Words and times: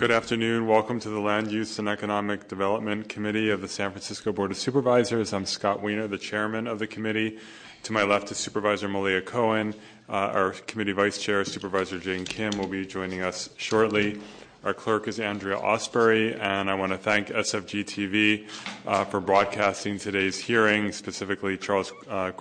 Good 0.00 0.10
afternoon. 0.10 0.66
Welcome 0.66 0.98
to 1.00 1.10
the 1.10 1.20
Land 1.20 1.52
Use 1.52 1.78
and 1.78 1.86
Economic 1.86 2.48
Development 2.48 3.06
Committee 3.06 3.50
of 3.50 3.60
the 3.60 3.68
San 3.68 3.90
Francisco 3.90 4.32
Board 4.32 4.50
of 4.50 4.56
Supervisors. 4.56 5.34
I'm 5.34 5.44
Scott 5.44 5.82
Wiener, 5.82 6.06
the 6.06 6.16
chairman 6.16 6.66
of 6.66 6.78
the 6.78 6.86
committee. 6.86 7.36
To 7.82 7.92
my 7.92 8.02
left 8.04 8.30
is 8.30 8.38
Supervisor 8.38 8.88
Malia 8.88 9.20
Cohen. 9.20 9.74
Uh, 10.08 10.12
our 10.12 10.52
committee 10.52 10.92
vice 10.92 11.18
chair, 11.18 11.44
Supervisor 11.44 11.98
Jane 11.98 12.24
Kim, 12.24 12.56
will 12.56 12.66
be 12.66 12.86
joining 12.86 13.20
us 13.20 13.50
shortly. 13.58 14.18
Our 14.64 14.72
clerk 14.72 15.06
is 15.06 15.20
Andrea 15.20 15.58
Ausberry, 15.58 16.34
and 16.40 16.70
I 16.70 16.74
want 16.76 16.92
to 16.92 16.98
thank 16.98 17.28
SFG 17.28 17.84
TV 17.84 18.48
uh, 18.86 19.04
for 19.04 19.20
broadcasting 19.20 19.98
today's 19.98 20.38
hearing, 20.38 20.92
specifically 20.92 21.58
Charles 21.58 21.92
uh, 22.08 22.32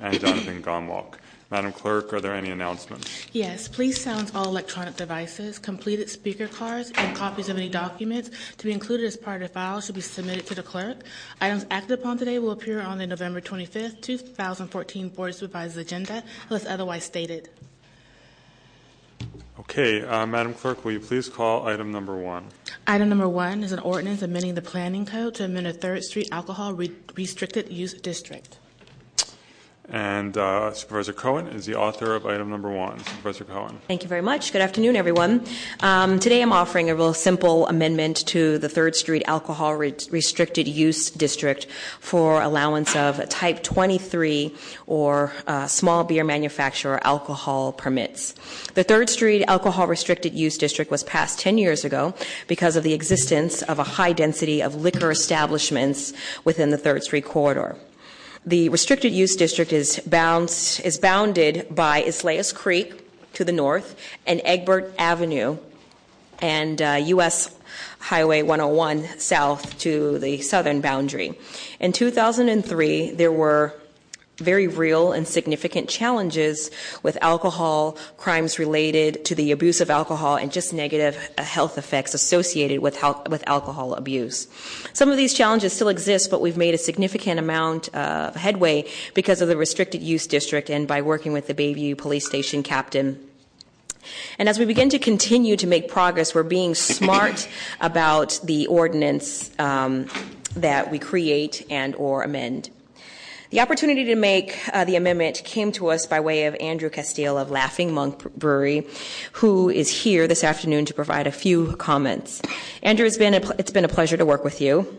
and 0.00 0.20
Jonathan 0.20 0.62
Gonwalk. 0.62 1.16
Madam 1.52 1.70
Clerk, 1.70 2.14
are 2.14 2.20
there 2.22 2.34
any 2.34 2.50
announcements? 2.50 3.26
Yes, 3.34 3.68
please 3.68 4.02
silence 4.02 4.34
all 4.34 4.48
electronic 4.48 4.96
devices. 4.96 5.58
Completed 5.58 6.08
speaker 6.08 6.48
cards 6.48 6.90
and 6.94 7.14
copies 7.14 7.50
of 7.50 7.58
any 7.58 7.68
documents 7.68 8.30
to 8.56 8.64
be 8.64 8.72
included 8.72 9.04
as 9.04 9.18
part 9.18 9.42
of 9.42 9.48
the 9.48 9.52
file 9.52 9.78
should 9.82 9.94
be 9.94 10.00
submitted 10.00 10.46
to 10.46 10.54
the 10.54 10.62
clerk. 10.62 11.02
Items 11.42 11.66
acted 11.70 12.00
upon 12.00 12.16
today 12.16 12.38
will 12.38 12.52
appear 12.52 12.80
on 12.80 12.96
the 12.96 13.06
November 13.06 13.42
25th, 13.42 14.00
2014 14.00 15.10
Board 15.10 15.28
of 15.28 15.36
Supervisors 15.36 15.76
agenda 15.76 16.24
unless 16.48 16.64
otherwise 16.64 17.04
stated. 17.04 17.50
Okay, 19.60 20.02
uh, 20.02 20.24
Madam 20.24 20.54
Clerk, 20.54 20.86
will 20.86 20.92
you 20.92 21.00
please 21.00 21.28
call 21.28 21.66
item 21.66 21.92
number 21.92 22.16
one? 22.16 22.46
Item 22.86 23.10
number 23.10 23.28
one 23.28 23.62
is 23.62 23.72
an 23.72 23.78
ordinance 23.80 24.22
amending 24.22 24.54
the 24.54 24.62
planning 24.62 25.04
code 25.04 25.34
to 25.34 25.44
amend 25.44 25.66
a 25.66 25.74
Third 25.74 26.02
Street 26.02 26.28
Alcohol 26.32 26.72
Re- 26.72 26.92
Restricted 27.14 27.70
Use 27.70 27.92
District. 27.92 28.56
And 29.92 30.38
uh, 30.38 30.72
Supervisor 30.72 31.12
Cohen 31.12 31.48
is 31.48 31.66
the 31.66 31.74
author 31.74 32.14
of 32.14 32.24
item 32.24 32.48
number 32.48 32.70
one. 32.70 32.98
Supervisor 33.04 33.44
Cohen. 33.44 33.78
Thank 33.88 34.02
you 34.02 34.08
very 34.08 34.22
much. 34.22 34.50
Good 34.50 34.62
afternoon, 34.62 34.96
everyone. 34.96 35.44
Um, 35.80 36.18
today 36.18 36.40
I'm 36.40 36.52
offering 36.52 36.88
a 36.88 36.94
real 36.94 37.12
simple 37.12 37.66
amendment 37.66 38.26
to 38.28 38.56
the 38.56 38.70
Third 38.70 38.96
Street 38.96 39.22
Alcohol 39.26 39.76
Re- 39.76 39.94
Restricted 40.10 40.66
Use 40.66 41.10
District 41.10 41.66
for 42.00 42.40
allowance 42.40 42.96
of 42.96 43.28
Type 43.28 43.62
23 43.62 44.54
or 44.86 45.30
uh, 45.46 45.66
small 45.66 46.04
beer 46.04 46.24
manufacturer 46.24 46.98
alcohol 47.06 47.72
permits. 47.72 48.32
The 48.72 48.84
Third 48.84 49.10
Street 49.10 49.44
Alcohol 49.44 49.88
Restricted 49.88 50.32
Use 50.32 50.56
District 50.56 50.90
was 50.90 51.04
passed 51.04 51.38
10 51.38 51.58
years 51.58 51.84
ago 51.84 52.14
because 52.48 52.76
of 52.76 52.82
the 52.82 52.94
existence 52.94 53.60
of 53.60 53.78
a 53.78 53.84
high 53.84 54.14
density 54.14 54.62
of 54.62 54.74
liquor 54.74 55.10
establishments 55.10 56.14
within 56.44 56.70
the 56.70 56.78
Third 56.78 57.02
Street 57.02 57.26
corridor. 57.26 57.76
The 58.44 58.70
restricted 58.70 59.12
use 59.12 59.36
district 59.36 59.72
is, 59.72 60.00
bound, 60.00 60.48
is 60.82 60.98
bounded 60.98 61.68
by 61.70 62.02
Islais 62.02 62.52
Creek 62.52 63.08
to 63.34 63.44
the 63.44 63.52
north 63.52 63.94
and 64.26 64.40
Egbert 64.44 64.92
Avenue 64.98 65.58
and 66.40 66.82
uh, 66.82 66.98
U.S. 67.04 67.54
Highway 68.00 68.42
101 68.42 69.20
south 69.20 69.78
to 69.78 70.18
the 70.18 70.40
southern 70.40 70.80
boundary. 70.80 71.38
In 71.78 71.92
2003, 71.92 73.12
there 73.12 73.30
were 73.30 73.74
very 74.38 74.66
real 74.66 75.12
and 75.12 75.28
significant 75.28 75.88
challenges 75.88 76.70
with 77.02 77.18
alcohol, 77.20 77.96
crimes 78.16 78.58
related 78.58 79.24
to 79.26 79.34
the 79.34 79.52
abuse 79.52 79.80
of 79.80 79.90
alcohol, 79.90 80.36
and 80.36 80.50
just 80.52 80.72
negative 80.72 81.30
uh, 81.36 81.42
health 81.42 81.78
effects 81.78 82.14
associated 82.14 82.80
with, 82.80 83.02
with 83.28 83.44
alcohol 83.46 83.94
abuse. 83.94 84.48
Some 84.92 85.10
of 85.10 85.16
these 85.16 85.34
challenges 85.34 85.72
still 85.72 85.88
exist, 85.88 86.30
but 86.30 86.40
we've 86.40 86.56
made 86.56 86.74
a 86.74 86.78
significant 86.78 87.38
amount 87.38 87.94
of 87.94 88.34
headway 88.34 88.88
because 89.14 89.42
of 89.42 89.48
the 89.48 89.56
restricted 89.56 90.02
use 90.02 90.26
district 90.26 90.70
and 90.70 90.88
by 90.88 91.02
working 91.02 91.32
with 91.32 91.46
the 91.46 91.54
Bayview 91.54 91.96
Police 91.96 92.26
Station 92.26 92.62
captain. 92.62 93.18
And 94.38 94.48
as 94.48 94.58
we 94.58 94.64
begin 94.64 94.88
to 94.90 94.98
continue 94.98 95.56
to 95.56 95.66
make 95.66 95.88
progress, 95.88 96.34
we're 96.34 96.42
being 96.42 96.74
smart 96.74 97.48
about 97.80 98.40
the 98.42 98.66
ordinance 98.66 99.50
um, 99.60 100.08
that 100.56 100.90
we 100.90 100.98
create 100.98 101.64
and 101.70 101.94
or 101.94 102.22
amend. 102.22 102.70
The 103.52 103.60
opportunity 103.60 104.04
to 104.06 104.14
make 104.14 104.58
uh, 104.72 104.84
the 104.84 104.96
amendment 104.96 105.42
came 105.44 105.72
to 105.72 105.88
us 105.88 106.06
by 106.06 106.20
way 106.20 106.46
of 106.46 106.56
Andrew 106.58 106.88
Casteel 106.88 107.38
of 107.38 107.50
Laughing 107.50 107.92
Monk 107.92 108.34
Brewery, 108.34 108.86
who 109.32 109.68
is 109.68 109.90
here 109.90 110.26
this 110.26 110.42
afternoon 110.42 110.86
to 110.86 110.94
provide 110.94 111.26
a 111.26 111.30
few 111.30 111.76
comments. 111.76 112.40
Andrew, 112.82 113.04
it's 113.04 113.18
been 113.18 113.34
a, 113.34 113.50
it's 113.58 113.70
been 113.70 113.84
a 113.84 113.88
pleasure 113.88 114.16
to 114.16 114.24
work 114.24 114.42
with 114.42 114.62
you. 114.62 114.96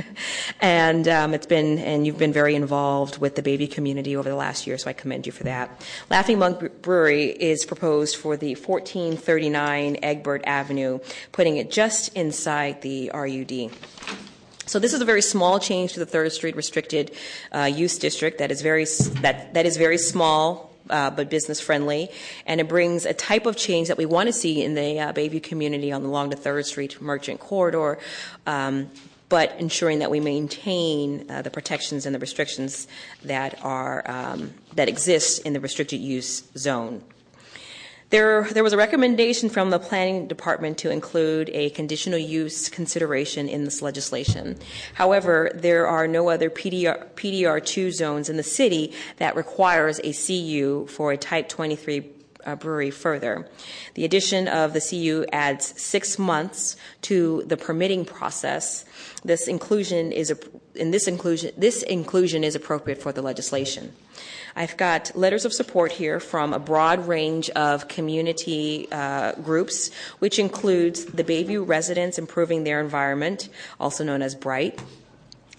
and 0.60 1.06
um, 1.06 1.34
it's 1.34 1.46
been 1.46 1.78
and 1.78 2.04
you've 2.04 2.18
been 2.18 2.32
very 2.32 2.56
involved 2.56 3.18
with 3.18 3.36
the 3.36 3.42
Bayview 3.42 3.70
community 3.70 4.16
over 4.16 4.28
the 4.28 4.34
last 4.34 4.66
year, 4.66 4.76
so 4.76 4.90
I 4.90 4.92
commend 4.92 5.24
you 5.24 5.30
for 5.30 5.44
that. 5.44 5.80
Laughing 6.10 6.40
Monk 6.40 6.82
Brewery 6.82 7.26
is 7.26 7.64
proposed 7.64 8.16
for 8.16 8.36
the 8.36 8.56
1439 8.56 9.98
Egbert 10.02 10.42
Avenue, 10.46 10.98
putting 11.30 11.58
it 11.58 11.70
just 11.70 12.12
inside 12.16 12.82
the 12.82 13.12
RUD. 13.14 13.70
So 14.66 14.78
this 14.78 14.94
is 14.94 15.00
a 15.00 15.04
very 15.04 15.22
small 15.22 15.58
change 15.58 15.92
to 15.92 16.00
the 16.00 16.06
Third 16.06 16.32
Street 16.32 16.56
restricted 16.56 17.10
uh, 17.52 17.64
use 17.64 17.98
district 17.98 18.38
that 18.38 18.50
is 18.50 18.62
very 18.62 18.84
that 19.20 19.54
that 19.54 19.66
is 19.66 19.76
very 19.76 19.98
small. 19.98 20.70
Uh, 20.90 21.08
but 21.08 21.30
business 21.30 21.62
friendly, 21.62 22.10
and 22.44 22.60
it 22.60 22.68
brings 22.68 23.06
a 23.06 23.14
type 23.14 23.46
of 23.46 23.56
change 23.56 23.88
that 23.88 23.96
we 23.96 24.04
want 24.04 24.26
to 24.26 24.34
see 24.34 24.62
in 24.62 24.74
the 24.74 25.00
uh, 25.00 25.14
Bayview 25.14 25.42
community 25.42 25.90
on 25.90 26.02
along 26.02 26.28
the 26.28 26.36
Third 26.36 26.66
Street 26.66 27.00
Merchant 27.00 27.40
Corridor, 27.40 27.98
um, 28.46 28.90
but 29.30 29.58
ensuring 29.58 30.00
that 30.00 30.10
we 30.10 30.20
maintain 30.20 31.24
uh, 31.30 31.40
the 31.40 31.48
protections 31.48 32.04
and 32.04 32.14
the 32.14 32.18
restrictions 32.18 32.86
that 33.22 33.58
are 33.64 34.02
um, 34.04 34.52
that 34.74 34.90
exist 34.90 35.40
in 35.46 35.54
the 35.54 35.60
restricted 35.60 36.00
use 36.00 36.42
zone. 36.58 37.02
There, 38.14 38.62
was 38.62 38.72
a 38.72 38.76
recommendation 38.76 39.48
from 39.48 39.70
the 39.70 39.80
planning 39.80 40.28
department 40.28 40.78
to 40.78 40.90
include 40.92 41.50
a 41.52 41.70
conditional 41.70 42.16
use 42.16 42.68
consideration 42.68 43.48
in 43.48 43.64
this 43.64 43.82
legislation. 43.82 44.56
However, 44.94 45.50
there 45.52 45.88
are 45.88 46.06
no 46.06 46.28
other 46.28 46.48
PDR, 46.48 47.08
PDR2 47.16 47.90
zones 47.90 48.28
in 48.28 48.36
the 48.36 48.44
city 48.44 48.92
that 49.16 49.34
requires 49.34 49.98
a 50.04 50.12
CU 50.12 50.86
for 50.86 51.10
a 51.10 51.16
type 51.16 51.48
23 51.48 52.08
uh, 52.46 52.54
brewery 52.54 52.92
further. 52.92 53.48
The 53.94 54.04
addition 54.04 54.46
of 54.46 54.74
the 54.74 54.80
CU 54.80 55.26
adds 55.32 55.80
six 55.82 56.16
months 56.16 56.76
to 57.02 57.42
the 57.46 57.56
permitting 57.56 58.04
process. 58.04 58.84
This 59.24 59.48
inclusion 59.48 60.12
is 60.12 60.30
appropriate 62.54 63.02
for 63.02 63.12
the 63.12 63.22
legislation. 63.22 63.92
I've 64.56 64.76
got 64.76 65.16
letters 65.16 65.44
of 65.44 65.52
support 65.52 65.92
here 65.92 66.20
from 66.20 66.52
a 66.52 66.58
broad 66.58 67.08
range 67.08 67.50
of 67.50 67.88
community 67.88 68.88
uh, 68.92 69.32
groups, 69.32 69.90
which 70.20 70.38
includes 70.38 71.04
the 71.06 71.24
Bayview 71.24 71.66
Residents 71.66 72.18
Improving 72.18 72.64
Their 72.64 72.80
Environment, 72.80 73.48
also 73.80 74.04
known 74.04 74.22
as 74.22 74.34
BRIGHT, 74.34 74.80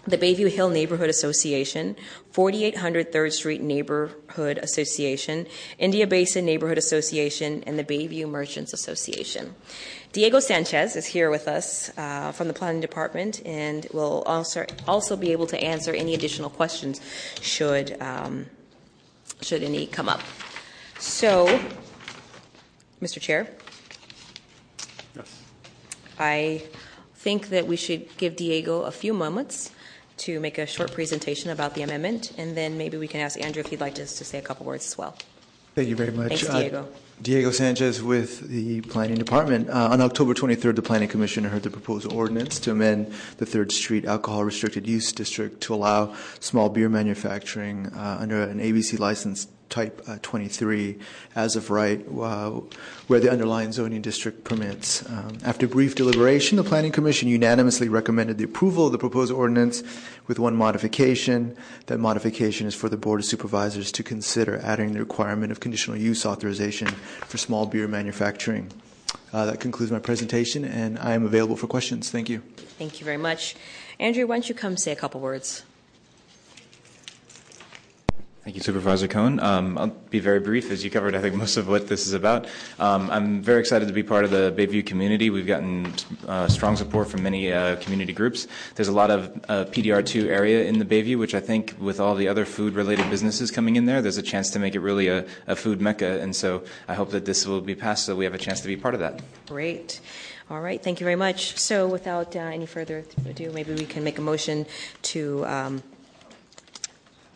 the 0.07 0.17
Bayview 0.17 0.49
Hill 0.51 0.69
Neighborhood 0.69 1.09
Association, 1.09 1.95
4800 2.31 3.11
3rd 3.11 3.31
Street 3.31 3.61
Neighborhood 3.61 4.59
Association, 4.59 5.47
India 5.79 6.05
Basin 6.05 6.45
Neighborhood 6.45 6.77
Association, 6.77 7.63
and 7.65 7.79
the 7.79 7.83
Bayview 7.83 8.29
Merchants 8.29 8.71
Association. 8.71 9.55
Diego 10.13 10.39
Sanchez 10.39 10.95
is 10.95 11.07
here 11.07 11.29
with 11.29 11.47
us 11.47 11.91
uh, 11.97 12.31
from 12.31 12.47
the 12.47 12.53
Planning 12.53 12.81
Department 12.81 13.41
and 13.45 13.87
will 13.91 14.21
also, 14.25 14.65
also 14.87 15.17
be 15.17 15.31
able 15.31 15.47
to 15.47 15.61
answer 15.61 15.91
any 15.91 16.13
additional 16.13 16.49
questions 16.49 17.01
should 17.41 17.99
um, 18.01 18.45
should 19.41 19.63
any 19.63 19.87
come 19.87 20.09
up. 20.09 20.21
So, 20.99 21.47
Mr. 23.01 23.19
Chair? 23.19 23.47
Yes. 25.15 25.41
I 26.17 26.63
think 27.15 27.49
that 27.49 27.67
we 27.67 27.75
should 27.75 28.15
give 28.17 28.35
Diego 28.35 28.81
a 28.83 28.91
few 28.91 29.13
moments 29.13 29.71
to 30.17 30.39
make 30.39 30.57
a 30.57 30.65
short 30.65 30.93
presentation 30.93 31.49
about 31.49 31.73
the 31.75 31.81
amendment, 31.81 32.31
and 32.37 32.55
then 32.55 32.77
maybe 32.77 32.97
we 32.97 33.07
can 33.07 33.19
ask 33.19 33.39
Andrew 33.39 33.61
if 33.61 33.67
he'd 33.67 33.81
like 33.81 33.95
to, 33.95 34.05
to 34.05 34.25
say 34.25 34.37
a 34.37 34.41
couple 34.41 34.65
words 34.65 34.85
as 34.85 34.97
well. 34.97 35.17
Thank 35.75 35.89
you 35.89 35.95
very 35.95 36.11
much. 36.11 36.29
Thanks, 36.29 36.47
Diego. 36.47 36.87
Diego 37.21 37.49
Sanchez 37.49 38.03
with 38.03 38.49
the 38.49 38.81
Planning 38.81 39.17
Department. 39.17 39.69
Uh, 39.69 39.89
on 39.91 40.01
October 40.01 40.33
23rd, 40.33 40.75
the 40.75 40.81
Planning 40.81 41.07
Commission 41.07 41.45
heard 41.45 41.63
the 41.63 41.69
proposed 41.69 42.11
ordinance 42.11 42.59
to 42.59 42.71
amend 42.71 43.13
the 43.37 43.45
3rd 43.45 43.71
Street 43.71 44.03
Alcohol 44.03 44.43
Restricted 44.43 44.85
Use 44.85 45.13
District 45.13 45.61
to 45.61 45.73
allow 45.73 46.13
small 46.41 46.67
beer 46.67 46.89
manufacturing 46.89 47.87
uh, 47.95 48.17
under 48.19 48.43
an 48.43 48.59
ABC 48.59 48.99
license 48.99 49.47
type 49.69 50.01
uh, 50.07 50.17
23 50.21 50.97
as 51.35 51.55
of 51.55 51.69
right 51.69 52.05
uh, 52.19 52.49
where 53.07 53.19
the 53.19 53.31
underlying 53.31 53.71
zoning 53.71 54.01
district 54.01 54.43
permits. 54.43 55.07
Um, 55.09 55.37
after 55.43 55.67
brief 55.67 55.95
deliberation, 55.95 56.57
the 56.57 56.63
Planning 56.63 56.91
Commission 56.91 57.27
unanimously 57.27 57.89
recommended 57.89 58.37
the 58.37 58.43
approval 58.43 58.87
of 58.87 58.91
the 58.91 58.97
proposed 58.97 59.31
ordinance 59.31 59.83
with 60.27 60.39
one 60.39 60.55
modification. 60.55 61.55
That 61.87 61.99
modification 61.99 62.67
is 62.67 62.75
for 62.75 62.89
the 62.89 62.97
Board 62.97 63.19
of 63.19 63.25
Supervisors 63.25 63.91
to 63.93 64.03
consider 64.03 64.59
adding 64.63 64.93
the 64.93 64.99
requirement 64.99 65.51
of 65.51 65.59
conditional 65.59 65.97
use 65.97 66.25
authorization 66.25 66.87
for 66.87 67.37
small 67.37 67.65
beer 67.65 67.87
manufacturing. 67.87 68.71
Uh, 69.33 69.45
that 69.45 69.59
concludes 69.59 69.91
my 69.91 69.99
presentation, 69.99 70.63
and 70.63 70.97
I 70.99 71.13
am 71.13 71.25
available 71.25 71.55
for 71.55 71.67
questions. 71.67 72.09
Thank 72.09 72.29
you. 72.29 72.41
Thank 72.77 72.99
you 72.99 73.05
very 73.05 73.17
much. 73.17 73.55
Andrew, 73.99 74.27
why 74.27 74.35
don't 74.35 74.49
you 74.49 74.55
come 74.55 74.77
say 74.77 74.91
a 74.91 74.95
couple 74.95 75.19
words? 75.19 75.63
Thank 78.45 78.57
you, 78.57 78.61
Supervisor 78.61 79.07
Cohen. 79.07 79.39
Um, 79.39 79.75
I'll 79.75 79.87
be 79.87 80.19
very 80.19 80.39
brief, 80.39 80.69
as 80.69 80.83
you 80.83 80.91
covered, 80.91 81.15
I 81.15 81.19
think, 81.19 81.33
most 81.45 81.57
of 81.57 81.67
what 81.67 81.87
this 81.87 82.05
is 82.05 82.13
about. 82.13 82.45
Um, 82.77 83.09
I'm 83.09 83.41
very 83.41 83.59
excited 83.59 83.87
to 83.87 83.93
be 83.93 84.03
part 84.03 84.23
of 84.23 84.29
the 84.29 84.53
Bayview 84.55 84.85
community. 84.85 85.31
We've 85.31 85.47
gotten 85.47 85.91
uh, 86.27 86.47
strong 86.47 86.75
support 86.75 87.07
from 87.07 87.23
many 87.23 87.51
uh, 87.51 87.77
community 87.77 88.13
groups. 88.13 88.47
There's 88.75 88.87
a 88.87 88.91
lot 88.91 89.09
of 89.09 89.35
uh, 89.49 89.65
PDR2 89.65 90.27
area 90.27 90.65
in 90.65 90.77
the 90.77 90.85
Bayview, 90.85 91.17
which 91.17 91.33
I 91.33 91.39
think, 91.39 91.75
with 91.79 91.99
all 91.99 92.13
the 92.13 92.27
other 92.27 92.45
food-related 92.45 93.09
businesses 93.09 93.49
coming 93.49 93.77
in 93.77 93.85
there, 93.85 94.03
there's 94.03 94.17
a 94.17 94.21
chance 94.21 94.51
to 94.51 94.59
make 94.59 94.75
it 94.75 94.79
really 94.81 95.07
a, 95.07 95.25
a 95.47 95.55
food 95.55 95.81
mecca. 95.81 96.21
And 96.21 96.35
so 96.35 96.63
I 96.87 96.93
hope 96.93 97.09
that 97.09 97.25
this 97.25 97.47
will 97.47 97.61
be 97.61 97.73
passed 97.73 98.05
so 98.05 98.15
we 98.15 98.25
have 98.25 98.35
a 98.35 98.37
chance 98.37 98.61
to 98.61 98.67
be 98.67 98.77
part 98.77 98.93
of 98.93 98.99
that. 98.99 99.23
Great. 99.47 100.01
All 100.51 100.61
right, 100.61 100.83
thank 100.83 100.99
you 100.99 101.03
very 101.03 101.15
much. 101.15 101.57
So 101.57 101.87
without 101.87 102.35
uh, 102.35 102.39
any 102.41 102.67
further 102.67 103.05
ado, 103.27 103.51
maybe 103.51 103.73
we 103.73 103.87
can 103.87 104.03
make 104.03 104.19
a 104.19 104.21
motion 104.21 104.67
to, 105.01 105.43
um, 105.47 105.81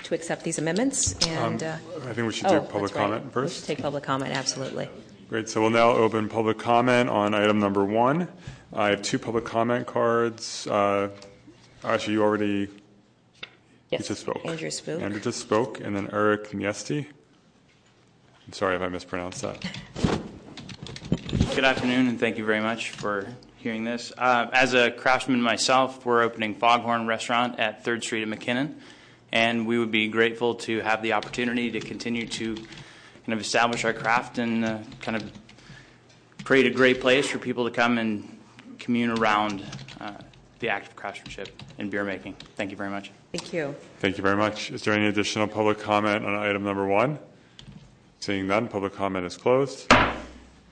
to 0.10 0.16
accept 0.16 0.44
these 0.44 0.58
amendments 0.58 1.14
and. 1.28 1.64
uh, 1.64 1.78
I 2.08 2.14
think 2.14 2.28
we 2.28 2.34
should 2.34 2.48
oh, 2.48 2.60
do 2.60 2.66
public 2.68 2.92
that's 2.92 2.96
right. 2.96 3.02
comment 3.04 3.24
We 3.24 3.28
should 3.28 3.34
first. 3.34 3.66
take 3.66 3.82
public 3.82 4.04
comment, 4.04 4.36
absolutely. 4.36 4.90
Great, 5.30 5.48
so 5.48 5.62
we'll 5.62 5.70
now 5.70 5.90
open 5.92 6.28
public 6.28 6.58
comment 6.58 7.10
on 7.10 7.34
item 7.36 7.60
number 7.60 7.86
one. 7.86 8.28
I 8.74 8.90
have 8.90 9.02
two 9.04 9.20
public 9.20 9.46
comment 9.46 9.86
cards. 9.88 10.68
Uh, 10.68 11.10
Actually, 11.84 12.14
you 12.14 12.24
already, 12.24 12.46
you 12.46 12.68
Yes, 13.90 14.08
just 14.10 14.22
spoke. 14.22 14.46
Andrew 14.46 14.70
spoke. 14.70 15.02
Andrew 15.02 15.20
just 15.22 15.40
spoke, 15.40 15.80
and 15.80 15.96
then 15.96 16.10
Eric 16.12 16.50
Niesti. 16.52 17.06
I'm 18.46 18.54
sorry 18.54 18.76
if 18.76 18.82
I 18.82 18.90
mispronounced 18.90 19.42
that. 19.44 19.64
Good 21.56 21.64
afternoon, 21.64 22.08
and 22.08 22.20
thank 22.20 22.38
you 22.38 22.46
very 22.46 22.60
much 22.60 22.90
for 22.90 23.28
hearing 23.58 23.84
this. 23.86 24.12
Uh, 24.18 24.48
as 24.52 24.74
a 24.74 24.92
craftsman 24.92 25.42
myself, 25.42 26.06
we're 26.06 26.22
opening 26.22 26.56
Foghorn 26.56 27.08
Restaurant 27.08 27.60
at 27.60 27.86
3rd 27.86 28.04
Street 28.04 28.24
in 28.24 28.30
McKinnon, 28.30 28.76
and 29.32 29.68
we 29.68 29.78
would 29.78 29.92
be 29.92 30.08
grateful 30.08 30.56
to 30.56 30.80
have 30.82 31.02
the 31.02 31.14
opportunity 31.14 31.72
to 31.72 31.80
continue 31.80 32.28
to 32.28 32.56
kind 32.56 33.34
of 33.34 33.40
establish 33.40 33.86
our 33.86 33.94
craft 33.94 34.38
and 34.38 34.66
uh, 34.66 34.80
kind 35.02 35.16
of 35.18 35.32
create 36.44 36.66
a 36.66 36.70
great 36.72 37.00
place 37.02 37.30
for 37.30 37.38
people 37.38 37.66
to 37.66 37.72
come 37.72 37.98
and 37.98 38.38
commune 38.80 39.12
around 39.12 39.64
uh, 40.00 40.14
the 40.60 40.70
act 40.70 40.88
of 40.88 40.96
craftsmanship 40.96 41.50
and 41.78 41.92
beer 41.92 42.04
making. 42.04 42.36
Thank 42.56 42.72
you 42.72 42.78
very 42.78 42.90
much. 42.90 43.12
Thank 43.32 43.54
you. 43.54 43.76
Thank 44.00 44.18
you 44.18 44.24
very 44.24 44.36
much. 44.38 44.72
Is 44.72 44.84
there 44.84 44.94
any 44.94 45.06
additional 45.08 45.48
public 45.48 45.80
comment 45.80 46.26
on 46.26 46.34
item 46.36 46.64
number 46.64 46.86
one? 46.88 47.20
Seeing 48.20 48.48
none, 48.48 48.68
public 48.68 48.94
comment 48.96 49.26
is 49.26 49.38
closed. 49.38 49.92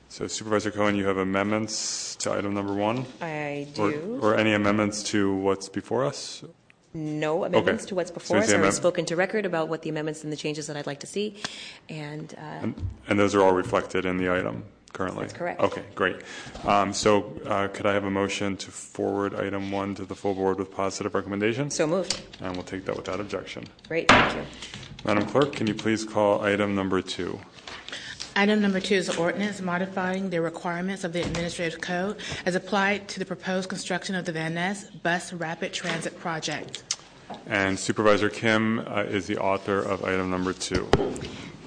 So 0.10 0.26
Supervisor 0.28 0.72
Cohen, 0.72 0.96
you 0.96 1.06
have 1.06 1.18
amendments 1.18 2.16
to 2.18 2.32
item 2.32 2.54
number 2.54 2.74
one? 2.74 3.06
I 3.22 3.68
Or- 3.78 3.92
do. 3.92 4.20
Or 4.22 4.36
any 4.36 4.54
amendments 4.54 5.04
to 5.04 5.36
what's 5.36 5.70
before 5.70 6.06
us? 6.06 6.44
No 6.98 7.44
amendments 7.44 7.86
to 7.86 7.96
what's 7.96 8.12
before 8.12 8.38
us. 8.38 8.52
I've 8.52 8.74
spoken 8.74 9.06
to 9.06 9.16
record 9.16 9.46
about 9.46 9.70
what 9.70 9.84
the 9.84 9.90
amendments 9.90 10.24
and 10.24 10.34
the 10.34 10.38
changes 10.38 10.66
that 10.68 10.76
I'd 10.76 10.88
like 10.88 11.02
to 11.02 11.08
see. 11.08 11.36
And 11.90 12.36
uh, 13.08 13.14
those 13.14 13.36
are 13.36 13.42
all 13.44 13.54
reflected 13.54 14.06
in 14.06 14.18
the 14.18 14.32
item 14.32 14.64
currently? 14.94 15.26
That's 15.26 15.34
correct. 15.34 15.62
Okay, 15.62 15.84
great. 15.94 16.16
Um, 16.66 16.92
So 16.92 17.32
uh, 17.46 17.68
could 17.68 17.86
I 17.86 17.94
have 17.94 18.04
a 18.04 18.10
motion 18.10 18.58
to 18.58 18.72
forward 18.72 19.36
item 19.36 19.72
one 19.72 19.94
to 19.96 20.06
the 20.06 20.16
full 20.16 20.34
board 20.34 20.58
with 20.58 20.72
positive 20.72 21.14
recommendation? 21.14 21.70
so 21.70 21.86
moved. 21.86 22.20
And 22.42 22.56
we'll 22.56 22.64
take 22.64 22.86
that 22.86 22.96
without 22.96 23.20
objection. 23.20 23.66
Great, 23.88 24.08
thank 24.10 24.36
you. 24.36 24.42
Madam 25.06 25.26
Clerk, 25.28 25.54
can 25.54 25.68
you 25.68 25.76
please 25.76 26.04
call 26.04 26.42
item 26.42 26.74
number 26.74 27.02
two? 27.02 27.40
Item 28.38 28.62
number 28.62 28.80
two 28.80 28.94
is 28.94 29.10
an 29.10 29.18
ordinance 29.18 29.62
modifying 29.62 30.30
the 30.30 30.40
requirements 30.40 31.04
of 31.04 31.12
the 31.12 31.24
administrative 31.24 31.82
code 31.82 32.18
as 32.46 32.54
applied 32.54 33.08
to 33.08 33.18
the 33.18 33.26
proposed 33.26 33.68
construction 33.68 34.14
of 34.14 34.26
the 34.26 34.32
Van 34.32 34.54
Ness 34.54 34.92
Bus 34.92 35.34
Rapid 35.34 35.74
Transit 35.74 36.20
Project. 36.20 36.84
And 37.48 37.80
Supervisor 37.80 38.30
Kim 38.30 38.78
uh, 38.86 39.06
is 39.08 39.26
the 39.26 39.40
author 39.40 39.80
of 39.80 40.06
item 40.06 40.30
number 40.30 40.54
two. 40.54 40.88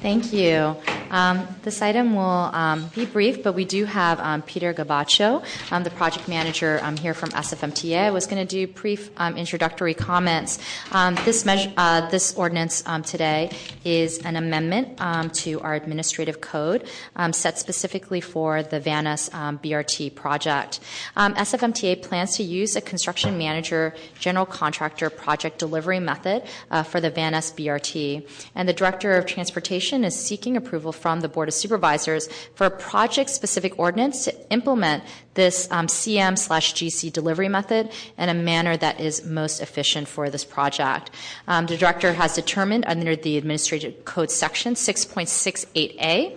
Thank 0.03 0.33
you. 0.33 0.77
Um, 1.11 1.47
This 1.63 1.83
item 1.83 2.15
will 2.15 2.23
um, 2.55 2.89
be 2.95 3.05
brief, 3.05 3.43
but 3.43 3.53
we 3.55 3.67
do 3.67 3.85
have 3.85 4.19
um, 4.21 4.41
Peter 4.43 4.73
Gabancho, 4.73 5.43
the 5.85 5.91
project 5.91 6.27
manager 6.27 6.79
here 7.01 7.13
from 7.15 7.31
SFMTA, 7.31 7.99
I 7.99 8.11
was 8.11 8.27
going 8.27 8.47
to 8.47 8.49
do 8.49 8.67
brief 8.67 9.11
introductory 9.37 9.93
comments. 9.93 10.59
Uh, 10.91 11.11
this 12.11 12.35
ordinance 12.35 12.83
today 13.05 13.51
is 13.85 14.19
an 14.19 14.37
amendment 14.37 14.99
to 15.35 15.61
our 15.61 15.75
administrative 15.75 16.41
code 16.41 16.89
set 17.33 17.59
specifically 17.59 18.21
for 18.21 18.63
the 18.63 18.81
Van 18.81 19.05
Ness 19.05 19.29
um, 19.35 19.59
BRT 19.59 20.15
project. 20.15 20.81
SFMTA 21.17 22.03
plans 22.03 22.37
to 22.37 22.43
use 22.43 22.77
a 22.77 22.81
construction 22.81 23.37
manager, 23.37 23.95
general 24.19 24.47
contractor 24.47 25.11
project 25.11 25.59
delivery 25.59 26.01
method 26.01 26.43
uh, 26.71 26.83
for 26.83 27.01
the 27.01 27.11
Van 27.11 27.33
Ness 27.33 27.53
BRT. 27.53 28.27
And 28.55 28.69
the 28.69 28.73
Director 28.73 29.13
of 29.13 29.27
Transportation 29.27 29.90
is 29.93 30.15
seeking 30.15 30.57
approval 30.57 30.93
from 30.93 31.21
the 31.21 31.29
Board 31.29 31.49
of 31.49 31.55
Supervisors 31.55 32.29
for 32.55 32.67
a 32.67 32.71
project-specific 32.71 33.79
ordinance 33.79 34.25
to 34.25 34.51
implement 34.51 35.05
this 35.35 35.71
um, 35.71 35.87
CM 35.87 36.37
slash 36.37 36.75
GC 36.75 37.13
delivery 37.13 37.49
method 37.49 37.91
in 38.19 38.29
a 38.29 38.35
manner 38.35 38.77
that 38.77 39.01
is 39.01 39.25
most 39.25 39.61
efficient 39.61 40.09
for 40.09 40.29
this 40.29 40.45
project. 40.45 41.11
Um, 41.47 41.67
the 41.67 41.77
Director 41.77 42.13
has 42.13 42.35
determined 42.35 42.85
under 42.87 43.15
the 43.15 43.37
Administrative 43.39 44.05
Code 44.05 44.31
Section 44.31 44.75
6.68A 44.75 46.37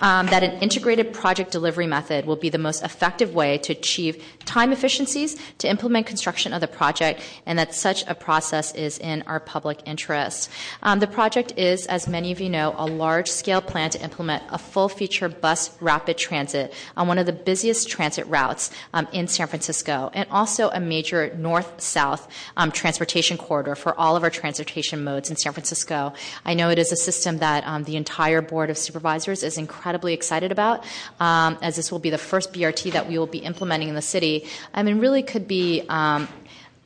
um, 0.00 0.26
that 0.26 0.42
an 0.42 0.60
integrated 0.60 1.12
project 1.12 1.52
delivery 1.52 1.86
method 1.86 2.26
will 2.26 2.36
be 2.36 2.48
the 2.48 2.58
most 2.58 2.82
effective 2.82 3.34
way 3.34 3.58
to 3.58 3.72
achieve 3.72 4.22
time 4.44 4.72
efficiencies 4.72 5.36
to 5.58 5.68
implement 5.68 6.06
construction 6.06 6.52
of 6.52 6.60
the 6.60 6.66
project, 6.68 7.22
and 7.46 7.58
that 7.58 7.74
such 7.74 8.04
a 8.08 8.14
process 8.14 8.74
is 8.74 8.98
in 8.98 9.22
our 9.22 9.38
public 9.38 9.80
interest. 9.86 10.50
Um, 10.82 10.98
the 10.98 11.06
project 11.06 11.54
is, 11.56 11.86
as 11.86 12.08
many 12.08 12.32
of 12.32 12.40
you 12.40 12.50
know, 12.50 12.74
a 12.76 12.86
large 12.86 13.28
scale 13.28 13.60
plan 13.60 13.90
to 13.90 14.02
implement 14.02 14.42
a 14.50 14.58
full 14.58 14.88
feature 14.88 15.28
bus 15.28 15.70
rapid 15.80 16.18
transit 16.18 16.74
on 16.96 17.06
one 17.06 17.18
of 17.18 17.26
the 17.26 17.32
busiest 17.32 17.88
transit 17.88 18.26
routes 18.32 18.70
um, 18.94 19.06
in 19.12 19.28
San 19.28 19.46
Francisco, 19.46 20.10
and 20.14 20.26
also 20.30 20.70
a 20.70 20.80
major 20.80 21.32
north 21.36 21.80
south 21.80 22.28
um, 22.56 22.72
transportation 22.72 23.36
corridor 23.36 23.74
for 23.74 23.94
all 24.00 24.16
of 24.16 24.22
our 24.22 24.30
transportation 24.30 25.04
modes 25.04 25.30
in 25.30 25.36
San 25.36 25.52
Francisco. 25.52 26.12
I 26.44 26.54
know 26.54 26.70
it 26.70 26.78
is 26.78 26.90
a 26.90 26.96
system 26.96 27.38
that 27.38 27.66
um, 27.66 27.84
the 27.84 27.96
entire 27.96 28.42
Board 28.42 28.70
of 28.70 28.78
Supervisors 28.78 29.42
is 29.42 29.58
incredibly 29.58 30.14
excited 30.14 30.50
about, 30.50 30.84
as 31.20 31.76
this 31.76 31.92
will 31.92 31.98
be 31.98 32.10
the 32.10 32.18
first 32.18 32.52
BRT 32.52 32.92
that 32.92 33.08
we 33.08 33.18
will 33.18 33.26
be 33.26 33.38
implementing 33.38 33.88
in 33.88 33.94
the 33.94 34.02
city. 34.02 34.46
I 34.74 34.82
mean, 34.82 34.98
really 34.98 35.22
could 35.22 35.46
be 35.46 35.82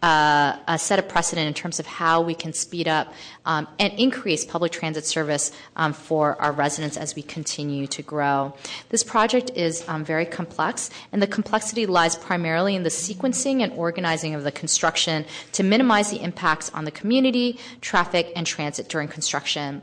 a 0.07 0.79
set 0.79 0.99
of 0.99 1.09
precedent 1.09 1.47
in 1.47 1.55
terms 1.55 1.81
of 1.81 1.87
how 1.87 2.21
we 2.21 2.35
can 2.35 2.53
speed 2.53 2.89
up 2.89 3.13
um, 3.45 3.67
and 3.79 3.93
increase 3.99 4.45
public 4.45 4.73
transit 4.73 5.05
service 5.05 5.53
um, 5.77 5.93
for 5.93 6.41
our 6.41 6.53
residents 6.53 6.97
as 6.97 7.15
we 7.15 7.23
continue 7.23 7.87
to 7.87 8.03
grow. 8.03 8.55
This 8.91 9.03
project 9.03 9.51
is 9.55 9.87
um, 9.89 10.05
very 10.05 10.27
complex, 10.27 10.91
and 11.13 11.21
the 11.23 11.27
complexity 11.27 11.87
lies 11.87 12.17
primarily 12.17 12.75
in 12.75 12.83
the 12.83 12.91
sequencing 12.91 13.63
and 13.63 13.73
organizing 13.73 14.35
of 14.35 14.45
the 14.45 14.53
construction 14.53 15.25
to 15.53 15.63
minimize 15.63 16.11
the 16.11 16.23
impacts 16.23 16.71
on 16.71 16.85
the 16.85 16.91
community, 16.91 17.59
traffic, 17.81 18.33
and 18.37 18.47
transit 18.47 18.89
during 18.89 19.09
construction. 19.09 19.83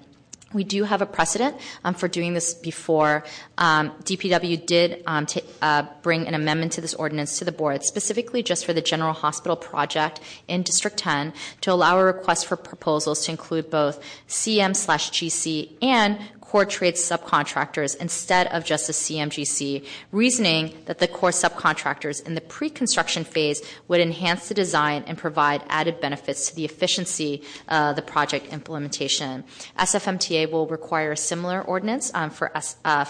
We 0.53 0.63
do 0.63 0.83
have 0.83 1.01
a 1.01 1.05
precedent 1.05 1.57
um, 1.83 1.93
for 1.93 2.07
doing 2.07 2.33
this 2.33 2.53
before. 2.53 3.24
Um, 3.57 3.91
DPW 4.03 4.65
did 4.65 5.03
um, 5.07 5.27
uh, 5.62 5.83
bring 6.01 6.27
an 6.27 6.33
amendment 6.33 6.74
to 6.74 6.81
this 6.81 6.93
ordinance 6.93 7.39
to 7.39 7.45
the 7.45 7.51
board, 7.51 7.83
specifically 7.83 8.43
just 8.43 8.65
for 8.65 8.74
the 8.74 8.81
General 8.81 9.13
Hospital 9.13 9.55
project 9.55 10.19
in 10.48 10.63
District 10.63 10.98
10, 10.98 11.33
to 11.62 11.72
allow 11.72 12.00
a 12.00 12.03
request 12.03 12.45
for 12.45 12.55
proposals 12.55 13.25
to 13.25 13.31
include 13.31 13.69
both 13.69 14.03
CM 14.27 14.75
slash 14.75 15.12
GC 15.12 15.72
and 15.81 16.17
core 16.53 16.65
trade 16.65 16.93
subcontractors 16.93 17.98
instead 17.98 18.45
of 18.50 18.63
just 18.63 18.88
a 18.88 18.91
CMGC, 18.91 19.83
reasoning 20.12 20.72
that 20.86 21.00
the 21.00 21.07
core 21.07 21.31
subcontractors 21.31 22.24
in 22.27 22.36
the 22.36 22.41
pre-construction 22.41 23.24
phase 23.24 23.60
would 23.88 24.00
enhance 24.00 24.50
the 24.50 24.53
design 24.53 25.03
and 25.07 25.17
provide 25.17 25.63
added 25.67 26.00
benefits 26.00 26.48
to 26.48 26.55
the 26.55 26.63
efficiency 26.63 27.41
of 27.69 27.95
the 27.95 28.03
project 28.03 28.53
implementation. 28.53 29.43
SFMTA 29.79 30.51
will 30.51 30.67
require 30.67 31.13
a 31.13 31.17
similar 31.17 31.60
ordinance 31.63 32.12
um, 32.13 32.29
for 32.29 32.51
uh, 32.55 33.05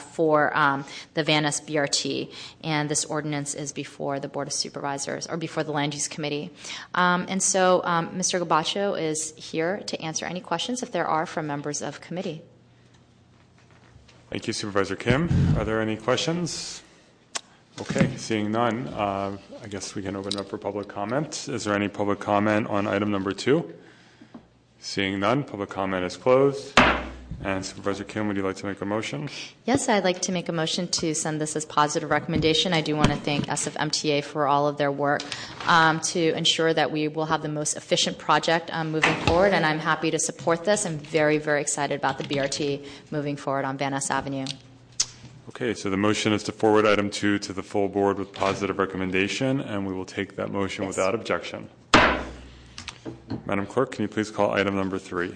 um, 0.54 0.86
the 1.14 1.24
Van 1.26 1.44
Ness 1.44 1.60
BRT, 1.60 2.32
and 2.64 2.88
this 2.88 3.04
ordinance 3.04 3.56
is 3.56 3.74
before 3.74 4.22
the 4.22 4.30
Board 4.30 4.48
of 4.48 4.54
Supervisors 4.54 5.28
or 5.28 5.36
before 5.36 5.66
the 5.66 5.74
Land 5.74 5.94
Use 5.94 6.08
Committee. 6.08 6.50
Um, 6.96 7.26
and 7.28 7.44
so, 7.44 7.82
Mr. 7.84 8.40
Gabancho 8.40 8.98
is 8.98 9.34
here 9.36 9.82
to 9.88 10.02
answer 10.02 10.26
any 10.26 10.40
questions 10.40 10.82
if 10.82 10.94
there 10.94 11.08
are 11.08 11.26
from 11.26 11.46
members 11.46 11.82
of 11.82 12.00
committee. 12.00 12.42
Thank 14.34 14.48
you, 14.48 14.54
Supervisor 14.54 14.96
Kim. 14.96 15.30
Are 15.60 15.64
there 15.64 15.80
any 15.80 15.96
questions? 15.96 16.82
Okay, 17.80 18.10
seeing 18.18 18.52
none, 18.52 18.88
uh, 18.88 19.38
I 19.62 19.68
guess 19.68 19.94
we 19.94 20.02
can 20.02 20.16
open 20.16 20.36
up 20.40 20.50
for 20.50 20.58
public 20.58 20.88
comment. 20.88 21.48
Is 21.48 21.66
there 21.66 21.76
any 21.76 21.88
public 21.88 22.20
comment 22.20 22.66
on 22.66 22.88
item 22.88 23.12
number 23.12 23.32
two? 23.32 23.72
Seeing 24.80 25.20
none, 25.20 25.44
public 25.44 25.70
comment 25.70 26.04
is 26.04 26.18
closed. 26.18 26.76
And 27.42 27.66
Supervisor 27.66 28.06
Kim, 28.06 28.28
would 28.28 28.38
you 28.38 28.44
like 28.44 28.56
to 28.58 28.66
make 28.66 28.80
a 28.82 28.86
motion? 28.86 29.30
Yes, 29.66 29.90
I'd 29.90 30.06
like 30.06 30.22
to 30.24 30.32
make 30.32 30.48
a 30.48 30.54
motion 30.54 30.88
to 30.90 31.14
send 31.14 31.42
this 31.42 31.56
as 31.58 31.66
positive 31.66 32.10
recommendation. 32.10 32.72
I 32.74 32.80
do 32.82 32.96
want 32.96 33.10
to 33.10 33.18
thank 33.18 33.48
SFMTA 33.48 34.24
for 34.24 34.48
all 34.48 34.68
of 34.68 34.78
their 34.78 34.92
work 34.92 35.22
um, 35.68 36.00
to 36.02 36.32
ensure 36.38 36.74
that 36.74 36.92
we 36.92 37.10
will 37.10 37.26
have 37.26 37.42
the 37.42 37.50
most 37.50 37.76
efficient 37.76 38.18
project 38.18 38.70
um, 38.74 38.92
moving 38.92 39.14
forward. 39.26 39.54
And 39.54 39.66
I'm 39.66 39.80
happy 39.80 40.10
to 40.12 40.20
support 40.20 40.64
this. 40.64 40.86
I'm 40.86 40.98
very, 40.98 41.38
very 41.38 41.60
excited 41.60 41.96
about 42.00 42.18
the 42.18 42.24
BRT 42.24 42.86
moving 43.12 43.36
forward 43.36 43.66
on 43.66 43.78
Van 43.78 43.92
Ness 43.92 44.10
Avenue. 44.10 44.46
Okay, 45.50 45.74
so 45.74 45.90
the 45.90 45.98
motion 45.98 46.32
is 46.32 46.44
to 46.44 46.54
forward 46.54 46.86
item 46.86 47.10
two 47.10 47.38
to 47.40 47.52
the 47.52 47.62
full 47.64 47.90
board 47.90 48.18
with 48.18 48.32
positive 48.32 48.80
recommendation, 48.80 49.60
and 49.60 49.86
we 49.86 49.94
will 49.94 50.06
take 50.06 50.38
that 50.38 50.50
motion 50.50 50.86
Yes. 50.86 50.96
without 50.96 51.14
objection. 51.14 51.68
Madam 53.46 53.66
Clerk, 53.66 53.92
can 53.92 54.04
you 54.04 54.08
please 54.08 54.32
call 54.32 54.52
item 54.52 54.76
number 54.78 54.98
three? 54.98 55.36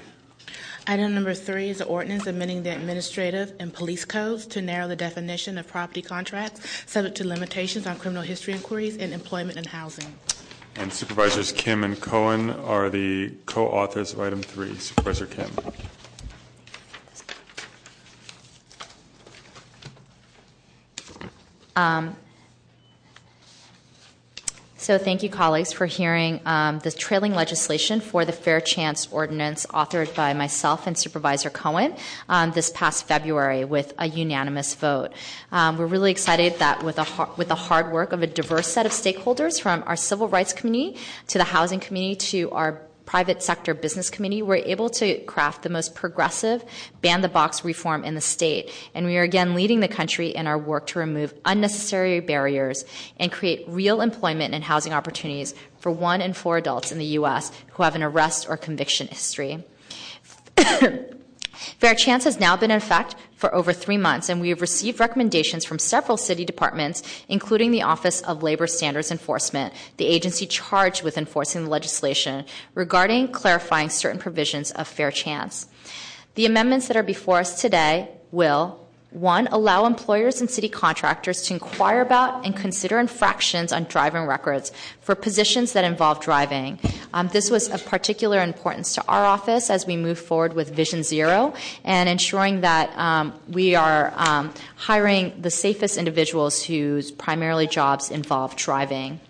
Item 0.89 1.13
number 1.13 1.33
three 1.33 1.69
is 1.69 1.81
an 1.81 1.87
ordinance 1.87 2.27
amending 2.27 2.63
the 2.63 2.73
administrative 2.73 3.51
and 3.59 3.73
police 3.73 4.05
codes 4.05 4.45
to 4.47 4.61
narrow 4.61 4.87
the 4.87 4.95
definition 4.95 5.57
of 5.57 5.67
property 5.67 6.01
contracts 6.01 6.61
subject 6.89 7.17
to 7.17 7.27
limitations 7.27 7.85
on 7.85 7.97
criminal 7.97 8.23
history 8.23 8.53
inquiries 8.53 8.95
and 8.95 9.11
employment 9.11 9.57
and 9.57 9.67
housing. 9.67 10.15
And 10.77 10.93
Supervisors 10.93 11.51
Kim 11.51 11.83
and 11.83 11.99
Cohen 11.99 12.51
are 12.51 12.89
the 12.89 13.33
co-authors 13.45 14.13
of 14.13 14.21
item 14.21 14.41
three. 14.41 14.77
Supervisor 14.77 15.25
Kim. 15.25 15.51
Um, 21.75 22.15
So 24.87 24.97
thank 24.97 25.21
you, 25.21 25.29
colleagues, 25.29 25.73
for 25.73 25.85
hearing 25.85 26.39
um, 26.45 26.79
the 26.79 26.91
trailing 26.91 27.33
legislation 27.33 27.99
for 27.99 28.23
the 28.23 28.31
Fair 28.31 28.61
Chance 28.61 29.09
Ordinance 29.11 29.65
authored 29.65 30.15
by 30.15 30.33
myself 30.33 30.87
and 30.87 30.97
Supervisor 30.97 31.49
Cohen 31.49 31.93
um, 32.29 32.51
this 32.51 32.69
past 32.69 33.05
February 33.05 33.65
with 33.65 33.93
a 33.97 34.07
unanimous 34.07 34.75
vote. 34.75 35.11
Um, 35.51 35.77
we're 35.77 35.87
really 35.87 36.11
excited 36.11 36.59
that 36.59 36.83
with, 36.83 36.99
a 36.99 37.29
with 37.35 37.49
the 37.49 37.55
hard 37.55 37.91
work 37.91 38.13
of 38.13 38.23
a 38.23 38.27
diverse 38.27 38.67
set 38.69 38.85
of 38.85 38.93
stakeholders 38.93 39.59
from 39.59 39.83
our 39.87 39.97
civil 39.97 40.29
rights 40.29 40.53
community 40.53 40.97
to 41.27 41.37
the 41.37 41.43
housing 41.43 41.81
community 41.81 42.15
to 42.15 42.51
our 42.51 42.81
private 43.07 43.41
sector 43.41 43.73
business 43.73 44.11
community, 44.11 44.43
we're 44.43 44.57
able 44.57 44.89
to 44.89 45.17
craft 45.21 45.63
the 45.63 45.69
most 45.69 45.95
progressive 45.95 46.63
ban 47.01 47.21
the 47.21 47.29
box 47.29 47.63
reform 47.63 48.03
in 48.03 48.13
the 48.13 48.21
state. 48.21 48.69
And 48.93 49.05
we 49.05 49.17
are 49.17 49.23
again 49.23 49.55
leading 49.55 49.79
the 49.79 49.87
country 49.87 50.27
in 50.27 50.45
our 50.45 50.57
work 50.57 50.87
to 50.87 50.99
remove 50.99 51.33
unnecessary 51.45 52.19
barriers 52.19 52.83
and 53.17 53.31
create 53.31 53.63
real 53.67 54.01
employment 54.01 54.53
and 54.53 54.63
housing 54.63 54.93
opportunities 54.93 55.55
for 55.79 55.89
one 55.89 56.21
in 56.21 56.33
four 56.33 56.57
adults 56.57 56.91
in 56.91 56.99
the 56.99 57.05
U.S. 57.05 57.51
who 57.71 57.83
have 57.83 57.95
an 57.95 58.03
arrest 58.03 58.47
or 58.49 58.57
conviction 58.57 59.07
history. 59.07 59.63
Fair 60.57 61.95
Chance 61.95 62.25
has 62.25 62.39
now 62.39 62.57
been 62.57 62.71
in 62.71 62.77
effect 62.77 63.15
for 63.37 63.53
over 63.53 63.71
three 63.71 63.97
months, 63.97 64.27
and 64.27 64.41
we 64.41 64.49
have 64.49 64.61
received 64.61 64.99
recommendations 64.99 65.63
from 65.63 65.79
several 65.79 66.17
city 66.17 66.43
departments, 66.43 67.03
including 67.29 67.71
the 67.71 67.83
Office 67.83 68.21
of 68.23 68.43
Labor 68.43 68.67
Standards 68.67 69.11
Enforcement, 69.11 69.73
the 69.97 70.07
agency 70.07 70.45
charged 70.45 71.03
with 71.03 71.17
enforcing 71.17 71.63
the 71.63 71.69
legislation, 71.69 72.43
regarding 72.73 73.29
clarifying 73.29 73.89
certain 73.89 74.19
provisions 74.19 74.71
of 74.71 74.87
Fair 74.87 75.11
Chance. 75.11 75.67
The 76.33 76.45
amendments 76.45 76.87
that 76.87 76.97
are 76.97 77.03
before 77.03 77.39
us 77.39 77.61
today 77.61 78.09
will 78.31 78.86
one, 79.11 79.47
allow 79.47 79.85
employers 79.85 80.41
and 80.41 80.49
city 80.49 80.67
contractors 80.67 81.41
to 81.43 81.53
inquire 81.53 82.01
about 82.01 82.45
and 82.45 82.55
consider 82.55 82.99
infractions 82.99 83.71
on 83.71 83.85
driving 83.85 84.25
records 84.25 84.71
for 84.99 85.15
positions 85.15 85.73
that 85.73 85.85
involve 85.85 86.19
driving. 86.19 86.77
Um, 87.13 87.29
this 87.29 87.49
was 87.49 87.69
of 87.69 87.85
particular 87.85 88.41
importance 88.41 88.93
to 88.95 89.05
our 89.07 89.23
office 89.23 89.69
as 89.69 89.87
we 89.87 89.95
move 89.95 90.19
forward 90.19 90.53
with 90.53 90.75
Vision 90.75 91.03
Zero 91.03 91.53
and 91.85 92.09
ensuring 92.09 92.61
that 92.61 92.95
um, 92.97 93.33
we 93.47 93.75
are 93.75 94.13
um, 94.17 94.53
hiring 94.75 95.41
the 95.41 95.51
safest 95.51 95.97
individuals 95.97 96.61
whose 96.63 97.09
primarily 97.11 97.65
jobs 97.65 98.11
involve 98.11 98.57
driving. 98.57 99.21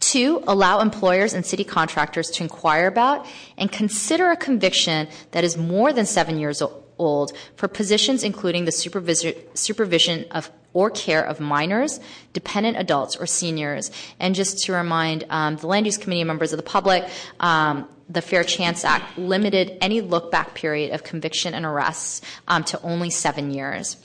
Two, 0.00 0.42
allow 0.46 0.80
employers 0.80 1.34
and 1.34 1.44
city 1.44 1.64
contractors 1.64 2.30
to 2.30 2.42
inquire 2.42 2.86
about 2.86 3.26
and 3.58 3.70
consider 3.70 4.30
a 4.30 4.36
conviction 4.36 5.08
that 5.32 5.44
is 5.44 5.56
more 5.56 5.92
than 5.92 6.06
seven 6.06 6.38
years 6.38 6.62
old 7.00 7.32
for 7.56 7.66
positions 7.66 8.22
including 8.22 8.64
the 8.66 8.72
supervision, 8.72 10.24
of 10.30 10.50
or 10.72 10.90
care 10.90 11.24
of 11.24 11.40
minors, 11.40 11.98
dependent 12.32 12.76
adults, 12.76 13.16
or 13.16 13.26
seniors. 13.26 13.90
And 14.20 14.34
just 14.34 14.64
to 14.64 14.72
remind 14.72 15.24
um, 15.28 15.56
the 15.56 15.66
Land 15.66 15.86
Use 15.86 15.98
Committee 15.98 16.24
members 16.24 16.52
of 16.52 16.58
the 16.58 16.62
public, 16.62 17.08
um, 17.40 17.88
the 18.08 18.22
Fair 18.22 18.44
Chance 18.44 18.84
Act 18.84 19.18
limited 19.18 19.76
any 19.80 20.00
look 20.00 20.30
back 20.30 20.54
period 20.54 20.92
of 20.92 21.02
conviction 21.02 21.54
and 21.54 21.64
arrests 21.64 22.20
um, 22.46 22.62
to 22.64 22.80
only 22.82 23.10
seven 23.10 23.50
years. 23.50 23.96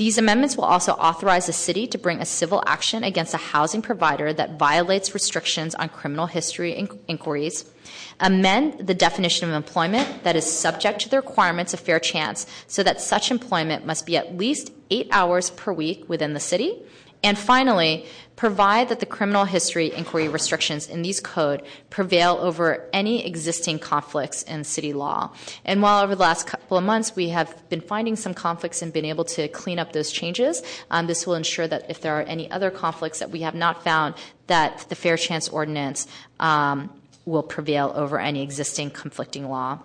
These 0.00 0.16
amendments 0.16 0.56
will 0.56 0.64
also 0.64 0.92
authorize 0.92 1.44
the 1.44 1.52
city 1.52 1.86
to 1.88 1.98
bring 1.98 2.22
a 2.22 2.24
civil 2.24 2.62
action 2.66 3.04
against 3.04 3.34
a 3.34 3.36
housing 3.52 3.82
provider 3.82 4.32
that 4.32 4.58
violates 4.58 5.12
restrictions 5.12 5.74
on 5.74 5.90
criminal 5.90 6.24
history 6.24 6.72
in- 6.72 6.88
inquiries, 7.06 7.70
amend 8.18 8.86
the 8.86 8.94
definition 8.94 9.46
of 9.46 9.54
employment 9.54 10.24
that 10.24 10.36
is 10.36 10.50
subject 10.50 11.02
to 11.02 11.10
the 11.10 11.18
requirements 11.18 11.74
of 11.74 11.80
fair 11.80 12.00
chance 12.00 12.46
so 12.66 12.82
that 12.82 12.98
such 12.98 13.30
employment 13.30 13.84
must 13.84 14.06
be 14.06 14.16
at 14.16 14.38
least 14.38 14.72
eight 14.90 15.06
hours 15.12 15.50
per 15.50 15.70
week 15.70 16.08
within 16.08 16.32
the 16.32 16.40
city, 16.40 16.82
and 17.22 17.38
finally, 17.38 18.06
provide 18.36 18.88
that 18.88 19.00
the 19.00 19.06
criminal 19.06 19.44
history 19.44 19.92
inquiry 19.92 20.26
restrictions 20.26 20.88
in 20.88 21.02
these 21.02 21.20
code 21.20 21.62
prevail 21.90 22.38
over 22.40 22.88
any 22.90 23.26
existing 23.26 23.78
conflicts 23.78 24.42
in 24.44 24.64
city 24.64 24.94
law. 24.94 25.30
And 25.62 25.82
while 25.82 26.02
over 26.02 26.14
the 26.14 26.22
last 26.22 26.46
couple 26.46 26.78
of 26.78 26.84
months 26.84 27.14
we 27.14 27.28
have 27.28 27.68
been 27.68 27.82
finding 27.82 28.16
some 28.16 28.32
conflicts 28.32 28.80
and 28.80 28.94
been 28.94 29.04
able 29.04 29.24
to 29.26 29.48
clean 29.48 29.78
up 29.78 29.92
those 29.92 30.10
changes, 30.10 30.62
um, 30.90 31.06
this 31.06 31.26
will 31.26 31.34
ensure 31.34 31.68
that 31.68 31.90
if 31.90 32.00
there 32.00 32.18
are 32.18 32.22
any 32.22 32.50
other 32.50 32.70
conflicts 32.70 33.18
that 33.18 33.30
we 33.30 33.42
have 33.42 33.54
not 33.54 33.84
found, 33.84 34.14
that 34.46 34.86
the 34.88 34.94
Fair 34.94 35.18
Chance 35.18 35.50
Ordinance 35.50 36.06
um, 36.38 36.90
will 37.26 37.42
prevail 37.42 37.92
over 37.94 38.18
any 38.18 38.42
existing 38.42 38.90
conflicting 38.90 39.50
law. 39.50 39.80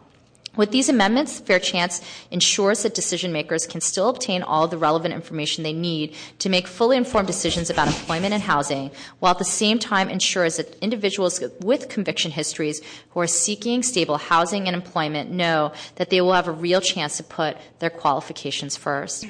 With 0.57 0.71
these 0.71 0.89
amendments, 0.89 1.39
Fair 1.39 1.59
Chance 1.59 2.01
ensures 2.31 2.83
that 2.83 2.95
decision 2.95 3.31
makers 3.31 3.67
can 3.67 3.81
still 3.81 4.09
obtain 4.09 4.41
all 4.41 4.67
the 4.67 4.77
relevant 4.77 5.13
information 5.13 5.63
they 5.63 5.73
need 5.73 6.15
to 6.39 6.49
make 6.49 6.67
fully 6.67 6.97
informed 6.97 7.27
decisions 7.27 7.69
about 7.69 7.87
employment 7.87 8.33
and 8.33 8.43
housing, 8.43 8.91
while 9.19 9.31
at 9.31 9.39
the 9.39 9.45
same 9.45 9.79
time 9.79 10.09
ensures 10.09 10.57
that 10.57 10.75
individuals 10.79 11.43
with 11.61 11.89
conviction 11.89 12.31
histories 12.31 12.81
who 13.11 13.19
are 13.19 13.27
seeking 13.27 13.83
stable 13.83 14.17
housing 14.17 14.67
and 14.67 14.75
employment 14.75 15.31
know 15.31 15.73
that 15.95 16.09
they 16.09 16.21
will 16.21 16.33
have 16.33 16.47
a 16.47 16.51
real 16.51 16.81
chance 16.81 17.17
to 17.17 17.23
put 17.23 17.57
their 17.79 17.89
qualifications 17.89 18.77
first. 18.77 19.25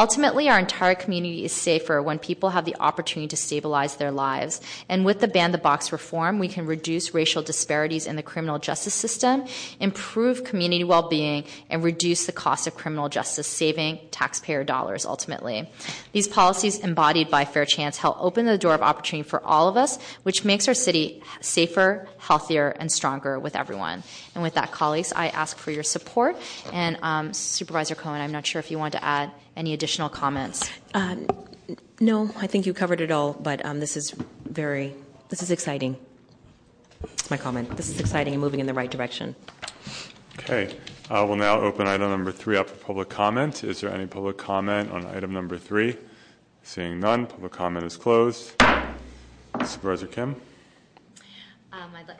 Ultimately, 0.00 0.48
our 0.48 0.58
entire 0.58 0.94
community 0.94 1.44
is 1.44 1.52
safer 1.52 2.02
when 2.02 2.18
people 2.18 2.48
have 2.48 2.64
the 2.64 2.74
opportunity 2.80 3.28
to 3.28 3.36
stabilize 3.36 3.96
their 3.96 4.10
lives. 4.10 4.62
And 4.88 5.04
with 5.04 5.20
the 5.20 5.28
ban 5.28 5.52
the 5.52 5.58
box 5.58 5.92
reform, 5.92 6.38
we 6.38 6.48
can 6.48 6.64
reduce 6.64 7.12
racial 7.12 7.42
disparities 7.42 8.06
in 8.06 8.16
the 8.16 8.22
criminal 8.22 8.58
justice 8.58 8.94
system, 8.94 9.44
improve 9.78 10.42
community 10.42 10.84
well 10.84 11.10
being, 11.10 11.44
and 11.68 11.84
reduce 11.84 12.24
the 12.24 12.32
cost 12.32 12.66
of 12.66 12.74
criminal 12.74 13.10
justice, 13.10 13.46
saving 13.46 13.98
taxpayer 14.10 14.64
dollars 14.64 15.04
ultimately. 15.04 15.68
These 16.12 16.28
policies 16.28 16.78
embodied 16.78 17.28
by 17.28 17.44
Fair 17.44 17.66
Chance 17.66 17.98
help 17.98 18.16
open 18.20 18.46
the 18.46 18.56
door 18.56 18.72
of 18.72 18.80
opportunity 18.80 19.28
for 19.28 19.44
all 19.44 19.68
of 19.68 19.76
us, 19.76 19.98
which 20.22 20.46
makes 20.46 20.66
our 20.66 20.72
city 20.72 21.22
safer, 21.42 22.08
healthier, 22.20 22.70
and 22.78 22.90
stronger 22.92 23.38
with 23.38 23.56
everyone. 23.56 24.02
And 24.34 24.42
with 24.42 24.54
that, 24.54 24.70
colleagues, 24.70 25.12
I 25.14 25.28
ask 25.28 25.56
for 25.56 25.70
your 25.70 25.82
support. 25.82 26.36
And 26.72 26.98
um, 27.02 27.34
Supervisor 27.34 27.94
Cohen, 27.94 28.20
I'm 28.20 28.32
not 28.32 28.46
sure 28.46 28.60
if 28.60 28.70
you 28.70 28.78
want 28.78 28.92
to 28.92 29.04
add 29.04 29.30
any 29.56 29.72
additional 29.72 30.08
comments. 30.08 30.70
Uh, 30.94 31.16
no, 31.98 32.30
I 32.36 32.46
think 32.46 32.66
you 32.66 32.74
covered 32.74 33.00
it 33.00 33.10
all, 33.10 33.32
but 33.32 33.64
um, 33.64 33.80
this 33.80 33.96
is 33.96 34.14
very, 34.44 34.94
this 35.28 35.42
is 35.42 35.50
exciting. 35.50 35.96
That's 37.00 37.30
my 37.30 37.36
comment. 37.36 37.76
This 37.76 37.88
is 37.88 38.00
exciting 38.00 38.34
and 38.34 38.40
moving 38.40 38.60
in 38.60 38.66
the 38.66 38.74
right 38.74 38.90
direction. 38.90 39.34
Okay, 40.38 40.74
uh, 41.10 41.24
we'll 41.26 41.36
now 41.36 41.60
open 41.60 41.86
item 41.86 42.10
number 42.10 42.32
three 42.32 42.56
up 42.56 42.68
for 42.68 42.76
public 42.76 43.08
comment. 43.08 43.64
Is 43.64 43.80
there 43.80 43.92
any 43.92 44.06
public 44.06 44.38
comment 44.38 44.90
on 44.90 45.06
item 45.06 45.32
number 45.32 45.58
three? 45.58 45.96
Seeing 46.62 47.00
none, 47.00 47.26
public 47.26 47.52
comment 47.52 47.84
is 47.84 47.96
closed. 47.96 48.52
Supervisor 49.64 50.06
Kim? 50.06 50.36
Um, 51.72 51.90
I'd 51.96 52.08
like, 52.08 52.16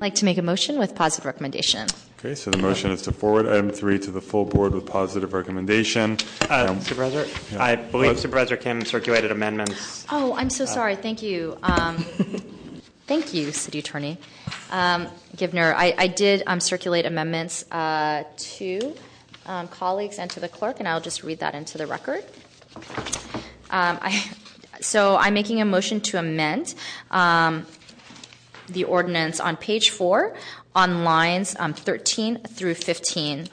like 0.00 0.14
to 0.16 0.24
make 0.24 0.38
a 0.38 0.42
motion 0.42 0.78
with 0.78 0.94
positive 0.94 1.26
recommendation. 1.26 1.86
Okay, 2.18 2.34
so 2.34 2.50
the 2.50 2.58
motion 2.58 2.90
is 2.90 3.02
to 3.02 3.12
forward 3.12 3.46
item 3.46 3.70
three 3.70 3.98
to 3.98 4.10
the 4.10 4.20
full 4.20 4.44
board 4.44 4.74
with 4.74 4.84
positive 4.86 5.32
recommendation. 5.32 6.18
Uh, 6.50 6.66
Um, 6.70 6.80
Supervisor, 6.80 7.26
yeah. 7.52 7.62
I 7.62 7.76
believe 7.76 8.12
Uh, 8.12 8.14
Supervisor 8.16 8.56
Kim 8.56 8.84
circulated 8.84 9.30
amendments. 9.30 10.04
Oh, 10.10 10.34
I'm 10.34 10.50
so 10.50 10.64
sorry. 10.66 10.96
Thank 10.96 11.22
you. 11.22 11.56
Um, 11.62 11.96
thank 13.06 13.32
you, 13.32 13.52
City 13.52 13.78
Attorney 13.78 14.18
um, 14.70 15.08
Givner. 15.36 15.74
I, 15.74 15.94
I 15.96 16.06
did 16.08 16.42
um, 16.46 16.60
circulate 16.60 17.06
amendments 17.06 17.64
uh, 17.70 18.24
to 18.36 18.94
um, 19.46 19.68
colleagues 19.68 20.18
and 20.18 20.30
to 20.32 20.40
the 20.40 20.48
clerk, 20.48 20.78
and 20.78 20.86
I'll 20.88 21.00
just 21.00 21.22
read 21.22 21.38
that 21.40 21.54
into 21.54 21.78
the 21.78 21.86
record. 21.86 22.22
Um, 23.70 23.98
I, 24.02 24.30
so 24.80 25.16
I'm 25.16 25.32
making 25.34 25.60
a 25.60 25.64
motion 25.64 26.00
to 26.02 26.18
amend 26.18 26.74
um, 27.10 27.66
the 28.72 28.84
ordinance 28.84 29.40
on 29.40 29.56
page 29.56 29.90
four 29.90 30.34
on 30.74 31.04
lines 31.04 31.56
um, 31.58 31.74
13 31.74 32.42
through 32.42 32.74
15. 32.74 33.48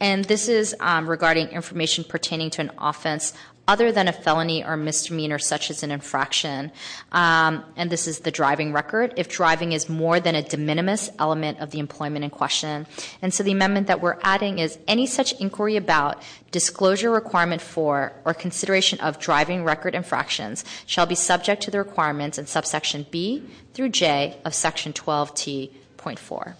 And 0.00 0.24
this 0.24 0.48
is 0.48 0.74
um, 0.80 1.08
regarding 1.08 1.48
information 1.48 2.02
pertaining 2.02 2.50
to 2.50 2.62
an 2.62 2.72
offense 2.78 3.34
other 3.68 3.92
than 3.92 4.08
a 4.08 4.12
felony 4.12 4.64
or 4.64 4.76
misdemeanor, 4.76 5.38
such 5.38 5.70
as 5.70 5.82
an 5.82 5.90
infraction. 5.90 6.72
Um, 7.12 7.64
and 7.76 7.90
this 7.90 8.08
is 8.08 8.20
the 8.20 8.30
driving 8.30 8.72
record, 8.72 9.14
if 9.16 9.28
driving 9.28 9.72
is 9.72 9.88
more 9.88 10.18
than 10.18 10.34
a 10.34 10.42
de 10.42 10.56
minimis 10.56 11.10
element 11.18 11.60
of 11.60 11.70
the 11.70 11.78
employment 11.78 12.24
in 12.24 12.30
question. 12.30 12.86
And 13.20 13.32
so 13.32 13.42
the 13.42 13.52
amendment 13.52 13.86
that 13.86 14.00
we're 14.00 14.18
adding 14.22 14.58
is 14.58 14.78
any 14.88 15.06
such 15.06 15.32
inquiry 15.40 15.76
about 15.76 16.22
disclosure 16.50 17.10
requirement 17.10 17.62
for 17.62 18.12
or 18.24 18.34
consideration 18.34 18.98
of 19.00 19.18
driving 19.18 19.64
record 19.64 19.94
infractions 19.94 20.64
shall 20.86 21.06
be 21.06 21.14
subject 21.14 21.62
to 21.62 21.70
the 21.70 21.78
requirements 21.78 22.38
in 22.38 22.46
subsection 22.46 23.06
B 23.10 23.44
through 23.74 23.90
J 23.90 24.38
of 24.44 24.54
section 24.54 24.92
12T.4. 24.92 26.54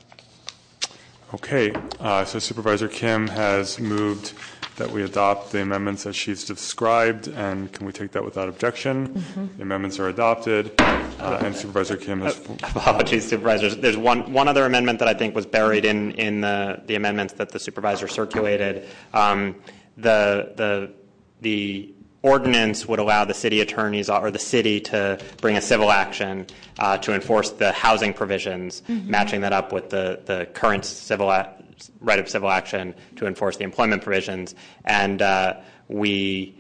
Okay, 1.35 1.73
uh, 1.99 2.27
so 2.27 2.39
Supervisor 2.39 2.89
Kim 2.89 3.27
has 3.27 3.81
moved 3.81 4.35
that 4.77 4.91
we 4.91 5.03
adopt 5.03 5.53
the 5.53 5.61
amendments 5.61 6.07
as 6.07 6.17
she's 6.17 6.45
described, 6.45 7.29
and 7.29 7.73
can 7.73 7.87
we 7.87 7.93
take 7.93 8.13
that 8.13 8.25
without 8.25 8.49
objection? 8.49 9.09
Mm-hmm. 9.09 9.57
The 9.57 9.63
amendments 9.63 9.99
are 9.99 10.09
adopted, 10.09 10.73
uh, 10.81 11.41
and 11.43 11.55
Supervisor 11.55 11.97
Kim 11.97 12.21
has. 12.23 12.39
Apologies, 12.63 13.29
supervisors. 13.29 13.77
There's 13.77 13.97
one, 13.97 14.33
one 14.33 14.49
other 14.49 14.65
amendment 14.65 14.99
that 15.01 15.09
I 15.09 15.15
think 15.15 15.35
was 15.35 15.47
buried 15.47 15.85
in, 15.85 16.13
in 16.13 16.41
the, 16.41 16.83
the 16.87 16.95
amendments 16.95 17.35
that 17.35 17.51
the 17.51 17.59
supervisor 17.59 18.09
circulated. 18.09 18.89
Um, 19.13 19.57
the, 19.97 20.53
the, 20.57 20.95
the 21.43 21.93
ordinance 22.23 22.87
would 22.87 22.99
allow 22.99 23.25
the 23.25 23.35
city 23.35 23.61
attorneys 23.61 24.09
or 24.09 24.31
the 24.31 24.39
city 24.39 24.81
to 24.81 25.19
bring 25.41 25.57
a 25.57 25.61
civil 25.61 25.91
action 25.91 26.47
uh, 26.79 26.97
to 26.99 27.13
enforce 27.13 27.51
the 27.51 27.73
housing 27.73 28.15
provisions, 28.15 28.83
matching 28.89 29.41
that 29.43 29.53
up 29.53 29.73
with 29.73 29.91
the, 29.91 30.21
the 30.25 30.47
current 30.55 30.85
civil 30.85 31.31
a- 31.31 31.53
right 32.01 32.19
of 32.19 32.29
civil 32.29 32.51
action 32.51 32.95
to 33.17 33.27
enforce 33.27 33.57
the 33.57 33.65
employment 33.65 34.03
provisions. 34.03 34.55
And 34.85 35.23
uh, 35.23 35.61
we 35.89 36.57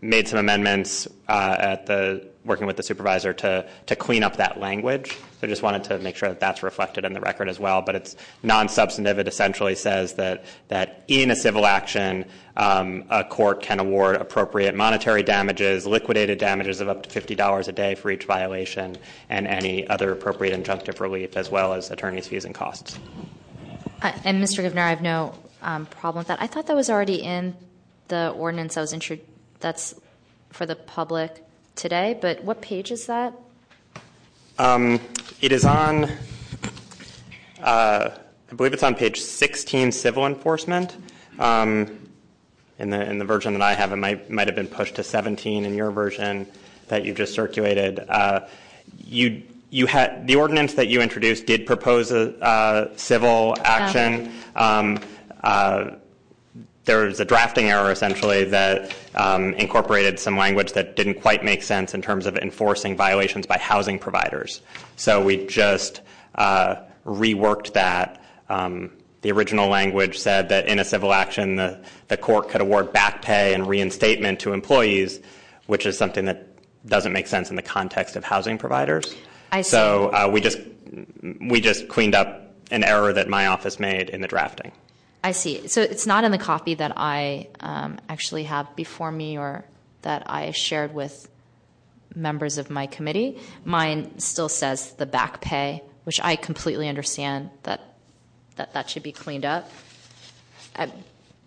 made 0.00 0.28
some 0.28 0.38
amendments 0.38 1.08
uh, 1.28 1.56
at 1.58 1.86
the 1.86 2.28
working 2.44 2.66
with 2.66 2.76
the 2.76 2.82
supervisor 2.82 3.32
to 3.32 3.66
clean 3.98 4.22
up 4.22 4.36
that 4.36 4.60
language. 4.60 5.16
So 5.40 5.48
just 5.48 5.62
wanted 5.62 5.82
to 5.84 5.98
make 5.98 6.14
sure 6.16 6.28
that 6.28 6.38
that's 6.38 6.62
reflected 6.62 7.04
in 7.04 7.12
the 7.12 7.20
record 7.20 7.48
as 7.48 7.58
well. 7.58 7.82
But 7.82 7.96
it's 7.96 8.16
non-substantive. 8.44 9.18
It 9.18 9.26
essentially 9.26 9.74
says 9.74 10.14
that 10.14 10.44
that 10.68 11.04
in 11.08 11.30
a 11.32 11.36
civil 11.36 11.66
action, 11.66 12.24
um, 12.56 13.04
a 13.10 13.24
court 13.24 13.62
can 13.62 13.80
award 13.80 14.16
appropriate 14.16 14.74
monetary 14.76 15.24
damages, 15.24 15.86
liquidated 15.86 16.38
damages 16.38 16.80
of 16.80 16.88
up 16.88 17.02
to 17.02 17.10
fifty 17.10 17.34
dollars 17.34 17.68
a 17.68 17.72
day 17.72 17.96
for 17.96 18.10
each 18.10 18.24
violation, 18.24 18.96
and 19.28 19.46
any 19.48 19.86
other 19.88 20.12
appropriate 20.12 20.58
injunctive 20.58 21.00
relief, 21.00 21.36
as 21.36 21.50
well 21.50 21.74
as 21.74 21.90
attorneys' 21.90 22.28
fees 22.28 22.44
and 22.44 22.54
costs. 22.54 22.98
And 24.02 24.42
Mr. 24.42 24.62
Givner, 24.62 24.78
I 24.82 24.90
have 24.90 25.02
no 25.02 25.34
um, 25.62 25.86
problem 25.86 26.20
with 26.20 26.28
that. 26.28 26.40
I 26.40 26.46
thought 26.46 26.66
that 26.66 26.76
was 26.76 26.90
already 26.90 27.22
in 27.22 27.56
the 28.08 28.30
ordinance 28.30 28.76
I 28.76 28.80
was 28.80 28.92
intro- 28.92 29.18
that's 29.60 29.94
for 30.50 30.66
the 30.66 30.76
public 30.76 31.44
today, 31.74 32.16
but 32.20 32.44
what 32.44 32.60
page 32.60 32.90
is 32.90 33.06
that? 33.06 33.34
Um, 34.58 35.00
it 35.40 35.52
is 35.52 35.64
on, 35.64 36.04
uh, 37.62 38.10
I 38.50 38.54
believe 38.54 38.72
it's 38.72 38.82
on 38.82 38.94
page 38.94 39.20
16, 39.20 39.92
civil 39.92 40.26
enforcement. 40.26 40.96
Um, 41.38 42.00
in 42.78 42.90
the 42.90 43.08
in 43.08 43.18
the 43.18 43.24
version 43.24 43.54
that 43.54 43.62
I 43.62 43.74
have, 43.74 43.92
it 43.92 43.96
might 43.96 44.30
might 44.30 44.48
have 44.48 44.56
been 44.56 44.66
pushed 44.66 44.96
to 44.96 45.02
17 45.02 45.64
in 45.64 45.74
your 45.74 45.90
version 45.90 46.46
that 46.88 47.04
you 47.04 47.14
just 47.14 47.34
circulated. 47.34 48.00
Uh, 48.00 48.46
you 48.98 49.42
the 49.70 50.36
ordinance 50.36 50.74
that 50.74 50.88
you 50.88 51.00
introduced 51.00 51.46
did 51.46 51.66
propose 51.66 52.12
a 52.12 52.90
civil 52.96 53.56
action. 53.64 54.32
Um, 54.54 54.98
uh, 55.42 55.96
there 56.84 57.04
was 57.06 57.18
a 57.18 57.24
drafting 57.24 57.68
error 57.68 57.90
essentially 57.90 58.44
that 58.44 58.94
um, 59.16 59.54
incorporated 59.54 60.18
some 60.20 60.36
language 60.36 60.72
that 60.72 60.94
didn't 60.94 61.20
quite 61.20 61.44
make 61.44 61.62
sense 61.62 61.94
in 61.94 62.00
terms 62.00 62.26
of 62.26 62.36
enforcing 62.38 62.96
violations 62.96 63.44
by 63.44 63.58
housing 63.58 63.98
providers. 63.98 64.60
So 64.94 65.22
we 65.22 65.46
just 65.46 66.00
uh, 66.36 66.76
reworked 67.04 67.72
that. 67.72 68.22
Um, 68.48 68.92
the 69.22 69.32
original 69.32 69.68
language 69.68 70.18
said 70.18 70.48
that 70.50 70.68
in 70.68 70.78
a 70.78 70.84
civil 70.84 71.12
action, 71.12 71.56
the 71.56 72.16
court 72.20 72.48
could 72.48 72.60
award 72.60 72.92
back 72.92 73.22
pay 73.22 73.54
and 73.54 73.66
reinstatement 73.66 74.38
to 74.40 74.52
employees, 74.52 75.20
which 75.66 75.86
is 75.86 75.98
something 75.98 76.26
that 76.26 76.46
doesn't 76.86 77.12
make 77.12 77.26
sense 77.26 77.50
in 77.50 77.56
the 77.56 77.62
context 77.62 78.14
of 78.14 78.22
housing 78.22 78.56
providers. 78.56 79.16
I 79.52 79.62
see. 79.62 79.70
So 79.70 80.10
uh, 80.12 80.28
we 80.32 80.40
just 80.40 80.58
we 81.40 81.60
just 81.60 81.88
cleaned 81.88 82.14
up 82.14 82.54
an 82.70 82.84
error 82.84 83.12
that 83.12 83.28
my 83.28 83.46
office 83.46 83.78
made 83.78 84.10
in 84.10 84.20
the 84.20 84.28
drafting. 84.28 84.72
I 85.22 85.32
see. 85.32 85.68
So 85.68 85.82
it's 85.82 86.06
not 86.06 86.24
in 86.24 86.30
the 86.30 86.38
copy 86.38 86.74
that 86.74 86.92
I 86.96 87.48
um, 87.60 87.98
actually 88.08 88.44
have 88.44 88.74
before 88.76 89.10
me 89.10 89.38
or 89.38 89.64
that 90.02 90.24
I 90.26 90.50
shared 90.52 90.94
with 90.94 91.28
members 92.14 92.58
of 92.58 92.70
my 92.70 92.86
committee. 92.86 93.38
Mine 93.64 94.18
still 94.18 94.48
says 94.48 94.92
the 94.94 95.06
back 95.06 95.40
pay, 95.40 95.82
which 96.04 96.20
I 96.22 96.36
completely 96.36 96.88
understand 96.88 97.50
that 97.64 97.80
that, 98.56 98.72
that 98.74 98.88
should 98.88 99.02
be 99.02 99.12
cleaned 99.12 99.44
up. 99.44 99.70
I, 100.76 100.90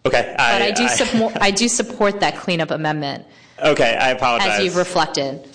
Okay, 0.06 0.34
but 0.38 0.62
I 0.62 0.72
do 0.72 0.88
support 0.88 1.38
I 1.42 1.52
do 1.52 1.68
support 1.68 2.22
that 2.22 2.38
cleanup 2.38 2.72
amendment 2.72 3.26
Okay, 3.62 3.96
I 3.96 4.12
apologize. 4.12 4.60
as 4.60 4.64
you've 4.64 4.76
reflected. 4.76 5.49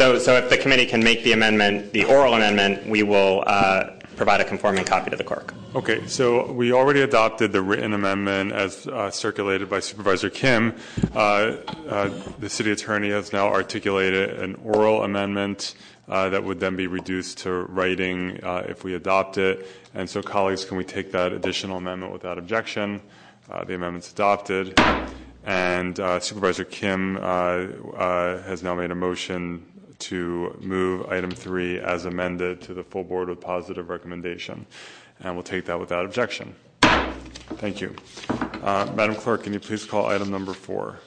So, 0.00 0.14
if 0.14 0.48
the 0.48 0.56
committee 0.56 0.86
can 0.86 1.04
make 1.04 1.24
the 1.24 1.32
amendment, 1.32 1.92
the 1.92 2.06
oral 2.06 2.32
amendment, 2.32 2.88
we 2.88 3.02
will 3.02 3.44
uh, 3.46 3.90
provide 4.16 4.40
a 4.40 4.46
conforming 4.46 4.86
copy 4.86 5.10
to 5.10 5.16
the 5.16 5.22
clerk. 5.22 5.52
Okay, 5.74 6.06
so 6.06 6.50
we 6.52 6.72
already 6.72 7.02
adopted 7.02 7.52
the 7.52 7.60
written 7.60 7.92
amendment 7.92 8.52
as 8.52 8.86
uh, 8.86 9.10
circulated 9.10 9.68
by 9.68 9.78
Supervisor 9.78 10.30
Kim. 10.30 10.74
Uh, 11.14 11.56
uh 11.86 12.10
the 12.38 12.48
city 12.48 12.70
attorney 12.70 13.10
has 13.10 13.34
now 13.34 13.48
articulated 13.48 14.40
an 14.40 14.54
oral 14.64 15.04
amendment 15.04 15.74
uh, 16.08 16.30
that 16.30 16.42
would 16.42 16.60
then 16.60 16.76
be 16.76 16.86
reduced 16.86 17.36
to 17.36 17.50
writing 17.64 18.42
uh, 18.42 18.64
if 18.66 18.84
we 18.84 18.94
adopt 18.94 19.36
it. 19.36 19.66
And 19.94 20.08
so, 20.08 20.22
colleagues, 20.22 20.64
can 20.64 20.78
we 20.78 20.84
take 20.84 21.12
that 21.12 21.32
additional 21.32 21.76
amendment 21.76 22.10
without 22.10 22.38
objection? 22.38 23.02
The 23.50 23.74
amendment's 23.74 24.10
adopted. 24.10 24.80
And 25.44 25.98
Supervisor 26.22 26.64
Kim 26.64 27.16
has 27.16 28.62
now 28.62 28.74
made 28.74 28.92
a 28.92 28.94
motion 28.94 29.66
to 30.00 30.56
move 30.60 31.06
item 31.10 31.30
three 31.30 31.78
as 31.78 32.04
amended 32.04 32.60
to 32.62 32.74
the 32.74 32.82
full 32.82 33.04
board 33.04 33.28
with 33.28 33.40
positive 33.40 33.88
recommendation. 33.88 34.66
And 35.20 35.34
we'll 35.34 35.42
take 35.42 35.66
that 35.66 35.78
without 35.78 36.04
objection. 36.04 36.54
Thank 36.82 37.80
you. 37.80 37.94
Uh, 38.62 38.90
Madam 38.94 39.14
Clerk, 39.14 39.44
can 39.44 39.52
you 39.52 39.60
please 39.60 39.84
call 39.84 40.06
item 40.06 40.30
number 40.30 40.54
four? 40.54 41.00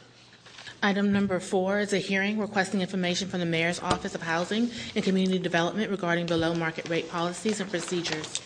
Item 0.84 1.14
number 1.14 1.40
four 1.40 1.80
is 1.80 1.94
a 1.94 1.98
hearing 1.98 2.38
requesting 2.38 2.82
information 2.82 3.30
from 3.30 3.40
the 3.40 3.46
Mayor's 3.46 3.80
Office 3.80 4.16
of 4.16 4.22
Housing 4.22 4.70
and 4.96 5.04
Community 5.04 5.40
Development 5.40 5.90
regarding 5.90 6.26
below 6.26 6.54
market 6.54 6.90
rate 6.90 7.10
policies 7.10 7.62
and 7.62 7.70
procedures. 7.70 8.42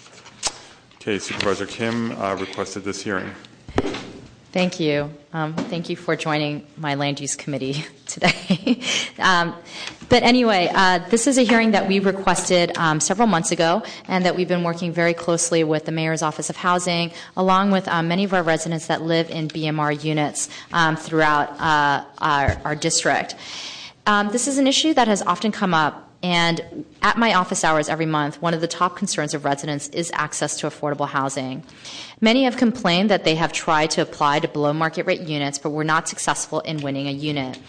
Okay, 0.95 1.17
Supervisor 1.17 1.65
Kim 1.65 2.11
uh, 2.11 2.35
requested 2.35 2.83
this 2.83 3.01
hearing. 3.01 3.31
Thank 4.53 4.79
you. 4.79 5.11
Um, 5.33 5.53
thank 5.53 5.89
you 5.89 5.95
for 5.95 6.15
joining 6.15 6.65
my 6.77 6.95
land 6.95 7.19
use 7.19 7.35
committee 7.35 7.85
today. 8.05 8.81
um, 9.19 9.53
but 10.09 10.23
anyway, 10.23 10.71
uh, 10.73 10.99
this 11.09 11.27
is 11.27 11.37
a 11.37 11.43
hearing 11.43 11.71
that 11.71 11.87
we 11.87 11.99
requested 11.99 12.75
um, 12.77 13.01
several 13.01 13.27
months 13.27 13.51
ago, 13.51 13.83
and 14.07 14.25
that 14.25 14.37
we've 14.37 14.47
been 14.47 14.63
working 14.63 14.93
very 14.93 15.13
closely 15.13 15.65
with 15.65 15.85
the 15.85 15.91
Mayor's 15.91 16.21
Office 16.21 16.49
of 16.49 16.55
Housing, 16.55 17.11
along 17.35 17.71
with 17.71 17.87
um, 17.89 18.07
many 18.07 18.23
of 18.23 18.33
our 18.33 18.41
residents 18.41 18.87
that 18.87 19.01
live 19.01 19.29
in 19.29 19.49
BMR 19.49 20.01
units 20.01 20.49
throughout 20.97 21.49
uh, 21.59 22.05
our, 22.19 22.75
district. 22.75 23.35
This 24.31 24.47
is 24.47 24.57
an 24.57 24.65
issue 24.65 24.93
that 24.93 25.09
has 25.09 25.21
often 25.21 25.51
come 25.51 25.73
up 25.73 26.06
and 26.23 26.85
at 27.01 27.17
my 27.17 27.33
office 27.33 27.63
hours 27.63 27.89
every 27.89 28.05
month, 28.05 28.41
one 28.41 28.53
of 28.53 28.61
the 28.61 28.67
top 28.67 28.95
concerns 28.97 29.33
of 29.33 29.45
residents 29.45 29.87
is 29.89 30.11
access 30.13 30.59
to 30.59 30.67
affordable 30.67 31.07
housing. 31.07 31.63
Many 32.19 32.45
have 32.45 32.57
complained 32.57 33.11
that 33.11 33.23
they 33.23 33.35
have 33.35 33.53
tried 33.53 33.91
to 33.91 34.01
apply 34.01 34.39
to 34.39 34.47
below 34.47 34.73
market 34.73 35.05
rate 35.05 35.21
units, 35.21 35.59
but 35.59 35.69
were 35.69 35.83
not 35.83 36.07
successful 36.07 36.59
in 36.61 36.77
winning 36.77 37.07
a 37.07 37.11
unit. 37.11 37.59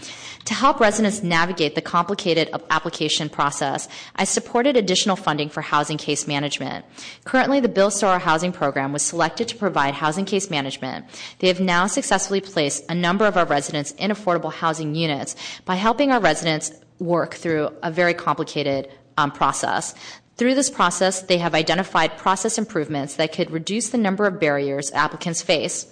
To 0.47 0.55
help 0.55 0.81
residents 0.81 1.23
navigate 1.23 1.75
the 1.75 1.83
complicated 1.83 2.49
application 2.71 3.29
process, 3.29 3.87
I 4.17 4.25
supported 4.25 4.79
additional 4.79 5.17
funding 5.17 5.51
for 5.51 5.61
housing 5.61 5.99
case 5.99 6.27
management. 6.27 6.87
Currently, 7.25 7.61
the 7.61 7.69
Bill 7.69 7.91
Sorro 7.91 8.19
Housing 8.19 8.53
Program 8.53 8.95
was 8.95 9.03
selected 9.03 9.49
to 9.49 9.57
provide 9.57 9.93
housing 9.93 10.25
case 10.25 10.49
management. 10.49 11.05
They 11.41 11.49
have 11.49 11.61
now 11.61 11.87
successfully 11.87 12.41
placed 12.41 12.85
a 12.89 12.95
number 12.95 13.27
of 13.27 13.37
our 13.37 13.45
residents 13.45 13.91
in 13.99 14.11
affordable 14.11 14.53
housing 14.53 14.95
units 14.95 15.37
by 15.67 15.75
helping 15.75 16.13
our 16.13 16.21
residents 16.21 16.73
work 16.99 17.35
through 17.35 17.71
a 17.83 17.91
very 17.91 18.15
complicated 18.15 18.91
um, 19.17 19.31
process. 19.31 19.95
Through 20.37 20.55
this 20.55 20.71
process, 20.71 21.23
they 21.23 21.39
have 21.39 21.55
identified 21.55 22.17
process 22.17 22.59
improvements 22.59 23.17
that 23.17 23.33
could 23.33 23.51
reduce 23.51 23.89
the 23.89 23.99
number 23.99 24.27
of 24.27 24.39
barriers 24.39 24.93
applicants 24.93 25.43
face 25.43 25.87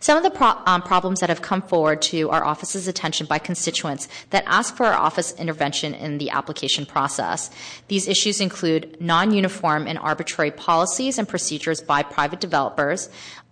Some 0.00 0.22
of 0.22 0.22
the 0.22 0.70
um, 0.70 0.82
problems 0.82 1.20
that 1.20 1.28
have 1.28 1.42
come 1.42 1.62
forward 1.62 2.02
to 2.02 2.30
our 2.30 2.44
office's 2.44 2.88
attention 2.88 3.26
by 3.26 3.38
constituents 3.38 4.08
that 4.30 4.44
ask 4.46 4.76
for 4.76 4.86
our 4.86 4.94
office 4.94 5.32
intervention 5.34 5.94
in 5.94 6.18
the 6.18 6.30
application 6.30 6.86
process. 6.86 7.50
These 7.88 8.08
issues 8.08 8.40
include 8.40 9.00
non 9.00 9.32
uniform 9.32 9.86
and 9.86 9.98
arbitrary 9.98 10.50
policies 10.50 11.18
and 11.18 11.28
procedures 11.28 11.80
by 11.80 12.02
private 12.02 12.40
developers, 12.40 13.08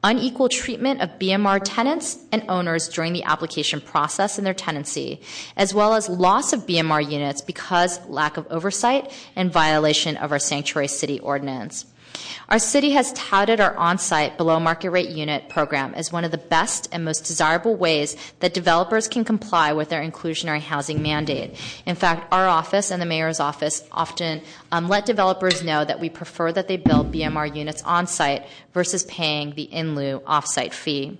unequal 0.07 0.49
treatment 0.49 1.01
of 1.03 1.19
BMR 1.19 1.61
tenants 1.65 2.17
and 2.31 2.45
owners 2.49 2.89
during 2.89 3.13
the 3.13 3.25
application 3.25 3.81
process 3.81 4.39
and 4.39 4.47
their 4.47 4.55
tenancy, 4.55 5.21
as 5.57 5.75
well 5.75 5.95
as 5.95 6.09
loss 6.09 6.53
of 6.53 6.65
BMR 6.65 7.11
units 7.11 7.41
because 7.41 7.99
lack 8.07 8.37
of 8.37 8.47
oversight 8.49 9.13
and 9.35 9.53
violation 9.53 10.17
of 10.17 10.31
our 10.31 10.39
sanctuary 10.39 10.87
city 10.87 11.19
ordinance. 11.19 11.87
Our 12.49 12.59
city 12.59 12.91
has 12.93 13.13
touted 13.13 13.61
our 13.61 13.77
on-site 13.77 14.37
below 14.37 14.61
market 14.61 14.91
rate 14.91 15.11
unit 15.11 15.49
program 15.49 15.95
as 15.95 16.13
one 16.13 16.25
of 16.25 16.31
the 16.31 16.39
best 16.39 16.89
and 16.93 17.05
most 17.05 17.25
desirable 17.25 17.75
ways 17.75 18.17
that 18.41 18.55
developers 18.55 19.09
can 19.09 19.25
comply 19.25 19.73
with 19.73 19.89
their 19.89 20.03
inclusionary 20.03 20.61
housing 20.61 21.03
mandate. 21.03 21.61
In 21.87 21.97
fact, 21.97 22.33
our 22.33 22.47
office 22.47 22.91
and 22.91 23.03
the 23.03 23.07
mayor's 23.07 23.41
office 23.41 23.83
often 23.91 24.43
um, 24.71 24.89
let 24.89 25.07
developers 25.07 25.65
know 25.65 25.85
that 25.85 26.01
we 26.01 26.09
prefer 26.09 26.53
that 26.53 26.69
they 26.69 26.77
build 26.77 27.13
BMR 27.13 27.55
units 27.55 27.83
on-site 27.83 28.47
versus 28.73 29.05
paying 29.05 29.55
the 29.55 29.63
in 29.63 29.95
lieu 29.95 30.23
off-site 30.27 30.73
fee. 30.73 31.19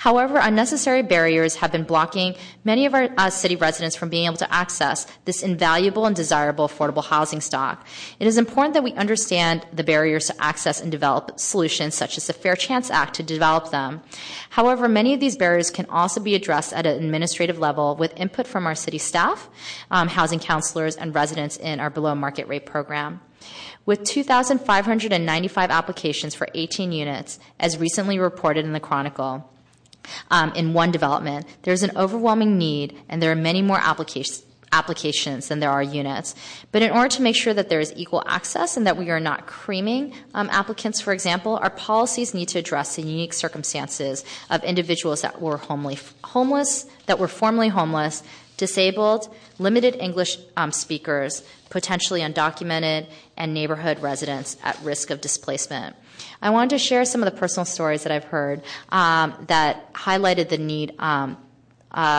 However, 0.00 0.38
unnecessary 0.38 1.02
barriers 1.02 1.56
have 1.56 1.72
been 1.72 1.84
blocking 1.84 2.34
many 2.64 2.86
of 2.86 2.94
our 2.94 3.10
uh, 3.18 3.28
city 3.28 3.54
residents 3.54 3.94
from 3.94 4.08
being 4.08 4.24
able 4.24 4.38
to 4.38 4.50
access 4.50 5.06
this 5.26 5.42
invaluable 5.42 6.06
and 6.06 6.16
desirable 6.16 6.66
affordable 6.66 7.04
housing 7.04 7.42
stock. 7.42 7.86
It 8.18 8.26
is 8.26 8.38
important 8.38 8.72
that 8.72 8.82
we 8.82 8.94
understand 8.94 9.66
the 9.74 9.84
barriers 9.84 10.28
to 10.28 10.42
access 10.42 10.80
and 10.80 10.90
develop 10.90 11.38
solutions 11.38 11.94
such 11.94 12.16
as 12.16 12.28
the 12.28 12.32
Fair 12.32 12.56
Chance 12.56 12.90
Act 12.90 13.12
to 13.16 13.22
develop 13.22 13.72
them. 13.72 14.00
However, 14.48 14.88
many 14.88 15.12
of 15.12 15.20
these 15.20 15.36
barriers 15.36 15.70
can 15.70 15.84
also 15.90 16.18
be 16.18 16.34
addressed 16.34 16.72
at 16.72 16.86
an 16.86 17.04
administrative 17.04 17.58
level 17.58 17.94
with 17.94 18.16
input 18.16 18.46
from 18.46 18.66
our 18.66 18.74
city 18.74 18.96
staff, 18.96 19.50
um, 19.90 20.08
housing 20.08 20.38
counselors, 20.38 20.96
and 20.96 21.14
residents 21.14 21.58
in 21.58 21.78
our 21.78 21.90
below 21.90 22.14
market 22.14 22.48
rate 22.48 22.64
program. 22.64 23.20
With 23.84 24.04
2,595 24.04 25.70
applications 25.70 26.34
for 26.34 26.48
18 26.54 26.90
units, 26.90 27.38
as 27.58 27.76
recently 27.76 28.18
reported 28.18 28.64
in 28.64 28.72
the 28.72 28.80
Chronicle, 28.80 29.46
in 30.54 30.72
one 30.72 30.90
development. 30.90 31.46
There's 31.62 31.82
an 31.82 31.96
overwhelming 31.96 32.58
need, 32.58 32.96
and 33.08 33.22
there 33.22 33.32
are 33.32 33.36
many 33.36 33.62
more 33.62 33.80
applications 34.72 35.48
than 35.48 35.60
there 35.60 35.70
are 35.70 35.82
units. 35.82 36.34
But 36.72 36.82
in 36.82 36.90
order 36.90 37.08
to 37.08 37.22
make 37.22 37.36
sure 37.36 37.54
that 37.54 37.68
there 37.68 37.80
is 37.80 37.92
equal 37.96 38.22
access 38.26 38.76
and 38.76 38.86
that 38.86 38.96
we 38.96 39.10
are 39.10 39.20
not 39.20 39.46
creaming 39.46 40.14
um, 40.34 40.48
applicants, 40.50 41.00
for 41.00 41.12
example, 41.12 41.58
our 41.62 41.70
policies 41.70 42.34
need 42.34 42.48
to 42.48 42.58
address 42.58 42.96
the 42.96 43.02
unique 43.02 43.32
circumstances 43.32 44.24
of 44.48 44.62
individuals 44.64 45.22
that 45.22 45.40
were 45.40 45.56
homeless, 45.58 46.86
that 47.06 47.18
were 47.18 47.28
formerly 47.28 47.68
homeless, 47.68 48.22
disabled, 48.56 49.34
limited 49.58 49.96
English 49.96 50.36
um, 50.56 50.70
speakers, 50.70 51.42
potentially 51.70 52.20
undocumented, 52.20 53.06
and 53.36 53.54
neighborhood 53.54 53.98
residents 54.00 54.56
at 54.62 54.78
risk 54.82 55.10
of 55.10 55.20
displacement. 55.20 55.96
I 56.42 56.50
wanted 56.50 56.70
to 56.70 56.78
share 56.78 57.04
some 57.04 57.22
of 57.22 57.32
the 57.32 57.38
personal 57.38 57.64
stories 57.64 58.02
that 58.04 58.12
I've 58.12 58.24
heard 58.24 58.62
um, 58.90 59.34
that 59.48 59.92
highlighted 59.94 60.48
the 60.48 60.58
need 60.58 60.94
um, 60.98 61.36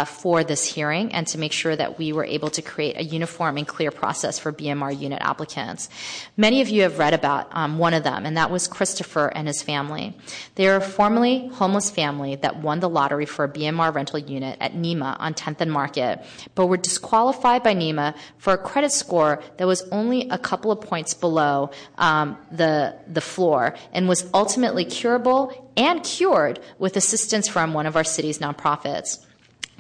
for 0.06 0.44
this 0.44 0.66
hearing 0.66 1.14
and 1.14 1.28
to 1.28 1.38
make 1.38 1.52
sure 1.52 1.76
that 1.76 1.98
we 1.98 2.14
were 2.14 2.26
able 2.26 2.50
to 2.50 2.62
create 2.62 2.98
a 2.98 3.04
uniform 3.04 3.58
and 3.58 3.68
clear 3.68 3.92
process 3.92 4.38
for 4.38 4.52
BMR 4.52 4.98
unit 5.00 5.22
applicants. 5.22 5.90
Many 6.38 6.62
of 6.62 6.70
you 6.70 6.82
have 6.84 7.00
read 7.00 7.14
about 7.14 7.48
um, 7.52 7.78
one 7.78 7.94
of 7.94 8.04
them, 8.04 8.26
and 8.26 8.38
that 8.38 8.52
was 8.52 8.68
Christopher 8.68 9.28
and 9.28 9.48
his 9.48 9.62
family. 9.62 10.16
They 10.56 10.68
are 10.68 10.78
a 10.78 10.82
formerly 10.82 11.48
homeless 11.50 11.90
family 11.90 12.36
that 12.38 12.58
won 12.58 12.80
the 12.80 12.90
lottery 12.90 13.26
for 13.26 13.46
a 13.46 13.50
BMR 13.50 13.94
rental 13.94 14.20
unit 14.20 14.58
at 14.60 14.76
NEMA 14.76 15.16
on 15.20 15.34
10th 15.34 15.62
and 15.62 15.72
Market, 15.72 16.24
but 16.56 16.68
were 16.68 16.78
disqualified 16.78 17.64
by 17.64 17.74
NEMA 17.74 18.16
for 18.38 18.54
a 18.54 18.58
credit 18.58 18.92
score 18.92 19.42
that 19.58 19.68
was 19.68 19.88
only 19.90 20.28
a 20.30 20.38
couple 20.38 20.72
of 20.72 20.82
points 20.82 21.14
below 21.14 21.72
um, 21.98 22.38
the, 22.52 22.96
the 23.08 23.22
floor 23.22 23.76
and 23.94 24.08
was 24.08 24.30
ultimately 24.34 24.86
curable 24.86 25.72
and 25.78 26.04
cured 26.04 26.60
with 26.80 26.98
assistance 26.98 27.48
from 27.48 27.74
one 27.74 27.86
of 27.86 27.96
our 27.96 28.04
city's 28.04 28.40
nonprofits. 28.40 29.26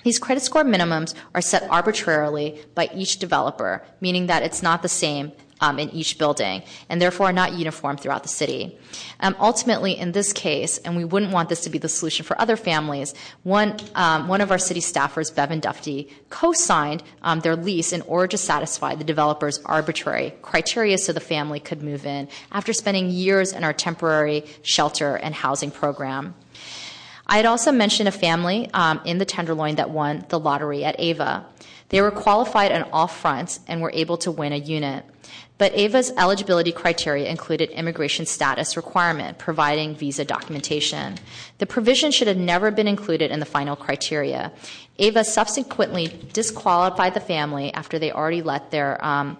These 0.04 0.20
credit 0.20 0.42
score 0.42 0.64
minimums 0.64 1.14
are 1.36 1.42
set 1.42 1.70
arbitrarily 1.70 2.62
by 2.76 2.90
each 2.94 3.20
developer, 3.20 3.84
meaning 4.00 4.28
that 4.28 4.44
it's 4.44 4.64
not 4.64 4.82
the 4.82 4.90
same 4.90 5.32
um, 5.62 5.78
in 5.80 5.90
each 5.92 6.18
building 6.18 6.64
and 6.90 7.02
therefore 7.02 7.32
not 7.32 7.54
uniform 7.54 7.96
throughout 7.96 8.24
the 8.24 8.30
city. 8.30 8.78
Um, 9.20 9.36
ultimately, 9.40 9.98
in 9.98 10.12
this 10.12 10.34
case, 10.34 10.80
and 10.80 10.98
we 10.98 11.06
wouldn't 11.06 11.32
want 11.32 11.50
this 11.50 11.62
to 11.62 11.70
be 11.70 11.78
the 11.78 11.88
solution 11.88 12.26
for 12.26 12.40
other 12.42 12.58
families, 12.58 13.14
one, 13.44 13.78
um, 13.96 14.28
one 14.28 14.42
of 14.42 14.52
our 14.52 14.58
city 14.58 14.82
staffers, 14.82 15.34
Bevan 15.34 15.62
Dufty, 15.62 16.10
co 16.30 16.52
signed 16.52 17.04
um, 17.22 17.40
their 17.42 17.56
lease 17.56 17.94
in 17.94 18.02
order 18.02 18.28
to 18.28 18.38
satisfy 18.38 18.96
the 18.96 19.04
developer's 19.04 19.60
arbitrary 19.66 20.34
criteria 20.42 20.98
so 20.98 21.14
the 21.14 21.20
family 21.20 21.60
could 21.60 21.84
move 21.84 22.06
in 22.06 22.28
after 22.52 22.74
spending 22.74 23.10
years 23.10 23.54
in 23.54 23.64
our 23.64 23.74
temporary 23.74 24.44
shelter 24.64 25.16
and 25.16 25.36
housing 25.36 25.72
program. 25.72 26.34
I 27.32 27.38
had 27.38 27.46
also 27.46 27.72
mentioned 27.72 28.10
a 28.10 28.12
family 28.12 28.70
um, 28.74 29.00
in 29.06 29.18
the 29.18 29.24
Tenderloin 29.24 29.76
that 29.76 29.90
won 29.90 30.26
the 30.28 30.38
lottery 30.38 30.84
at 30.84 31.00
AVA. 31.00 31.46
They 31.88 32.02
were 32.02 32.12
qualified 32.12 32.74
on 32.74 32.84
all 32.92 33.08
fronts 33.08 33.62
and 33.70 33.82
were 33.82 33.92
able 33.94 34.18
to 34.18 34.32
win 34.32 34.52
a 34.52 34.58
unit. 34.58 35.06
But 35.58 35.72
AVA's 35.74 36.12
eligibility 36.18 36.74
criteria 36.74 37.30
included 37.30 37.70
immigration 37.70 38.26
status 38.26 38.76
requirement, 38.76 39.38
providing 39.38 39.96
visa 39.96 40.26
documentation. 40.26 41.20
The 41.60 41.66
provision 41.66 42.12
should 42.12 42.28
have 42.28 42.36
never 42.36 42.70
been 42.70 42.88
included 42.88 43.32
in 43.32 43.40
the 43.40 43.46
final 43.46 43.78
criteria. 43.78 44.52
AVA 45.00 45.24
subsequently 45.24 46.08
disqualified 46.34 47.14
the 47.14 47.22
family 47.22 47.74
after 47.74 47.98
they 47.98 48.12
already 48.12 48.42
let 48.42 48.72
their 48.72 49.04
um, 49.06 49.38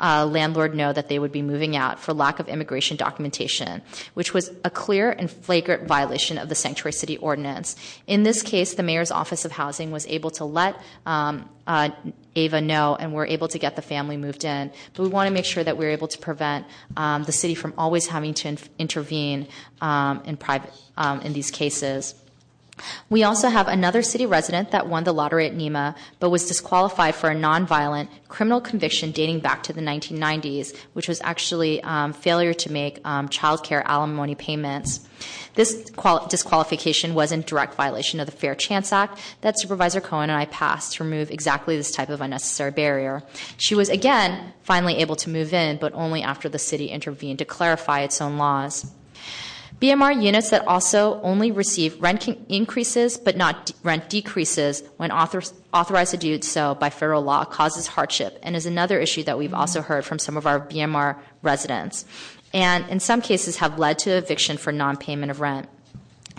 uh, 0.00 0.26
landlord 0.26 0.74
know 0.74 0.92
that 0.92 1.08
they 1.08 1.18
would 1.18 1.32
be 1.32 1.42
moving 1.42 1.76
out 1.76 1.98
for 1.98 2.12
lack 2.12 2.38
of 2.38 2.48
immigration 2.48 2.96
documentation, 2.96 3.82
which 4.14 4.32
was 4.34 4.50
a 4.64 4.70
clear 4.70 5.10
and 5.10 5.30
flagrant 5.30 5.86
violation 5.86 6.38
of 6.38 6.48
the 6.48 6.54
Sanctuary 6.54 6.92
City 6.92 7.16
Ordinance. 7.18 7.76
In 8.06 8.22
this 8.22 8.42
case, 8.42 8.74
the 8.74 8.82
Mayor's 8.82 9.10
Office 9.10 9.44
of 9.44 9.52
Housing 9.52 9.90
was 9.90 10.06
able 10.06 10.30
to 10.32 10.44
let 10.44 10.80
um, 11.06 11.48
uh, 11.66 11.90
Ava 12.36 12.60
know 12.60 12.96
and 12.98 13.12
we're 13.12 13.26
able 13.26 13.48
to 13.48 13.58
get 13.58 13.76
the 13.76 13.82
family 13.82 14.16
moved 14.16 14.44
in. 14.44 14.70
But 14.94 15.02
we 15.02 15.08
want 15.08 15.28
to 15.28 15.34
make 15.34 15.44
sure 15.44 15.64
that 15.64 15.76
we're 15.76 15.90
able 15.90 16.08
to 16.08 16.18
prevent 16.18 16.66
um, 16.96 17.24
the 17.24 17.32
city 17.32 17.54
from 17.54 17.74
always 17.76 18.06
having 18.06 18.34
to 18.34 18.48
inf- 18.48 18.70
intervene 18.78 19.48
um, 19.80 20.22
in 20.24 20.36
private 20.36 20.72
um, 20.96 21.20
in 21.22 21.32
these 21.32 21.50
cases. 21.50 22.14
We 23.10 23.22
also 23.22 23.48
have 23.48 23.68
another 23.68 24.02
city 24.02 24.26
resident 24.26 24.70
that 24.70 24.88
won 24.88 25.04
the 25.04 25.12
lottery 25.12 25.46
at 25.46 25.54
NEMA 25.54 25.94
but 26.20 26.30
was 26.30 26.46
disqualified 26.46 27.14
for 27.14 27.30
a 27.30 27.34
nonviolent 27.34 28.08
criminal 28.28 28.60
conviction 28.60 29.10
dating 29.10 29.40
back 29.40 29.62
to 29.64 29.72
the 29.72 29.80
1990s, 29.80 30.76
which 30.92 31.08
was 31.08 31.20
actually 31.22 31.82
um, 31.82 32.12
failure 32.12 32.54
to 32.54 32.72
make 32.72 33.00
um, 33.04 33.28
child 33.28 33.64
care 33.64 33.86
alimony 33.86 34.34
payments. 34.34 35.00
This 35.54 35.90
quali- 35.96 36.26
disqualification 36.28 37.14
was 37.14 37.32
in 37.32 37.42
direct 37.42 37.74
violation 37.74 38.20
of 38.20 38.26
the 38.26 38.32
Fair 38.32 38.54
Chance 38.54 38.92
Act 38.92 39.18
that 39.40 39.58
Supervisor 39.58 40.00
Cohen 40.00 40.30
and 40.30 40.38
I 40.38 40.44
passed 40.46 40.94
to 40.94 41.04
remove 41.04 41.30
exactly 41.30 41.76
this 41.76 41.90
type 41.90 42.08
of 42.10 42.20
unnecessary 42.20 42.70
barrier. 42.70 43.22
She 43.56 43.74
was 43.74 43.88
again 43.88 44.52
finally 44.62 44.98
able 44.98 45.16
to 45.16 45.30
move 45.30 45.52
in, 45.52 45.78
but 45.78 45.92
only 45.94 46.22
after 46.22 46.48
the 46.48 46.58
city 46.58 46.86
intervened 46.86 47.40
to 47.40 47.44
clarify 47.44 48.00
its 48.00 48.20
own 48.20 48.36
laws. 48.36 48.92
BMR 49.80 50.20
units 50.20 50.50
that 50.50 50.66
also 50.66 51.20
only 51.22 51.52
receive 51.52 52.00
rent 52.02 52.26
increases 52.48 53.16
but 53.16 53.36
not 53.36 53.70
rent 53.84 54.10
decreases 54.10 54.82
when 54.96 55.12
author- 55.12 55.42
authorized 55.72 56.10
to 56.10 56.16
do 56.16 56.42
so 56.42 56.74
by 56.74 56.90
federal 56.90 57.22
law 57.22 57.44
causes 57.44 57.86
hardship 57.86 58.40
and 58.42 58.56
is 58.56 58.66
another 58.66 58.98
issue 58.98 59.22
that 59.22 59.38
we've 59.38 59.54
also 59.54 59.80
heard 59.80 60.04
from 60.04 60.18
some 60.18 60.36
of 60.36 60.46
our 60.46 60.58
BMR 60.58 61.16
residents 61.42 62.04
and 62.52 62.88
in 62.88 62.98
some 62.98 63.20
cases 63.20 63.58
have 63.58 63.78
led 63.78 63.98
to 64.00 64.10
eviction 64.10 64.56
for 64.56 64.72
non-payment 64.72 65.30
of 65.30 65.40
rent. 65.40 65.68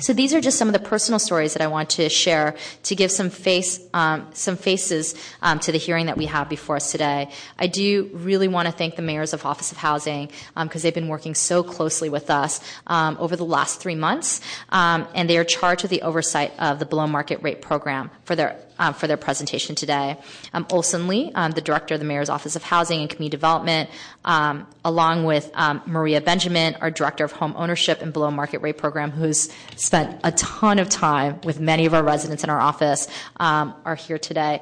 So 0.02 0.14
these 0.14 0.34
are 0.34 0.40
just 0.40 0.58
some 0.58 0.70
of 0.70 0.74
the 0.74 0.80
personal 0.80 1.20
stories 1.20 1.54
that 1.54 1.62
I 1.62 1.68
want 1.68 1.90
to 1.92 2.08
share 2.08 2.56
to 2.84 2.96
give 2.96 3.12
some 3.12 3.30
face, 3.30 3.80
um, 3.94 4.28
some 4.34 4.56
faces 4.56 5.16
um, 5.42 5.60
to 5.60 5.72
the 5.74 5.78
hearing 5.78 6.06
that 6.06 6.18
we 6.18 6.26
have 6.26 6.48
before 6.48 6.78
us 6.78 6.92
today. 6.92 7.30
I 7.58 7.68
do 7.68 8.10
really 8.14 8.48
want 8.48 8.68
to 8.68 8.72
thank 8.72 8.96
the 8.96 9.02
mayors 9.02 9.34
of 9.34 9.46
Office 9.46 9.72
of 9.72 9.78
Housing 9.78 10.28
because 10.56 10.56
um, 10.56 10.70
they've 10.82 10.94
been 10.94 11.10
working 11.10 11.36
so 11.36 11.64
closely 11.64 12.10
with 12.10 12.30
us 12.30 12.62
um, 12.88 13.18
over 13.20 13.36
the 13.36 13.46
last 13.46 13.82
three 13.82 13.96
months, 13.96 14.40
um, 14.70 15.06
and 15.14 15.30
they 15.30 15.38
are 15.38 15.44
charged 15.44 15.84
with 15.84 15.92
the 15.92 16.02
oversight 16.02 16.54
of 16.60 16.80
the 16.80 16.86
below 16.86 17.08
market 17.08 17.44
rate 17.44 17.62
program 17.62 18.10
for 18.24 18.36
their 18.36 18.58
um, 18.80 18.94
for 18.94 19.06
their 19.06 19.18
presentation 19.18 19.76
today. 19.76 20.18
Um, 20.54 20.66
Olson 20.72 21.08
Lee, 21.08 21.32
um, 21.36 21.52
the 21.52 21.62
director 21.62 21.94
of 21.94 22.00
the 22.00 22.06
Mayor's 22.06 22.30
Office 22.30 22.56
of 22.56 22.64
Housing 22.64 23.02
and 23.02 23.10
Community 23.10 23.30
Development, 23.30 23.90
um, 24.26 24.66
along 24.84 25.26
with 25.26 25.52
um, 25.54 25.82
Maria 25.86 26.22
Benjamin, 26.22 26.76
our 26.82 26.90
director 26.90 27.24
of 27.24 27.32
Home 27.34 27.54
Ownership 27.56 28.02
and 28.02 28.12
Below 28.12 28.32
Market 28.32 28.62
Rate 28.62 28.78
Program, 28.78 29.12
who's 29.12 29.50
spent 29.76 30.20
a 30.24 30.32
ton 30.32 30.80
of 30.80 30.90
time 30.90 31.40
with 31.44 31.60
many 31.60 31.86
of 31.86 31.94
our 31.94 32.04
residents 32.04 32.44
in 32.44 32.50
our 32.50 32.60
office, 32.60 33.08
um, 33.40 33.76
are 33.86 33.96
here 33.96 34.18
today 34.18 34.62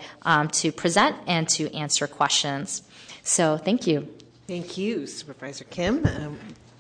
to 0.52 0.72
present 0.72 1.16
and 1.28 1.48
to 1.50 1.74
answer 1.76 2.08
questions. 2.08 2.84
So 3.24 3.58
thank 3.58 3.88
you. 3.88 4.08
Thank 4.48 4.78
you, 4.78 5.08
Supervisor 5.08 5.66
Kim. 5.66 6.38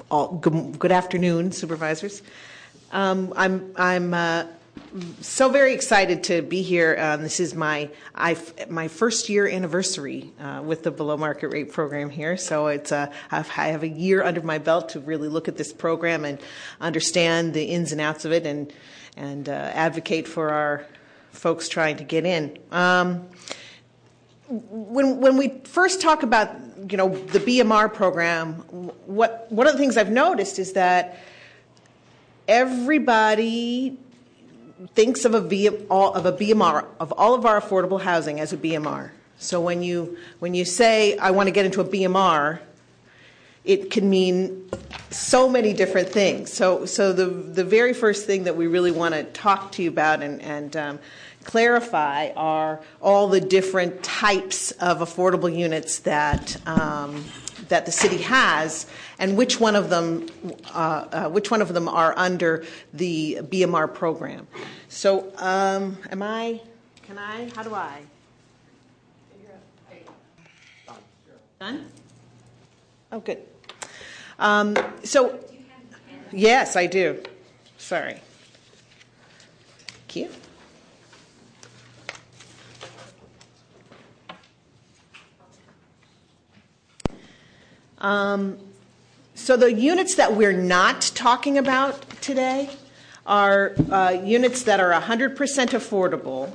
All, 0.09 0.29
good, 0.37 0.79
good, 0.79 0.91
afternoon, 0.91 1.51
supervisors. 1.51 2.21
I'm, 2.91 3.33
I'm 3.75 4.13
uh, 4.13 4.45
so 5.21 5.49
very 5.49 5.73
excited 5.73 6.23
to 6.25 6.41
be 6.41 6.61
here. 6.61 6.95
Um, 6.99 7.21
this 7.21 7.39
is 7.39 7.53
my 7.53 7.89
I, 8.15 8.37
my 8.69 8.87
first 8.87 9.29
year 9.29 9.47
anniversary 9.47 10.31
uh, 10.39 10.61
with 10.63 10.83
the 10.83 10.91
below 10.91 11.17
market 11.17 11.49
rate 11.49 11.71
program 11.71 12.09
here. 12.09 12.37
So 12.37 12.67
it's 12.67 12.91
a, 12.91 13.11
I 13.31 13.41
have 13.41 13.83
a 13.83 13.87
year 13.87 14.23
under 14.23 14.41
my 14.41 14.57
belt 14.57 14.89
to 14.89 14.99
really 14.99 15.27
look 15.27 15.47
at 15.47 15.57
this 15.57 15.73
program 15.73 16.25
and 16.25 16.39
understand 16.79 17.53
the 17.53 17.63
ins 17.63 17.91
and 17.91 18.01
outs 18.01 18.25
of 18.25 18.31
it 18.31 18.45
and 18.45 18.71
and 19.15 19.49
uh, 19.49 19.51
advocate 19.51 20.27
for 20.27 20.51
our 20.51 20.85
folks 21.31 21.67
trying 21.67 21.97
to 21.97 22.03
get 22.03 22.25
in. 22.25 22.57
Um, 22.71 23.27
when 24.49 25.19
when 25.19 25.37
we 25.37 25.59
first 25.65 26.01
talk 26.01 26.23
about 26.23 26.49
you 26.89 26.97
know 26.97 27.09
the 27.09 27.39
BMR 27.39 27.93
program, 27.93 28.53
what 29.05 29.47
one 29.49 29.67
of 29.67 29.73
the 29.73 29.79
things 29.79 29.97
I've 29.97 30.11
noticed 30.11 30.59
is 30.59 30.73
that 30.73 31.19
everybody 32.47 33.97
thinks 34.93 35.25
of 35.25 35.33
a 35.33 35.41
v, 35.41 35.67
of 35.67 36.25
a 36.25 36.33
BMR 36.33 36.85
of 36.99 37.11
all 37.13 37.33
of 37.33 37.45
our 37.45 37.59
affordable 37.59 38.01
housing 38.01 38.39
as 38.39 38.53
a 38.53 38.57
BMR. 38.57 39.11
So 39.39 39.61
when 39.61 39.83
you 39.83 40.17
when 40.39 40.53
you 40.53 40.65
say 40.65 41.17
I 41.17 41.31
want 41.31 41.47
to 41.47 41.51
get 41.51 41.65
into 41.65 41.81
a 41.81 41.85
BMR, 41.85 42.59
it 43.63 43.91
can 43.91 44.09
mean 44.09 44.69
so 45.09 45.49
many 45.49 45.73
different 45.73 46.09
things. 46.09 46.51
So 46.51 46.85
so 46.85 47.13
the 47.13 47.25
the 47.25 47.63
very 47.63 47.93
first 47.93 48.25
thing 48.25 48.45
that 48.45 48.55
we 48.55 48.67
really 48.67 48.91
want 48.91 49.13
to 49.13 49.23
talk 49.23 49.71
to 49.73 49.83
you 49.83 49.89
about 49.89 50.23
and 50.23 50.41
and 50.41 50.75
um, 50.75 50.99
clarify 51.43 52.31
are 52.35 52.81
all 53.01 53.27
the 53.27 53.41
different 53.41 54.03
types 54.03 54.71
of 54.71 54.99
affordable 54.99 55.55
units 55.55 55.99
that 55.99 56.57
um, 56.67 57.23
that 57.69 57.85
the 57.85 57.91
city 57.91 58.17
has, 58.19 58.87
and 59.19 59.37
which 59.37 59.59
one 59.59 59.75
of 59.75 59.89
them 59.89 60.27
uh, 60.73 61.07
uh, 61.11 61.29
which 61.29 61.51
one 61.51 61.61
of 61.61 61.73
them 61.73 61.87
are 61.87 62.13
under 62.17 62.63
the 62.93 63.39
BMR 63.43 63.93
program. 63.93 64.47
So, 64.89 65.31
um, 65.37 65.97
am 66.11 66.21
I? 66.21 66.61
Can 67.03 67.17
I? 67.17 67.49
How 67.55 67.63
do 67.63 67.73
I? 67.73 68.01
Done. 71.59 71.87
Oh, 73.11 73.19
good. 73.19 73.39
Um, 74.37 74.77
so, 75.03 75.39
yes, 76.31 76.75
I 76.75 76.85
do. 76.85 77.23
Sorry. 77.77 78.21
Thank 79.87 80.15
you. 80.15 80.29
So 89.35 89.57
the 89.57 89.73
units 89.73 90.15
that 90.15 90.33
we're 90.33 90.53
not 90.53 91.11
talking 91.13 91.57
about 91.57 92.09
today 92.21 92.69
are 93.25 93.73
uh, 93.91 94.17
units 94.23 94.63
that 94.63 94.79
are 94.79 94.91
100% 94.93 95.35
affordable 95.35 96.51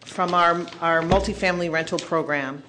from 0.00 0.34
our, 0.34 0.66
our 0.80 1.02
multifamily 1.02 1.70
rental 1.70 1.98
program 1.98 2.62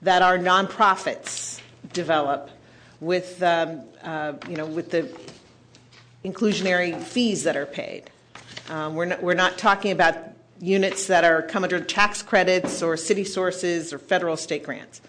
that 0.00 0.22
our 0.22 0.38
nonprofits 0.38 1.60
develop 1.92 2.50
with, 3.00 3.42
um, 3.42 3.82
uh, 4.02 4.32
you 4.48 4.56
know, 4.56 4.66
with 4.66 4.90
the 4.90 5.08
inclusionary 6.24 6.98
fees 7.00 7.44
that 7.44 7.56
are 7.56 7.66
paid. 7.66 8.10
Um, 8.70 8.94
we're, 8.94 9.04
not, 9.04 9.22
we're 9.22 9.34
not 9.34 9.58
talking 9.58 9.92
about 9.92 10.16
units 10.58 11.06
that 11.08 11.24
are 11.24 11.42
come 11.42 11.64
under 11.64 11.80
tax 11.80 12.22
credits 12.22 12.82
or 12.82 12.96
city 12.96 13.24
sources 13.24 13.92
or 13.92 13.98
federal 13.98 14.36
state 14.36 14.62
grants. 14.62 15.02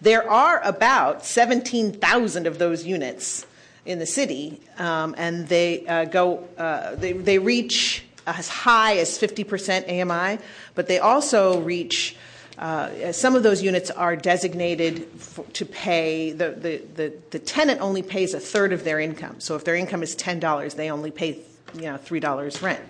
There 0.00 0.28
are 0.28 0.62
about 0.62 1.24
17,000 1.24 2.46
of 2.46 2.58
those 2.58 2.86
units 2.86 3.46
in 3.84 3.98
the 3.98 4.06
city, 4.06 4.60
um, 4.78 5.14
and 5.18 5.48
they 5.48 5.86
uh, 5.86 6.04
go, 6.04 6.46
uh, 6.56 6.94
they, 6.94 7.12
they 7.12 7.38
reach 7.38 8.04
as 8.26 8.48
high 8.48 8.98
as 8.98 9.18
50% 9.18 9.88
AMI, 9.88 10.40
but 10.74 10.86
they 10.86 10.98
also 10.98 11.60
reach. 11.60 12.16
Uh, 12.58 13.12
some 13.12 13.36
of 13.36 13.44
those 13.44 13.62
units 13.62 13.88
are 13.88 14.16
designated 14.16 15.08
to 15.52 15.64
pay 15.64 16.32
the, 16.32 16.50
the, 16.50 16.82
the, 16.96 17.12
the, 17.30 17.38
tenant 17.38 17.80
only 17.80 18.02
pays 18.02 18.34
a 18.34 18.40
third 18.40 18.72
of 18.72 18.82
their 18.82 18.98
income. 18.98 19.36
So 19.38 19.54
if 19.54 19.62
their 19.62 19.76
income 19.76 20.02
is 20.02 20.16
ten 20.16 20.40
dollars, 20.40 20.74
they 20.74 20.90
only 20.90 21.12
pay 21.12 21.38
you 21.74 21.82
know 21.82 21.98
three 21.98 22.18
dollars 22.18 22.60
rent. 22.60 22.82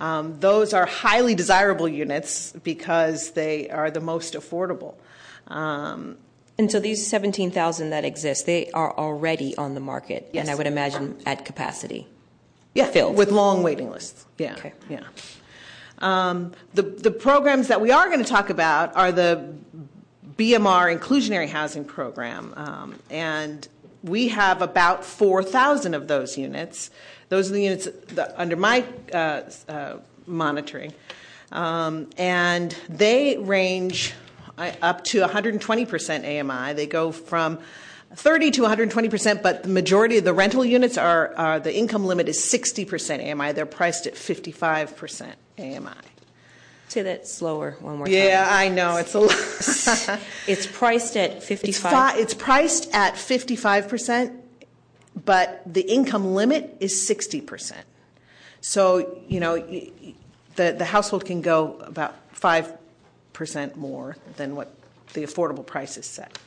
Um, 0.00 0.38
those 0.38 0.72
are 0.72 0.86
highly 0.86 1.34
desirable 1.34 1.88
units 1.88 2.52
because 2.62 3.32
they 3.32 3.70
are 3.70 3.90
the 3.90 4.00
most 4.00 4.34
affordable. 4.34 4.94
Um, 5.48 6.16
and 6.62 6.70
so 6.70 6.78
these 6.78 7.04
17,000 7.04 7.90
that 7.90 8.04
exist, 8.04 8.46
they 8.46 8.70
are 8.70 8.96
already 8.96 9.56
on 9.56 9.74
the 9.74 9.80
market, 9.80 10.30
yes. 10.32 10.42
and 10.42 10.48
I 10.48 10.54
would 10.54 10.68
imagine 10.68 11.20
at 11.26 11.44
capacity. 11.44 12.06
Yeah, 12.72 12.86
filled 12.86 13.16
with 13.16 13.32
long 13.32 13.64
waiting 13.64 13.90
lists. 13.90 14.24
Yeah, 14.38 14.52
okay. 14.52 14.72
yeah. 14.88 15.00
Um, 15.98 16.52
the 16.72 16.82
the 16.82 17.10
programs 17.10 17.66
that 17.66 17.80
we 17.80 17.90
are 17.90 18.06
going 18.06 18.22
to 18.22 18.30
talk 18.30 18.48
about 18.48 18.94
are 18.94 19.10
the 19.10 19.54
BMR 20.36 20.96
inclusionary 20.96 21.48
housing 21.48 21.84
program, 21.84 22.54
um, 22.56 22.94
and 23.10 23.66
we 24.04 24.28
have 24.28 24.62
about 24.62 25.04
4,000 25.04 25.94
of 25.94 26.06
those 26.06 26.38
units. 26.38 26.90
Those 27.28 27.50
are 27.50 27.54
the 27.54 27.62
units 27.64 27.88
that, 28.14 28.34
under 28.36 28.54
my 28.54 28.84
uh, 29.12 29.42
uh, 29.68 29.96
monitoring, 30.28 30.94
um, 31.50 32.08
and 32.16 32.76
they 32.88 33.36
range 33.36 34.14
up 34.82 35.04
to 35.04 35.20
120% 35.20 36.40
AMI. 36.40 36.72
They 36.74 36.86
go 36.86 37.12
from 37.12 37.58
30 38.14 38.50
to 38.52 38.62
120%, 38.62 39.42
but 39.42 39.62
the 39.62 39.68
majority 39.68 40.18
of 40.18 40.24
the 40.24 40.34
rental 40.34 40.64
units 40.64 40.98
are, 40.98 41.34
are 41.36 41.60
the 41.60 41.74
income 41.74 42.04
limit 42.04 42.28
is 42.28 42.38
60% 42.38 43.32
AMI. 43.32 43.52
They're 43.52 43.66
priced 43.66 44.06
at 44.06 44.14
55% 44.14 45.32
AMI. 45.58 45.90
Say 46.88 47.02
that 47.02 47.26
slower 47.26 47.76
one 47.80 47.96
more 47.96 48.06
time. 48.06 48.14
Yeah, 48.14 48.46
I 48.50 48.68
know 48.68 48.96
it's 48.96 49.14
a 49.14 49.20
lot. 49.20 49.30
it's 50.46 50.66
priced 50.66 51.16
at 51.16 51.42
55. 51.42 51.68
It's, 51.68 51.78
fi- 51.78 52.18
it's 52.18 52.34
priced 52.34 52.94
at 52.94 53.14
55%, 53.14 54.38
but 55.24 55.62
the 55.66 55.80
income 55.80 56.34
limit 56.34 56.76
is 56.80 56.92
60%. 57.08 57.72
So, 58.60 59.22
you 59.26 59.40
know, 59.40 59.56
the, 59.56 60.72
the 60.72 60.84
household 60.84 61.24
can 61.24 61.40
go 61.40 61.78
about 61.78 62.14
five 62.32 62.70
percent 63.42 63.74
more 63.74 64.16
than 64.36 64.54
what 64.54 64.72
the 65.14 65.24
affordable 65.24 65.66
price 65.66 65.96
is 65.98 66.06
set. 66.06 66.38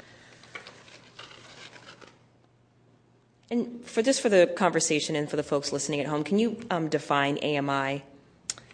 And 3.51 3.86
for 3.86 4.01
just 4.01 4.21
for 4.21 4.29
the 4.29 4.47
conversation 4.55 5.13
and 5.17 5.29
for 5.29 5.36
the 5.36 5.43
folks 5.43 5.73
listening 5.73 5.99
at 5.99 6.08
home, 6.08 6.23
can 6.23 6.39
you 6.39 6.58
um, 6.71 6.88
define 6.88 7.38
AMI? 7.43 8.01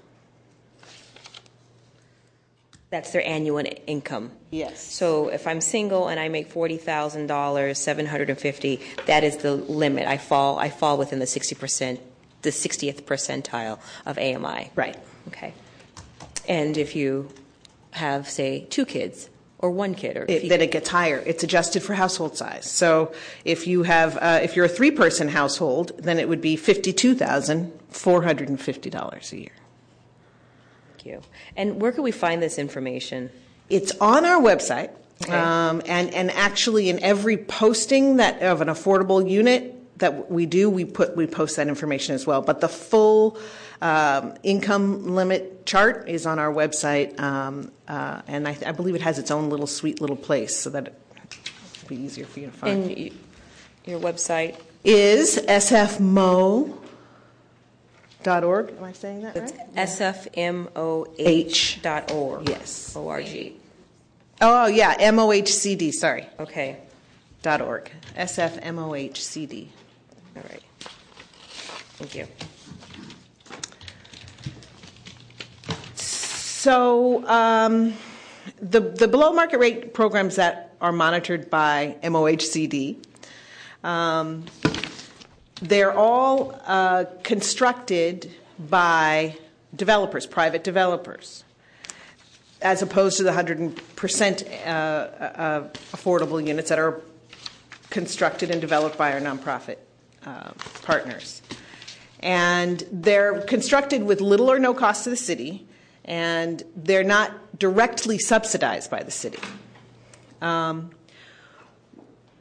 That's 2.90 3.12
their 3.12 3.25
annual 3.25 3.62
income. 3.87 4.33
Yes. 4.51 4.83
So 4.83 5.29
if 5.29 5.47
I'm 5.47 5.61
single 5.61 6.09
and 6.09 6.18
I 6.18 6.29
make 6.29 6.51
forty 6.51 6.77
thousand 6.77 7.27
dollars, 7.27 7.79
seven 7.79 8.07
hundred 8.07 8.31
and 8.31 8.38
fifty, 8.38 8.81
that 9.07 9.25
is 9.25 9.38
the 9.38 9.57
limit. 9.57 10.07
I 10.07 10.16
fall. 10.16 10.61
I 10.61 10.68
fall 10.68 10.97
within 10.97 11.18
the 11.18 11.27
sixty 11.27 11.57
percent, 11.57 11.99
the 12.42 12.53
sixtieth 12.53 13.05
percentile 13.05 13.81
of 14.07 14.16
AMI. 14.16 14.70
Right. 14.77 14.97
Okay. 15.27 15.55
And 16.47 16.79
if 16.79 16.94
you 16.94 17.31
have, 17.94 18.28
say, 18.28 18.66
two 18.70 18.85
kids 18.85 19.30
or 19.59 19.70
one 19.70 19.94
kid, 19.94 20.26
then 20.28 20.61
it 20.61 20.70
gets 20.70 20.90
higher. 20.90 21.22
It's 21.24 21.42
adjusted 21.42 21.83
for 21.83 21.94
household 21.94 22.37
size. 22.37 22.70
So 22.70 23.14
if 23.44 23.66
you 23.66 23.83
have, 23.85 24.18
uh, 24.18 24.40
if 24.42 24.57
you're 24.57 24.66
a 24.66 24.68
three-person 24.68 25.28
household, 25.28 25.92
then 25.96 26.18
it 26.18 26.28
would 26.28 26.42
be 26.42 26.57
fifty-two 26.57 27.14
thousand 27.14 27.72
four 27.88 28.22
hundred 28.22 28.50
and 28.50 28.61
fifty 28.61 28.90
dollars 28.90 29.33
a 29.33 29.38
year. 29.38 29.57
Thank 30.90 31.07
you. 31.07 31.22
And 31.57 31.80
where 31.80 31.92
can 31.92 32.02
we 32.02 32.12
find 32.12 32.42
this 32.42 32.59
information? 32.59 33.30
It's 33.70 33.92
on 34.00 34.26
our 34.26 34.42
website, 34.42 34.90
um, 35.30 35.80
and 35.87 36.12
and 36.12 36.30
actually 36.33 36.90
in 36.90 37.02
every 37.02 37.38
posting 37.38 38.16
that 38.16 38.42
of 38.42 38.61
an 38.61 38.68
affordable 38.68 39.26
unit 39.26 39.70
that 39.98 40.30
we 40.30 40.44
do, 40.44 40.68
we 40.68 40.85
put 40.85 41.16
we 41.16 41.26
post 41.26 41.57
that 41.57 41.68
information 41.68 42.14
as 42.14 42.26
well. 42.26 42.42
But 42.42 42.61
the 42.61 42.68
full 42.68 43.38
income 44.42 45.14
limit 45.14 45.66
chart 45.66 46.08
is 46.08 46.26
on 46.26 46.38
our 46.38 46.52
website, 46.52 47.18
um, 47.20 47.70
uh, 47.88 48.22
and 48.26 48.48
I, 48.48 48.56
I, 48.66 48.72
believe 48.72 48.94
it 48.94 49.02
has 49.02 49.18
its 49.18 49.30
own 49.30 49.50
little 49.50 49.66
sweet 49.66 50.00
little 50.00 50.16
place 50.16 50.56
so 50.56 50.70
that 50.70 50.94
it'll 51.76 51.88
be 51.88 51.96
easier 51.96 52.26
for 52.26 52.40
you 52.40 52.46
to 52.46 52.52
find. 52.52 52.90
And 52.90 53.12
your 53.84 54.00
website 54.00 54.58
is 54.84 55.38
sfmo. 55.38 56.78
Dot 58.22 58.42
org. 58.42 58.72
Am 58.78 58.84
I 58.84 58.92
saying 58.92 59.20
that 59.20 59.37
it's 59.37 59.52
right? 59.52 59.74
sfmoh 59.74 61.82
dot 61.82 62.10
org. 62.10 62.48
Yes. 62.48 62.96
O 62.96 63.08
R 63.08 63.22
G. 63.22 63.56
Oh 64.40 64.66
yeah, 64.66 64.96
M 64.98 65.18
O 65.18 65.30
H 65.30 65.52
C 65.52 65.76
D. 65.76 65.92
Sorry. 65.92 66.26
Okay. 66.40 66.78
sfmohcd.org. 67.44 67.90
SFMOHCD. 68.16 69.68
All 70.37 70.42
right. 70.42 70.62
Thank 71.98 72.14
you. 72.14 72.26
So 76.64 77.22
um, 77.29 77.92
the, 78.59 78.81
the 78.81 79.07
below 79.07 79.35
market 79.35 79.59
rate 79.59 79.92
programs 79.92 80.37
that 80.37 80.74
are 80.81 80.92
monitored 80.92 81.50
by 81.50 81.98
MOHCD, 82.03 83.05
um, 83.85 84.46
they're 85.61 85.92
all 85.92 86.59
uh, 86.64 87.05
constructed 87.22 88.31
by 88.59 89.37
developers, 89.77 90.24
private 90.24 90.64
developers, 90.64 91.44
as 92.62 92.81
opposed 92.81 93.18
to 93.18 93.24
the 93.24 93.33
100% 93.33 94.48
uh, 94.48 94.66
uh, 94.66 95.68
affordable 95.92 96.46
units 96.46 96.70
that 96.70 96.79
are 96.79 97.03
constructed 97.90 98.50
and 98.50 98.62
developed 98.62 98.96
by 98.96 99.12
our 99.12 99.20
nonprofit 99.20 99.77
uh, 100.24 100.53
partners. 100.81 101.42
And 102.20 102.83
they're 102.90 103.42
constructed 103.42 104.05
with 104.05 104.22
little 104.22 104.50
or 104.50 104.59
no 104.59 104.72
cost 104.72 105.05
to 105.05 105.11
the 105.11 105.16
city, 105.18 105.68
and 106.05 106.62
they're 106.77 107.05
not 107.05 107.59
directly 107.59 108.19
subsidized 108.19 108.90
by 108.90 109.03
the 109.03 109.11
city. 109.11 109.38
Um, 110.43 110.90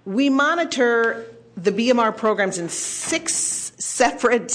we 0.05 0.29
monitor 0.29 1.25
the 1.55 1.71
BMR 1.71 2.15
programs 2.15 2.57
in 2.57 2.67
six 2.69 3.33
separate 3.77 4.51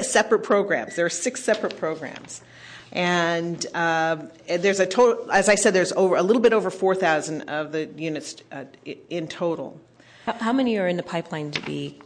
separate 0.00 0.42
programs. 0.42 0.96
There 0.96 1.04
are 1.04 1.10
six 1.10 1.42
separate 1.42 1.76
programs, 1.76 2.40
and 2.92 3.64
uh, 3.74 4.16
there's 4.46 4.80
a 4.80 4.86
total. 4.86 5.30
As 5.30 5.48
I 5.48 5.56
said, 5.56 5.74
there's 5.74 5.92
over 5.92 6.16
a 6.16 6.22
little 6.22 6.40
bit 6.40 6.52
over 6.52 6.70
four 6.70 6.94
thousand 6.94 7.42
of 7.42 7.72
the 7.72 7.86
units 7.96 8.36
uh, 8.50 8.64
in 9.10 9.28
total. 9.28 9.78
How, 10.24 10.52
many 10.52 10.76
are 10.78 10.86
in 10.86 10.98
the 10.98 11.02
pipeline 11.02 11.50
to 11.52 11.62
be 11.62 11.98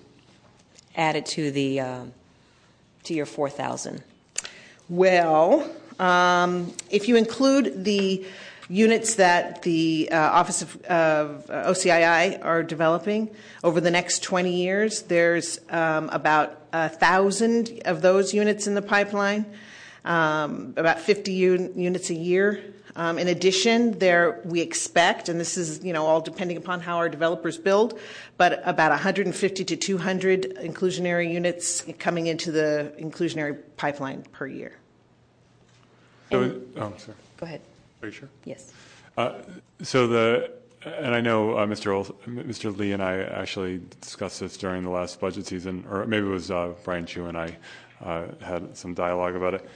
added 0.96 1.26
to 1.26 1.50
the 1.50 1.82
to 3.04 3.14
your 3.14 3.26
four 3.26 3.50
thousand? 3.50 4.02
Well, 4.88 5.62
um, 5.62 5.70
if 6.00 7.08
you 7.08 7.16
include 7.16 7.84
the 7.84 8.24
units 8.68 9.16
that 9.16 9.62
the 9.62 10.08
uh, 10.10 10.16
Office 10.18 10.62
of, 10.62 10.82
of 10.84 11.50
uh, 11.50 11.70
OCII 11.70 12.42
are 12.42 12.62
developing 12.62 13.30
over 13.62 13.80
the 13.80 13.90
next 13.90 14.22
20 14.22 14.54
years, 14.54 15.02
there's 15.02 15.60
um, 15.68 16.08
about 16.10 16.58
a 16.72 16.88
thousand 16.88 17.82
of 17.84 18.00
those 18.00 18.32
units 18.32 18.66
in 18.66 18.74
the 18.74 18.82
pipeline, 18.82 19.44
um, 20.04 20.74
about 20.76 21.00
50 21.00 21.32
units 21.32 22.10
a 22.10 22.14
year. 22.14 22.62
Um, 22.94 23.18
in 23.18 23.28
addition, 23.28 23.98
we 24.44 24.60
expect, 24.60 25.28
and 25.28 25.40
this 25.40 25.56
is 25.56 25.84
all 25.94 26.20
depending 26.20 26.58
upon 26.58 26.80
how 26.80 26.96
our 26.98 27.08
developers 27.08 27.56
build, 27.56 27.98
but 28.36 28.62
about 28.66 28.90
150 28.90 29.64
to 29.64 29.76
200 29.76 30.56
inclusionary 30.60 31.32
units 31.32 31.84
coming 31.98 32.26
into 32.26 32.52
the 32.52 32.92
inclusionary 32.98 33.58
pipeline 33.76 34.22
per 34.32 34.46
year. 34.46 34.81
So, 36.32 36.60
oh, 36.76 36.92
sorry. 36.98 37.16
Go 37.36 37.46
ahead. 37.46 37.60
Are 38.02 38.08
you 38.08 38.12
sure? 38.12 38.28
Yes. 38.44 38.72
Uh, 39.16 39.34
so 39.82 40.06
the 40.06 40.50
and 40.84 41.14
I 41.14 41.20
know 41.20 41.56
uh, 41.56 41.66
Mr. 41.66 41.94
Ol- 41.94 42.16
Mr. 42.26 42.76
Lee 42.76 42.92
and 42.92 43.02
I 43.02 43.18
actually 43.18 43.80
discussed 44.00 44.40
this 44.40 44.56
during 44.56 44.82
the 44.82 44.90
last 44.90 45.20
budget 45.20 45.46
season, 45.46 45.84
or 45.88 46.04
maybe 46.06 46.26
it 46.26 46.30
was 46.30 46.50
uh, 46.50 46.72
Brian 46.84 47.06
Cheu 47.06 47.26
and 47.26 47.38
I 47.38 47.56
uh, 48.04 48.24
had 48.40 48.76
some 48.76 48.94
dialogue 48.94 49.36
about 49.36 49.54
it. 49.54 49.68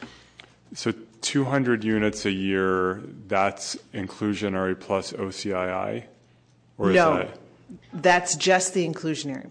So 0.74 0.92
200 1.20 1.84
units 1.84 2.26
a 2.26 2.30
year, 2.30 3.02
that's 3.28 3.76
inclusionary 3.94 4.78
plus 4.78 5.12
OCII? 5.12 6.04
Or 6.78 6.90
no, 6.90 7.18
that... 7.18 7.38
that's 7.94 8.34
just 8.34 8.74
the 8.74 8.86
inclusionary. 8.86 9.50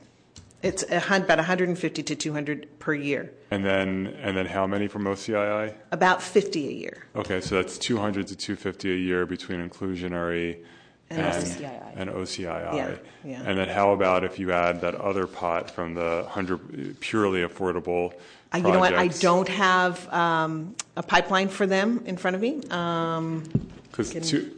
It's 0.66 0.82
about 0.82 1.38
150 1.38 2.02
to 2.02 2.16
200 2.16 2.80
per 2.80 2.96
year. 2.96 3.32
And 3.52 3.64
then, 3.64 4.16
and 4.20 4.36
then 4.36 4.48
how 4.48 4.66
many 4.66 4.88
from 4.88 5.04
OCII? 5.06 5.76
About 5.92 6.24
50 6.24 6.68
a 6.68 6.72
year. 6.72 7.06
Okay, 7.16 7.40
so 7.40 7.54
that's 7.54 7.78
200 7.78 8.26
to 8.28 8.36
250 8.36 8.92
a 8.92 8.96
year 8.96 9.28
between 9.28 9.68
inclusionary 9.70 10.64
and, 11.12 11.22
OCII. 11.22 11.94
And 11.96 12.10
OCII. 12.10 12.44
Yeah, 12.44 12.96
yeah. 13.24 13.44
And 13.46 13.60
then 13.60 13.70
how 13.70 13.92
about 13.92 14.24
if 14.24 14.40
you 14.40 14.52
add 14.52 14.82
that 14.82 14.96
other 14.96 15.28
pot 15.28 15.70
from 15.70 15.94
the 15.94 16.24
100 16.24 17.00
purely 17.00 17.42
affordable 17.42 18.14
uh, 18.52 18.58
you 18.58 18.72
know 18.72 18.80
what? 18.80 18.94
I 18.96 19.10
don't 19.10 19.50
have 19.50 20.12
um, 20.14 20.76
a 20.96 21.04
pipeline 21.04 21.50
for 21.50 21.68
them 21.68 22.04
in 22.06 22.16
front 22.16 22.36
of 22.36 22.42
me. 22.42 22.62
Because 22.62 24.16
um, 24.16 24.22
two, 24.22 24.56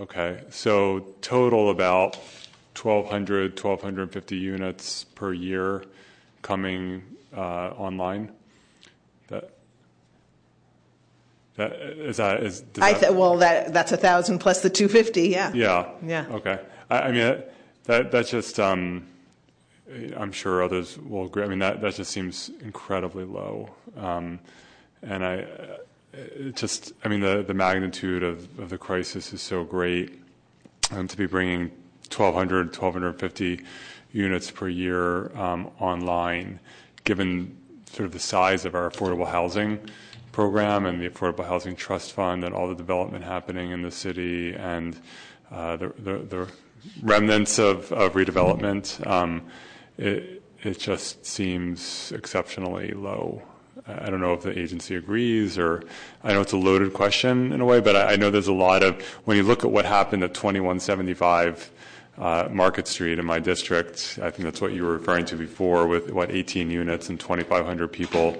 Okay, 0.00 0.40
so 0.48 1.00
total 1.20 1.68
about 1.68 2.16
1,200, 2.80 3.52
1,250 3.62 4.34
units 4.34 5.04
per 5.04 5.34
year 5.34 5.84
coming 6.40 7.02
uh, 7.36 7.70
online. 7.76 8.32
That 9.28 9.50
that 11.56 11.72
is 11.72 12.16
that 12.16 12.42
is. 12.42 12.64
I 12.80 12.94
th- 12.94 13.12
well, 13.12 13.36
that 13.38 13.74
that's 13.74 13.92
a 13.92 13.98
thousand 13.98 14.38
plus 14.38 14.62
the 14.62 14.70
250. 14.70 15.28
Yeah. 15.28 15.52
Yeah. 15.52 15.90
Yeah. 16.02 16.24
Okay. 16.30 16.58
I, 16.88 16.98
I 17.00 17.12
mean 17.12 17.42
that 17.84 18.10
that 18.10 18.26
just 18.26 18.58
um, 18.58 19.06
I'm 20.16 20.32
sure 20.32 20.62
others 20.62 20.96
will 20.96 21.26
agree. 21.26 21.42
I 21.42 21.46
mean 21.46 21.58
that 21.58 21.82
that 21.82 21.94
just 21.96 22.10
seems 22.10 22.50
incredibly 22.62 23.24
low, 23.24 23.68
um, 23.98 24.38
and 25.02 25.22
I 25.22 25.34
it 25.34 25.88
just, 26.54 26.92
I 27.04 27.08
mean, 27.08 27.20
the, 27.20 27.42
the 27.42 27.54
magnitude 27.54 28.22
of, 28.22 28.58
of 28.58 28.70
the 28.70 28.78
crisis 28.78 29.32
is 29.32 29.42
so 29.42 29.64
great. 29.64 30.18
Um, 30.92 31.06
to 31.06 31.16
be 31.16 31.26
bringing 31.26 31.70
1,200, 32.08 32.66
1,250 32.66 33.60
units 34.12 34.50
per 34.50 34.68
year 34.68 35.36
um, 35.38 35.70
online, 35.78 36.58
given 37.04 37.56
sort 37.92 38.06
of 38.06 38.12
the 38.12 38.18
size 38.18 38.64
of 38.64 38.74
our 38.74 38.90
affordable 38.90 39.28
housing 39.28 39.78
program 40.32 40.86
and 40.86 41.00
the 41.00 41.08
Affordable 41.08 41.46
Housing 41.46 41.76
Trust 41.76 42.12
Fund 42.12 42.44
and 42.44 42.54
all 42.54 42.68
the 42.68 42.74
development 42.74 43.24
happening 43.24 43.70
in 43.70 43.82
the 43.82 43.90
city 43.90 44.54
and 44.54 44.96
uh, 45.50 45.76
the, 45.76 45.88
the, 45.98 46.18
the, 46.18 46.48
remnants 47.02 47.58
of, 47.58 47.92
of 47.92 48.14
redevelopment, 48.14 49.06
um, 49.06 49.44
it, 49.98 50.42
it 50.62 50.78
just 50.78 51.26
seems 51.26 52.10
exceptionally 52.12 52.92
low. 52.92 53.42
I 53.86 54.10
don't 54.10 54.20
know 54.20 54.34
if 54.34 54.42
the 54.42 54.58
agency 54.58 54.94
agrees, 54.96 55.58
or 55.58 55.82
I 56.22 56.32
know 56.32 56.40
it's 56.40 56.52
a 56.52 56.56
loaded 56.56 56.92
question 56.92 57.52
in 57.52 57.60
a 57.60 57.64
way, 57.64 57.80
but 57.80 57.96
I 57.96 58.16
know 58.16 58.30
there's 58.30 58.48
a 58.48 58.52
lot 58.52 58.82
of, 58.82 59.00
when 59.24 59.36
you 59.36 59.42
look 59.42 59.64
at 59.64 59.70
what 59.70 59.84
happened 59.84 60.22
at 60.22 60.34
2175 60.34 61.70
uh, 62.18 62.48
Market 62.50 62.86
Street 62.86 63.18
in 63.18 63.24
my 63.24 63.38
district, 63.38 64.18
I 64.22 64.30
think 64.30 64.44
that's 64.44 64.60
what 64.60 64.72
you 64.72 64.84
were 64.84 64.92
referring 64.92 65.24
to 65.26 65.36
before, 65.36 65.86
with 65.86 66.10
what 66.10 66.30
18 66.30 66.70
units 66.70 67.08
and 67.08 67.18
2,500 67.18 67.88
people 67.88 68.36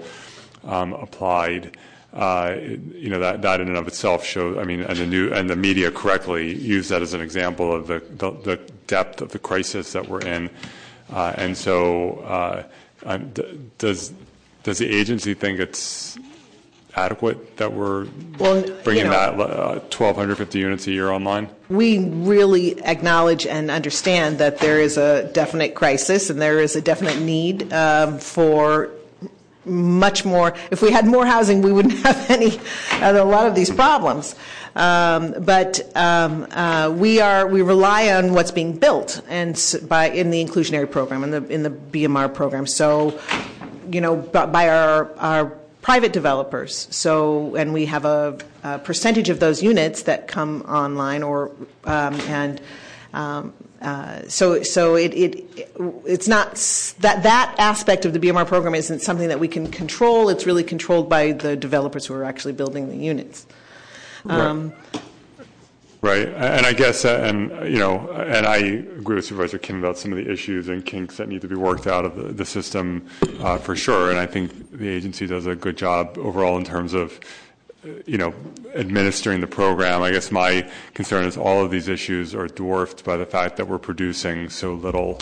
um, 0.65 0.93
applied. 0.93 1.77
Uh, 2.13 2.57
you 2.93 3.09
know 3.09 3.19
that 3.19 3.41
that 3.41 3.61
in 3.61 3.69
and 3.69 3.77
of 3.77 3.87
itself 3.87 4.25
shows. 4.25 4.57
I 4.57 4.65
mean, 4.65 4.81
and 4.81 4.99
the 4.99 5.07
new 5.07 5.31
and 5.31 5.49
the 5.49 5.55
media 5.55 5.89
correctly 5.89 6.53
used 6.53 6.89
that 6.89 7.01
as 7.01 7.13
an 7.13 7.21
example 7.21 7.73
of 7.73 7.87
the 7.87 7.99
the, 8.17 8.31
the 8.31 8.57
depth 8.87 9.21
of 9.21 9.31
the 9.31 9.39
crisis 9.39 9.93
that 9.93 10.09
we're 10.09 10.19
in. 10.19 10.49
Uh, 11.09 11.33
and 11.37 11.55
so, 11.57 12.17
uh, 13.05 13.17
does 13.77 14.11
does 14.63 14.77
the 14.77 14.89
agency 14.89 15.33
think 15.33 15.59
it's 15.59 16.17
adequate 16.95 17.57
that 17.57 17.71
we're 17.71 18.07
well, 18.37 18.61
bringing 18.83 19.05
you 19.05 19.11
know, 19.11 19.37
that 19.37 19.39
uh, 19.39 19.79
1,250 19.79 20.59
units 20.59 20.87
a 20.87 20.91
year 20.91 21.09
online? 21.09 21.49
We 21.69 21.99
really 21.99 22.79
acknowledge 22.81 23.45
and 23.45 23.71
understand 23.71 24.39
that 24.39 24.59
there 24.59 24.79
is 24.79 24.97
a 24.97 25.31
definite 25.33 25.73
crisis 25.75 26.29
and 26.29 26.41
there 26.41 26.59
is 26.59 26.75
a 26.75 26.81
definite 26.81 27.19
need 27.19 27.71
um, 27.71 28.19
for 28.19 28.91
much 29.65 30.25
more. 30.25 30.53
If 30.71 30.81
we 30.81 30.91
had 30.91 31.05
more 31.05 31.25
housing, 31.25 31.61
we 31.61 31.71
wouldn't 31.71 31.93
have 32.05 32.29
any, 32.29 32.57
uh, 33.01 33.13
a 33.13 33.23
lot 33.23 33.47
of 33.47 33.55
these 33.55 33.69
problems. 33.69 34.35
Um, 34.75 35.35
but 35.39 35.81
um, 35.97 36.47
uh, 36.51 36.93
we 36.95 37.19
are 37.19 37.45
we 37.45 37.61
rely 37.61 38.13
on 38.13 38.33
what's 38.33 38.51
being 38.51 38.77
built 38.77 39.21
and 39.27 39.53
by 39.87 40.09
in 40.11 40.31
the 40.31 40.43
inclusionary 40.43 40.89
program 40.89 41.25
in 41.25 41.31
the 41.31 41.45
in 41.47 41.63
the 41.63 41.69
BMR 41.69 42.33
program. 42.33 42.65
So 42.65 43.19
you 43.91 44.01
know, 44.01 44.15
by 44.15 44.69
our, 44.69 45.13
our 45.17 45.45
private 45.81 46.13
developers. 46.13 46.87
So, 46.91 47.55
and 47.55 47.73
we 47.73 47.85
have 47.87 48.05
a, 48.05 48.37
a 48.63 48.79
percentage 48.79 49.29
of 49.29 49.39
those 49.39 49.61
units 49.63 50.03
that 50.03 50.27
come 50.27 50.61
online, 50.63 51.23
or 51.23 51.51
um, 51.85 52.15
and 52.21 52.61
um, 53.13 53.53
uh, 53.81 54.21
so 54.27 54.61
so 54.63 54.95
it, 54.95 55.13
it 55.13 55.69
it's 56.05 56.27
not 56.27 56.55
that 56.99 57.23
that 57.23 57.55
aspect 57.57 58.05
of 58.05 58.13
the 58.13 58.19
BMR 58.19 58.45
program 58.45 58.75
isn't 58.75 59.01
something 59.01 59.27
that 59.27 59.39
we 59.39 59.47
can 59.47 59.67
control. 59.67 60.29
It's 60.29 60.45
really 60.45 60.63
controlled 60.63 61.09
by 61.09 61.31
the 61.31 61.55
developers 61.55 62.05
who 62.05 62.13
are 62.13 62.23
actually 62.23 62.53
building 62.53 62.89
the 62.89 62.97
units. 62.97 63.47
Um, 64.25 64.73
right. 66.01 66.27
And 66.27 66.65
I 66.65 66.73
guess, 66.73 67.05
uh, 67.05 67.21
and 67.23 67.71
you 67.71 67.79
know, 67.79 68.09
and 68.11 68.45
I 68.45 68.57
agree 68.57 69.15
with 69.15 69.25
Supervisor 69.25 69.57
Kim 69.57 69.79
about 69.79 69.97
some 69.97 70.11
of 70.11 70.17
the 70.17 70.31
issues 70.31 70.67
and 70.67 70.85
kinks 70.85 71.17
that 71.17 71.27
need 71.27 71.41
to 71.41 71.47
be 71.47 71.55
worked 71.55 71.87
out 71.87 72.05
of 72.05 72.15
the, 72.15 72.23
the 72.33 72.45
system 72.45 73.07
uh, 73.39 73.57
for 73.57 73.75
sure. 73.75 74.09
And 74.09 74.19
I 74.19 74.25
think 74.25 74.71
the 74.71 74.87
agency 74.87 75.27
does 75.27 75.45
a 75.45 75.55
good 75.55 75.77
job 75.77 76.17
overall 76.17 76.57
in 76.57 76.65
terms 76.65 76.93
of 76.93 77.19
you 78.05 78.17
know, 78.17 78.33
administering 78.75 79.41
the 79.41 79.47
program. 79.47 80.01
I 80.01 80.11
guess 80.11 80.31
my 80.31 80.69
concern 80.93 81.25
is 81.25 81.37
all 81.37 81.63
of 81.63 81.71
these 81.71 81.87
issues 81.87 82.35
are 82.35 82.47
dwarfed 82.47 83.03
by 83.03 83.17
the 83.17 83.25
fact 83.25 83.57
that 83.57 83.67
we're 83.67 83.79
producing 83.79 84.49
so 84.49 84.73
little 84.75 85.15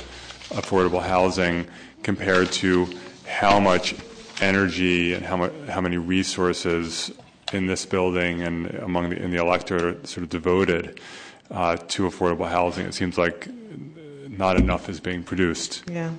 affordable 0.49 1.01
housing 1.01 1.67
compared 2.03 2.51
to 2.51 2.87
how 3.25 3.59
much 3.59 3.95
energy 4.41 5.13
and 5.13 5.25
how, 5.25 5.37
much, 5.37 5.53
how 5.69 5.79
many 5.79 5.97
resources 5.97 7.11
in 7.53 7.67
this 7.67 7.85
building 7.85 8.41
and 8.41 8.67
among 8.75 9.09
the, 9.09 9.21
in 9.21 9.31
the 9.31 9.37
electorate 9.37 9.83
are 9.83 10.07
sort 10.07 10.23
of 10.23 10.29
devoted 10.29 10.99
uh, 11.51 11.77
to 11.77 12.03
affordable 12.03 12.47
housing. 12.47 12.85
It 12.85 12.93
seems 12.93 13.17
like 13.17 13.47
not 14.27 14.57
enough 14.57 14.89
is 14.89 14.99
being 14.99 15.23
produced. 15.23 15.83
Yeah. 15.89 16.11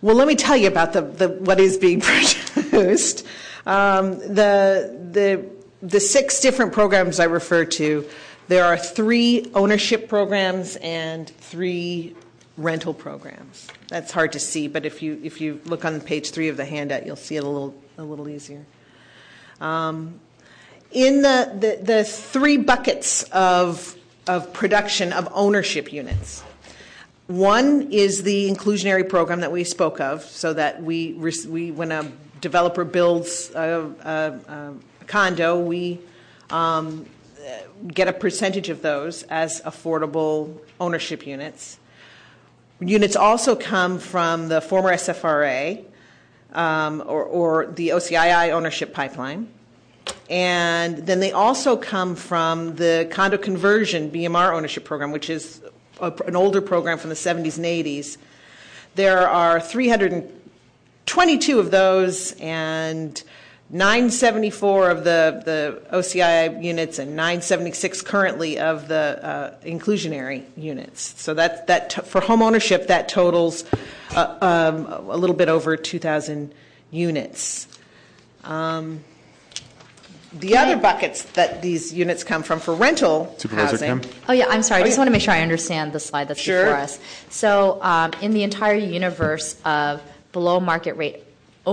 Well, 0.00 0.14
let 0.14 0.28
me 0.28 0.36
tell 0.36 0.56
you 0.56 0.68
about 0.68 0.92
the, 0.92 1.02
the 1.02 1.28
what 1.28 1.58
is 1.58 1.76
being 1.76 2.00
produced. 2.00 3.26
Um, 3.66 4.18
the 4.18 4.96
the 5.12 5.44
the 5.82 6.00
six 6.00 6.40
different 6.40 6.72
programs 6.72 7.20
I 7.20 7.24
refer 7.24 7.64
to. 7.64 8.08
There 8.46 8.64
are 8.64 8.78
three 8.78 9.50
ownership 9.54 10.08
programs 10.08 10.76
and 10.76 11.28
three 11.28 12.14
rental 12.56 12.94
programs. 12.94 13.68
That's 13.88 14.10
hard 14.10 14.32
to 14.32 14.38
see, 14.38 14.68
but 14.68 14.86
if 14.86 15.02
you 15.02 15.20
if 15.22 15.40
you 15.40 15.60
look 15.64 15.84
on 15.84 16.00
page 16.00 16.30
three 16.30 16.48
of 16.48 16.56
the 16.56 16.64
handout, 16.64 17.04
you'll 17.04 17.16
see 17.16 17.36
it 17.36 17.44
a 17.44 17.48
little 17.48 17.74
a 17.98 18.02
little 18.02 18.28
easier. 18.28 18.64
Um, 19.60 20.20
in 20.90 21.20
the, 21.20 21.52
the, 21.54 21.84
the 21.84 22.04
three 22.04 22.56
buckets 22.56 23.24
of 23.24 23.98
of 24.28 24.52
production 24.52 25.12
of 25.12 25.28
ownership 25.32 25.92
units. 25.92 26.42
One 27.26 27.90
is 27.90 28.22
the 28.22 28.48
inclusionary 28.48 29.08
program 29.08 29.40
that 29.40 29.50
we 29.50 29.64
spoke 29.64 30.00
of, 30.00 30.22
so 30.22 30.52
that 30.52 30.82
we, 30.82 31.12
we 31.48 31.70
when 31.70 31.92
a 31.92 32.10
developer 32.40 32.84
builds 32.84 33.50
a, 33.54 33.90
a, 34.00 34.52
a 34.52 34.74
condo, 35.06 35.58
we 35.58 35.98
um, 36.50 37.06
get 37.86 38.08
a 38.08 38.12
percentage 38.12 38.68
of 38.68 38.82
those 38.82 39.24
as 39.24 39.60
affordable 39.62 40.58
ownership 40.78 41.26
units. 41.26 41.78
Units 42.80 43.16
also 43.16 43.56
come 43.56 43.98
from 43.98 44.48
the 44.48 44.60
former 44.60 44.92
SFRA 44.92 45.84
Um, 46.52 47.02
or, 47.06 47.24
or 47.24 47.66
the 47.66 47.90
OCII 47.90 48.50
ownership 48.52 48.94
pipeline. 48.94 49.48
And 50.30 50.98
then 50.98 51.20
they 51.20 51.32
also 51.32 51.76
come 51.76 52.14
from 52.14 52.76
the 52.76 53.08
condo 53.10 53.38
conversion 53.38 54.10
BMR 54.10 54.52
ownership 54.52 54.84
program, 54.84 55.12
which 55.12 55.30
is 55.30 55.60
an 56.00 56.36
older 56.36 56.60
program 56.60 56.98
from 56.98 57.10
the 57.10 57.16
70s 57.16 57.56
and 57.56 57.66
80s. 57.66 58.16
There 58.94 59.28
are 59.28 59.60
322 59.60 61.58
of 61.58 61.70
those, 61.70 62.32
and 62.40 63.22
974 63.70 64.90
of 64.90 65.04
the, 65.04 65.42
the 65.44 65.82
OCI 65.96 66.62
units 66.64 66.98
and 66.98 67.10
976 67.14 68.00
currently 68.02 68.58
of 68.58 68.88
the 68.88 69.20
uh, 69.22 69.54
inclusionary 69.62 70.44
units. 70.56 71.20
So 71.20 71.34
that, 71.34 71.66
that 71.66 71.90
t- 71.90 72.00
for 72.02 72.20
home 72.22 72.40
ownership, 72.40 72.86
that 72.86 73.08
totals 73.10 73.64
uh, 74.16 74.38
um, 74.40 74.86
a 75.10 75.16
little 75.16 75.36
bit 75.36 75.50
over 75.50 75.76
2,000 75.76 76.54
units. 76.90 77.68
Um, 78.44 79.04
the 80.32 80.56
other 80.56 80.76
buckets 80.76 81.24
that 81.32 81.60
these 81.60 81.92
units 81.92 82.24
come 82.24 82.42
from 82.42 82.60
for 82.60 82.74
rental 82.74 83.34
Supervisor 83.38 83.84
housing. 83.86 84.00
Kim? 84.00 84.10
Oh, 84.28 84.32
yeah, 84.32 84.46
I'm 84.48 84.62
sorry. 84.62 84.80
I 84.80 84.84
Oh, 84.84 84.86
just 84.86 84.96
yeah. 84.96 85.00
want 85.00 85.08
to 85.08 85.12
make 85.12 85.22
sure 85.22 85.34
I 85.34 85.40
understand 85.42 85.92
the 85.92 86.00
slide 86.00 86.28
that's 86.28 86.40
Sure. 86.40 86.64
before 86.64 86.78
us. 86.78 86.98
So, 87.28 87.78
um, 87.82 88.12
in 88.22 88.32
the 88.32 88.42
entire 88.44 88.74
universe 88.76 89.56
of 89.64 90.02
below 90.32 90.60
market 90.60 90.96
rate 90.96 91.22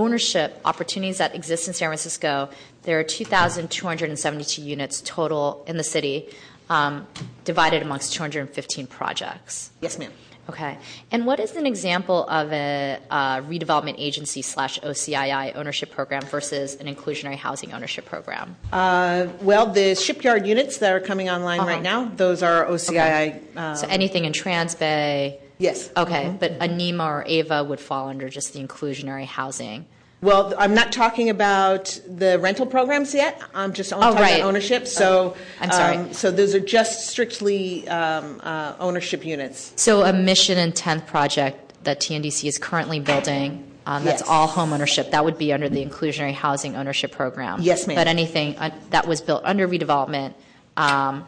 ownership 0.00 0.48
opportunities 0.64 1.18
that 1.18 1.34
exist 1.34 1.62
in 1.68 1.74
San 1.74 1.88
Francisco, 1.88 2.48
there 2.82 2.96
are 3.00 3.04
2,272 3.04 4.62
units 4.62 5.02
total 5.04 5.64
in 5.66 5.76
the 5.76 5.84
city, 5.96 6.28
um, 6.68 7.06
divided 7.44 7.80
amongst 7.82 8.12
215 8.14 8.86
projects. 8.86 9.70
Yes, 9.80 9.98
ma'am. 9.98 10.12
Okay. 10.48 10.78
And 11.10 11.26
what 11.26 11.40
is 11.40 11.56
an 11.56 11.66
example 11.66 12.24
of 12.28 12.52
a 12.52 12.98
uh, 13.10 13.40
redevelopment 13.52 13.96
agency 13.98 14.42
slash 14.42 14.78
OCII 14.80 15.56
ownership 15.56 15.90
program 15.90 16.22
versus 16.22 16.76
an 16.76 16.86
inclusionary 16.94 17.34
housing 17.34 17.72
ownership 17.72 18.04
program? 18.06 18.54
Uh, 18.72 19.26
well, 19.40 19.66
the 19.66 19.96
shipyard 19.96 20.46
units 20.46 20.78
that 20.78 20.92
are 20.92 21.00
coming 21.00 21.28
online 21.28 21.58
Uh-huh. 21.60 21.68
right 21.74 21.82
now, 21.82 22.00
those 22.16 22.44
are 22.44 22.64
OCII. 22.66 23.40
Uh, 23.56 23.74
so 23.74 23.88
anything 23.88 24.24
in 24.24 24.32
Trans 24.32 24.74
Bay? 24.76 25.40
Yes. 25.58 25.90
Okay, 25.96 26.34
but 26.38 26.52
Anima 26.60 27.04
or 27.04 27.24
Ava 27.26 27.64
would 27.64 27.80
fall 27.80 28.08
under 28.08 28.28
just 28.28 28.52
the 28.52 28.60
inclusionary 28.60 29.26
housing. 29.26 29.86
Well, 30.22 30.54
I'm 30.58 30.74
not 30.74 30.92
talking 30.92 31.28
about 31.28 32.00
the 32.08 32.38
rental 32.38 32.64
programs 32.66 33.12
yet. 33.14 33.40
I'm 33.54 33.74
just 33.74 33.92
Oh, 33.92 34.00
talking 34.00 34.16
about 34.18 34.40
ownership. 34.40 34.86
So, 34.86 35.36
I'm 35.60 35.70
sorry. 35.70 35.96
um, 35.98 36.12
so 36.14 36.30
those 36.30 36.54
are 36.54 36.60
just 36.60 37.08
strictly 37.08 37.86
um, 37.88 38.40
uh, 38.42 38.74
ownership 38.80 39.26
units. 39.26 39.72
So 39.76 40.02
a 40.04 40.12
mission 40.14 40.56
intent 40.58 41.06
project 41.06 41.74
that 41.84 42.00
TNDC 42.00 42.48
is 42.48 42.56
currently 42.56 42.98
building. 42.98 43.62
Um, 43.84 44.04
that's 44.04 44.22
all 44.22 44.46
home 44.48 44.72
ownership. 44.72 45.10
That 45.12 45.24
would 45.24 45.38
be 45.38 45.52
under 45.52 45.68
the 45.68 45.84
inclusionary 45.84 46.32
housing 46.32 46.74
ownership 46.76 47.12
program. 47.12 47.60
Yes, 47.60 47.86
ma'am. 47.86 47.94
But 47.94 48.08
anything 48.08 48.56
uh, 48.58 48.70
that 48.90 49.06
was 49.06 49.20
built 49.20 49.42
under 49.44 49.68
redevelopment, 49.68 50.32
um, 50.78 51.26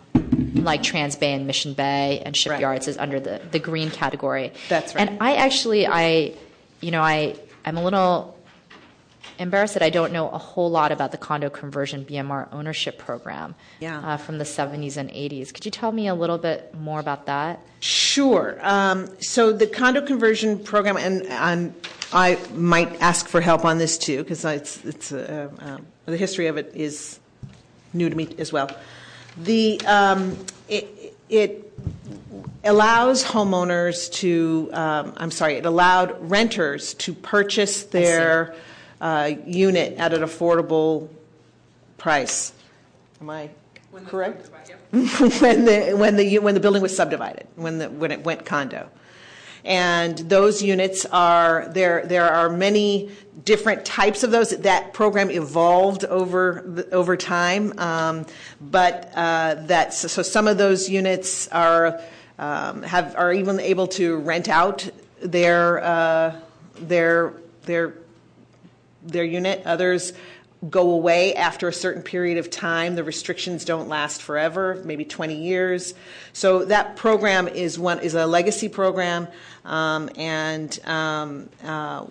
like 0.64 0.82
Trans 0.82 1.16
Bay 1.16 1.32
and 1.32 1.46
Mission 1.46 1.74
Bay 1.74 2.22
and 2.24 2.36
shipyards, 2.36 2.88
is 2.88 2.98
under 2.98 3.20
the, 3.20 3.40
the 3.50 3.58
green 3.58 3.90
category. 3.90 4.52
That's 4.68 4.94
right. 4.94 5.08
And 5.08 5.18
I 5.22 5.36
actually, 5.36 5.86
I, 5.86 6.34
you 6.80 6.90
know, 6.90 7.02
I, 7.02 7.36
I'm 7.64 7.76
a 7.76 7.82
little 7.84 8.36
embarrassed 9.38 9.74
that 9.74 9.82
I 9.82 9.90
don't 9.90 10.12
know 10.12 10.28
a 10.28 10.38
whole 10.38 10.70
lot 10.70 10.90
about 10.90 11.12
the 11.12 11.16
condo 11.16 11.48
conversion 11.48 12.04
BMR 12.04 12.48
ownership 12.52 12.98
program 12.98 13.54
Yeah. 13.78 14.00
uh, 14.00 14.16
from 14.16 14.38
the 14.38 14.44
70s 14.44 14.96
and 14.96 15.10
80s. 15.10 15.54
Could 15.54 15.64
you 15.64 15.70
tell 15.70 15.92
me 15.92 16.08
a 16.08 16.14
little 16.14 16.38
bit 16.38 16.74
more 16.74 16.98
about 16.98 17.26
that? 17.26 17.60
Sure. 17.80 18.58
Um, 18.62 19.08
so 19.20 19.52
the 19.52 19.68
condo 19.68 20.04
conversion 20.04 20.58
program, 20.58 20.96
and, 20.96 21.22
and 21.26 21.74
I 22.12 22.36
might 22.54 23.00
ask 23.00 23.28
for 23.28 23.40
help 23.40 23.64
on 23.64 23.78
this 23.78 23.96
too, 23.96 24.24
because 24.24 24.44
it's, 24.44 24.84
it's 24.84 25.12
uh, 25.12 25.50
um, 25.60 25.86
the 26.06 26.16
history 26.16 26.48
of 26.48 26.56
it 26.56 26.72
is 26.74 27.20
new 27.92 28.10
to 28.10 28.16
me 28.16 28.28
as 28.38 28.52
well. 28.52 28.68
The 29.42 29.80
um, 29.86 30.36
it, 30.68 31.14
it 31.28 31.72
allows 32.64 33.24
homeowners 33.24 34.12
to, 34.14 34.70
um, 34.72 35.12
I'm 35.16 35.30
sorry, 35.30 35.54
it 35.54 35.66
allowed 35.66 36.30
renters 36.30 36.94
to 36.94 37.12
purchase 37.12 37.84
their 37.84 38.54
uh, 39.00 39.32
unit 39.46 39.98
at 39.98 40.12
an 40.12 40.22
affordable 40.22 41.08
price. 41.96 42.52
Am 43.20 43.30
I 43.30 43.50
correct? 44.06 44.50
when 44.90 45.64
the 45.66 45.94
when 45.96 46.16
the 46.16 46.38
when 46.38 46.54
the 46.54 46.60
building 46.60 46.80
was 46.80 46.96
subdivided, 46.96 47.46
when 47.56 47.78
the 47.78 47.90
when 47.90 48.10
it 48.10 48.24
went 48.24 48.46
condo, 48.46 48.88
and 49.64 50.18
those 50.18 50.62
units 50.62 51.06
are 51.06 51.68
there. 51.70 52.06
There 52.06 52.28
are 52.28 52.48
many 52.48 53.10
different 53.44 53.84
types 53.84 54.22
of 54.22 54.30
those. 54.30 54.50
That 54.50 54.92
program 54.92 55.30
evolved 55.30 56.04
over 56.04 56.86
over 56.92 57.16
time, 57.16 57.78
um, 57.78 58.26
but 58.60 59.10
uh, 59.14 59.90
so, 59.90 60.08
so 60.08 60.22
some 60.22 60.48
of 60.48 60.58
those 60.58 60.88
units 60.88 61.48
are 61.48 62.00
um, 62.38 62.82
have 62.82 63.14
are 63.16 63.32
even 63.32 63.60
able 63.60 63.86
to 63.88 64.18
rent 64.18 64.48
out 64.48 64.88
their 65.20 65.82
uh, 65.82 66.36
their 66.80 67.34
their 67.62 67.94
their 69.02 69.24
unit. 69.24 69.62
Others 69.64 70.12
go 70.68 70.90
away 70.90 71.34
after 71.34 71.68
a 71.68 71.72
certain 71.72 72.02
period 72.02 72.38
of 72.38 72.50
time. 72.50 72.94
The 72.94 73.04
restrictions 73.04 73.64
don't 73.64 73.88
last 73.88 74.22
forever, 74.22 74.80
maybe 74.84 75.04
20 75.04 75.36
years. 75.36 75.94
So 76.32 76.64
that 76.64 76.96
program 76.96 77.48
is 77.48 77.78
one 77.78 78.00
is 78.00 78.14
a 78.14 78.26
legacy 78.26 78.68
program, 78.68 79.28
um, 79.64 80.10
and 80.16 80.78
um, 80.86 81.48
uh, 81.64 82.06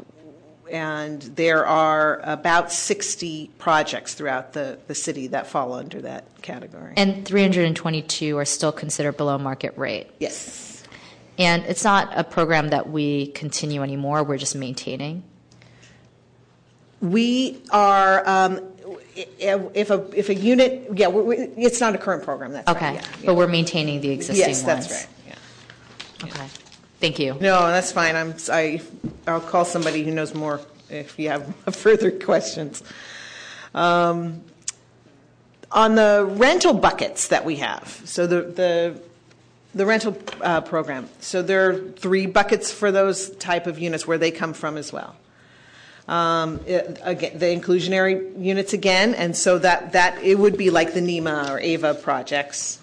and 0.72 1.22
there 1.22 1.66
are 1.66 2.20
about 2.24 2.72
60 2.72 3.50
projects 3.58 4.14
throughout 4.14 4.54
the, 4.54 4.78
the 4.88 4.96
city 4.96 5.28
that 5.28 5.48
fall 5.48 5.74
under 5.74 6.02
that 6.02 6.26
category. 6.42 6.94
And 6.98 7.26
322 7.26 8.38
are 8.38 8.46
still 8.46 8.72
considered 8.72 9.18
below 9.18 9.38
market 9.38 9.78
rate. 9.78 10.08
yes. 10.20 10.74
And 11.40 11.64
it's 11.66 11.84
not 11.84 12.12
a 12.18 12.24
program 12.24 12.70
that 12.70 12.90
we 12.90 13.28
continue 13.28 13.84
anymore, 13.84 14.24
we're 14.24 14.38
just 14.38 14.56
maintaining. 14.56 15.24
We 17.02 17.62
are, 17.70 18.28
um, 18.28 18.60
if 19.16 19.90
a, 19.90 20.10
if 20.18 20.30
a 20.30 20.36
unit, 20.36 20.90
yeah, 20.96 21.10
it's 21.12 21.80
not 21.80 21.96
a 21.96 21.98
current 21.98 22.24
program, 22.24 22.54
that's 22.54 22.68
right. 22.68 22.98
Okay, 22.98 23.26
but 23.26 23.36
we're 23.36 23.48
maintaining 23.48 24.02
the 24.02 24.10
existing 24.10 24.48
Yes, 24.48 24.64
ones. 24.64 24.88
that's 24.88 25.06
right, 25.06 25.14
yeah. 25.28 26.28
Okay, 26.28 26.48
thank 27.00 27.20
you. 27.20 27.34
No, 27.34 27.68
that's 27.68 27.92
fine. 27.92 28.16
I'm, 28.16 28.34
I, 28.52 28.82
I'll 29.28 29.42
call 29.42 29.66
somebody 29.66 30.04
who 30.04 30.12
knows 30.12 30.34
more 30.34 30.62
if 30.90 31.20
you 31.20 31.30
have 31.30 31.56
further 31.72 32.12
questions. 32.12 32.82
Um, 33.76 34.42
on 35.72 35.96
the 35.96 36.26
rental 36.28 36.74
buckets 36.74 37.28
that 37.28 37.46
we 37.46 37.58
have, 37.58 38.02
so 38.06 38.26
the, 38.26 38.42
the, 38.42 39.02
the 39.76 39.86
rental 39.86 40.18
uh, 40.42 40.62
program, 40.62 41.10
so 41.20 41.42
there 41.42 41.70
are 41.70 41.78
three 41.92 42.26
buckets 42.26 42.72
for 42.72 42.92
those 42.92 43.30
type 43.36 43.68
of 43.68 43.78
units 43.78 44.08
where 44.08 44.18
they 44.18 44.32
come 44.32 44.54
from 44.54 44.78
as 44.78 44.94
well. 44.94 45.16
Um, 46.08 46.58
the 46.60 47.60
inclusionary 47.60 48.42
units 48.42 48.74
again, 48.74 49.14
and 49.14 49.36
so 49.36 49.58
that, 49.60 49.92
it 50.24 50.40
would 50.40 50.58
be 50.58 50.70
like 50.70 50.94
the 50.94 51.02
NEMA 51.02 51.52
or 51.52 51.60
AVA 51.60 51.96
projects. 51.96 52.80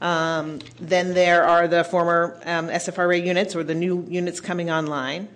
Um, 0.00 0.60
then 0.80 1.14
there 1.14 1.44
are 1.44 1.68
the 1.68 1.84
former 1.84 2.40
um, 2.44 2.68
SFRA 2.68 3.24
units 3.24 3.54
or 3.54 3.62
the 3.62 3.74
new 3.74 4.06
units 4.08 4.40
coming 4.40 4.70
online. 4.70 5.28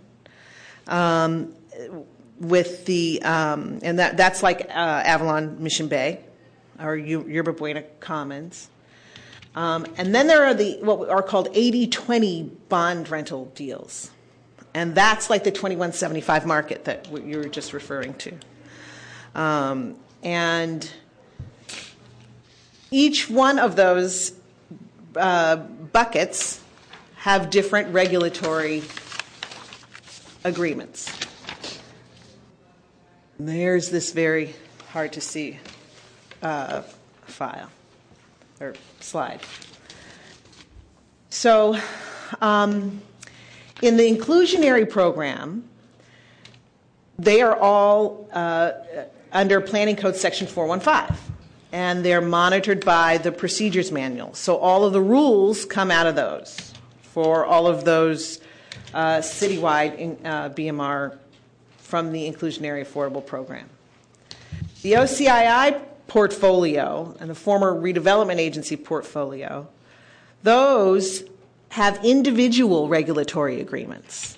With 2.41 2.87
the 2.87 3.21
and 3.23 3.99
that 3.99 4.16
that's 4.16 4.43
like 4.43 4.62
uh, 4.71 5.03
Avalon 5.05 5.62
Mission 5.62 5.89
Bay 5.89 6.21
or 6.81 6.97
Yerba 6.97 7.53
Buena 7.53 7.83
Commons. 8.01 8.71
And 9.55 10.14
then 10.14 10.27
there 10.27 10.45
are 10.45 10.55
the 10.55 10.79
what 10.81 11.11
are 11.11 11.23
called 11.23 11.53
80-20 11.53 12.51
bond 12.71 13.11
rental 13.11 13.53
deals. 13.55 14.11
And 14.75 14.95
that's 14.95 15.29
like 15.31 15.45
the 15.45 15.51
2175 15.51 16.47
market 16.47 16.85
that 16.85 17.09
you 17.25 17.39
were 17.39 17.49
just 17.49 17.73
referring 17.73 18.14
to. 18.14 18.35
Um, 19.35 19.97
and 20.23 20.91
each 22.91 23.29
one 23.29 23.59
of 23.59 23.77
those 23.77 24.33
uh, 25.16 25.57
buckets 25.57 26.61
have 27.16 27.51
different 27.51 27.93
regulatory 27.93 28.83
agreements. 30.45 31.11
There's 33.39 33.91
this 33.91 34.12
very 34.12 34.55
hard 34.89 35.12
to 35.14 35.21
see 35.21 35.59
uh, 36.43 36.83
file 37.27 37.71
or 38.61 38.75
slide. 39.01 39.41
So, 41.31 41.79
um, 42.41 43.03
in 43.83 43.97
the 43.97 44.16
inclusionary 44.16 44.89
program, 44.89 45.64
they 47.18 47.43
are 47.43 47.57
all 47.57 48.28
uh, 48.33 48.72
under 49.33 49.61
Planning 49.61 49.97
Code 49.97 50.16
Section 50.16 50.47
415, 50.47 51.16
and 51.72 52.05
they're 52.05 52.20
monitored 52.20 52.85
by 52.85 53.18
the 53.18 53.33
procedures 53.33 53.93
manual. 53.93 54.35
So 54.35 54.57
all 54.57 54.85
of 54.85 54.93
the 54.93 55.01
rules 55.01 55.64
come 55.64 55.91
out 55.91 56.07
of 56.07 56.16
those 56.16 56.72
for 57.03 57.45
all 57.45 57.66
of 57.66 57.85
those 57.85 58.41
uh, 58.95 59.18
citywide 59.18 60.18
uh, 60.24 60.51
BMR 60.51 61.18
from 61.78 62.12
the 62.12 62.31
Inclusionary 62.31 62.85
Affordable 62.87 63.24
Program. 63.24 63.68
The 64.83 64.93
OCII 64.93 65.81
portfolio 66.07 67.14
and 67.20 67.31
the 67.31 67.35
former 67.35 67.72
redevelopment 67.72 68.39
agency 68.39 68.76
portfolio, 68.76 69.68
those 70.43 71.22
have 71.71 72.05
individual 72.05 72.89
regulatory 72.89 73.61
agreements. 73.61 74.37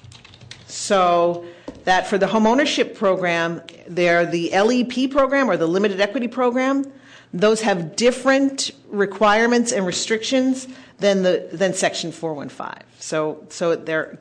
So 0.66 1.44
that 1.84 2.06
for 2.06 2.18
the 2.18 2.26
homeownership 2.26 2.94
program, 2.94 3.62
they're 3.88 4.24
the 4.24 4.50
LEP 4.50 5.10
program 5.10 5.50
or 5.50 5.56
the 5.56 5.66
limited 5.66 6.00
equity 6.00 6.28
program. 6.28 6.90
Those 7.32 7.62
have 7.62 7.96
different 7.96 8.70
requirements 8.88 9.72
and 9.72 9.86
restrictions 9.86 10.68
than 10.98 11.22
the 11.22 11.48
than 11.52 11.72
Section 11.72 12.12
415. 12.12 12.86
So 12.98 13.44
so 13.48 13.76
they're 13.76 14.18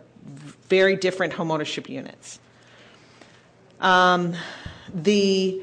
very 0.69 0.95
different 0.95 1.33
homeownership 1.33 1.89
units. 1.89 2.39
Um, 3.81 4.35
the 4.93 5.61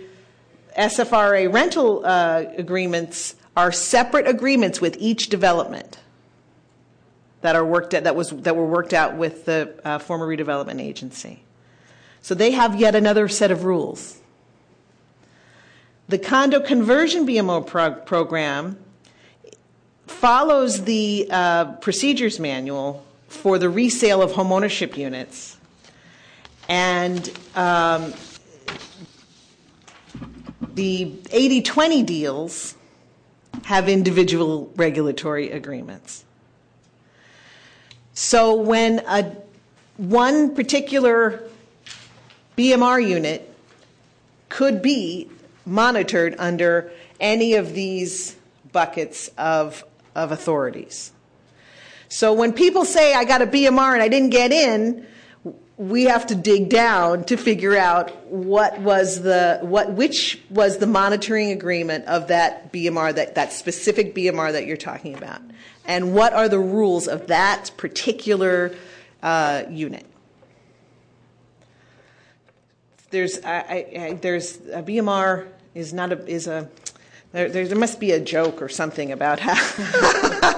SFRA 0.78 1.53
rental 1.53 2.05
uh, 2.05 2.44
agreements 2.57 3.36
are 3.57 3.72
separate 3.72 4.28
agreements 4.28 4.80
with 4.80 4.96
each 4.99 5.30
development 5.30 5.99
that 7.41 7.55
are 7.55 7.64
worked 7.64 7.95
at, 7.95 8.05
that 8.05 8.16
was 8.16 8.30
that 8.30 8.57
were 8.57 8.66
worked 8.66 8.93
out 8.93 9.16
with 9.16 9.45
the 9.45 9.74
uh, 9.84 9.99
former 9.99 10.26
redevelopment 10.26 10.80
agency. 10.80 11.43
So 12.20 12.34
they 12.34 12.51
have 12.53 12.78
yet 12.78 12.95
another 12.95 13.28
set 13.28 13.51
of 13.51 13.64
rules. 13.64 14.18
The 16.09 16.18
condo 16.18 16.61
conversion 16.61 17.26
BMO 17.26 17.66
prog- 17.66 18.07
program 18.07 18.78
follows 20.07 20.84
the 20.84 21.28
uh, 21.30 21.72
procedures 21.76 22.41
manual 22.41 23.05
for 23.28 23.59
the 23.59 23.68
resale 23.68 24.22
of 24.22 24.32
homeownership 24.32 24.97
units, 24.97 25.59
and 26.68 27.30
um, 27.55 28.14
the 30.74 31.12
80-20 31.24 32.07
deals 32.07 32.74
have 33.64 33.89
individual 33.89 34.72
regulatory 34.76 35.51
agreements. 35.51 36.24
So 38.20 38.52
when 38.52 38.98
a, 39.06 39.32
one 39.96 40.56
particular 40.56 41.44
BMR 42.56 43.08
unit 43.08 43.48
could 44.48 44.82
be 44.82 45.30
monitored 45.64 46.34
under 46.36 46.90
any 47.20 47.54
of 47.54 47.74
these 47.74 48.34
buckets 48.72 49.30
of, 49.38 49.84
of 50.16 50.32
authorities. 50.32 51.12
So 52.08 52.32
when 52.32 52.52
people 52.54 52.84
say, 52.84 53.14
I 53.14 53.22
got 53.22 53.40
a 53.40 53.46
BMR 53.46 53.92
and 53.94 54.02
I 54.02 54.08
didn't 54.08 54.30
get 54.30 54.50
in, 54.50 55.06
we 55.76 56.06
have 56.06 56.26
to 56.26 56.34
dig 56.34 56.70
down 56.70 57.22
to 57.26 57.36
figure 57.36 57.76
out 57.76 58.26
what 58.26 58.80
was 58.80 59.22
the 59.22 59.60
what 59.62 59.92
which 59.92 60.40
was 60.50 60.78
the 60.78 60.88
monitoring 60.88 61.52
agreement 61.52 62.04
of 62.06 62.26
that 62.28 62.72
BMR 62.72 63.14
that 63.14 63.36
that 63.36 63.52
specific 63.52 64.12
BMR 64.12 64.50
that 64.50 64.66
you're 64.66 64.76
talking 64.76 65.14
about 65.14 65.40
and 65.89 66.14
what 66.14 66.34
are 66.34 66.49
the 66.49 66.61
rules 66.61 67.09
of 67.09 67.26
that 67.26 67.72
particular 67.76 68.76
uh, 69.22 69.64
unit. 69.70 70.07
There's, 73.11 73.43
I, 73.43 73.59
I, 73.99 74.18
there's 74.20 74.57
a 74.72 74.82
BMR 74.82 75.49
is 75.74 75.95
not 75.95 76.12
a 76.12 76.26
is 76.26 76.47
a 76.47 76.68
there, 77.32 77.49
there, 77.49 77.76
must 77.76 78.01
be 78.01 78.12
a 78.12 78.20
joke 78.20 78.61
or 78.61 78.68
something 78.68 79.12
about 79.12 79.39
how, 79.41 79.55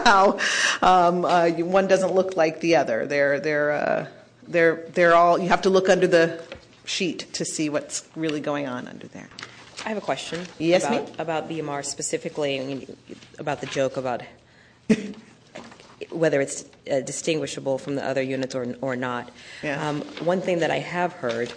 how 0.05 0.39
um, 0.83 1.25
uh, 1.25 1.51
one 1.51 1.87
doesn't 1.87 2.13
look 2.13 2.37
like 2.37 2.61
the 2.61 2.77
other. 2.77 3.07
They're 3.07 3.39
they're 3.39 3.73
uh, 3.73 4.07
they're 4.49 4.87
they're 4.95 5.15
all 5.15 5.39
you 5.39 5.49
have 5.49 5.63
to 5.63 5.71
look 5.71 5.89
under 5.89 6.07
the 6.07 6.43
sheet 6.85 7.33
to 7.35 7.45
see 7.45 7.69
what's 7.69 8.09
really 8.17 8.41
going 8.41 8.67
on 8.67 8.89
under 8.89 9.07
there. 9.09 9.29
I 9.85 9.89
have 9.91 9.99
a 9.99 10.03
question. 10.03 10.45
Yes, 10.59 10.85
about, 10.85 11.07
me? 11.07 11.15
about 11.19 11.49
BMR 11.49 11.85
specifically, 11.85 12.61
I 12.61 12.65
mean, 12.65 12.97
about 13.39 13.61
the 13.61 13.67
joke 13.67 13.97
about 13.97 14.23
whether 16.11 16.41
it's 16.41 16.65
uh, 16.91 17.01
distinguishable 17.01 17.79
from 17.79 17.95
the 17.95 18.05
other 18.05 18.23
units 18.23 18.55
or, 18.55 18.75
or 18.81 18.97
not. 18.97 19.31
Um, 19.91 20.03
one 20.25 20.41
thing 20.41 20.61
that 20.61 20.71
I 20.71 20.79
have 20.79 21.13
heard 21.13 21.53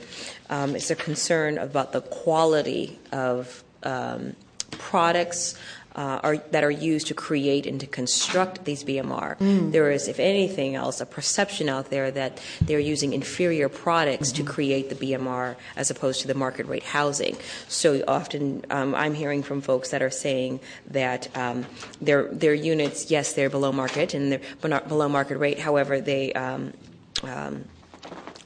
um, 0.49 0.75
is 0.75 0.91
a 0.91 0.95
concern 0.95 1.57
about 1.57 1.91
the 1.91 2.01
quality 2.01 2.99
of 3.11 3.63
um, 3.83 4.35
products 4.71 5.57
uh, 5.95 6.19
are, 6.23 6.37
that 6.51 6.63
are 6.63 6.71
used 6.71 7.07
to 7.07 7.13
create 7.13 7.65
and 7.65 7.79
to 7.79 7.87
construct 7.87 8.65
these 8.65 8.83
BMR. 8.83 9.37
Mm. 9.37 9.71
There 9.71 9.91
is, 9.91 10.07
if 10.07 10.19
anything 10.19 10.75
else, 10.75 11.01
a 11.01 11.05
perception 11.05 11.69
out 11.69 11.89
there 11.89 12.11
that 12.11 12.41
they're 12.61 12.79
using 12.79 13.13
inferior 13.13 13.69
products 13.69 14.31
mm-hmm. 14.31 14.45
to 14.45 14.51
create 14.51 14.89
the 14.89 14.95
BMR 14.95 15.55
as 15.75 15.91
opposed 15.91 16.21
to 16.21 16.27
the 16.27 16.33
market 16.33 16.65
rate 16.67 16.83
housing. 16.83 17.37
So 17.67 18.03
often 18.07 18.65
um, 18.69 18.95
I'm 18.95 19.13
hearing 19.13 19.43
from 19.43 19.61
folks 19.61 19.89
that 19.89 20.01
are 20.01 20.11
saying 20.11 20.59
that 20.87 21.35
um, 21.37 21.65
their, 22.01 22.27
their 22.33 22.53
units, 22.53 23.11
yes, 23.11 23.33
they're 23.33 23.49
below 23.49 23.71
market 23.71 24.13
and 24.13 24.31
they're 24.31 24.41
below 24.61 25.09
market 25.09 25.37
rate, 25.37 25.59
however, 25.59 26.01
they 26.01 26.33
um, 26.33 26.73
um, 27.23 27.65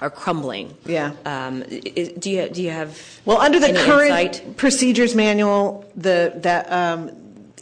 are 0.02 0.10
crumbling. 0.10 0.76
Yeah. 0.86 1.14
Um, 1.26 1.64
is, 1.68 2.10
do 2.10 2.30
you 2.30 2.50
do 2.50 2.62
you 2.62 2.70
have 2.70 3.02
well 3.26 3.40
under 3.40 3.60
the 3.60 3.74
current 3.74 4.36
insight? 4.36 4.58
procedures 4.58 5.16
manual 5.16 5.90
the 5.96 6.34
that 6.36 6.72
um, 6.72 7.12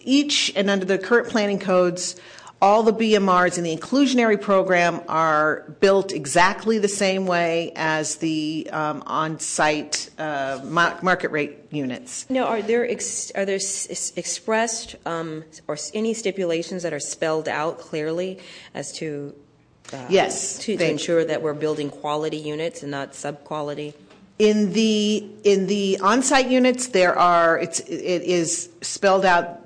each 0.06 0.54
and 0.56 0.70
under 0.70 0.86
the 0.86 0.98
current 0.98 1.30
planning 1.30 1.60
codes, 1.60 2.16
all 2.62 2.84
the 2.84 2.94
BMRs 2.94 3.58
in 3.58 3.64
the 3.64 3.76
inclusionary 3.76 4.42
program 4.42 5.02
are 5.08 5.76
built 5.82 6.14
exactly 6.14 6.78
the 6.80 6.88
same 6.88 7.28
way 7.28 7.72
as 7.76 8.16
the 8.16 8.70
um, 8.72 9.04
on-site 9.06 10.10
uh, 10.18 10.62
market 10.64 11.32
rate 11.32 11.60
units. 11.70 12.28
No, 12.30 12.46
are 12.46 12.62
there 12.62 12.90
ex- 12.90 13.32
are 13.36 13.46
there 13.46 13.58
s- 13.58 14.14
expressed 14.16 14.96
um, 15.06 15.44
or 15.68 15.78
any 15.94 16.14
stipulations 16.14 16.84
that 16.84 16.94
are 16.94 17.00
spelled 17.00 17.48
out 17.50 17.80
clearly 17.80 18.40
as 18.74 18.94
to 18.94 19.36
uh, 19.94 20.06
yes 20.10 20.58
to, 20.60 20.78
to 20.78 20.90
ensure 20.90 21.26
that 21.26 21.42
we're 21.42 21.54
building 21.54 21.90
quality 21.90 22.38
units 22.38 22.82
and 22.82 22.92
not 22.92 23.14
sub-quality? 23.14 23.94
In 24.40 24.74
the 24.74 25.30
in 25.44 25.68
the 25.68 26.00
on-site 26.02 26.50
units, 26.50 26.88
there 26.88 27.18
are 27.18 27.60
it's 27.60 27.80
it 27.82 28.24
is 28.24 28.70
spelled 28.82 29.26
out 29.26 29.65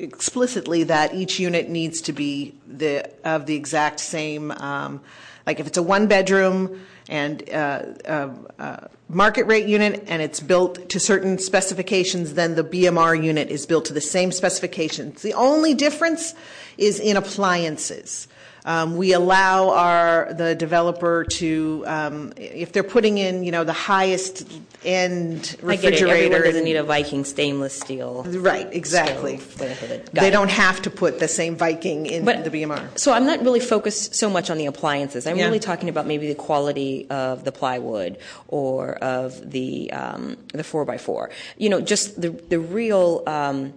explicitly 0.00 0.84
that 0.84 1.14
each 1.14 1.38
unit 1.38 1.68
needs 1.68 2.00
to 2.02 2.12
be 2.12 2.54
the 2.66 3.10
of 3.24 3.46
the 3.46 3.54
exact 3.54 4.00
same. 4.00 4.50
Um, 4.52 5.00
like 5.46 5.60
if 5.60 5.66
it's 5.66 5.78
a 5.78 5.82
one 5.82 6.06
bedroom 6.06 6.80
and 7.08 7.48
uh, 7.50 8.78
market 9.08 9.44
rate 9.46 9.66
unit 9.66 10.04
and 10.06 10.22
it's 10.22 10.40
built 10.40 10.88
to 10.88 11.00
certain 11.00 11.38
specifications, 11.38 12.34
then 12.34 12.54
the 12.54 12.64
BMR 12.64 13.22
unit 13.22 13.50
is 13.50 13.66
built 13.66 13.84
to 13.86 13.92
the 13.92 14.00
same 14.00 14.32
specifications. 14.32 15.22
The 15.22 15.34
only 15.34 15.74
difference 15.74 16.34
is 16.78 17.00
in 17.00 17.16
appliances. 17.16 18.28
Um, 18.64 18.96
we 18.96 19.12
allow 19.14 19.70
our 19.70 20.32
the 20.34 20.54
developer 20.54 21.24
to 21.24 21.84
um, 21.86 22.32
if 22.36 22.72
they're 22.72 22.82
putting 22.82 23.18
in 23.18 23.42
you 23.42 23.52
know 23.52 23.64
the 23.64 23.72
highest 23.72 24.46
end 24.84 25.36
I 25.38 25.40
get 25.40 25.52
it. 25.52 25.62
refrigerator. 25.62 26.24
Everyone 26.36 26.42
doesn't 26.44 26.64
need 26.64 26.76
a 26.76 26.82
Viking 26.82 27.24
stainless 27.24 27.74
steel. 27.78 28.24
Right, 28.26 28.68
exactly. 28.72 29.38
stove 29.38 29.58
with 29.82 29.90
a- 29.90 29.98
got 29.98 30.20
They 30.22 30.28
it. 30.28 30.30
don't 30.32 30.50
have 30.50 30.80
to 30.82 30.90
put 30.90 31.18
the 31.18 31.28
same 31.28 31.56
Viking 31.56 32.06
in 32.06 32.24
But- 32.24 32.44
the 32.44 32.50
BMR. 32.50 32.88
So 32.98 33.12
I'm 33.12 33.26
not 33.26 33.42
really 33.42 33.60
focused 33.60 34.14
so 34.14 34.30
much 34.30 34.50
on 34.50 34.56
the 34.58 34.66
appliances. 34.66 35.26
I'm 35.26 35.36
Yeah. 35.38 35.44
really 35.46 35.58
talking 35.58 35.88
about 35.88 36.06
maybe 36.06 36.28
the 36.28 36.34
quality 36.34 37.06
of 37.10 37.44
the 37.44 37.52
plywood 37.52 38.18
or 38.48 38.92
of 38.96 39.50
the 39.50 39.92
um, 39.92 40.36
the 40.54 40.64
four 40.64 40.84
by 40.84 40.96
four. 40.98 41.30
You 41.58 41.68
know, 41.70 41.80
just 41.80 42.20
the 42.20 42.30
the 42.30 42.58
real 42.58 43.22
um, 43.26 43.72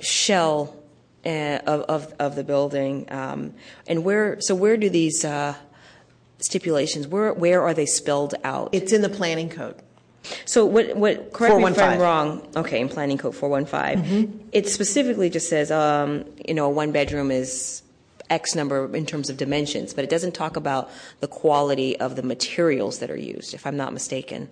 shell 0.00 0.74
of, 1.26 1.82
of 1.82 2.14
of 2.18 2.36
the 2.36 2.44
building. 2.44 3.06
Um, 3.10 3.54
and 3.86 4.04
where 4.04 4.40
so 4.40 4.54
where 4.54 4.76
do 4.76 4.88
these 4.88 5.24
uh, 5.24 5.54
stipulations 6.38 7.06
where 7.08 7.32
where 7.32 7.62
are 7.62 7.74
they 7.74 7.86
spelled 7.86 8.34
out? 8.44 8.70
It's 8.72 8.92
in 8.92 9.02
the 9.02 9.08
planning 9.08 9.48
code. 9.48 9.76
So 10.44 10.64
what, 10.64 10.96
what, 10.96 11.32
correct 11.32 11.56
me 11.56 11.64
if 11.64 11.78
I'm 11.78 12.00
wrong, 12.00 12.46
okay, 12.56 12.80
in 12.80 12.88
planning 12.88 13.16
code 13.16 13.34
415, 13.36 14.04
Mm-hmm. 14.26 14.48
it 14.50 14.68
specifically 14.68 15.30
just 15.30 15.48
says, 15.48 15.70
um, 15.70 16.24
you 16.46 16.52
know, 16.54 16.68
one 16.68 16.90
bedroom 16.90 17.30
is 17.30 17.82
X 18.28 18.56
number 18.56 18.92
in 18.94 19.06
terms 19.06 19.30
of 19.30 19.36
dimensions, 19.36 19.94
but 19.94 20.02
it 20.02 20.10
doesn't 20.10 20.34
talk 20.34 20.56
about 20.56 20.90
the 21.20 21.28
quality 21.28 21.96
of 22.00 22.16
the 22.16 22.24
materials 22.24 22.98
that 22.98 23.08
are 23.10 23.16
used, 23.16 23.54
if 23.54 23.66
I'm 23.66 23.76
not 23.76 23.92
mistaken. 23.92 24.48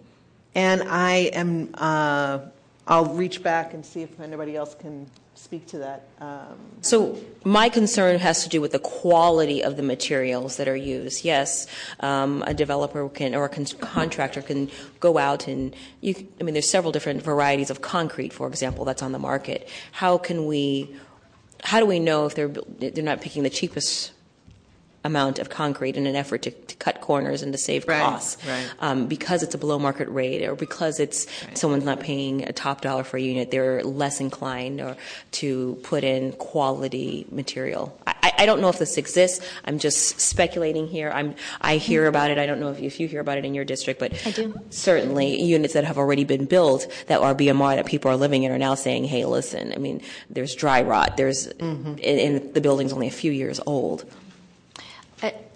And 0.55 0.83
I 0.85 1.31
am, 1.33 1.70
uh, 1.75 2.39
I'll 2.87 3.07
reach 3.07 3.43
back 3.43 3.75
and 3.75 3.85
see 3.85 4.03
if 4.03 4.20
anybody 4.20 4.55
else 4.55 4.77
can 4.77 5.11
speak 5.45 5.67
to 5.67 5.79
that. 5.79 6.09
Um, 6.21 6.57
So 6.81 7.19
my 7.45 7.69
concern 7.69 8.19
has 8.19 8.43
to 8.45 8.49
do 8.49 8.61
with 8.63 8.73
the 8.73 8.79
quality 8.79 9.63
of 9.63 9.77
the 9.77 9.83
materials 9.83 10.57
that 10.57 10.69
are 10.69 10.77
used. 10.77 11.23
Yes, 11.23 11.67
um, 12.01 12.43
a 12.47 12.55
developer 12.55 13.07
can 13.11 13.35
or 13.35 13.45
a 13.45 13.49
contractor 13.51 14.41
can 14.41 14.71
go 15.01 15.19
out 15.19 15.47
and 15.47 15.77
I 16.03 16.43
mean, 16.43 16.55
there's 16.55 16.69
several 16.69 16.93
different 16.93 17.23
varieties 17.23 17.71
of 17.71 17.83
concrete, 17.83 18.33
for 18.33 18.49
example, 18.49 18.87
that's 18.87 19.03
on 19.03 19.13
the 19.13 19.19
market. 19.19 19.69
How 19.93 20.17
can 20.17 20.47
we? 20.47 20.97
How 21.63 21.79
do 21.79 21.87
we 21.87 21.99
know 21.99 22.25
if 22.27 22.35
they're 22.35 22.49
they're 22.49 23.05
not 23.05 23.21
picking 23.21 23.43
the 23.43 23.51
cheapest 23.51 24.14
amount 25.05 25.39
of 25.39 25.51
concrete 25.51 25.97
in 25.97 26.07
an 26.07 26.17
effort 26.17 26.43
to, 26.43 26.51
to 26.51 26.77
cut 26.77 27.01
corners 27.01 27.43
and 27.43 27.53
to 27.53 27.59
save 27.59 27.87
Right, 27.87 28.01
costs? 28.01 28.45
right. 28.47 28.67
um, 28.81 29.07
because 29.07 29.43
it's 29.43 29.55
a 29.55 29.59
below 29.59 29.79
market 29.79 30.09
rate 30.09 30.43
or 30.45 30.55
because 30.57 30.99
it's 30.99 31.27
someone's 31.55 31.85
not 31.85 32.01
paying 32.01 32.43
a 32.49 32.53
top 32.53 32.81
dollar 32.81 33.05
for 33.05 33.17
a 33.19 33.21
unit, 33.21 33.51
they're 33.51 33.83
less 33.85 34.21
inclined 34.21 34.81
or 34.81 34.97
to 35.33 35.79
put 35.83 36.05
in 36.05 36.33
quality 36.33 37.27
material. 37.31 37.97
I, 38.07 38.33
I- 38.39 38.47
don't 38.47 38.61
know 38.61 38.69
if 38.69 38.79
this 38.79 38.99
exists. 38.99 39.45
I'm 39.65 39.79
just 39.79 40.21
speculating 40.21 40.87
here. 40.87 41.11
I'm, 41.11 41.35
I 41.63 41.77
hear 41.79 42.07
about 42.07 42.31
it. 42.31 42.37
I 42.39 42.45
don't 42.47 42.61
know 42.61 42.71
if 42.71 42.79
you, 42.81 42.87
if 42.87 43.01
you 43.01 43.09
hear 43.09 43.21
about 43.21 43.39
it 43.39 43.45
in 43.47 43.55
your 43.55 43.65
district, 43.65 43.99
but 44.01 44.13
I 44.27 44.33
do. 44.33 44.55
certainly 44.71 45.41
units 45.43 45.73
that 45.75 45.85
have 45.85 45.97
already 45.97 46.25
been 46.25 46.45
built 46.45 46.87
that 47.07 47.21
are 47.21 47.35
BMR 47.35 47.77
that 47.77 47.87
people 47.87 48.11
are 48.11 48.17
living 48.17 48.43
in 48.43 48.53
are 48.53 48.59
now 48.59 48.75
saying, 48.75 49.05
hey, 49.05 49.25
listen, 49.25 49.73
I 49.73 49.77
mean, 49.79 50.03
there's 50.29 50.55
dry 50.55 50.83
rot. 50.83 51.17
There's, 51.17 51.47
and, 51.47 51.99
and 52.01 52.53
the 52.55 52.61
building's 52.61 52.93
only 52.93 53.07
a 53.09 53.11
few 53.13 53.33
years 53.33 53.61
old. 53.67 54.05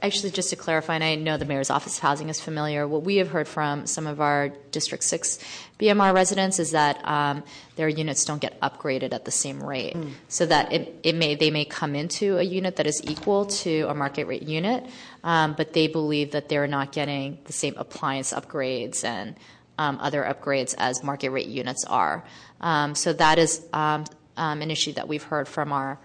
Actually, 0.01 0.31
just 0.31 0.51
to 0.51 0.57
clarify, 0.57 0.95
and 0.95 1.05
I 1.05 1.17
know 1.17 1.37
the 1.37 1.45
Mayor's 1.45 1.71
Office 1.71 1.97
of 1.97 2.03
Housing 2.03 2.29
is 2.29 2.41
familiar, 2.41 2.87
what 2.87 3.03
we 3.03 3.17
have 3.17 3.29
heard 3.29 3.49
from 3.49 3.87
some 3.87 4.07
of 4.07 4.21
our 4.21 4.51
District 4.71 5.03
6 5.03 5.39
BMR 5.79 6.15
residents 6.15 6.59
is 6.59 6.71
that 6.71 7.07
um, 7.07 7.43
their 7.77 7.89
units 7.89 8.25
don't 8.25 8.41
get 8.41 8.61
upgraded 8.61 9.13
at 9.13 9.25
the 9.25 9.31
same 9.31 9.63
rate. 9.63 9.97
So 10.29 10.47
that 10.47 10.73
it, 10.73 11.01
it 11.03 11.15
may, 11.17 11.35
they 11.35 11.51
may 11.51 11.65
come 11.65 11.95
into 11.95 12.39
a 12.39 12.43
unit 12.43 12.77
that 12.77 12.87
is 12.87 13.03
equal 13.05 13.47
to 13.47 13.83
a 13.89 13.95
market 13.95 14.27
rate 14.27 14.43
unit, 14.43 14.87
um, 15.25 15.55
but 15.55 15.73
they 15.73 15.89
believe 15.89 16.31
that 16.31 16.49
they're 16.49 16.69
not 16.69 16.93
getting 16.93 17.39
the 17.45 17.53
same 17.53 17.75
appliance 17.77 18.33
upgrades 18.33 19.05
and 19.05 19.37
um, 19.79 19.99
other 20.01 20.23
upgrades 20.23 20.75
as 20.79 21.03
market 21.03 21.31
rate 21.31 21.49
units 21.49 21.85
are. 21.85 22.25
Um, 22.61 22.95
so 22.95 23.13
that 23.15 23.39
is 23.39 23.67
um, 23.73 24.05
um, 24.37 24.63
an 24.63 24.71
issue 24.71 24.93
that 24.93 25.09
we've 25.09 25.23
heard 25.23 25.49
from 25.49 25.73
our 25.73 25.99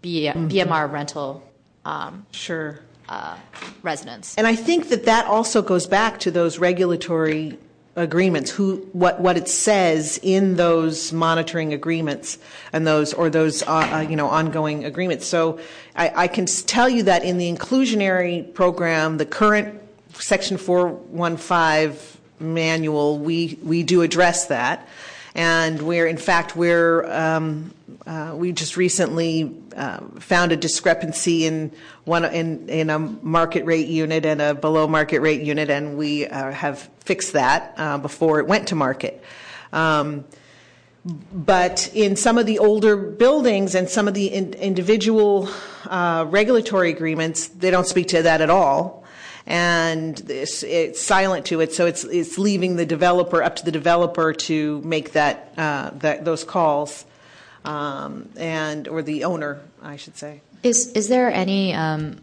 B, 0.00 0.30
BMR 0.32 0.90
rental 0.90 1.42
Sure. 2.30 2.80
Residents. 3.82 4.34
And 4.36 4.46
I 4.46 4.56
think 4.56 4.88
that 4.88 5.04
that 5.04 5.26
also 5.26 5.62
goes 5.62 5.86
back 5.86 6.20
to 6.20 6.30
those 6.30 6.58
regulatory 6.58 7.58
agreements, 7.96 8.58
what, 8.58 9.36
it 9.36 9.48
says 9.48 10.18
in 10.22 10.56
those 10.56 11.12
monitoring 11.12 11.72
agreements 11.72 12.38
or 12.72 13.30
those, 13.30 13.62
uh, 13.62 14.06
uh, 14.10 14.26
ongoing 14.26 14.84
agreements. 14.84 15.26
So 15.26 15.60
I, 15.94 16.26
can 16.28 16.46
tell 16.46 16.88
you 16.88 17.04
that 17.04 17.22
in 17.24 17.38
the 17.38 17.52
inclusionary 17.52 18.52
program, 18.52 19.18
the 19.18 19.26
current 19.26 19.80
section 20.14 20.56
415 20.56 22.20
manual, 22.40 23.18
we, 23.18 23.82
do 23.82 24.02
address 24.02 24.46
that. 24.46 24.88
And 25.36 25.82
we're, 25.82 26.06
in 26.06 26.16
fact, 26.16 26.56
we're, 26.56 27.04
um, 27.10 27.72
uh, 27.83 27.83
we 28.34 28.52
just 28.52 28.76
recently 28.76 29.54
uh, 29.76 30.00
found 30.18 30.52
a 30.52 30.56
discrepancy 30.56 31.46
in 31.46 31.72
one 32.04 32.24
in, 32.24 32.68
in 32.68 32.90
a 32.90 32.98
market 32.98 33.64
rate 33.64 33.88
unit 33.88 34.26
and 34.26 34.40
a 34.42 34.54
below 34.54 34.86
market 34.86 35.20
rate 35.20 35.42
unit, 35.42 35.70
and 35.70 35.96
we 35.96 36.26
uh, 36.26 36.52
have 36.52 36.88
fixed 37.00 37.32
that 37.32 37.74
uh, 37.76 37.98
before 37.98 38.40
it 38.40 38.46
went 38.46 38.68
to 38.68 38.74
market. 38.74 39.22
Um, 39.72 40.24
but 41.04 41.90
in 41.94 42.16
some 42.16 42.38
of 42.38 42.46
the 42.46 42.58
older 42.58 42.96
buildings 42.96 43.74
and 43.74 43.88
some 43.88 44.08
of 44.08 44.14
the 44.14 44.28
individual 44.28 45.48
uh, 45.86 46.24
regulatory 46.28 46.90
agreements, 46.90 47.48
they 47.48 47.70
don't 47.70 47.86
speak 47.86 48.08
to 48.08 48.22
that 48.22 48.40
at 48.40 48.48
all. 48.48 49.04
And 49.46 50.18
it's 50.30 51.02
silent 51.02 51.44
to 51.46 51.60
it, 51.60 51.74
so 51.74 51.84
it's, 51.84 52.38
leaving 52.38 52.76
the 52.76 52.86
developer 52.86 53.42
up 53.42 53.56
to 53.56 53.64
the 53.64 53.72
developer 53.72 54.32
to 54.32 54.80
make 54.80 55.14
uh, 55.14 55.90
those 55.92 56.44
calls, 56.44 57.02
um, 57.02 57.13
and 57.64 58.88
or 58.88 59.02
the 59.02 59.24
owner, 59.24 59.60
I 59.82 59.96
should 59.96 60.16
say. 60.16 60.40
Is 60.62 60.88
is 60.92 61.08
there 61.08 61.30
any 61.30 61.74
um, 61.74 62.20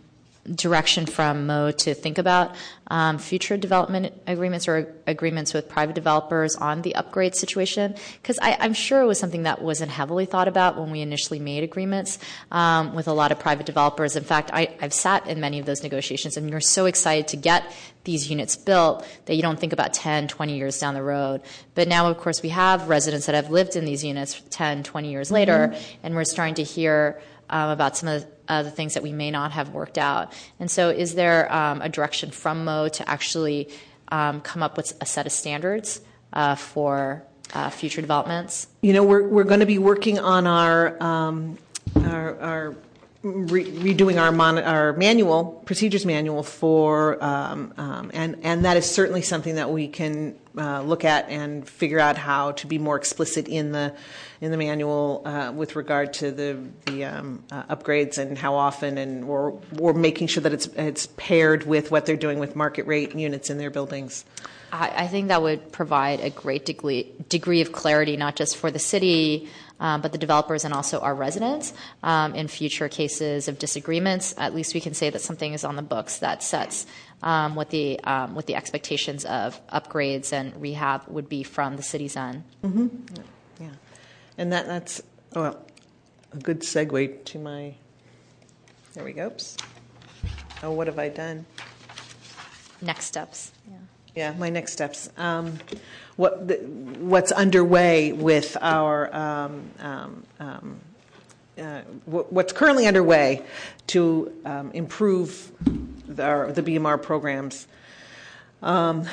direction 0.55 1.05
from 1.05 1.45
Mo 1.45 1.71
to 1.71 1.93
think 1.93 2.17
about 2.17 2.55
um, 2.87 3.17
future 3.17 3.57
development 3.57 4.13
agreements 4.27 4.67
or 4.67 4.93
agreements 5.07 5.53
with 5.53 5.69
private 5.69 5.95
developers 5.95 6.55
on 6.55 6.81
the 6.81 6.95
upgrade 6.95 7.35
situation? 7.35 7.95
Because 8.21 8.39
I'm 8.41 8.73
sure 8.73 9.01
it 9.01 9.05
was 9.05 9.19
something 9.19 9.43
that 9.43 9.61
wasn't 9.61 9.91
heavily 9.91 10.25
thought 10.25 10.47
about 10.47 10.79
when 10.79 10.91
we 10.91 11.01
initially 11.01 11.39
made 11.39 11.63
agreements 11.63 12.19
um, 12.51 12.93
with 12.95 13.07
a 13.07 13.13
lot 13.13 13.31
of 13.31 13.39
private 13.39 13.65
developers. 13.65 14.15
In 14.15 14.23
fact, 14.23 14.49
I, 14.53 14.75
I've 14.81 14.93
sat 14.93 15.27
in 15.27 15.39
many 15.39 15.59
of 15.59 15.65
those 15.65 15.83
negotiations, 15.83 16.37
and 16.37 16.49
you're 16.49 16.59
so 16.59 16.85
excited 16.85 17.27
to 17.29 17.37
get 17.37 17.63
these 18.03 18.29
units 18.29 18.55
built 18.55 19.07
that 19.25 19.35
you 19.35 19.41
don't 19.41 19.59
think 19.59 19.73
about 19.73 19.93
10, 19.93 20.27
20 20.27 20.57
years 20.57 20.79
down 20.79 20.93
the 20.93 21.03
road. 21.03 21.41
But 21.75 21.87
now, 21.87 22.09
of 22.09 22.17
course, 22.17 22.41
we 22.41 22.49
have 22.49 22.89
residents 22.89 23.27
that 23.27 23.35
have 23.35 23.51
lived 23.51 23.75
in 23.75 23.85
these 23.85 24.03
units 24.03 24.41
10, 24.49 24.83
20 24.83 25.11
years 25.11 25.31
later, 25.31 25.75
and 26.03 26.15
we're 26.15 26.23
starting 26.23 26.55
to 26.55 26.63
hear 26.63 27.21
um, 27.51 27.69
about 27.69 27.97
some 27.97 28.09
of 28.09 28.21
the, 28.21 28.27
uh, 28.51 28.63
the 28.63 28.69
things 28.69 28.95
that 28.95 29.01
we 29.01 29.13
may 29.13 29.31
not 29.31 29.53
have 29.53 29.69
worked 29.69 29.97
out. 29.97 30.33
And 30.59 30.69
so, 30.69 30.89
is 30.89 31.15
there 31.15 31.51
um, 31.51 31.81
a 31.81 31.87
direction 31.87 32.31
from 32.31 32.65
Mo 32.65 32.89
to 32.89 33.09
actually 33.09 33.69
um, 34.09 34.41
come 34.41 34.61
up 34.61 34.75
with 34.75 34.93
a 34.99 35.05
set 35.05 35.25
of 35.25 35.31
standards 35.31 36.01
uh, 36.33 36.55
for 36.55 37.23
uh, 37.53 37.69
future 37.69 38.01
developments? 38.01 38.67
You 38.81 38.91
know, 38.91 39.03
we're, 39.03 39.25
we're 39.25 39.45
going 39.45 39.61
to 39.61 39.65
be 39.65 39.77
working 39.77 40.19
on 40.19 40.47
our, 40.47 41.01
um, 41.01 41.57
our, 42.03 42.39
our 42.41 42.75
redoing 43.23 44.19
our, 44.19 44.63
our 44.63 44.93
manual, 44.93 45.61
procedures 45.65 46.05
manual 46.05 46.41
for, 46.41 47.23
um, 47.23 47.71
um, 47.77 48.11
and, 48.13 48.65
that 48.65 48.77
is 48.77 48.89
certainly 48.89 49.21
something 49.21 49.55
that 49.55 49.69
we 49.69 49.87
can 49.87 50.35
uh, 50.57 50.81
look 50.81 51.05
at 51.05 51.29
and 51.29 51.67
figure 51.67 51.99
out 51.99 52.17
how 52.17 52.51
to 52.53 52.65
be 52.65 52.79
more 52.79 52.95
explicit 52.95 53.47
in 53.47 53.71
the, 53.71 53.93
in 54.41 54.49
the 54.49 54.57
manual 54.57 55.21
uh, 55.25 55.51
with 55.51 55.75
regard 55.75 56.13
to 56.13 56.31
the, 56.31 57.03
um, 57.03 57.43
uh, 57.51 57.75
upgrades 57.75 58.17
and 58.17 58.37
how 58.37 58.55
often, 58.55 58.97
and 58.97 59.23
or 59.23 59.61
making 59.93 60.27
sure 60.27 60.41
that 60.41 60.53
it's, 60.53 60.67
it's 60.75 61.07
paired 61.17 61.65
with 61.67 61.91
what 61.91 62.07
they're 62.07 62.15
doing 62.17 62.39
with 62.39 62.55
market 62.55 62.87
rate 62.87 63.15
units 63.15 63.51
in 63.51 63.59
their 63.59 63.69
buildings. 63.69 64.25
I, 64.73 65.07
think 65.07 65.27
that 65.27 65.41
would 65.41 65.71
provide 65.73 66.21
a 66.21 66.29
great 66.29 66.65
degree, 66.65 67.11
degree 67.27 67.59
of 67.59 67.73
clarity, 67.73 68.15
not 68.15 68.37
just 68.37 68.55
for 68.55 68.71
the 68.71 68.79
city, 68.79 69.49
but 69.81 70.11
the 70.11 70.17
developers 70.17 70.63
and 70.63 70.73
also 70.73 70.99
our 70.99 71.15
residents. 71.15 71.73
Um, 72.03 72.35
in 72.35 72.47
future 72.47 72.87
cases 72.87 73.47
of 73.47 73.57
disagreements, 73.57 74.33
at 74.37 74.53
least 74.53 74.73
we 74.73 74.79
can 74.79 74.93
say 74.93 75.09
that 75.09 75.21
something 75.21 75.53
is 75.53 75.63
on 75.63 75.75
the 75.75 75.81
books 75.81 76.19
that 76.19 76.43
sets 76.43 76.85
um, 77.23 77.55
what 77.55 77.69
the 77.69 77.99
um, 78.03 78.35
what 78.35 78.45
the 78.45 78.55
expectations 78.55 79.25
of 79.25 79.59
upgrades 79.67 80.31
and 80.33 80.55
rehab 80.61 81.03
would 81.07 81.27
be 81.27 81.43
from 81.43 81.75
the 81.77 81.83
city's 81.83 82.15
end. 82.15 82.43
Yeah, 83.59 83.69
and 84.37 84.53
that, 84.53 84.65
that's, 84.65 85.01
well, 85.33 85.65
a 86.31 86.37
good 86.37 86.61
segue 86.61 87.25
to 87.25 87.39
my 87.39 87.75
There 88.93 89.03
we 89.03 89.13
go. 89.13 89.27
Oops. 89.27 89.57
Oh, 90.63 90.71
what 90.71 90.87
have 90.87 90.99
I 90.99 91.09
done? 91.09 91.45
Next 92.81 93.05
steps. 93.05 93.51
Yeah. 93.69 93.77
Yeah, 94.15 94.33
my 94.37 94.49
next 94.49 94.73
steps. 94.73 95.09
Um, 95.17 95.59
what 96.17 96.47
the, 96.47 96.55
what's 96.55 97.31
underway 97.31 98.11
with 98.11 98.57
our 98.59 99.13
um, 99.15 99.69
um, 99.79 100.23
um, 100.39 100.79
uh, 101.57 101.81
wh- 102.05 102.31
what's 102.31 102.51
currently 102.51 102.87
underway 102.87 103.43
to 103.87 104.33
um, 104.43 104.71
improve 104.71 105.51
the, 106.07 106.23
our, 106.25 106.51
the 106.51 106.61
BMR 106.61 107.01
programs. 107.01 107.67
Um, 108.61 109.07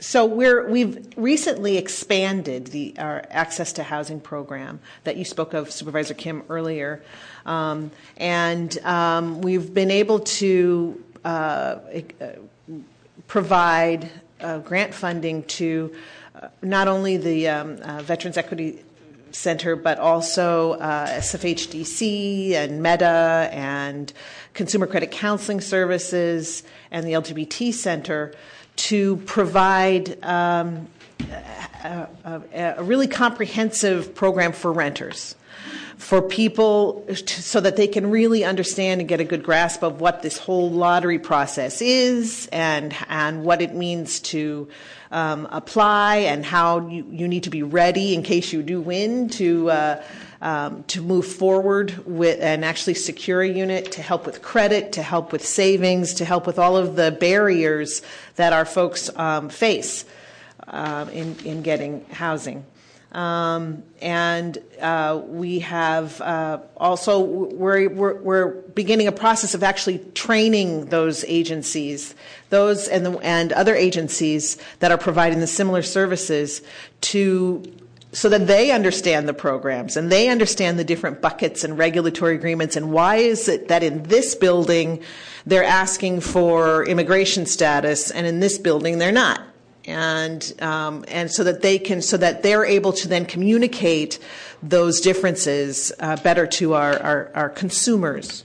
so 0.00 0.24
we're 0.24 0.68
we've 0.68 1.06
recently 1.16 1.76
expanded 1.76 2.68
the 2.68 2.94
our 2.98 3.24
access 3.30 3.72
to 3.74 3.82
housing 3.82 4.20
program 4.20 4.80
that 5.04 5.16
you 5.16 5.24
spoke 5.24 5.54
of, 5.54 5.70
Supervisor 5.70 6.14
Kim 6.14 6.42
earlier, 6.48 7.02
and 7.44 9.42
we've 9.42 9.72
been 9.72 9.90
able 9.90 10.20
to 10.20 11.02
uh, 11.24 11.78
uh, 12.20 12.26
provide 13.26 14.10
uh, 14.40 14.58
grant 14.58 14.94
funding 14.94 15.42
to 15.44 15.94
uh, 16.34 16.48
not 16.62 16.88
only 16.88 17.16
the 17.16 17.48
um, 17.48 17.78
uh, 17.82 18.02
Veterans 18.02 18.36
Equity 18.36 18.84
Center, 19.30 19.74
but 19.74 19.98
also 19.98 20.78
SFHDC 20.78 22.52
and 22.52 22.80
MEDA 22.82 23.48
and 23.52 24.12
Consumer 24.52 24.86
Credit 24.86 25.10
Counseling 25.10 25.60
Services 25.60 26.62
and 26.90 27.06
the 27.06 27.12
LGBT 27.12 27.74
Center 27.74 28.32
to 28.76 29.16
provide 29.18 30.22
um, 30.24 30.86
a, 31.82 32.08
a, 32.24 32.74
a 32.78 32.82
really 32.82 33.08
comprehensive 33.08 34.14
program 34.14 34.52
for 34.52 34.72
renters 34.72 35.34
for 35.96 36.20
people 36.20 37.06
so 37.24 37.60
that 37.60 37.76
they 37.76 37.86
can 37.86 38.10
really 38.10 38.44
understand 38.44 39.00
and 39.00 39.08
get 39.08 39.20
a 39.20 39.24
good 39.24 39.42
grasp 39.42 39.82
of 39.82 40.00
what 40.00 40.22
this 40.22 40.38
whole 40.38 40.70
lottery 40.70 41.18
process 41.18 41.80
is 41.80 42.48
and 42.52 42.94
and 43.08 43.44
what 43.44 43.62
it 43.62 43.74
means 43.74 44.20
to 44.20 44.68
um, 45.12 45.46
apply 45.52 46.16
and 46.16 46.44
how 46.44 46.88
you, 46.88 47.06
you 47.10 47.28
need 47.28 47.44
to 47.44 47.50
be 47.50 47.62
ready 47.62 48.14
in 48.14 48.22
case 48.22 48.52
you 48.52 48.62
do 48.62 48.80
win 48.80 49.28
to 49.28 49.70
uh, 49.70 50.04
um, 50.42 50.82
to 50.84 51.00
move 51.00 51.26
forward 51.26 52.04
with 52.06 52.40
and 52.40 52.64
actually 52.64 52.94
secure 52.94 53.40
a 53.40 53.48
unit 53.48 53.92
to 53.92 54.02
help 54.02 54.26
with 54.26 54.42
credit, 54.42 54.92
to 54.92 55.02
help 55.02 55.32
with 55.32 55.46
savings, 55.46 56.14
to 56.14 56.24
help 56.24 56.46
with 56.46 56.58
all 56.58 56.76
of 56.76 56.96
the 56.96 57.12
barriers 57.12 58.02
that 58.36 58.52
our 58.52 58.64
folks 58.64 59.10
um, 59.16 59.48
face 59.48 60.04
uh, 60.66 61.06
in 61.12 61.36
in 61.44 61.62
getting 61.62 62.04
housing. 62.06 62.64
Um, 63.14 63.84
and 64.02 64.58
uh, 64.80 65.22
we 65.24 65.60
have 65.60 66.20
uh, 66.20 66.58
also 66.76 67.20
we're, 67.20 67.88
we're, 67.88 68.20
we're, 68.20 68.48
beginning 68.74 69.06
a 69.06 69.12
process 69.12 69.54
of 69.54 69.62
actually 69.62 69.98
training 70.14 70.86
those 70.86 71.24
agencies, 71.28 72.16
those 72.50 72.88
and 72.88 73.06
the, 73.06 73.16
and 73.18 73.52
other 73.52 73.76
agencies 73.76 74.58
that 74.80 74.90
are 74.90 74.98
providing 74.98 75.38
the 75.38 75.46
similar 75.46 75.80
services 75.82 76.60
to 77.02 77.62
so 78.10 78.28
that 78.28 78.48
they 78.48 78.72
understand 78.72 79.28
the 79.28 79.34
programs 79.34 79.96
and 79.96 80.10
they 80.10 80.28
understand 80.28 80.76
the 80.76 80.84
different 80.84 81.20
buckets 81.20 81.62
and 81.62 81.78
regulatory 81.78 82.34
agreements 82.34 82.74
and 82.74 82.92
why 82.92 83.16
is 83.16 83.48
it 83.48 83.68
that 83.68 83.82
in 83.82 84.02
this 84.04 84.34
building 84.34 85.00
they're 85.46 85.64
asking 85.64 86.20
for 86.20 86.84
immigration 86.86 87.44
status 87.46 88.10
and 88.12 88.26
in 88.26 88.38
this 88.40 88.56
building 88.56 88.98
they're 88.98 89.12
not 89.12 89.40
and 89.86 90.54
um, 90.62 91.04
and 91.08 91.30
so 91.30 91.44
that 91.44 91.62
they 91.62 91.78
can 91.78 92.00
so 92.00 92.16
that 92.16 92.42
they're 92.42 92.64
able 92.64 92.92
to 92.92 93.08
then 93.08 93.26
communicate 93.26 94.18
those 94.62 95.00
differences 95.00 95.92
uh, 96.00 96.16
better 96.16 96.46
to 96.46 96.74
our 96.74 96.98
our, 97.02 97.30
our 97.34 97.48
consumers. 97.48 98.44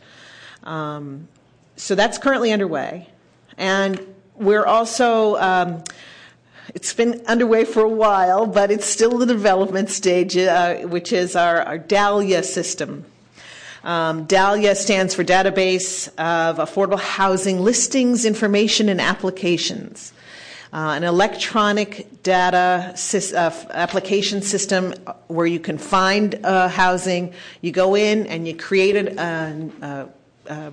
Um, 0.64 1.28
so 1.76 1.96
that's 1.96 2.18
currently 2.18 2.52
underway, 2.52 3.10
and 3.58 4.00
we're 4.36 4.66
also. 4.66 5.36
Um, 5.38 5.84
it's 6.76 6.94
been 6.94 7.24
underway 7.26 7.66
for 7.66 7.82
a 7.82 7.90
while, 7.90 8.46
but 8.46 8.70
it's 8.70 8.86
still 8.86 9.14
in 9.14 9.20
the 9.20 9.26
development 9.26 9.90
stage, 9.90 10.38
uh, 10.38 10.76
which 10.82 11.12
is 11.12 11.36
our, 11.36 11.64
our 11.64 11.80
Dahlia 11.80 12.44
system. 12.44 13.06
Um, 13.84 14.26
Dahlia 14.26 14.76
stands 14.76 15.16
for 15.16 15.24
Database 15.24 16.10
of 16.10 16.58
Affordable 16.58 17.00
Housing 17.00 17.62
Listings, 17.62 18.24
Information, 18.24 18.88
and 18.88 19.02
Applications 19.02 20.14
uh, 20.72 20.94
an 20.96 21.04
electronic 21.04 22.22
data 22.24 22.94
uh, 22.96 23.52
application 23.72 24.42
system 24.42 24.94
where 25.28 25.48
you 25.48 25.60
can 25.60 25.78
find 25.78 26.36
uh, 26.44 26.68
housing. 26.68 27.34
You 27.62 27.72
go 27.72 27.96
in 27.96 28.28
and 28.28 28.48
you 28.48 28.56
create 28.56 28.96
an, 28.96 29.20
uh, 29.20 30.08
uh, 30.48 30.72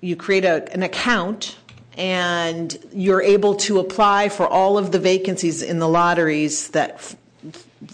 you 0.00 0.16
create 0.16 0.44
a, 0.44 0.72
an 0.72 0.82
account 0.82 1.56
and 1.96 2.78
you're 2.92 3.22
able 3.22 3.54
to 3.54 3.80
apply 3.80 4.28
for 4.28 4.46
all 4.46 4.78
of 4.78 4.92
the 4.92 4.98
vacancies 4.98 5.62
in 5.62 5.78
the 5.78 5.88
lotteries 5.88 6.68
that 6.68 6.90
f- 6.90 7.16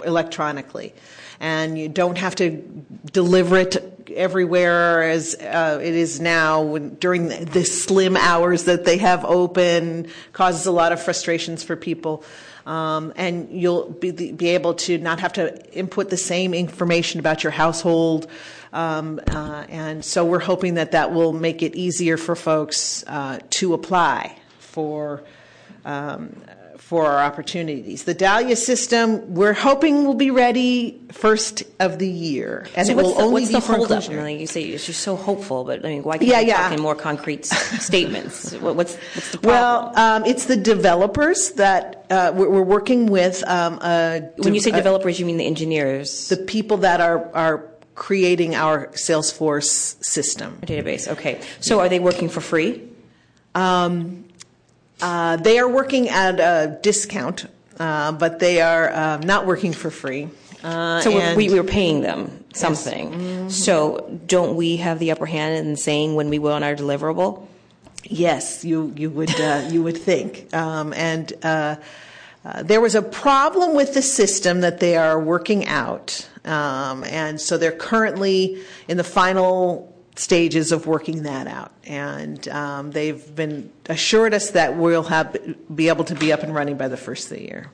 electronically 0.04 0.94
and 1.40 1.78
you 1.78 1.88
don't 1.88 2.16
have 2.16 2.34
to 2.34 2.50
deliver 3.12 3.56
it 3.58 3.93
everywhere 4.10 5.02
as 5.02 5.34
uh, 5.34 5.78
it 5.82 5.94
is 5.94 6.20
now 6.20 6.62
when, 6.62 6.94
during 6.96 7.28
the, 7.28 7.44
the, 7.44 7.64
slim 7.64 8.16
hours 8.16 8.64
that 8.64 8.84
they 8.84 8.98
have 8.98 9.24
open 9.24 10.08
causes 10.32 10.66
a 10.66 10.72
lot 10.72 10.92
of 10.92 11.02
frustrations 11.02 11.62
for 11.62 11.76
people. 11.76 12.24
Um, 12.66 13.12
and 13.16 13.50
you'll 13.50 13.90
be, 13.90 14.10
be, 14.10 14.48
able 14.50 14.74
to 14.74 14.96
not 14.98 15.20
have 15.20 15.34
to 15.34 15.74
input 15.76 16.08
the 16.08 16.16
same 16.16 16.54
information 16.54 17.20
about 17.20 17.42
your 17.42 17.50
household. 17.50 18.26
Um, 18.72 19.20
uh, 19.30 19.64
and 19.68 20.04
so 20.04 20.24
we're 20.24 20.38
hoping 20.38 20.74
that 20.74 20.92
that 20.92 21.12
will 21.12 21.32
make 21.32 21.62
it 21.62 21.74
easier 21.74 22.16
for 22.16 22.34
folks 22.34 23.04
uh, 23.06 23.38
to 23.50 23.74
apply 23.74 24.38
for 24.58 25.22
um, 25.84 26.34
for 26.84 27.06
our 27.06 27.18
opportunities. 27.24 28.04
The 28.04 28.12
Dahlia 28.12 28.56
system, 28.56 29.32
we're 29.34 29.54
hoping 29.54 30.04
will 30.04 30.14
be 30.14 30.30
ready 30.30 31.00
first 31.12 31.62
of 31.80 31.98
the 31.98 32.06
year, 32.06 32.66
and 32.76 32.86
so 32.86 32.92
it 32.92 32.96
will 32.96 33.14
the, 33.14 33.22
only 33.22 33.32
what's 33.42 33.48
be 33.48 33.54
the 33.54 33.60
for 33.62 33.76
hold 33.76 33.90
up? 33.90 34.02
inclusionary. 34.02 34.38
You 34.38 34.46
say 34.46 34.60
you're 34.60 34.78
so 34.78 35.16
hopeful, 35.16 35.64
but 35.64 35.82
I 35.84 35.88
mean, 35.88 36.02
why 36.02 36.18
can't 36.18 36.28
Yeah, 36.30 36.40
you 36.40 36.48
yeah. 36.48 36.62
talk 36.68 36.72
in 36.76 36.82
more 36.82 36.94
concrete 36.94 37.46
statements? 37.46 38.52
What's 38.52 38.96
what's 38.96 39.30
the 39.32 39.38
problem? 39.38 39.94
Well, 39.94 39.98
um, 39.98 40.24
it's 40.26 40.44
the 40.44 40.56
developers 40.58 41.52
that 41.52 42.04
uh, 42.10 42.32
we're, 42.36 42.50
we're 42.50 42.62
working 42.62 43.06
with. 43.06 43.42
Um, 43.48 43.78
uh, 43.80 44.20
when 44.36 44.54
you 44.54 44.60
say 44.60 44.70
developers, 44.70 45.18
you 45.18 45.24
mean 45.24 45.38
the 45.38 45.46
engineers, 45.46 46.28
the 46.28 46.36
people 46.36 46.76
that 46.78 47.00
are 47.00 47.30
are 47.34 47.64
creating 47.94 48.54
our 48.54 48.88
Salesforce 48.88 50.04
system. 50.04 50.58
database. 50.66 51.08
Okay, 51.08 51.40
so 51.60 51.80
are 51.80 51.88
they 51.88 51.98
working 52.00 52.28
for 52.28 52.42
free? 52.42 52.82
Um, 53.54 54.23
they 55.36 55.58
are 55.58 55.68
working 55.68 56.08
at 56.08 56.40
a 56.40 56.78
discount, 56.82 57.46
uh, 57.78 58.12
but 58.12 58.38
they 58.38 58.60
are 58.60 58.90
uh, 58.90 59.18
not 59.18 59.46
working 59.46 59.72
for 59.72 59.90
free. 59.90 60.28
Uh, 60.62 61.00
So 61.00 61.10
we, 61.36 61.48
we're 61.50 61.62
paying 61.64 62.00
them 62.00 62.30
something. 62.54 63.50
So 63.50 64.18
don't 64.26 64.56
we 64.56 64.78
have 64.78 64.98
the 64.98 65.10
upper 65.12 65.26
hand 65.26 65.66
in 65.66 65.76
saying 65.76 66.14
when 66.14 66.30
we 66.30 66.38
want 66.38 66.64
our 66.64 66.74
deliverable? 66.74 67.46
Yes, 68.04 68.64
you 68.64 68.92
you 68.96 69.08
would 69.10 69.34
uh, 69.40 69.68
you 69.72 69.82
would 69.82 69.96
think, 69.96 70.52
um, 70.52 70.92
and 70.92 71.32
uh, 71.42 71.76
uh, 72.44 72.62
there 72.62 72.80
was 72.80 72.94
a 72.94 73.00
problem 73.00 73.74
with 73.74 73.94
the 73.94 74.02
system 74.02 74.60
that 74.60 74.78
they 74.78 74.96
are 74.96 75.18
working 75.18 75.66
out, 75.66 76.28
um, 76.44 77.02
and 77.04 77.40
so 77.40 77.56
they're 77.56 77.72
currently 77.72 78.58
in 78.88 78.98
the 78.98 79.04
final 79.04 79.93
stages 80.16 80.72
of 80.72 80.86
working 80.86 81.24
that 81.24 81.46
out, 81.46 81.72
and 81.84 82.46
um, 82.48 82.90
they've 82.92 83.34
been 83.34 83.70
assured 83.88 84.32
us 84.34 84.50
that 84.50 84.76
we'll 84.76 85.02
have 85.04 85.36
be 85.74 85.88
able 85.88 86.04
to 86.04 86.14
be 86.14 86.32
up 86.32 86.42
and 86.42 86.54
running 86.54 86.76
by 86.76 86.88
the 86.88 86.96
first 86.96 87.30
of 87.30 87.38
the 87.38 87.42
year. 87.42 87.70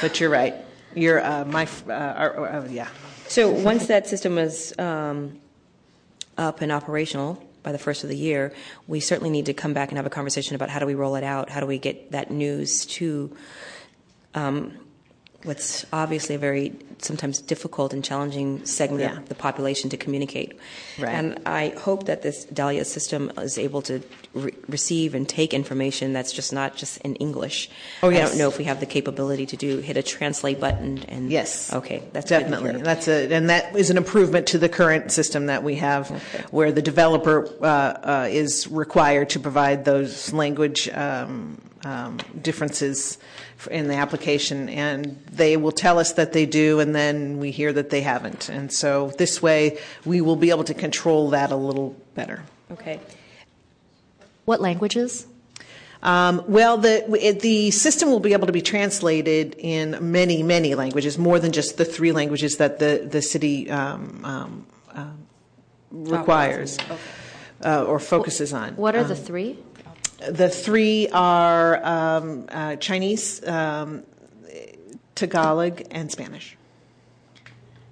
But 0.00 0.20
you're 0.20 0.30
right, 0.30 0.54
you're 0.94 1.24
uh, 1.24 1.44
my 1.44 1.66
uh, 1.88 1.92
uh, 1.92 2.68
yeah. 2.70 2.88
So 3.28 3.50
once 3.50 3.86
that 3.86 4.06
system 4.06 4.36
was 4.36 4.78
um, 4.78 5.40
up 6.36 6.60
and 6.60 6.70
operational 6.70 7.42
by 7.62 7.72
the 7.72 7.78
first 7.78 8.04
of 8.04 8.10
the 8.10 8.16
year, 8.16 8.52
we 8.86 9.00
certainly 9.00 9.30
need 9.30 9.46
to 9.46 9.54
come 9.54 9.72
back 9.72 9.88
and 9.88 9.96
have 9.96 10.06
a 10.06 10.10
conversation 10.10 10.54
about 10.54 10.68
how 10.68 10.78
do 10.78 10.86
we 10.86 10.94
roll 10.94 11.16
it 11.16 11.24
out? 11.24 11.50
How 11.50 11.60
do 11.60 11.66
we 11.66 11.78
get 11.78 12.12
that 12.12 12.30
news 12.30 12.86
to 12.86 13.34
um, 14.34 14.72
what's 15.42 15.86
obviously 15.92 16.34
a 16.34 16.38
very 16.38 16.74
sometimes 17.02 17.40
difficult 17.40 17.92
and 17.92 18.04
challenging 18.04 18.64
segment 18.64 19.02
Yeah. 19.02 19.18
of 19.18 19.28
the 19.28 19.34
population 19.34 19.90
to 19.90 19.96
communicate? 19.96 20.58
Right. 20.98 21.12
And 21.12 21.38
I 21.46 21.74
hope 21.78 22.06
that 22.06 22.22
this 22.22 22.44
Dahlia 22.46 22.84
system 22.84 23.30
is 23.38 23.58
able 23.58 23.82
to 23.82 24.00
re- 24.34 24.52
receive 24.68 25.14
and 25.14 25.28
take 25.28 25.52
information 25.54 26.12
that's 26.12 26.32
just 26.32 26.52
not 26.52 26.76
just 26.76 26.98
in 26.98 27.14
English. 27.16 27.68
Oh, 28.02 28.10
I 28.10 28.14
don't 28.14 28.36
know 28.36 28.48
if 28.48 28.58
we 28.58 28.64
have 28.64 28.80
the 28.80 28.86
capability 28.86 29.46
to 29.46 29.56
do 29.56 29.78
hit 29.78 29.96
a 29.96 30.02
translate 30.02 30.60
button 30.60 31.04
and 31.08 31.30
Yes. 31.30 31.72
Okay, 31.72 32.02
that's 32.12 32.28
definitely. 32.28 32.80
That's 32.82 33.08
a, 33.08 33.32
and 33.32 33.50
that 33.50 33.74
is 33.76 33.90
an 33.90 33.96
improvement 33.96 34.46
to 34.48 34.58
the 34.58 34.68
current 34.68 35.12
system 35.12 35.46
that 35.46 35.62
we 35.62 35.76
have, 35.76 36.08
where 36.50 36.72
the 36.72 36.82
developer 36.82 37.48
uh, 37.62 37.66
uh, 37.66 38.28
is 38.30 38.68
required 38.68 39.30
to 39.30 39.40
provide 39.40 39.84
those 39.84 40.32
language 40.32 40.88
um, 40.90 41.60
um, 41.84 42.18
differences 42.42 43.18
in 43.68 43.88
the 43.88 43.94
application, 43.94 44.68
and 44.68 45.22
they 45.30 45.56
will 45.56 45.72
tell 45.72 45.98
us 45.98 46.12
that 46.12 46.32
they 46.32 46.46
do, 46.46 46.80
and 46.80 46.94
then 46.94 47.38
we 47.38 47.50
hear 47.50 47.72
that 47.72 47.90
they 47.90 48.00
haven't. 48.00 48.48
And 48.48 48.72
so 48.72 49.12
this 49.18 49.42
way, 49.42 49.78
we 50.04 50.20
will 50.20 50.36
be 50.36 50.50
able 50.50 50.64
to 50.64 50.74
control 50.74 51.30
that 51.30 51.50
a 51.52 51.56
little 51.56 51.96
better. 52.14 52.42
Okay. 52.70 53.00
What 54.44 54.60
languages? 54.60 55.26
Um, 56.02 56.44
well, 56.46 56.78
the 56.78 57.04
it, 57.20 57.40
the 57.40 57.70
system 57.70 58.10
will 58.10 58.20
be 58.20 58.32
able 58.32 58.46
to 58.46 58.52
be 58.52 58.62
translated 58.62 59.56
in 59.58 59.98
many, 60.12 60.42
many 60.42 60.74
languages, 60.74 61.18
more 61.18 61.38
than 61.38 61.52
just 61.52 61.78
the 61.78 61.84
three 61.84 62.12
languages 62.12 62.58
that 62.58 62.78
the 62.78 63.08
the 63.10 63.22
city 63.22 63.68
um, 63.70 64.20
um, 64.24 64.66
um 64.92 65.26
requires 65.90 66.78
uh, 67.64 67.84
or 67.84 67.98
focuses 67.98 68.52
on. 68.52 68.76
What 68.76 68.94
are 68.94 69.04
the 69.04 69.16
three? 69.16 69.58
The 70.18 70.48
three 70.48 71.08
are 71.08 71.84
um, 71.84 72.46
uh, 72.50 72.76
Chinese, 72.76 73.46
um, 73.46 74.04
Tagalog, 75.14 75.82
and 75.90 76.10
Spanish. 76.10 76.56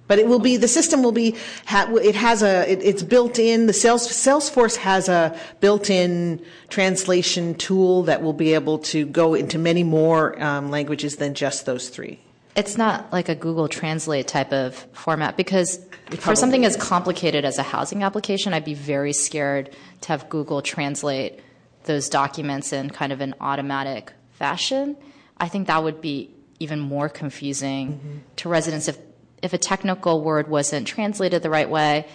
But 0.06 0.18
it 0.18 0.26
will 0.26 0.38
be 0.38 0.58
the 0.58 0.68
system 0.68 1.02
will 1.02 1.12
be 1.12 1.34
it 1.68 2.14
has 2.14 2.42
a 2.42 2.70
it, 2.70 2.82
it's 2.82 3.02
built 3.02 3.38
in 3.38 3.66
the 3.66 3.72
Sales, 3.72 4.06
Salesforce 4.06 4.76
has 4.76 5.08
a 5.08 5.38
built-in 5.60 6.44
translation 6.68 7.54
tool 7.54 8.02
that 8.02 8.22
will 8.22 8.34
be 8.34 8.52
able 8.52 8.78
to 8.80 9.06
go 9.06 9.34
into 9.34 9.58
many 9.58 9.82
more 9.82 10.40
um, 10.42 10.70
languages 10.70 11.16
than 11.16 11.32
just 11.32 11.64
those 11.64 11.88
three. 11.88 12.20
It's 12.54 12.76
not 12.76 13.12
like 13.12 13.28
a 13.30 13.34
Google 13.34 13.66
Translate 13.66 14.28
type 14.28 14.52
of 14.52 14.74
format 14.92 15.36
because 15.38 15.80
for 16.18 16.36
something 16.36 16.64
is. 16.64 16.76
as 16.76 16.82
complicated 16.82 17.44
as 17.46 17.58
a 17.58 17.62
housing 17.62 18.02
application, 18.02 18.52
I'd 18.52 18.64
be 18.64 18.74
very 18.74 19.14
scared 19.14 19.74
to 20.02 20.08
have 20.08 20.28
Google 20.28 20.60
Translate 20.60 21.40
those 21.85 22.09
documents 22.09 22.72
in 22.72 22.91
kind 22.91 23.12
of 23.12 23.20
an 23.20 23.35
automatic 23.41 24.12
fashion, 24.32 24.97
I 25.39 25.49
think 25.49 25.66
that 25.68 25.82
would 25.82 26.01
be 26.01 26.30
even 26.61 26.80
more 26.80 27.09
confusing 27.09 27.95
mm-hmm. 27.95 28.18
to 28.37 28.49
residents 28.49 28.89
if 28.89 28.99
if 29.43 29.53
a 29.53 29.59
technical 29.59 30.22
word 30.22 30.49
wasn't 30.49 30.87
translated 30.87 31.43
the 31.43 31.51
right 31.51 31.68
way. 31.68 32.07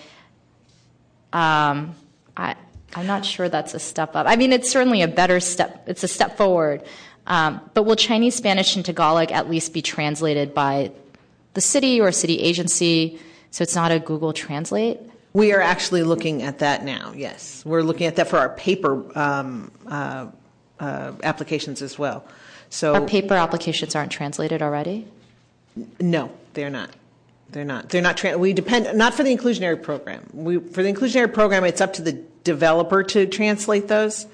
Um, 1.31 1.95
I 2.35 2.55
I'm 2.95 3.05
not 3.05 3.23
sure 3.23 3.49
that's 3.49 3.73
a 3.73 3.79
step 3.79 4.15
up. 4.15 4.25
I 4.27 4.35
mean, 4.35 4.51
it's 4.51 4.69
certainly 4.71 5.01
a 5.01 5.07
better 5.07 5.39
step. 5.39 5.83
It's 5.87 6.03
a 6.03 6.07
step 6.07 6.37
forward. 6.37 6.83
Um, 7.27 7.61
but 7.75 7.83
will 7.83 7.95
Chinese, 7.95 8.35
Spanish, 8.35 8.75
and 8.75 8.83
Tagalog 8.83 9.31
at 9.31 9.49
least 9.49 9.73
be 9.73 9.83
translated 9.83 10.55
by 10.55 10.91
the 11.53 11.61
city 11.61 12.01
or 12.01 12.11
city 12.11 12.39
agency? 12.39 13.19
So 13.51 13.61
it's 13.61 13.75
not 13.75 13.91
a 13.91 13.99
Google 13.99 14.33
Translate. 14.33 14.99
We 15.33 15.53
are 15.53 15.61
actually 15.61 16.03
looking 16.03 16.41
at 16.41 16.59
that 16.59 16.83
now, 16.83 17.13
yes. 17.15 17.63
We're 17.65 17.83
looking 17.83 18.07
at 18.07 18.15
that 18.15 18.27
for 18.27 18.37
our 18.37 18.49
paper 18.49 19.05
um, 19.17 19.71
uh, 19.87 20.27
uh, 20.79 21.11
applications 21.23 21.81
as 21.81 21.99
well. 21.99 22.25
So 22.69 22.95
Our 22.95 23.05
paper 23.05 23.35
applications 23.35 23.95
aren't 23.95 24.11
translated 24.11 24.61
already? 24.61 25.07
No, 25.99 26.31
they're 26.53 26.69
not. 26.69 26.91
They're 27.51 27.65
not. 27.65 27.89
They're 27.89 28.01
not. 28.01 28.39
We 28.39 28.53
depend 28.53 28.95
not 28.97 29.13
for 29.13 29.23
the 29.23 29.35
inclusionary 29.35 29.81
program. 29.81 30.29
We, 30.33 30.59
for 30.59 30.83
the 30.83 30.93
inclusionary 30.93 31.33
program, 31.33 31.63
it's 31.63 31.81
up 31.81 31.93
to 31.93 32.01
the 32.01 32.13
developer 32.43 33.03
to 33.03 33.25
translate 33.25 33.87
those, 33.87 34.27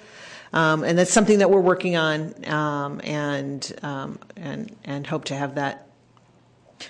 um, 0.51 0.83
and 0.83 0.97
that's 0.97 1.13
something 1.13 1.39
that 1.39 1.49
we're 1.49 1.61
working 1.61 1.95
on, 1.95 2.33
um, 2.45 2.99
and 3.05 3.73
um, 3.83 4.19
and 4.35 4.75
and 4.83 5.07
hope 5.07 5.25
to 5.25 5.35
have 5.35 5.55
that 5.55 5.84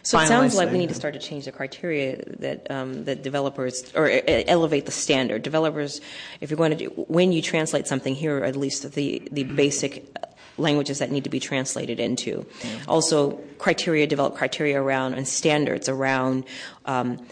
so 0.02 0.20
it 0.20 0.28
sounds 0.28 0.56
like 0.56 0.72
we 0.72 0.78
need 0.78 0.90
to 0.90 0.96
start 0.96 1.14
to 1.14 1.20
change 1.20 1.46
the 1.46 1.52
criteria 1.52 2.24
that 2.40 2.70
um, 2.72 3.06
that 3.06 3.24
developers 3.24 3.92
or 3.96 4.10
elevate 4.26 4.86
the 4.86 4.92
standard. 4.92 5.44
Developers, 5.44 6.02
if 6.42 6.50
you're 6.50 6.58
going 6.58 6.72
to 6.72 6.78
do 6.78 6.90
when 7.08 7.32
you 7.32 7.42
translate 7.42 7.88
something, 7.88 8.16
here 8.16 8.44
at 8.44 8.56
least 8.56 8.92
the 8.94 9.28
the 9.32 9.44
basic 9.44 10.06
languages 10.58 11.00
that 11.00 11.12
need 11.12 11.24
to 11.26 11.30
be 11.30 11.40
translated 11.40 12.00
into. 12.00 12.46
Also, 12.88 13.32
criteria 13.58 14.08
develop 14.08 14.36
criteria 14.36 14.82
around 14.82 15.14
and 15.14 15.28
standards 15.28 15.90
around 15.90 16.46
um, 16.86 17.26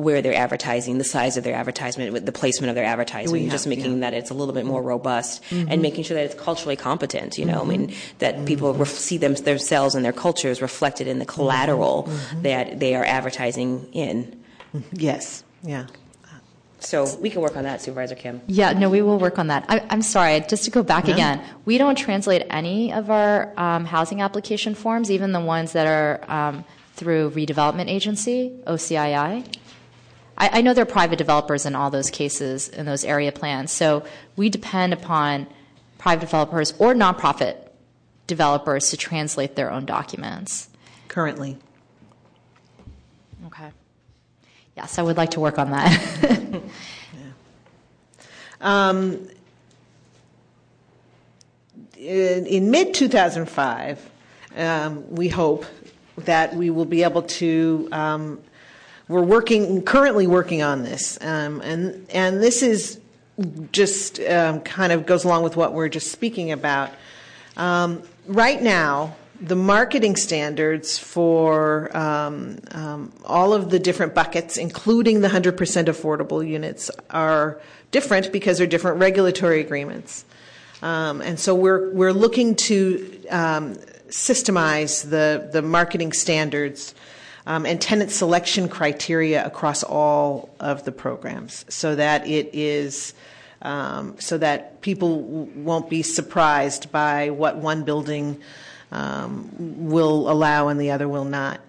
where 0.00 0.22
they're 0.22 0.34
advertising, 0.34 0.98
the 0.98 1.04
size 1.04 1.36
of 1.36 1.44
their 1.44 1.54
advertisement, 1.54 2.26
the 2.26 2.32
placement 2.32 2.70
of 2.70 2.74
their 2.74 2.84
advertising, 2.84 3.42
have, 3.44 3.52
just 3.52 3.66
making 3.66 3.94
yeah. 3.94 4.10
that 4.10 4.14
it's 4.14 4.30
a 4.30 4.34
little 4.34 4.54
bit 4.54 4.66
more 4.66 4.82
robust 4.82 5.42
mm-hmm. 5.44 5.70
and 5.70 5.82
making 5.82 6.04
sure 6.04 6.16
that 6.16 6.24
it's 6.24 6.34
culturally 6.34 6.76
competent. 6.76 7.38
You 7.38 7.44
know, 7.44 7.60
mm-hmm. 7.60 7.70
I 7.70 7.76
mean 7.76 7.94
that 8.18 8.36
mm-hmm. 8.36 8.44
people 8.46 8.74
ref- 8.74 8.88
see 8.88 9.18
them 9.18 9.34
themselves 9.34 9.94
and 9.94 10.04
their 10.04 10.12
cultures 10.12 10.60
reflected 10.62 11.06
in 11.06 11.18
the 11.18 11.26
collateral 11.26 12.04
mm-hmm. 12.04 12.42
that 12.42 12.80
they 12.80 12.94
are 12.94 13.04
advertising 13.04 13.88
in. 13.92 14.42
Yes. 14.92 15.44
Yeah. 15.62 15.86
So 16.80 17.14
we 17.18 17.28
can 17.28 17.42
work 17.42 17.56
on 17.56 17.64
that, 17.64 17.82
Supervisor 17.82 18.14
Kim. 18.14 18.40
Yeah, 18.46 18.72
no, 18.72 18.88
we 18.88 19.02
will 19.02 19.18
work 19.18 19.38
on 19.38 19.48
that. 19.48 19.66
I, 19.68 19.80
am 19.90 20.02
sorry, 20.02 20.40
just 20.40 20.64
to 20.64 20.70
go 20.70 20.82
back 20.82 21.06
yeah. 21.06 21.14
again, 21.14 21.44
we 21.66 21.76
don't 21.76 21.96
translate 21.96 22.46
any 22.48 22.92
of 22.92 23.10
our 23.10 23.52
um, 23.58 23.84
housing 23.84 24.22
application 24.22 24.74
forms, 24.74 25.10
even 25.10 25.32
the 25.32 25.40
ones 25.40 25.72
that 25.72 25.86
are 25.86 26.24
um, 26.30 26.64
through 26.94 27.30
redevelopment 27.30 27.88
agency, 27.88 28.52
OCII. 28.66 29.44
I, 30.40 30.48
I 30.54 30.60
know 30.62 30.72
there 30.72 30.82
are 30.82 30.86
private 30.86 31.16
developers 31.16 31.66
in 31.66 31.76
all 31.76 31.90
those 31.90 32.10
cases 32.10 32.68
in 32.70 32.86
those 32.86 33.04
area 33.04 33.30
plans. 33.30 33.70
So 33.70 34.04
we 34.36 34.48
depend 34.48 34.92
upon 34.94 35.46
private 35.98 36.22
developers 36.22 36.72
or 36.78 36.94
nonprofit 36.94 37.56
developers 38.26 38.90
to 38.90 38.96
translate 38.96 39.54
their 39.54 39.70
own 39.70 39.84
documents. 39.84 40.68
Currently. 41.08 41.58
Okay. 43.46 43.70
Yes, 44.76 44.98
I 44.98 45.02
would 45.02 45.18
like 45.18 45.32
to 45.32 45.40
work 45.40 45.58
on 45.58 45.72
that. 45.72 46.22
yeah. 46.22 46.60
um, 48.62 49.28
in, 51.98 52.46
in 52.46 52.70
mid 52.70 52.94
2005, 52.94 54.10
um, 54.56 55.10
we 55.10 55.28
hope 55.28 55.66
that 56.16 56.54
we 56.54 56.70
will 56.70 56.86
be 56.86 57.02
able 57.02 57.22
to 57.22 57.88
um, 57.92 58.40
we're 59.10 59.22
working 59.22 59.82
currently 59.82 60.28
working 60.28 60.62
on 60.62 60.84
this, 60.84 61.18
um, 61.20 61.60
and 61.62 62.06
and 62.10 62.40
this 62.40 62.62
is 62.62 63.00
just 63.72 64.20
um, 64.20 64.60
kind 64.60 64.92
of 64.92 65.04
goes 65.04 65.24
along 65.24 65.42
with 65.42 65.56
what 65.56 65.74
we're 65.74 65.88
just 65.88 66.12
speaking 66.12 66.52
about. 66.52 66.90
Um, 67.56 68.02
right 68.28 68.62
now, 68.62 69.16
the 69.40 69.56
marketing 69.56 70.14
standards 70.14 70.96
for 70.96 71.94
um, 71.96 72.60
um, 72.70 73.12
all 73.24 73.52
of 73.52 73.70
the 73.70 73.80
different 73.80 74.14
buckets, 74.14 74.56
including 74.56 75.22
the 75.22 75.28
100% 75.28 75.56
affordable 75.86 76.46
units, 76.46 76.90
are 77.10 77.60
different 77.90 78.30
because 78.30 78.58
they're 78.58 78.66
different 78.66 78.98
regulatory 78.98 79.60
agreements. 79.60 80.24
Um, 80.82 81.20
and 81.20 81.38
so 81.38 81.54
we're 81.54 81.90
we're 81.90 82.12
looking 82.12 82.54
to 82.54 82.98
systemize 84.08 85.10
the 85.10 85.50
the 85.52 85.62
marketing 85.62 86.12
standards 86.12 86.94
um, 87.46 87.66
and 87.66 87.80
tenant 87.80 88.10
selection 88.10 88.68
criteria 88.68 89.44
across 89.44 89.82
all 89.82 90.54
of 90.60 90.84
the 90.84 90.92
programs 90.92 91.64
so 91.68 91.94
that 91.94 92.26
it 92.26 92.50
is 92.52 93.14
um, 93.62 94.18
so 94.18 94.38
that 94.38 94.80
people 94.80 95.20
won't 95.22 95.90
be 95.90 96.02
surprised 96.02 96.90
by 96.90 97.30
what 97.30 97.56
one 97.56 97.84
building 97.84 98.40
um, 98.92 99.50
will 99.90 100.30
allow 100.30 100.68
and 100.68 100.80
the 100.80 100.90
other 100.90 101.08
will 101.08 101.24
not. 101.24 101.60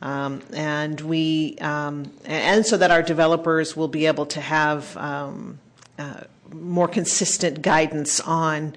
Um, 0.00 0.42
and 0.52 1.00
we 1.00 1.56
um, 1.60 2.12
and 2.24 2.66
so 2.66 2.76
that 2.76 2.90
our 2.90 3.02
developers 3.02 3.76
will 3.76 3.88
be 3.88 4.06
able 4.06 4.26
to 4.26 4.40
have 4.40 4.96
um, 4.96 5.58
uh, 5.98 6.22
more 6.52 6.88
consistent 6.88 7.62
guidance 7.62 8.20
on 8.20 8.74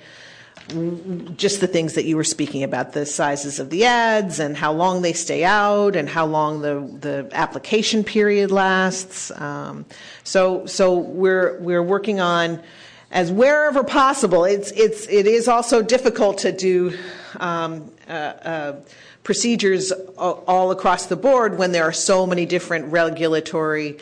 just 1.38 1.62
the 1.62 1.68
things 1.68 1.94
that 1.94 2.06
you 2.06 2.18
were 2.18 2.24
speaking 2.24 2.64
about 2.64 2.92
the 2.94 3.06
sizes 3.06 3.60
of 3.60 3.70
the 3.70 3.86
ads 3.86 4.40
and 4.40 4.58
how 4.58 4.74
long 4.74 5.02
they 5.02 5.14
stay 5.14 5.44
out 5.44 5.96
and 5.96 6.10
how 6.10 6.26
long 6.26 6.62
the, 6.62 6.80
the 7.00 7.30
application 7.32 8.04
period 8.04 8.52
lasts. 8.52 9.32
Um, 9.32 9.86
so, 10.24 10.66
so 10.66 10.98
we're, 10.98 11.58
we're 11.60 11.84
working 11.84 12.20
on 12.20 12.62
as 13.12 13.32
wherever 13.32 13.84
possible. 13.84 14.44
It's, 14.44 14.72
it's, 14.72 15.08
it 15.08 15.26
is 15.26 15.48
also 15.48 15.82
difficult 15.82 16.40
to 16.40 16.52
do 16.52 16.98
um, 17.40 17.90
uh, 18.10 18.12
uh, 18.12 18.76
procedures 19.24 19.92
all 20.18 20.72
across 20.72 21.06
the 21.06 21.16
board 21.16 21.58
when 21.58 21.72
there 21.72 21.84
are 21.84 21.94
so 21.94 22.26
many 22.26 22.46
different 22.46 22.92
regulatory 22.92 23.98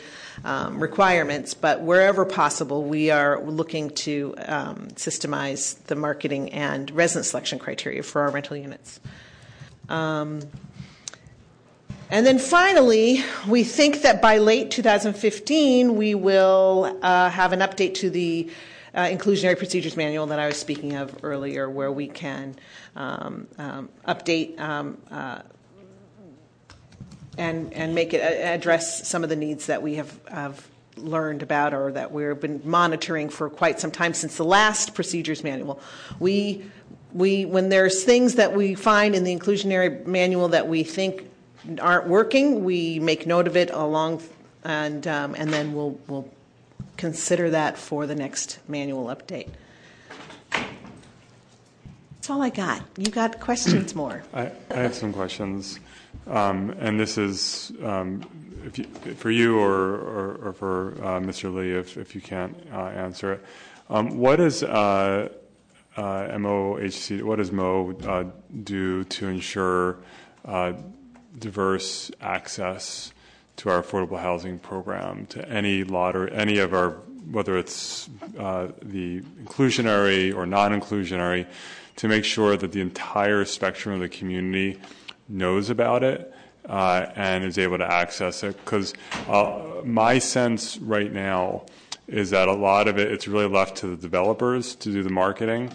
um, 0.46 0.78
requirements, 0.78 1.54
but 1.54 1.82
wherever 1.82 2.24
possible, 2.24 2.84
we 2.84 3.10
are 3.10 3.42
looking 3.42 3.90
to 3.90 4.32
um, 4.46 4.88
systemize 4.94 5.76
the 5.86 5.96
marketing 5.96 6.52
and 6.52 6.88
resident 6.92 7.26
selection 7.26 7.58
criteria 7.58 8.02
for 8.04 8.22
our 8.22 8.30
rental 8.30 8.56
units. 8.56 9.00
Um, 9.88 10.42
and 12.10 12.24
then 12.24 12.38
finally, 12.38 13.24
we 13.48 13.64
think 13.64 14.02
that 14.02 14.22
by 14.22 14.38
late 14.38 14.70
2015, 14.70 15.96
we 15.96 16.14
will 16.14 16.96
uh, 17.02 17.28
have 17.28 17.52
an 17.52 17.58
update 17.58 17.94
to 17.94 18.10
the 18.10 18.48
uh, 18.94 19.06
inclusionary 19.06 19.58
procedures 19.58 19.96
manual 19.96 20.26
that 20.26 20.38
I 20.38 20.46
was 20.46 20.56
speaking 20.56 20.94
of 20.94 21.12
earlier, 21.24 21.68
where 21.68 21.90
we 21.90 22.06
can 22.06 22.54
um, 22.94 23.48
um, 23.58 23.88
update 24.06 24.58
um, 24.60 24.98
uh, 25.10 25.40
and, 27.38 27.72
and 27.74 27.94
make 27.94 28.14
it 28.14 28.18
address 28.18 29.06
some 29.06 29.22
of 29.22 29.30
the 29.30 29.36
needs 29.36 29.66
that 29.66 29.82
we 29.82 29.96
have, 29.96 30.18
have 30.28 30.66
learned 30.96 31.42
about 31.42 31.74
or 31.74 31.92
that 31.92 32.12
we've 32.12 32.40
been 32.40 32.60
monitoring 32.64 33.28
for 33.28 33.50
quite 33.50 33.78
some 33.80 33.90
time 33.90 34.14
since 34.14 34.36
the 34.36 34.44
last 34.44 34.94
procedures 34.94 35.44
manual. 35.44 35.80
We 36.18 36.64
we, 37.16 37.46
when 37.46 37.70
there's 37.70 38.04
things 38.04 38.34
that 38.34 38.54
we 38.54 38.74
find 38.74 39.14
in 39.14 39.24
the 39.24 39.34
inclusionary 39.34 40.04
manual 40.06 40.48
that 40.48 40.68
we 40.68 40.82
think 40.82 41.30
aren't 41.80 42.06
working, 42.06 42.62
we 42.62 42.98
make 42.98 43.26
note 43.26 43.46
of 43.46 43.56
it 43.56 43.70
along, 43.70 44.22
and, 44.64 45.06
um, 45.06 45.34
and 45.34 45.50
then 45.50 45.72
we'll, 45.72 45.98
we'll 46.08 46.28
consider 46.98 47.50
that 47.50 47.78
for 47.78 48.06
the 48.06 48.14
next 48.14 48.58
manual 48.68 49.06
update. 49.06 49.48
That's 52.26 52.34
all 52.34 52.42
I 52.42 52.50
got. 52.50 52.82
You 52.96 53.12
got 53.12 53.38
questions 53.38 53.94
more? 53.94 54.20
I, 54.34 54.50
I 54.72 54.74
have 54.74 54.96
some 54.96 55.12
questions, 55.12 55.78
um, 56.26 56.70
and 56.80 56.98
this 56.98 57.18
is 57.18 57.70
um, 57.84 58.20
you, 58.74 58.82
for 59.14 59.30
you 59.30 59.60
or, 59.60 59.94
or, 59.94 60.34
or 60.42 60.52
for 60.52 60.88
uh, 61.04 61.20
Mr. 61.20 61.54
Lee, 61.54 61.70
if, 61.70 61.96
if 61.96 62.16
you 62.16 62.20
can't 62.20 62.52
uh, 62.72 62.86
answer 62.86 63.34
it. 63.34 63.44
Um, 63.88 64.18
what 64.18 64.36
does 64.36 64.64
uh, 64.64 65.28
uh 65.96 66.02
MOHC, 66.02 67.22
what 67.22 67.36
does 67.36 67.52
Mo 67.52 67.96
uh, 68.04 68.24
do 68.64 69.04
to 69.04 69.28
ensure 69.28 69.98
uh, 70.46 70.72
diverse 71.38 72.10
access 72.20 73.12
to 73.58 73.70
our 73.70 73.80
affordable 73.80 74.18
housing 74.18 74.58
program 74.58 75.26
to 75.26 75.48
any 75.48 75.84
lot 75.84 76.16
or 76.16 76.26
any 76.30 76.58
of 76.58 76.74
our, 76.74 76.90
whether 77.30 77.56
it's 77.56 78.10
the 78.32 79.22
inclusionary 79.44 80.34
or 80.34 80.44
non-inclusionary? 80.44 81.46
To 81.96 82.08
make 82.08 82.24
sure 82.24 82.56
that 82.56 82.72
the 82.72 82.80
entire 82.80 83.44
spectrum 83.44 83.94
of 83.94 84.00
the 84.00 84.08
community 84.08 84.80
knows 85.28 85.70
about 85.70 86.02
it 86.02 86.32
uh, 86.68 87.06
and 87.16 87.44
is 87.44 87.58
able 87.58 87.78
to 87.78 87.90
access 87.90 88.42
it. 88.42 88.56
Because 88.64 88.94
uh, 89.28 89.80
my 89.84 90.18
sense 90.18 90.78
right 90.78 91.12
now 91.12 91.64
is 92.06 92.30
that 92.30 92.48
a 92.48 92.52
lot 92.52 92.86
of 92.88 92.98
it, 92.98 93.10
it's 93.10 93.26
really 93.26 93.48
left 93.48 93.76
to 93.78 93.88
the 93.88 93.96
developers 93.96 94.74
to 94.76 94.92
do 94.92 95.02
the 95.02 95.10
marketing. 95.10 95.72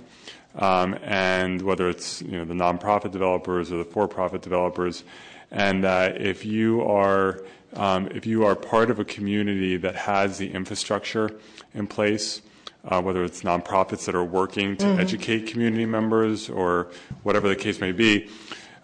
Um, 0.56 0.98
and 1.02 1.62
whether 1.62 1.88
it's 1.90 2.22
you 2.22 2.34
know 2.34 2.44
the 2.44 2.54
nonprofit 2.54 3.12
developers 3.12 3.72
or 3.72 3.78
the 3.78 3.86
for-profit 3.86 4.42
developers, 4.42 5.06
and 5.50 5.86
uh, 5.86 6.12
if 6.18 6.44
you 6.46 6.82
are 6.82 7.46
um, 7.74 8.08
if 8.08 8.26
you 8.26 8.46
are 8.46 8.54
part 8.56 8.92
of 8.92 9.00
a 9.00 9.06
community 9.06 9.78
that 9.78 9.96
has 9.96 10.38
the 10.40 10.52
infrastructure 10.52 11.40
in 11.74 11.88
place, 11.88 12.42
uh, 12.86 13.02
whether 13.02 13.24
it's 13.24 13.44
nonprofits 13.44 14.06
that 14.06 14.16
are 14.16 14.24
working 14.24 14.76
to 14.78 14.86
mm-hmm. 14.86 15.00
educate 15.00 15.48
community 15.48 15.86
members 15.86 16.50
or 16.50 16.88
whatever 17.24 17.48
the 17.48 17.56
case 17.56 17.80
may 17.80 17.92
be, 17.92 18.30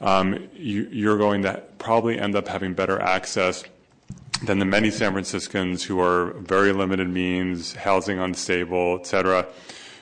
um, 0.01 0.47
you, 0.53 0.87
you're 0.91 1.17
going 1.17 1.41
to 1.41 1.61
probably 1.79 2.19
end 2.19 2.35
up 2.35 2.47
having 2.47 2.73
better 2.73 2.99
access 3.01 3.63
than 4.43 4.59
the 4.59 4.65
many 4.65 4.91
San 4.91 5.13
Franciscans 5.13 5.83
who 5.83 5.99
are 5.99 6.33
very 6.33 6.71
limited 6.71 7.09
means, 7.09 7.73
housing 7.73 8.19
unstable, 8.19 8.97
et 8.99 9.07
cetera, 9.07 9.47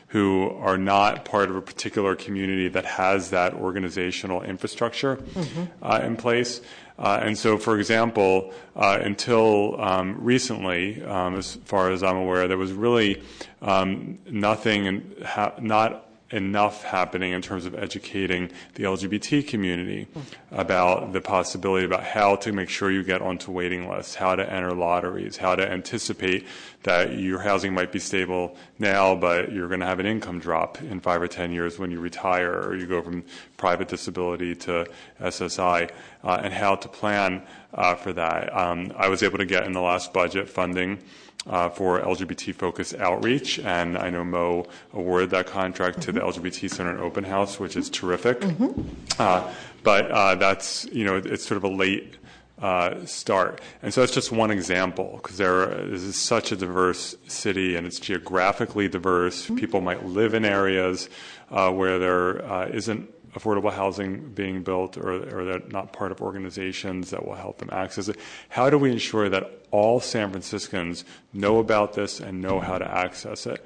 who 0.07 0.49
are 0.59 0.77
not 0.77 1.25
part 1.25 1.49
of 1.49 1.55
a 1.55 1.61
particular 1.61 2.15
community 2.15 2.67
that 2.67 2.85
has 2.85 3.29
that 3.29 3.53
organizational 3.53 4.41
infrastructure 4.41 5.17
mm-hmm. 5.17 5.63
uh, 5.81 5.99
in 6.03 6.15
place. 6.17 6.61
Uh, 6.97 7.19
and 7.21 7.37
so, 7.37 7.57
for 7.57 7.77
example, 7.77 8.53
uh, 8.75 8.99
until 9.01 9.79
um, 9.81 10.17
recently, 10.23 11.03
um, 11.03 11.35
as 11.35 11.55
far 11.65 11.91
as 11.91 12.01
I'm 12.03 12.15
aware, 12.15 12.47
there 12.47 12.57
was 12.57 12.71
really 12.71 13.21
um, 13.61 14.17
nothing, 14.29 15.13
not 15.59 16.04
enough 16.35 16.83
happening 16.83 17.31
in 17.31 17.41
terms 17.41 17.65
of 17.65 17.73
educating 17.73 18.51
the 18.73 18.83
LGBT 18.83 19.47
community 19.47 20.07
about 20.51 21.13
the 21.13 21.21
possibility 21.21 21.85
about 21.85 22.03
how 22.03 22.35
to 22.35 22.51
make 22.51 22.69
sure 22.69 22.91
you 22.91 23.03
get 23.03 23.21
onto 23.21 23.51
waiting 23.51 23.87
lists, 23.87 24.15
how 24.15 24.35
to 24.35 24.51
enter 24.51 24.73
lotteries, 24.73 25.37
how 25.37 25.55
to 25.55 25.65
anticipate 25.71 26.45
that 26.83 27.17
your 27.17 27.39
housing 27.39 27.73
might 27.73 27.91
be 27.91 27.99
stable 27.99 28.55
now, 28.77 29.15
but 29.15 29.51
you're 29.51 29.69
going 29.69 29.79
to 29.79 29.85
have 29.85 29.99
an 29.99 30.05
income 30.05 30.39
drop 30.39 30.79
in 30.81 30.99
five 30.99 31.21
or 31.21 31.27
ten 31.27 31.51
years 31.51 31.79
when 31.79 31.89
you 31.89 31.99
retire 31.99 32.51
or 32.51 32.75
you 32.75 32.85
go 32.85 33.01
from 33.01 33.23
private 33.55 33.87
disability 33.87 34.53
to 34.53 34.85
SSI, 35.21 35.89
uh, 36.23 36.41
and 36.43 36.53
how 36.53 36.75
to 36.75 36.87
plan 36.89 37.41
uh, 37.73 37.95
for 37.95 38.11
that. 38.13 38.55
Um, 38.55 38.91
I 38.97 39.07
was 39.07 39.23
able 39.23 39.37
to 39.37 39.45
get 39.45 39.65
in 39.65 39.71
the 39.71 39.81
last 39.81 40.11
budget 40.11 40.49
funding 40.49 40.99
uh, 41.47 41.69
for 41.69 41.99
LGBT-focused 42.01 42.95
outreach, 42.95 43.59
and 43.59 43.97
I 43.97 44.09
know 44.09 44.23
Mo 44.23 44.67
awarded 44.93 45.29
that 45.31 45.47
contract 45.47 46.01
to 46.01 46.11
the 46.11 46.19
mm-hmm. 46.19 46.41
LGBT 46.41 46.69
Center 46.71 46.91
and 46.91 46.99
Open 46.99 47.23
House, 47.23 47.59
which 47.59 47.75
is 47.75 47.89
terrific. 47.89 48.39
Mm-hmm. 48.41 48.81
Uh, 49.19 49.51
but 49.83 50.09
uh, 50.09 50.35
that's 50.35 50.85
you 50.91 51.05
know 51.05 51.17
it's 51.17 51.45
sort 51.45 51.57
of 51.57 51.63
a 51.63 51.73
late 51.73 52.17
uh, 52.59 53.05
start, 53.05 53.61
and 53.83 53.93
so 53.93 54.01
that's 54.01 54.13
just 54.13 54.31
one 54.31 54.49
example 54.49 55.19
because 55.21 55.37
there 55.37 55.67
this 55.87 56.01
is 56.01 56.15
such 56.15 56.51
a 56.51 56.55
diverse 56.55 57.15
city 57.27 57.75
and 57.75 57.85
it's 57.85 57.99
geographically 57.99 58.87
diverse. 58.87 59.43
Mm-hmm. 59.43 59.55
People 59.55 59.81
might 59.81 60.05
live 60.05 60.33
in 60.33 60.45
areas 60.45 61.09
uh, 61.51 61.71
where 61.71 61.99
there 61.99 62.43
uh, 62.51 62.67
isn't 62.67 63.09
affordable 63.35 63.71
housing 63.71 64.29
being 64.29 64.63
built 64.63 64.97
or, 64.97 65.11
or 65.37 65.45
they're 65.45 65.67
not 65.67 65.91
part 65.91 66.11
of 66.11 66.21
organizations 66.21 67.11
that 67.11 67.25
will 67.25 67.35
help 67.35 67.57
them 67.57 67.69
access 67.71 68.07
it. 68.07 68.17
How 68.49 68.69
do 68.69 68.77
we 68.77 68.91
ensure 68.91 69.29
that 69.29 69.65
all 69.71 69.99
San 69.99 70.29
Franciscans 70.31 71.03
know 71.33 71.59
about 71.59 71.93
this 71.93 72.19
and 72.19 72.41
know 72.41 72.59
how 72.59 72.77
to 72.77 72.89
access 72.89 73.45
it? 73.45 73.63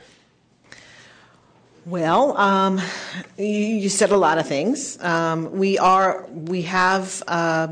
Well, 1.85 2.35
um, 2.37 2.81
you, 3.37 3.45
you, 3.45 3.89
said 3.89 4.11
a 4.11 4.17
lot 4.17 4.37
of 4.37 4.47
things. 4.47 5.01
Um, 5.01 5.51
we 5.51 5.77
are, 5.77 6.27
we 6.27 6.63
have, 6.63 7.23
uh, 7.27 7.69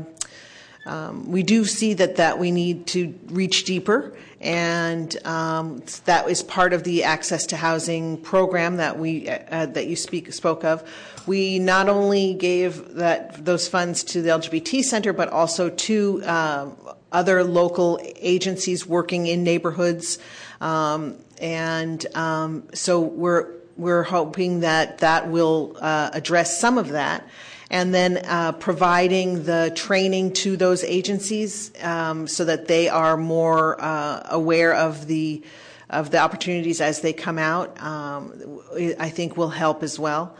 um, 0.86 1.30
we 1.30 1.42
do 1.42 1.64
see 1.64 1.94
that 1.94 2.16
that 2.16 2.38
we 2.38 2.50
need 2.50 2.86
to 2.88 3.14
reach 3.26 3.64
deeper, 3.64 4.16
and 4.40 5.16
um, 5.26 5.82
that 6.04 6.28
is 6.28 6.42
part 6.42 6.72
of 6.72 6.84
the 6.84 7.02
access 7.04 7.46
to 7.46 7.56
housing 7.56 8.18
program 8.18 8.76
that 8.76 8.98
we 8.98 9.28
uh, 9.28 9.66
that 9.66 9.86
you 9.86 9.96
speak 9.96 10.32
spoke 10.32 10.64
of. 10.64 10.88
We 11.26 11.58
not 11.58 11.88
only 11.88 12.34
gave 12.34 12.94
that 12.94 13.44
those 13.44 13.68
funds 13.68 14.04
to 14.04 14.22
the 14.22 14.30
LGBT 14.30 14.82
Center, 14.82 15.12
but 15.12 15.28
also 15.28 15.70
to 15.70 16.22
uh, 16.24 16.70
other 17.10 17.42
local 17.42 18.00
agencies 18.16 18.86
working 18.86 19.26
in 19.26 19.42
neighborhoods, 19.42 20.18
um, 20.60 21.16
and 21.40 22.06
um, 22.16 22.68
so 22.72 23.00
we're 23.00 23.52
we're 23.76 24.04
hoping 24.04 24.60
that 24.60 24.98
that 24.98 25.28
will 25.28 25.76
uh, 25.80 26.10
address 26.12 26.60
some 26.60 26.78
of 26.78 26.90
that. 26.90 27.26
And 27.70 27.92
then 27.92 28.24
uh, 28.24 28.52
providing 28.52 29.44
the 29.44 29.70
training 29.74 30.32
to 30.34 30.56
those 30.56 30.84
agencies 30.84 31.70
um, 31.82 32.26
so 32.26 32.46
that 32.46 32.66
they 32.66 32.88
are 32.88 33.16
more 33.16 33.78
uh, 33.78 34.26
aware 34.30 34.74
of 34.74 35.06
the 35.06 35.42
of 35.90 36.10
the 36.10 36.18
opportunities 36.18 36.80
as 36.80 37.00
they 37.00 37.12
come 37.12 37.38
out, 37.38 37.82
um, 37.82 38.60
I 38.98 39.08
think 39.08 39.36
will 39.36 39.48
help 39.48 39.82
as 39.82 39.98
well. 39.98 40.36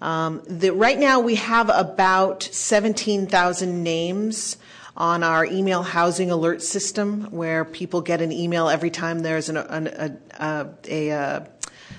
Um, 0.00 0.42
the, 0.48 0.70
right 0.70 0.98
now, 0.98 1.20
we 1.20 1.36
have 1.36 1.70
about 1.72 2.42
17,000 2.42 3.82
names 3.82 4.56
on 4.96 5.22
our 5.22 5.44
email 5.44 5.82
housing 5.82 6.30
alert 6.30 6.62
system, 6.62 7.24
where 7.30 7.64
people 7.64 8.00
get 8.00 8.20
an 8.20 8.32
email 8.32 8.68
every 8.68 8.90
time 8.90 9.20
there's 9.20 9.48
an, 9.48 9.56
an, 9.56 9.86
a, 9.86 10.12
a, 10.40 11.08
a, 11.10 11.48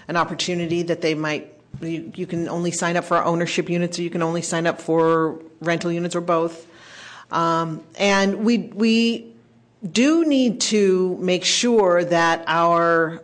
an 0.07 0.17
opportunity 0.17 0.83
that 0.83 1.01
they 1.01 1.15
might. 1.15 1.52
You, 1.81 2.11
you, 2.15 2.27
can 2.27 2.47
only 2.47 2.71
sign 2.71 2.97
up 2.97 3.03
for 3.03 3.23
ownership 3.23 3.69
units, 3.69 3.99
or 3.99 4.03
you 4.03 4.09
can 4.09 4.21
only 4.21 4.41
sign 4.41 4.67
up 4.67 4.79
for 4.79 5.39
rental 5.59 5.91
units, 5.91 6.15
or 6.15 6.21
both. 6.21 6.67
Um, 7.31 7.83
and 7.95 8.45
we 8.45 8.57
we 8.57 9.33
do 9.91 10.25
need 10.25 10.61
to 10.61 11.17
make 11.19 11.43
sure 11.43 12.03
that 12.05 12.43
our 12.47 13.23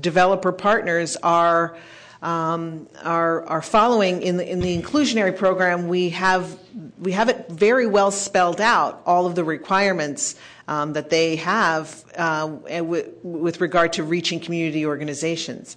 developer 0.00 0.52
partners 0.52 1.16
are 1.16 1.76
um, 2.22 2.88
are, 3.04 3.44
are 3.44 3.62
following 3.62 4.22
in 4.22 4.36
the, 4.36 4.50
in 4.50 4.60
the 4.60 4.76
inclusionary 4.76 5.36
program, 5.36 5.86
we 5.86 6.10
have, 6.10 6.58
we 6.98 7.12
have 7.12 7.28
it 7.28 7.48
very 7.48 7.86
well 7.86 8.10
spelled 8.10 8.60
out, 8.60 9.02
all 9.06 9.26
of 9.26 9.34
the 9.34 9.44
requirements 9.44 10.34
um, 10.66 10.94
that 10.94 11.10
they 11.10 11.36
have 11.36 12.04
uh, 12.16 12.50
with, 12.82 13.10
with 13.22 13.60
regard 13.60 13.92
to 13.94 14.02
reaching 14.02 14.40
community 14.40 14.84
organizations. 14.84 15.76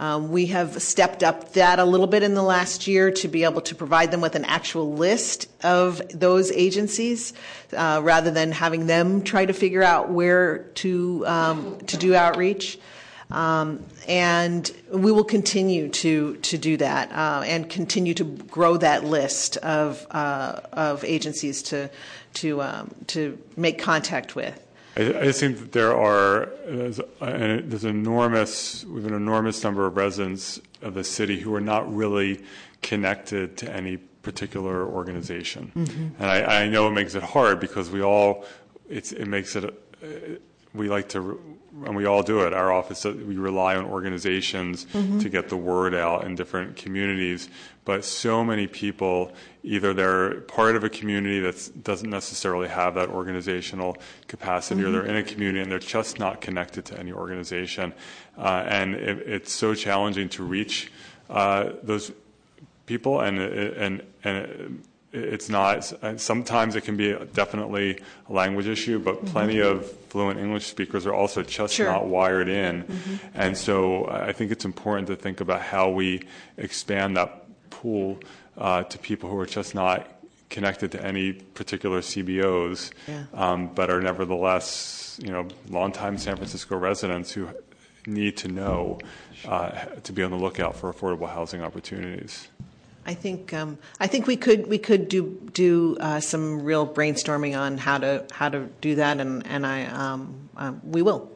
Um, 0.00 0.30
we 0.30 0.46
have 0.46 0.82
stepped 0.82 1.22
up 1.22 1.52
that 1.52 1.78
a 1.78 1.84
little 1.84 2.06
bit 2.06 2.22
in 2.22 2.32
the 2.32 2.42
last 2.42 2.86
year 2.86 3.10
to 3.10 3.28
be 3.28 3.44
able 3.44 3.60
to 3.60 3.74
provide 3.74 4.10
them 4.10 4.22
with 4.22 4.34
an 4.34 4.46
actual 4.46 4.94
list 4.94 5.46
of 5.62 6.00
those 6.18 6.50
agencies 6.52 7.34
uh, 7.76 8.00
rather 8.02 8.30
than 8.30 8.50
having 8.50 8.86
them 8.86 9.22
try 9.22 9.44
to 9.44 9.52
figure 9.52 9.82
out 9.82 10.08
where 10.08 10.60
to, 10.76 11.26
um, 11.26 11.78
to 11.80 11.98
do 11.98 12.14
outreach. 12.14 12.78
Um, 13.30 13.84
and 14.08 14.72
we 14.90 15.12
will 15.12 15.24
continue 15.24 15.88
to 15.88 16.36
to 16.38 16.58
do 16.58 16.76
that 16.78 17.12
uh, 17.12 17.44
and 17.46 17.68
continue 17.70 18.12
to 18.14 18.24
grow 18.24 18.76
that 18.78 19.04
list 19.04 19.56
of 19.58 20.04
uh, 20.10 20.60
of 20.72 21.04
agencies 21.04 21.62
to 21.64 21.90
to 22.34 22.60
um, 22.60 22.92
to 23.08 23.38
make 23.56 23.78
contact 23.78 24.34
with. 24.34 24.66
I, 24.96 25.28
I 25.28 25.32
think 25.32 25.58
that 25.58 25.72
there 25.72 25.96
are 25.96 26.50
there's, 26.66 27.00
there's 27.20 27.84
enormous 27.84 28.84
we 28.84 29.02
have 29.02 29.10
an 29.10 29.16
enormous 29.16 29.62
number 29.62 29.86
of 29.86 29.96
residents 29.96 30.60
of 30.82 30.94
the 30.94 31.04
city 31.04 31.40
who 31.40 31.54
are 31.54 31.60
not 31.60 31.92
really 31.94 32.42
connected 32.82 33.56
to 33.58 33.72
any 33.72 33.96
particular 33.96 34.86
organization, 34.86 35.72
mm-hmm. 35.74 36.22
and 36.22 36.30
I, 36.30 36.64
I, 36.64 36.68
know 36.68 36.88
it 36.88 36.90
makes 36.90 37.14
it 37.14 37.22
hard 37.22 37.58
because 37.58 37.90
we 37.90 38.02
all 38.02 38.44
it 38.88 39.26
makes 39.26 39.56
it 39.56 39.74
we 40.72 40.88
like 40.88 41.08
to, 41.10 41.58
and 41.84 41.96
we 41.96 42.04
all 42.04 42.22
do 42.22 42.40
it. 42.46 42.52
Our 42.52 42.72
office, 42.72 43.04
we 43.04 43.36
rely 43.36 43.76
on 43.76 43.84
organizations 43.84 44.86
to 44.92 45.28
get 45.28 45.48
the 45.48 45.56
word 45.56 45.94
out 45.94 46.24
in 46.24 46.34
different 46.34 46.76
communities. 46.76 47.48
But 47.84 48.04
so 48.04 48.44
many 48.44 48.66
people, 48.66 49.32
either 49.62 49.92
they're 49.92 50.40
part 50.42 50.76
of 50.76 50.84
a 50.84 50.88
community 50.88 51.40
that 51.40 51.84
doesn't 51.84 52.10
necessarily 52.10 52.68
have 52.68 52.94
that 52.94 53.08
organizational 53.08 53.96
capacity, 54.26 54.82
or 54.82 54.90
they're 54.90 55.04
in 55.06 55.16
a 55.16 55.22
community 55.22 55.60
and 55.60 55.70
they're 55.70 55.78
just 55.78 56.18
not 56.18 56.40
connected 56.40 56.84
to 56.86 56.98
any 56.98 57.12
organization, 57.12 57.92
uh, 58.38 58.64
and 58.66 58.94
it, 58.94 59.18
it's 59.26 59.52
so 59.52 59.74
challenging 59.74 60.28
to 60.30 60.42
reach 60.42 60.90
uh, 61.28 61.70
those 61.82 62.12
people, 62.86 63.20
and 63.20 63.38
and 63.38 64.02
and 64.24 64.82
it's 65.12 65.48
not. 65.48 65.92
Sometimes 66.20 66.76
it 66.76 66.82
can 66.84 66.96
be 66.96 67.14
definitely 67.34 68.00
a 68.28 68.32
language 68.32 68.66
issue, 68.66 68.98
but 68.98 69.26
plenty 69.26 69.60
of 69.60 69.90
fluent 70.08 70.38
English 70.38 70.66
speakers 70.66 71.04
are 71.06 71.14
also 71.14 71.42
just 71.42 71.74
Sure. 71.74 71.86
not 71.86 72.06
wired 72.06 72.48
in, 72.48 72.84
and 73.34 73.56
so 73.56 74.06
I 74.08 74.32
think 74.32 74.52
it's 74.52 74.64
important 74.64 75.08
to 75.08 75.16
think 75.16 75.40
about 75.40 75.62
how 75.62 75.90
we 75.90 76.22
expand 76.56 77.16
that 77.16 77.44
pool 77.70 78.18
uh, 78.60 78.82
to 78.84 78.98
people 78.98 79.28
who 79.30 79.38
are 79.38 79.46
just 79.46 79.74
not 79.74 80.06
connected 80.50 80.92
to 80.92 81.04
any 81.04 81.32
particular 81.32 82.00
CBOs, 82.00 82.90
Yeah. 83.08 83.24
um, 83.34 83.68
but 83.74 83.88
are 83.90 84.00
nevertheless, 84.00 85.18
you 85.22 85.30
know, 85.30 85.46
longtime 85.68 86.18
San 86.18 86.36
Francisco 86.36 86.76
residents 86.76 87.32
who 87.32 87.48
need 88.06 88.36
to 88.38 88.48
know 88.48 88.98
uh, 89.46 89.70
to 90.02 90.12
be 90.12 90.22
on 90.22 90.30
the 90.30 90.36
lookout 90.36 90.74
for 90.76 90.92
affordable 90.92 91.28
housing 91.28 91.62
opportunities. 91.62 92.48
I 93.06 93.14
think 93.14 93.54
um, 93.54 93.78
I 93.98 94.06
think 94.06 94.26
we 94.26 94.36
could 94.36 94.66
we 94.66 94.78
could 94.78 95.08
do 95.08 95.50
do 95.54 95.96
uh, 96.00 96.20
some 96.20 96.62
real 96.62 96.86
brainstorming 96.86 97.58
on 97.58 97.78
how 97.78 97.98
to 97.98 98.24
how 98.30 98.48
to 98.50 98.68
do 98.82 98.96
that, 98.96 99.20
and 99.20 99.46
and 99.46 99.66
I 99.66 99.86
um, 99.86 100.48
um, 100.56 100.80
we 100.84 101.00
will. 101.02 101.30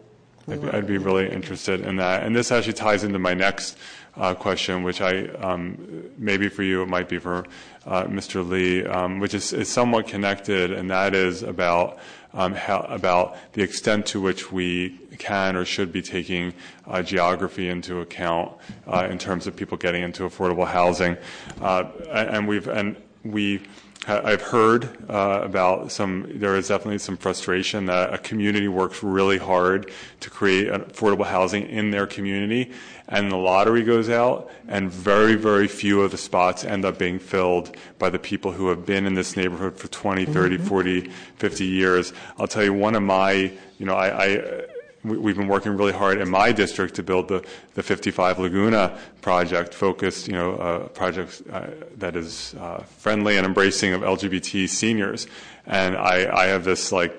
I'd 0.47 0.61
be, 0.61 0.69
I'd 0.69 0.87
be 0.87 0.99
really 0.99 1.31
interested 1.31 1.81
in 1.81 1.97
that. 1.97 2.23
And 2.23 2.37
this 2.37 2.53
actually 2.53 2.75
ties 2.75 3.03
into 3.03 3.19
my 3.19 3.33
next 3.33 3.79
uh, 3.79 3.79
question, 4.15 4.83
which 4.83 5.01
I 5.01 5.27
um, 5.27 6.11
maybe 6.17 6.49
for 6.49 6.63
you 6.63 6.83
it 6.83 6.89
might 6.89 7.09
be 7.09 7.19
for 7.19 7.47
uh, 7.87 8.05
Mr. 8.05 8.47
Lee, 8.49 8.85
um, 8.85 9.19
which 9.21 9.35
is, 9.35 9.69
somewhat 9.69 10.07
connected, 10.07 10.73
and 10.73 10.91
that 10.91 11.15
is 11.15 11.43
about 11.43 11.99
um, 12.33 12.57
about 12.69 13.37
the 13.53 13.63
extent 13.63 14.07
to 14.07 14.21
which 14.21 14.51
we 14.51 14.99
can 15.19 15.57
or 15.57 15.65
should 15.65 15.93
be 15.93 16.03
taking 16.03 16.53
uh, 16.87 17.03
geography 17.03 17.69
into 17.69 18.01
account 18.01 18.53
uh, 18.87 19.07
in 19.09 19.19
terms 19.19 19.47
of 19.47 19.55
people 19.55 19.77
getting 19.77 20.03
into 20.03 20.25
affordable 20.25 20.67
housing. 20.67 21.17
Uh, 21.61 21.85
and 22.11 22.49
we've 22.49 22.69
and 22.69 22.97
we 23.25 23.61
I've 24.07 24.43
heard 24.43 24.85
uh, 25.09 25.41
about 25.43 25.91
some, 25.91 26.27
there 26.35 26.57
is 26.57 26.69
definitely 26.69 26.99
some 26.99 27.17
frustration 27.17 27.87
that 27.87 28.13
a 28.13 28.19
community 28.19 28.69
works 28.69 29.03
really 29.03 29.39
hard 29.39 29.91
to 30.21 30.29
create 30.29 30.69
affordable 30.69 31.25
housing 31.25 31.67
in 31.71 31.91
their 31.91 32.07
community, 32.07 32.73
and 33.09 33.31
the 33.31 33.37
lottery 33.37 33.83
goes 33.83 34.09
out, 34.09 34.51
and 34.69 34.91
very, 34.91 35.35
very 35.35 35.69
few 35.69 36.03
of 36.03 36.11
the 36.11 36.17
spots 36.19 36.65
end 36.65 36.85
up 36.85 36.99
being 36.99 37.19
filled 37.19 37.77
by 37.99 38.11
the 38.11 38.19
people 38.19 38.53
who 38.53 38.69
have 38.69 38.87
been 38.87 39.07
in 39.07 39.15
this 39.15 39.37
neighborhood 39.37 39.77
for 39.77 39.89
20, 39.89 40.25
30, 40.25 40.59
40, 40.59 41.11
50 41.37 41.65
years. 41.65 42.13
I'll 42.39 42.47
tell 42.49 42.65
you, 42.65 42.73
one 42.73 42.95
of 42.95 43.03
my, 43.03 43.33
you 43.79 43.87
know, 43.87 43.95
I, 43.95 44.25
I 44.25 44.63
we- 45.05 45.19
we've 45.19 45.37
been 45.37 45.49
working 45.49 45.77
really 45.77 45.93
hard 45.93 46.19
in 46.19 46.31
my 46.31 46.51
district 46.51 46.95
to 46.95 47.03
build 47.03 47.29
the, 47.29 47.45
the 47.75 47.83
55 47.83 48.39
Laguna 48.39 48.99
project, 49.21 49.75
focused, 49.75 50.27
you 50.27 50.33
know, 50.33 50.53
a 50.55 50.89
project 50.89 51.43
uh, 51.53 51.67
that 51.99 52.17
is 52.17 52.55
uh, 52.59 52.79
friendly 52.97 53.37
and 53.37 53.45
embracing 53.47 53.93
of 53.93 54.01
LGBT 54.01 54.67
seniors. 54.69 55.27
And 55.67 55.95
I, 55.97 56.35
I 56.35 56.47
have 56.47 56.65
this 56.65 56.91
like, 56.91 57.15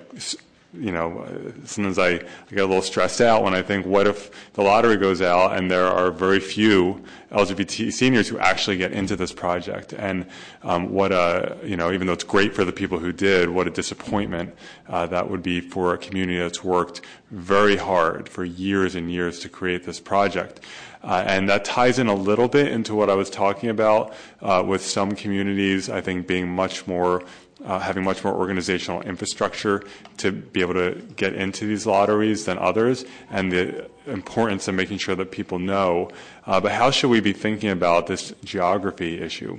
you 0.79 0.91
know, 0.91 1.25
sometimes 1.65 1.97
I, 1.97 2.09
I 2.09 2.19
get 2.49 2.59
a 2.59 2.65
little 2.65 2.81
stressed 2.81 3.21
out 3.21 3.43
when 3.43 3.53
I 3.53 3.61
think, 3.61 3.85
what 3.85 4.07
if 4.07 4.53
the 4.53 4.61
lottery 4.61 4.97
goes 4.97 5.21
out 5.21 5.57
and 5.57 5.69
there 5.69 5.85
are 5.85 6.11
very 6.11 6.39
few 6.39 7.03
LGBT 7.31 7.91
seniors 7.91 8.27
who 8.27 8.37
actually 8.39 8.77
get 8.77 8.91
into 8.91 9.15
this 9.15 9.31
project? 9.31 9.93
And 9.93 10.25
um, 10.63 10.91
what 10.91 11.11
a, 11.11 11.57
you 11.63 11.77
know, 11.77 11.91
even 11.91 12.07
though 12.07 12.13
it's 12.13 12.23
great 12.23 12.53
for 12.53 12.65
the 12.65 12.73
people 12.73 12.99
who 12.99 13.11
did, 13.11 13.49
what 13.49 13.67
a 13.67 13.71
disappointment 13.71 14.55
uh, 14.87 15.05
that 15.07 15.29
would 15.29 15.43
be 15.43 15.61
for 15.61 15.93
a 15.93 15.97
community 15.97 16.39
that's 16.39 16.63
worked 16.63 17.01
very 17.31 17.77
hard 17.77 18.29
for 18.29 18.43
years 18.43 18.95
and 18.95 19.11
years 19.11 19.39
to 19.39 19.49
create 19.49 19.85
this 19.85 19.99
project. 19.99 20.59
Uh, 21.05 21.23
and 21.27 21.47
that 21.47 21.63
ties 21.63 21.99
in 21.99 22.07
a 22.07 22.15
little 22.15 22.47
bit 22.47 22.71
into 22.71 22.95
what 22.95 23.11
I 23.11 23.13
was 23.13 23.29
talking 23.29 23.69
about 23.69 24.13
uh, 24.41 24.63
with 24.65 24.83
some 24.83 25.11
communities, 25.11 25.87
I 25.87 26.01
think, 26.01 26.25
being 26.25 26.49
much 26.49 26.87
more 26.87 27.23
uh, 27.63 27.79
having 27.79 28.03
much 28.03 28.23
more 28.23 28.33
organizational 28.33 29.01
infrastructure 29.01 29.83
to 30.17 30.31
be 30.31 30.61
able 30.61 30.73
to 30.73 31.01
get 31.15 31.33
into 31.33 31.65
these 31.65 31.85
lotteries 31.85 32.45
than 32.45 32.57
others, 32.59 33.05
and 33.31 33.51
the 33.51 33.89
importance 34.05 34.67
of 34.67 34.75
making 34.75 34.97
sure 34.97 35.15
that 35.15 35.31
people 35.31 35.57
know. 35.57 36.09
Uh, 36.45 36.59
but 36.59 36.71
how 36.71 36.91
should 36.91 37.09
we 37.09 37.19
be 37.19 37.33
thinking 37.33 37.69
about 37.69 38.07
this 38.07 38.33
geography 38.43 39.19
issue? 39.19 39.57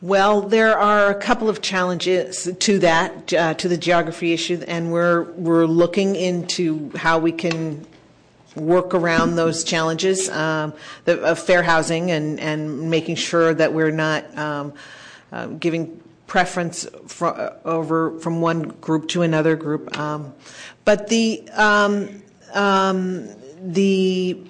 Well, 0.00 0.42
there 0.42 0.78
are 0.78 1.10
a 1.10 1.14
couple 1.14 1.48
of 1.48 1.60
challenges 1.60 2.48
to 2.58 2.78
that, 2.78 3.32
uh, 3.32 3.54
to 3.54 3.68
the 3.68 3.76
geography 3.76 4.32
issue, 4.32 4.62
and 4.68 4.92
we're 4.92 5.24
we're 5.32 5.66
looking 5.66 6.14
into 6.14 6.90
how 6.96 7.18
we 7.18 7.32
can 7.32 7.84
work 8.56 8.94
around 8.94 9.36
those 9.36 9.64
challenges 9.64 10.28
um, 10.30 10.72
the, 11.04 11.20
of 11.22 11.38
fair 11.38 11.62
housing 11.62 12.10
and 12.10 12.40
and 12.40 12.90
making 12.90 13.16
sure 13.16 13.54
that 13.54 13.72
we're 13.72 13.90
not 13.90 14.36
um, 14.38 14.72
uh, 15.32 15.46
giving 15.46 16.02
preference 16.26 16.86
uh, 17.20 17.56
over 17.64 18.18
from 18.20 18.40
one 18.40 18.62
group 18.62 19.08
to 19.08 19.22
another 19.22 19.56
group. 19.56 19.98
Um, 19.98 20.34
but 20.84 21.08
the 21.08 21.48
um, 21.54 22.22
um, 22.54 23.28
the 23.60 24.40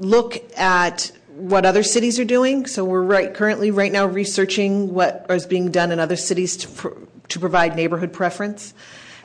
look 0.00 0.42
at 0.58 1.12
what 1.28 1.66
other 1.66 1.82
cities 1.82 2.18
are 2.18 2.24
doing. 2.24 2.66
So 2.66 2.84
we're 2.84 3.02
right 3.02 3.34
currently 3.34 3.70
right 3.70 3.90
now 3.90 4.06
researching 4.06 4.94
what 4.94 5.26
is 5.28 5.46
being 5.46 5.70
done 5.70 5.90
in 5.90 5.98
other 5.98 6.16
cities 6.16 6.56
to, 6.58 7.08
to 7.28 7.40
provide 7.40 7.76
neighborhood 7.76 8.12
preference. 8.12 8.72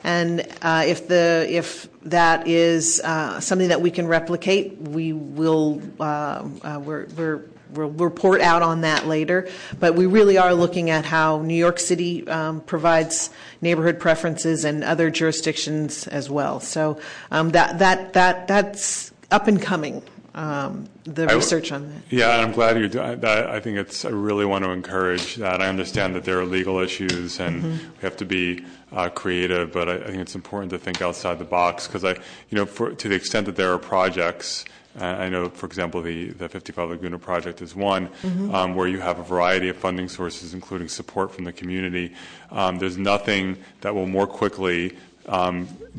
And 0.02 0.46
uh, 0.62 0.84
if 0.86 1.08
the 1.08 1.46
if 1.48 1.88
that 2.02 2.48
is 2.48 3.00
uh, 3.04 3.40
something 3.40 3.68
that 3.68 3.82
we 3.82 3.90
can 3.90 4.06
replicate, 4.06 4.78
we 4.78 5.12
will 5.12 5.82
uh, 6.00 6.48
uh, 6.62 6.80
we're, 6.82 7.06
we're 7.16 7.42
we'll 7.72 7.90
report 7.90 8.40
out 8.40 8.62
on 8.62 8.82
that 8.82 9.06
later. 9.06 9.48
But 9.78 9.94
we 9.94 10.06
really 10.06 10.38
are 10.38 10.54
looking 10.54 10.90
at 10.90 11.04
how 11.04 11.42
New 11.42 11.54
York 11.54 11.78
City 11.78 12.26
um, 12.28 12.60
provides 12.62 13.30
neighborhood 13.60 13.98
preferences 13.98 14.64
and 14.64 14.82
other 14.84 15.10
jurisdictions 15.10 16.06
as 16.06 16.30
well. 16.30 16.60
So 16.60 17.00
um, 17.30 17.50
that 17.50 17.78
that 17.78 18.14
that 18.14 18.48
that's 18.48 19.12
up 19.30 19.48
and 19.48 19.60
coming. 19.60 20.02
Um, 20.34 20.88
the 21.04 21.26
research 21.26 21.72
on 21.72 21.88
that. 21.88 22.02
Yeah, 22.10 22.38
I'm 22.38 22.52
glad 22.52 22.78
you're 22.78 22.88
doing 22.88 23.20
that. 23.20 23.50
I 23.50 23.58
think 23.58 23.78
it's, 23.78 24.04
I 24.04 24.10
really 24.10 24.44
want 24.44 24.64
to 24.64 24.70
encourage 24.70 25.36
that. 25.36 25.60
I 25.60 25.68
understand 25.68 26.14
that 26.14 26.24
there 26.24 26.38
are 26.40 26.44
legal 26.44 26.78
issues 26.78 27.40
and 27.40 27.62
we 27.64 28.02
have 28.02 28.16
to 28.18 28.24
be 28.24 28.64
uh, 28.92 29.08
creative, 29.08 29.72
but 29.72 29.88
I, 29.88 29.94
I 29.96 30.06
think 30.06 30.18
it's 30.18 30.36
important 30.36 30.70
to 30.70 30.78
think 30.78 31.02
outside 31.02 31.38
the 31.38 31.44
box 31.44 31.86
because 31.86 32.04
I, 32.04 32.12
you 32.48 32.56
know, 32.56 32.66
for, 32.66 32.92
to 32.92 33.08
the 33.08 33.14
extent 33.14 33.46
that 33.46 33.56
there 33.56 33.72
are 33.72 33.78
projects, 33.78 34.64
uh, 35.00 35.04
I 35.04 35.28
know, 35.28 35.48
for 35.48 35.66
example, 35.66 36.02
the, 36.02 36.30
the 36.30 36.48
55 36.48 36.90
Laguna 36.90 37.18
project 37.18 37.62
is 37.62 37.74
one 37.76 38.08
um, 38.52 38.74
where 38.74 38.88
you 38.88 39.00
have 39.00 39.18
a 39.18 39.22
variety 39.22 39.68
of 39.68 39.76
funding 39.76 40.08
sources, 40.08 40.52
including 40.54 40.88
support 40.88 41.32
from 41.32 41.44
the 41.44 41.52
community. 41.52 42.12
Um, 42.50 42.78
there's 42.78 42.98
nothing 42.98 43.58
that 43.82 43.94
will 43.94 44.06
more 44.06 44.26
quickly 44.26 44.96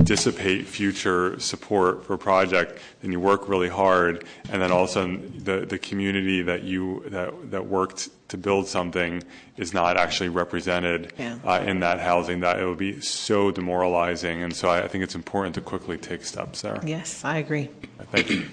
dissipate 0.04 0.68
future 0.68 1.40
support 1.40 2.06
for 2.06 2.14
a 2.14 2.18
project, 2.18 2.80
then 3.02 3.12
you 3.12 3.20
work 3.20 3.48
really 3.48 3.70
hard, 3.70 4.26
and 4.50 4.62
then 4.62 4.72
all 4.72 4.84
of 4.84 4.90
a 4.90 4.94
sudden 4.94 5.44
the, 5.44 5.66
the 5.66 5.78
community 5.78 6.42
that 6.42 6.64
you 6.64 7.04
that, 7.10 7.52
that 7.52 7.66
worked 7.66 8.10
to 8.30 8.38
build 8.38 8.68
something 8.68 9.22
is 9.58 9.74
not 9.74 9.98
actually 9.98 10.30
represented 10.30 11.12
Yeah. 11.18 11.38
uh, 11.46 11.62
in 11.66 11.82
that 11.82 12.00
housing. 12.00 12.40
That 12.42 12.60
it 12.60 12.66
would 12.66 12.78
be 12.78 13.02
so 13.02 13.52
demoralizing, 13.52 14.44
and 14.44 14.56
so 14.56 14.70
I, 14.70 14.84
I 14.84 14.88
think 14.88 15.04
it's 15.04 15.16
important 15.16 15.56
to 15.56 15.62
quickly 15.62 15.98
take 15.98 16.24
steps 16.26 16.62
there. 16.62 16.80
Yes, 16.86 17.24
I 17.26 17.38
agree. 17.38 17.70
Thank 18.12 18.30
you, 18.30 18.48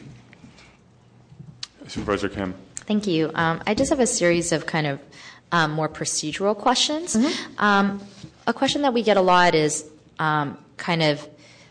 Supervisor 1.86 2.28
Kim. 2.28 2.54
Thank 2.76 3.06
you. 3.06 3.30
Um, 3.34 3.62
I 3.66 3.74
just 3.74 3.90
have 3.90 4.00
a 4.00 4.06
series 4.06 4.52
of 4.52 4.66
kind 4.66 4.86
of 4.86 4.98
um, 5.52 5.72
more 5.72 5.88
procedural 5.88 6.56
questions. 6.56 7.16
Um, 7.58 8.02
a 8.46 8.52
question 8.52 8.82
that 8.82 8.92
we 8.94 9.02
get 9.02 9.16
a 9.16 9.20
lot 9.22 9.54
is 9.54 9.84
um, 10.18 10.58
kind 10.76 11.02
of 11.02 11.28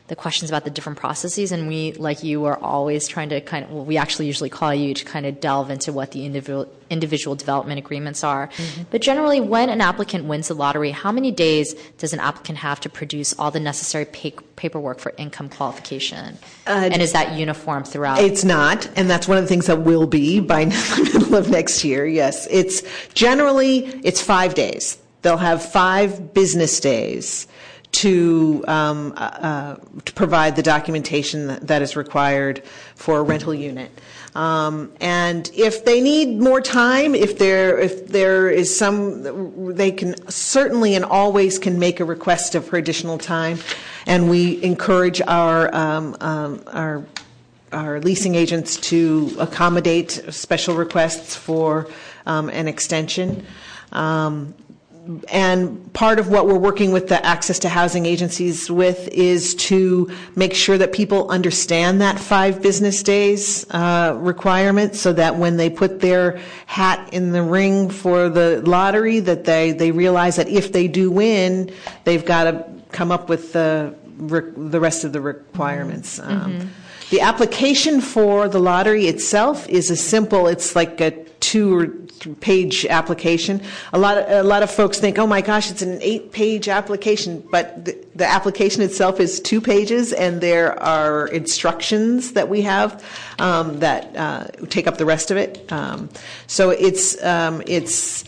the 0.08 0.16
questions 0.16 0.50
about 0.50 0.64
the 0.64 0.70
different 0.70 0.98
processes, 0.98 1.52
and 1.52 1.68
we, 1.68 1.92
like 1.94 2.24
you, 2.24 2.46
are 2.46 2.58
always 2.60 3.10
trying 3.10 3.28
to 3.28 3.42
kind 3.42 3.66
of, 3.66 3.72
well, 3.72 3.84
we 3.84 3.98
actually 3.98 4.26
usually 4.26 4.50
call 4.50 4.74
you 4.74 4.94
to 4.94 5.04
kind 5.04 5.26
of 5.26 5.42
delve 5.42 5.70
into 5.70 5.92
what 5.92 6.12
the 6.12 6.26
individual, 6.26 6.72
individual 6.90 7.36
development 7.36 7.78
agreements 7.78 8.24
are. 8.24 8.50
But 8.90 9.02
generally, 9.02 9.42
when 9.42 9.70
an 9.70 9.82
applicant 9.82 10.24
wins 10.24 10.48
the 10.48 10.54
lottery, 10.54 10.92
how 10.92 11.12
many 11.12 11.32
days 11.32 11.74
does 11.98 12.14
an 12.14 12.22
applicant 12.22 12.60
have 12.60 12.80
to 12.82 12.90
produce 12.90 13.38
all 13.38 13.52
the 13.52 13.60
necessary 13.60 14.06
pa- 14.06 14.42
paperwork 14.56 15.00
for 15.00 15.14
income 15.18 15.50
qualification? 15.50 16.38
and 16.66 17.02
is 17.02 17.12
that 17.12 17.38
uniform 17.38 17.84
throughout? 17.84 18.20
It's 18.20 18.46
not, 18.46 18.90
and 18.96 19.10
that's 19.10 19.28
one 19.28 19.38
of 19.38 19.44
the 19.44 19.50
things 19.50 19.66
that 19.66 19.82
will 19.82 20.08
be 20.08 20.40
by 20.40 20.66
the 20.66 21.10
middle 21.14 21.36
of 21.36 21.50
next 21.50 21.84
year. 21.84 22.06
Yes, 22.06 22.48
it's 22.50 22.82
generally 23.14 23.80
it's 24.06 24.22
five 24.22 24.56
days. 24.56 24.98
They'll 25.22 25.36
have 25.36 25.62
five 25.70 26.34
business 26.34 26.80
days 26.80 27.48
to, 27.98 28.64
um, 28.68 29.12
uh, 29.18 29.20
uh, 29.20 29.76
to 30.06 30.14
provide 30.14 30.56
the 30.56 30.62
documentation 30.62 31.48
that, 31.66 31.82
is 31.82 31.96
required 31.96 32.64
for 32.96 33.20
a 33.20 33.24
rental 33.24 33.56
unit. 33.56 33.92
Um, 34.36 34.92
and 35.02 35.50
if 35.56 35.84
they 35.84 36.00
need 36.00 36.40
more 36.40 36.62
time, 36.62 37.16
if 37.16 37.40
there 37.40 37.80
if 37.80 38.08
there 38.08 38.50
is 38.50 38.78
some, 38.78 39.74
they 39.74 39.92
can 39.92 40.30
certainly 40.30 40.94
and 40.94 41.04
always 41.04 41.58
can 41.58 41.80
make 41.80 42.00
a 42.00 42.06
request 42.06 42.54
for 42.54 42.78
additional 42.78 43.18
time, 43.18 43.58
and 44.06 44.30
we 44.30 44.62
encourage 44.64 45.22
our 45.22 45.74
um, 45.74 46.16
our 46.22 47.04
our 47.72 48.00
leasing 48.02 48.36
agents 48.36 48.78
to 48.78 49.36
accommodate 49.40 50.12
special 50.30 50.76
requests 50.76 51.36
for 51.36 51.88
an 52.28 52.68
extension. 52.68 53.44
And 55.30 55.94
part 55.94 56.20
of 56.20 56.30
what 56.30 56.48
we're 56.48 56.58
working 56.58 56.92
with 56.92 57.08
the 57.08 57.24
access 57.26 57.60
to 57.60 57.70
housing 57.70 58.06
agencies 58.06 58.70
with 58.70 59.08
is 59.10 59.56
to 59.56 60.12
make 60.36 60.54
sure 60.54 60.78
that 60.78 60.92
people 60.92 61.30
understand 61.30 62.02
that 62.02 62.20
five 62.20 62.62
business 62.62 63.04
days 63.04 63.66
uh, 63.72 64.16
requirement 64.20 64.96
so 64.96 65.14
that 65.14 65.36
when 65.36 65.58
they 65.58 65.70
put 65.70 66.00
their 66.00 66.40
hat 66.66 67.14
in 67.14 67.32
the 67.32 67.42
ring 67.42 67.90
for 67.90 68.30
the 68.30 68.62
lottery 68.66 69.20
that 69.22 69.46
they, 69.46 69.72
they 69.72 69.92
realize 69.92 70.36
that 70.36 70.50
if 70.50 70.72
they 70.72 70.88
do 70.88 71.10
win 71.10 71.72
they've 72.04 72.26
got 72.26 72.44
to 72.46 72.66
come 72.92 73.12
up 73.12 73.30
with 73.30 73.54
the, 73.54 73.94
the 74.18 74.80
rest 74.80 75.04
of 75.04 75.14
the 75.14 75.22
requirements. 75.22 76.20
Um, 76.20 76.72
the 77.10 77.22
application 77.22 78.02
for 78.02 78.50
the 78.50 78.60
lottery 78.60 79.08
itself 79.08 79.68
is 79.70 79.90
a 79.90 79.96
simple 79.96 80.48
it's 80.48 80.76
like 80.76 81.00
a 81.00 81.27
two 81.40 81.78
or 81.78 81.88
page 82.36 82.86
application. 82.86 83.62
A 83.94 84.00
lot 84.00 84.18
of, 84.18 84.30
a 84.30 84.44
lot 84.44 84.64
of 84.64 84.72
folks 84.72 85.00
think, 85.00 85.18
oh 85.20 85.28
my 85.28 85.42
gosh, 85.42 85.72
it's 85.72 85.82
an 85.82 86.00
eight 86.02 86.32
page 86.32 86.68
application, 86.68 87.46
but 87.52 87.86
the, 87.86 88.06
the 88.16 88.26
application 88.26 88.82
itself 88.82 89.20
is 89.20 89.40
two 89.40 89.62
pages, 89.62 90.14
and 90.14 90.42
there 90.42 90.82
are 90.82 91.28
instructions 91.28 92.34
that 92.34 92.50
we 92.50 92.62
have 92.62 93.04
um, 93.40 93.80
that 93.80 94.16
uh, 94.16 94.48
take 94.70 94.88
up 94.88 94.98
the 94.98 95.06
rest 95.06 95.32
of 95.32 95.38
it. 95.38 95.72
Um, 95.72 96.10
so 96.48 96.72
it's 96.72 97.22
um, 97.24 97.62
it's 97.68 98.24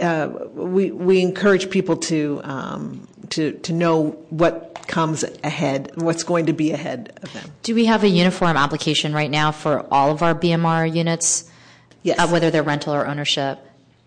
uh, 0.00 0.28
we 0.54 0.90
we 0.90 1.22
encourage 1.22 1.70
people 1.70 1.96
to 1.96 2.40
um, 2.44 3.06
to 3.30 3.52
to 3.52 3.72
know 3.72 4.10
what 4.30 4.86
comes 4.86 5.24
ahead, 5.44 5.92
what's 5.94 6.22
going 6.22 6.46
to 6.46 6.52
be 6.52 6.72
ahead 6.72 7.18
of 7.22 7.32
them. 7.32 7.50
Do 7.62 7.74
we 7.74 7.86
have 7.86 8.04
a 8.04 8.08
uniform 8.08 8.56
application 8.56 9.12
right 9.12 9.30
now 9.30 9.52
for 9.52 9.86
all 9.92 10.10
of 10.10 10.22
our 10.22 10.34
BMR 10.34 10.92
units? 10.92 11.50
Yes. 12.02 12.18
Uh, 12.18 12.28
whether 12.28 12.50
they're 12.50 12.62
rental 12.62 12.94
or 12.94 13.06
ownership? 13.06 13.58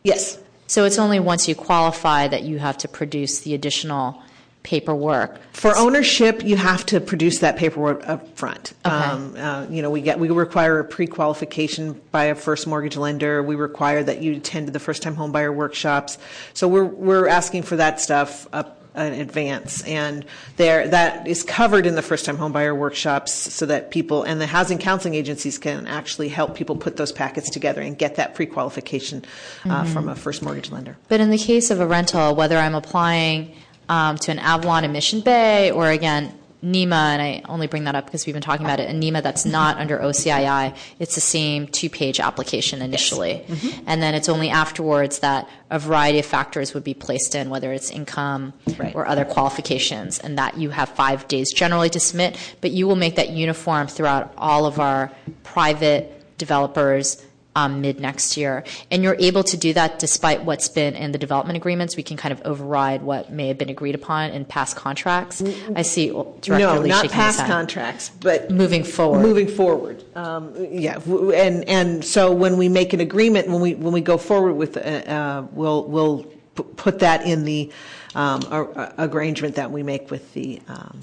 Yes. 0.03 0.37
So 0.67 0.85
it's 0.85 0.97
only 0.97 1.19
once 1.19 1.47
you 1.47 1.55
qualify 1.55 2.27
that 2.27 2.43
you 2.43 2.59
have 2.59 2.77
to 2.79 2.87
produce 2.87 3.41
the 3.41 3.53
additional 3.53 4.21
paperwork. 4.63 5.39
For 5.53 5.77
ownership, 5.77 6.43
you 6.43 6.57
have 6.57 6.85
to 6.87 6.99
produce 6.99 7.39
that 7.39 7.55
paperwork 7.55 8.07
up 8.09 8.35
front. 8.35 8.73
Okay. 8.83 8.95
Um, 8.95 9.35
uh, 9.37 9.67
you 9.69 9.83
know, 9.83 9.91
we 9.91 10.01
get 10.01 10.19
we 10.19 10.27
require 10.29 10.79
a 10.79 10.83
pre-qualification 10.83 12.01
by 12.11 12.25
a 12.25 12.35
first 12.35 12.65
mortgage 12.65 12.97
lender. 12.97 13.43
We 13.43 13.55
require 13.55 14.03
that 14.03 14.23
you 14.23 14.37
attend 14.37 14.69
the 14.69 14.79
first-time 14.79 15.15
homebuyer 15.15 15.53
workshops. 15.53 16.17
So 16.53 16.67
we're 16.67 16.83
we're 16.83 17.27
asking 17.27 17.63
for 17.63 17.75
that 17.75 18.01
stuff 18.01 18.47
up 18.51 18.81
in 18.97 19.13
advance, 19.13 19.81
and 19.83 20.25
there 20.57 20.87
that 20.87 21.27
is 21.27 21.43
covered 21.43 21.85
in 21.85 21.95
the 21.95 22.01
first-time 22.01 22.37
homebuyer 22.37 22.75
workshops, 22.75 23.31
so 23.33 23.65
that 23.65 23.91
people 23.91 24.23
and 24.23 24.39
the 24.41 24.47
housing 24.47 24.77
counseling 24.77 25.15
agencies 25.15 25.57
can 25.57 25.85
actually 25.87 26.29
help 26.29 26.55
people 26.55 26.75
put 26.75 26.97
those 26.97 27.11
packets 27.11 27.49
together 27.49 27.81
and 27.81 27.97
get 27.97 28.15
that 28.15 28.35
pre-qualification 28.35 29.23
uh, 29.65 29.83
Mhm. 29.83 29.87
from 29.93 30.09
a 30.09 30.15
first 30.15 30.41
mortgage 30.41 30.71
lender. 30.71 30.97
But 31.09 31.19
in 31.19 31.29
the 31.29 31.37
case 31.37 31.71
of 31.71 31.79
a 31.79 31.85
rental, 31.87 32.35
whether 32.35 32.57
I'm 32.57 32.75
applying 32.75 33.53
um, 33.87 34.17
to 34.17 34.31
an 34.31 34.39
Avalon 34.39 34.83
in 34.83 34.91
Mission 34.91 35.21
Bay 35.21 35.69
or 35.69 35.89
again 35.89 36.33
NEMA, 36.65 36.95
and 36.95 37.21
I 37.21 37.41
only 37.47 37.67
bring 37.67 37.83
that 37.83 37.95
up 37.95 38.05
because 38.05 38.25
we've 38.25 38.33
been 38.33 38.41
talking 38.41 38.65
about 38.65 38.79
it, 38.79 38.89
a 38.89 38.93
NEMA 38.93 39.21
that's 39.21 39.45
not 39.45 39.77
under 39.77 39.99
OCII, 39.99 40.73
it's 40.99 41.15
the 41.15 41.21
same 41.21 41.67
two 41.67 41.89
page 41.89 42.19
application 42.19 42.81
initially. 42.81 43.45
Mhm. 43.47 43.83
And 43.85 44.01
then 44.01 44.15
it's 44.15 44.27
only 44.27 44.49
afterwards 44.49 45.19
that 45.19 45.47
a 45.69 45.77
variety 45.77 46.19
of 46.19 46.25
factors 46.25 46.73
would 46.73 46.83
be 46.83 46.93
placed 46.93 47.35
in, 47.35 47.49
whether 47.49 47.71
it's 47.71 47.91
income 47.91 48.53
or 48.93 49.07
other 49.07 49.25
qualifications, 49.25 50.19
and 50.19 50.37
that 50.37 50.57
you 50.57 50.71
have 50.71 50.89
five 50.89 51.27
days 51.27 51.53
generally 51.53 51.89
to 51.91 51.99
submit, 51.99 52.35
but 52.61 52.71
you 52.71 52.87
will 52.87 52.95
make 52.95 53.15
that 53.15 53.29
uniform 53.29 53.87
throughout 53.87 54.33
all 54.37 54.65
of 54.65 54.79
our 54.79 55.11
private 55.43 56.11
developers 56.37 57.17
um, 57.55 57.81
mid 57.81 57.99
next 57.99 58.37
year. 58.37 58.63
And 58.91 59.01
you're 59.03 59.15
able 59.19 59.43
to 59.45 59.57
do 59.57 59.73
that 59.73 59.99
despite 59.99 60.43
what's 60.43 60.67
been 60.67 60.95
in 60.95 61.11
the 61.11 61.17
development 61.17 61.57
agreements. 61.57 61.95
We 61.95 62.03
can 62.03 62.17
kind 62.17 62.33
of 62.33 62.41
override 62.45 63.01
what 63.01 63.31
may 63.31 63.47
have 63.47 63.57
been 63.57 63.69
agreed 63.69 63.95
upon 63.95 64.31
in 64.31 64.45
past 64.45 64.75
contracts. 64.75 65.41
I 65.75 65.81
see 65.81 66.09
Director 66.09 66.57
no, 66.59 66.79
Lee 66.79 66.89
not 66.89 67.03
shaking 67.03 67.09
his 67.09 67.11
past 67.15 67.39
head. 67.39 67.47
contracts, 67.47 68.09
but 68.19 68.51
moving 68.51 68.83
forward. 68.83 69.21
Moving 69.21 69.47
forward, 69.47 70.03
um, 70.15 70.53
yeah, 70.69 70.95
w- 70.95 71.31
and 71.31 71.67
and 71.69 72.03
so 72.03 72.31
when 72.31 72.57
we 72.57 72.69
make 72.69 72.93
an 72.93 72.99
agreement, 72.99 73.47
when 73.47 73.61
we 73.61 73.75
when 73.75 73.93
we 73.93 74.01
go 74.01 74.17
forward 74.17 74.53
with, 74.53 74.77
uh, 74.77 74.79
uh, 74.79 75.47
we'll 75.51 75.85
we'll 75.85 76.23
p- 76.55 76.63
put 76.75 76.99
that 76.99 77.25
in 77.25 77.45
the 77.45 77.71
um, 78.15 78.41
ar- 78.51 78.71
ar- 78.77 78.93
arrangement 78.99 79.55
that 79.55 79.71
we 79.71 79.83
make 79.83 80.11
with 80.11 80.33
the 80.33 80.61
um, 80.67 80.99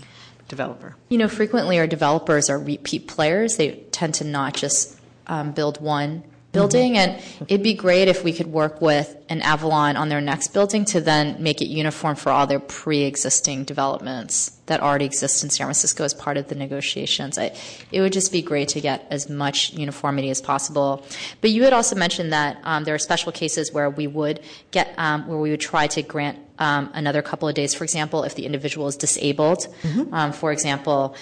developer. 0.48 0.96
You 1.08 1.18
know, 1.18 1.28
frequently 1.28 1.78
our 1.78 1.86
developers 1.86 2.50
are 2.50 2.58
repeat 2.58 3.08
players. 3.08 3.56
They 3.56 3.82
tend 3.90 4.14
to 4.14 4.24
not 4.24 4.54
just 4.54 4.98
um, 5.26 5.52
build 5.52 5.80
one 5.80 6.24
building, 6.52 6.98
and 6.98 7.20
it'd 7.48 7.62
be 7.62 7.74
great 7.74 8.08
if 8.08 8.22
we 8.22 8.32
could 8.32 8.46
work 8.46 8.80
with 8.80 9.16
an 9.30 9.40
Avalon 9.42 9.96
on 9.96 10.10
their 10.10 10.20
next 10.20 10.48
building 10.52 10.84
to 10.84 11.00
then 11.00 11.42
make 11.42 11.62
it 11.62 11.66
uniform 11.68 12.14
for 12.14 12.30
all 12.30 12.46
their 12.46 12.60
pre-existing 12.60 13.64
developments 13.64 14.50
that 14.66 14.80
already 14.80 15.06
exist 15.06 15.42
in 15.42 15.48
San 15.50 15.66
Francisco 15.66 16.04
as 16.04 16.12
part 16.14 16.36
of 16.36 16.48
the 16.48 16.54
negotiations. 16.54 17.38
I, 17.38 17.56
it 17.90 18.00
would 18.02 18.12
just 18.12 18.30
be 18.30 18.42
great 18.42 18.68
to 18.68 18.80
get 18.80 19.06
as 19.10 19.28
much 19.30 19.72
uniformity 19.72 20.28
as 20.30 20.40
possible. 20.42 21.04
But 21.40 21.50
you 21.50 21.64
had 21.64 21.72
also 21.72 21.96
mentioned 21.96 22.32
that 22.32 22.58
um, 22.64 22.84
there 22.84 22.94
are 22.94 22.98
special 22.98 23.32
cases 23.32 23.72
where 23.72 23.88
we 23.88 24.06
would 24.06 24.40
get 24.70 24.94
um, 24.98 25.26
where 25.26 25.38
we 25.38 25.50
would 25.50 25.60
try 25.60 25.86
to 25.88 26.02
grant 26.02 26.38
um, 26.58 26.90
another 26.92 27.22
couple 27.22 27.48
of 27.48 27.54
days. 27.54 27.74
For 27.74 27.82
example, 27.84 28.24
if 28.24 28.34
the 28.34 28.44
individual 28.46 28.86
is 28.88 28.96
disabled, 28.96 29.66
Mhm. 29.82 30.12
um, 30.12 30.32
for 30.32 30.52
example. 30.52 31.16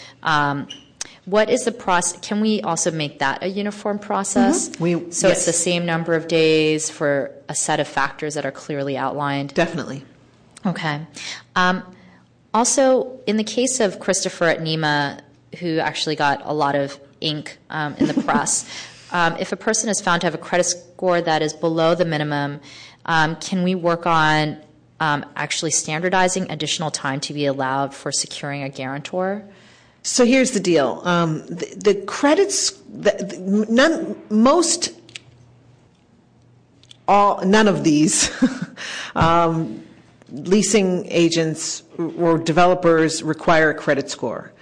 What 1.30 1.48
is 1.48 1.64
the 1.64 1.72
process? 1.72 2.18
Can 2.22 2.40
we 2.40 2.60
also 2.62 2.90
make 2.90 3.20
that 3.20 3.42
a 3.42 3.46
uniform 3.48 3.98
process? 4.00 4.68
Mhm. 4.68 4.80
We- 4.80 5.12
so 5.12 5.28
it's 5.28 5.46
the 5.46 5.52
same 5.52 5.86
number 5.86 6.14
of 6.14 6.26
days 6.26 6.90
for 6.90 7.30
a 7.48 7.54
set 7.54 7.78
of 7.78 7.86
factors 7.86 8.34
that 8.34 8.44
are 8.44 8.50
clearly 8.50 8.96
outlined. 8.96 9.54
Definitely. 9.54 10.04
Okay. 10.66 11.00
Um, 11.54 11.82
also, 12.52 13.12
in 13.26 13.36
the 13.36 13.44
case 13.44 13.78
of 13.80 14.00
Christopher 14.00 14.46
at 14.46 14.60
NEMA, 14.60 15.20
who 15.60 15.78
actually 15.78 16.16
got 16.16 16.42
a 16.44 16.52
lot 16.52 16.74
of 16.74 16.98
ink 17.20 17.58
um, 17.70 17.94
in 17.98 18.06
the 18.06 18.14
press, 18.28 18.64
um, 19.12 19.36
if 19.38 19.52
a 19.52 19.56
person 19.56 19.88
is 19.88 20.00
found 20.00 20.20
to 20.22 20.26
have 20.26 20.34
a 20.34 20.38
credit 20.38 20.64
score 20.64 21.20
that 21.20 21.42
is 21.42 21.52
below 21.52 21.94
the 21.94 22.04
minimum, 22.04 22.60
um, 23.06 23.36
can 23.36 23.62
we 23.62 23.74
work 23.74 24.04
on 24.06 24.56
um, 24.98 25.24
actually 25.36 25.70
standardizing 25.70 26.50
additional 26.50 26.90
time 26.90 27.20
to 27.20 27.32
be 27.32 27.46
allowed 27.46 27.94
for 27.94 28.10
securing 28.12 28.62
a 28.62 28.68
guarantor? 28.68 29.44
So 30.02 30.24
here's 30.24 30.52
the 30.52 30.60
deal: 30.60 31.02
um, 31.04 31.46
the, 31.46 31.74
the 31.76 31.94
credits, 32.06 32.70
the, 32.70 33.12
the, 33.12 33.66
none, 33.68 34.20
most, 34.30 34.94
all, 37.06 37.44
none 37.44 37.68
of 37.68 37.84
these 37.84 38.30
um, 39.14 39.82
leasing 40.30 41.06
agents 41.06 41.82
or 41.98 42.38
developers 42.38 43.22
require 43.22 43.70
a 43.70 43.74
credit 43.74 44.10
score. 44.10 44.52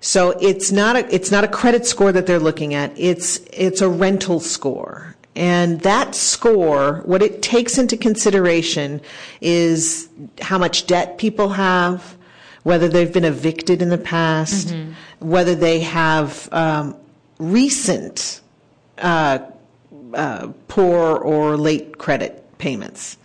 So 0.00 0.30
it's 0.40 0.72
not 0.72 0.96
a 0.96 1.14
it's 1.14 1.30
not 1.30 1.44
a 1.44 1.48
credit 1.48 1.86
score 1.86 2.10
that 2.10 2.26
they're 2.26 2.40
looking 2.40 2.74
at. 2.74 2.92
It's 2.96 3.38
it's 3.52 3.80
a 3.80 3.88
rental 3.88 4.40
score. 4.40 5.14
And 5.34 5.80
that 5.82 6.14
score, 6.14 7.02
what 7.06 7.22
it 7.22 7.40
takes 7.40 7.78
into 7.78 7.96
consideration 7.96 9.00
is 9.40 10.08
how 10.42 10.58
much 10.58 10.86
debt 10.86 11.16
people 11.16 11.50
have, 11.50 12.16
whether 12.62 12.88
they've 12.88 13.12
been 13.12 13.24
evicted 13.24 13.82
in 13.82 13.88
the 13.88 13.98
past, 13.98 14.68
Mhm. 14.68 14.94
whether 15.20 15.54
they 15.54 15.80
have 15.80 16.48
um, 16.52 16.94
recent 17.38 18.40
uh, 18.98 19.38
uh, 20.14 20.48
poor 20.68 21.16
or 21.16 21.56
late 21.56 21.98
credit 21.98 22.44
payments. 22.58 23.16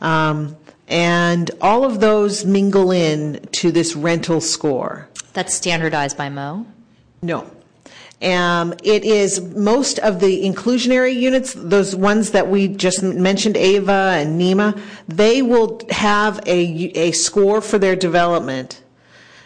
Um, 0.00 0.56
and 0.86 1.50
all 1.60 1.84
of 1.84 2.00
those 2.00 2.44
mingle 2.44 2.90
in 2.92 3.40
to 3.52 3.72
this 3.72 3.96
rental 3.96 4.40
score. 4.40 5.08
That's 5.32 5.54
standardized 5.54 6.16
by 6.16 6.28
Mo? 6.28 6.66
No. 7.22 7.50
Um, 8.20 8.74
it 8.82 9.04
is 9.04 9.40
most 9.40 10.00
of 10.00 10.18
the 10.18 10.44
inclusionary 10.44 11.14
units, 11.14 11.54
those 11.54 11.94
ones 11.94 12.32
that 12.32 12.48
we 12.48 12.66
just 12.66 13.00
mentioned, 13.00 13.56
Ava 13.56 14.16
and 14.16 14.36
NEMA, 14.36 14.80
they 15.06 15.40
will 15.40 15.80
have 15.90 16.40
a, 16.44 16.90
a 16.98 17.12
score 17.12 17.60
for 17.60 17.78
their 17.78 17.94
development, 17.94 18.82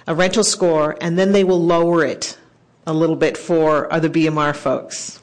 a 0.06 0.14
rental 0.14 0.42
score, 0.42 0.96
and 1.02 1.18
then 1.18 1.32
they 1.32 1.44
will 1.44 1.62
lower 1.62 2.02
it 2.04 2.38
a 2.86 2.94
little 2.94 3.16
bit 3.16 3.36
for 3.36 3.92
other 3.92 4.08
BMR 4.08 4.56
folks. 4.56 5.20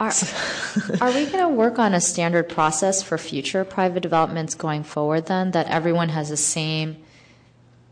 Are, 0.00 0.10
are 1.02 1.12
we 1.12 1.26
going 1.26 1.44
to 1.44 1.48
work 1.48 1.78
on 1.78 1.92
a 1.92 2.00
standard 2.00 2.48
process 2.48 3.02
for 3.02 3.18
future 3.18 3.64
private 3.64 4.00
developments 4.00 4.54
going 4.54 4.82
forward 4.82 5.26
then, 5.26 5.50
that 5.50 5.66
everyone 5.66 6.08
has 6.08 6.30
the 6.30 6.38
same 6.38 6.96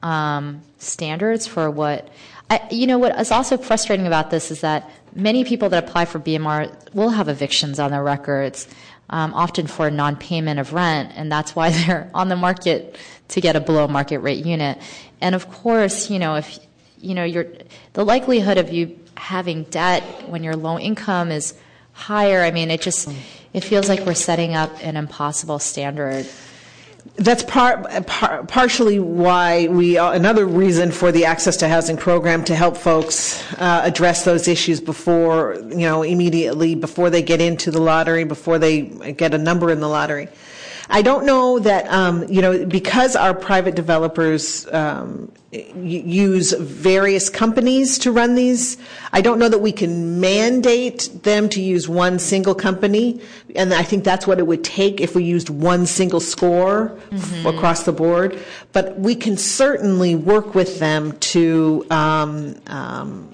um, 0.02 0.62
standards 0.78 1.46
for 1.46 1.70
what. 1.70 2.08
You 2.70 2.86
know 2.86 2.98
what 2.98 3.18
is 3.18 3.30
also 3.30 3.56
frustrating 3.56 4.06
about 4.06 4.30
this 4.30 4.50
is 4.50 4.60
that 4.60 4.88
many 5.14 5.44
people 5.44 5.68
that 5.70 5.82
apply 5.82 6.04
for 6.04 6.20
BMR 6.20 6.94
will 6.94 7.10
have 7.10 7.28
evictions 7.28 7.80
on 7.80 7.90
their 7.90 8.04
records, 8.04 8.68
um, 9.10 9.34
often 9.34 9.66
for 9.66 9.90
non-payment 9.90 10.60
of 10.60 10.72
rent, 10.72 11.12
and 11.16 11.30
that's 11.30 11.56
why 11.56 11.70
they're 11.86 12.10
on 12.14 12.28
the 12.28 12.36
market 12.36 12.96
to 13.28 13.40
get 13.40 13.56
a 13.56 13.60
below 13.60 13.88
market 13.88 14.18
rate 14.20 14.46
unit. 14.46 14.78
And 15.20 15.34
of 15.34 15.50
course, 15.50 16.08
you 16.10 16.18
know 16.18 16.36
if 16.36 16.58
you 16.98 17.14
know 17.14 17.24
you're 17.24 17.46
the 17.94 18.04
likelihood 18.04 18.58
of 18.58 18.72
you 18.72 18.98
having 19.16 19.64
debt 19.64 20.02
when 20.28 20.44
your 20.44 20.54
low 20.54 20.78
income 20.78 21.30
is 21.30 21.54
higher. 21.92 22.42
I 22.42 22.50
mean, 22.50 22.70
it 22.70 22.80
just 22.80 23.08
it 23.52 23.64
feels 23.64 23.88
like 23.88 24.00
we're 24.00 24.14
setting 24.14 24.54
up 24.54 24.70
an 24.82 24.96
impossible 24.96 25.58
standard. 25.58 26.26
That's 27.14 27.42
par- 27.44 27.84
par- 28.06 28.44
partially 28.44 28.98
why 28.98 29.68
we, 29.68 29.96
another 29.96 30.44
reason 30.44 30.90
for 30.90 31.12
the 31.12 31.24
Access 31.24 31.56
to 31.58 31.68
Housing 31.68 31.96
program 31.96 32.44
to 32.44 32.54
help 32.54 32.76
folks 32.76 33.42
uh, 33.54 33.82
address 33.84 34.24
those 34.24 34.48
issues 34.48 34.80
before, 34.80 35.56
you 35.68 35.76
know, 35.76 36.02
immediately 36.02 36.74
before 36.74 37.08
they 37.10 37.22
get 37.22 37.40
into 37.40 37.70
the 37.70 37.80
lottery, 37.80 38.24
before 38.24 38.58
they 38.58 38.82
get 38.82 39.34
a 39.34 39.38
number 39.38 39.70
in 39.70 39.80
the 39.80 39.88
lottery. 39.88 40.28
I 40.88 41.02
don't 41.02 41.26
know 41.26 41.58
that, 41.58 41.88
um, 41.88 42.24
you 42.28 42.40
know, 42.40 42.64
because 42.64 43.16
our 43.16 43.34
private 43.34 43.74
developers 43.74 44.66
um, 44.72 45.32
use 45.52 46.52
various 46.52 47.28
companies 47.28 47.98
to 47.98 48.12
run 48.12 48.34
these, 48.34 48.76
I 49.12 49.20
don't 49.20 49.38
know 49.38 49.48
that 49.48 49.58
we 49.58 49.72
can 49.72 50.20
mandate 50.20 51.10
them 51.22 51.48
to 51.50 51.60
use 51.60 51.88
one 51.88 52.18
single 52.18 52.54
company. 52.54 53.20
And 53.54 53.74
I 53.74 53.82
think 53.82 54.04
that's 54.04 54.26
what 54.26 54.38
it 54.38 54.46
would 54.46 54.64
take 54.64 55.00
if 55.00 55.14
we 55.14 55.24
used 55.24 55.50
one 55.50 55.86
single 55.86 56.20
score 56.20 56.96
mm-hmm. 57.10 57.46
across 57.46 57.84
the 57.84 57.92
board. 57.92 58.38
But 58.72 58.98
we 58.98 59.14
can 59.14 59.36
certainly 59.36 60.14
work 60.14 60.54
with 60.54 60.78
them 60.78 61.12
to 61.18 61.86
um, 61.90 62.60
um 62.66 63.30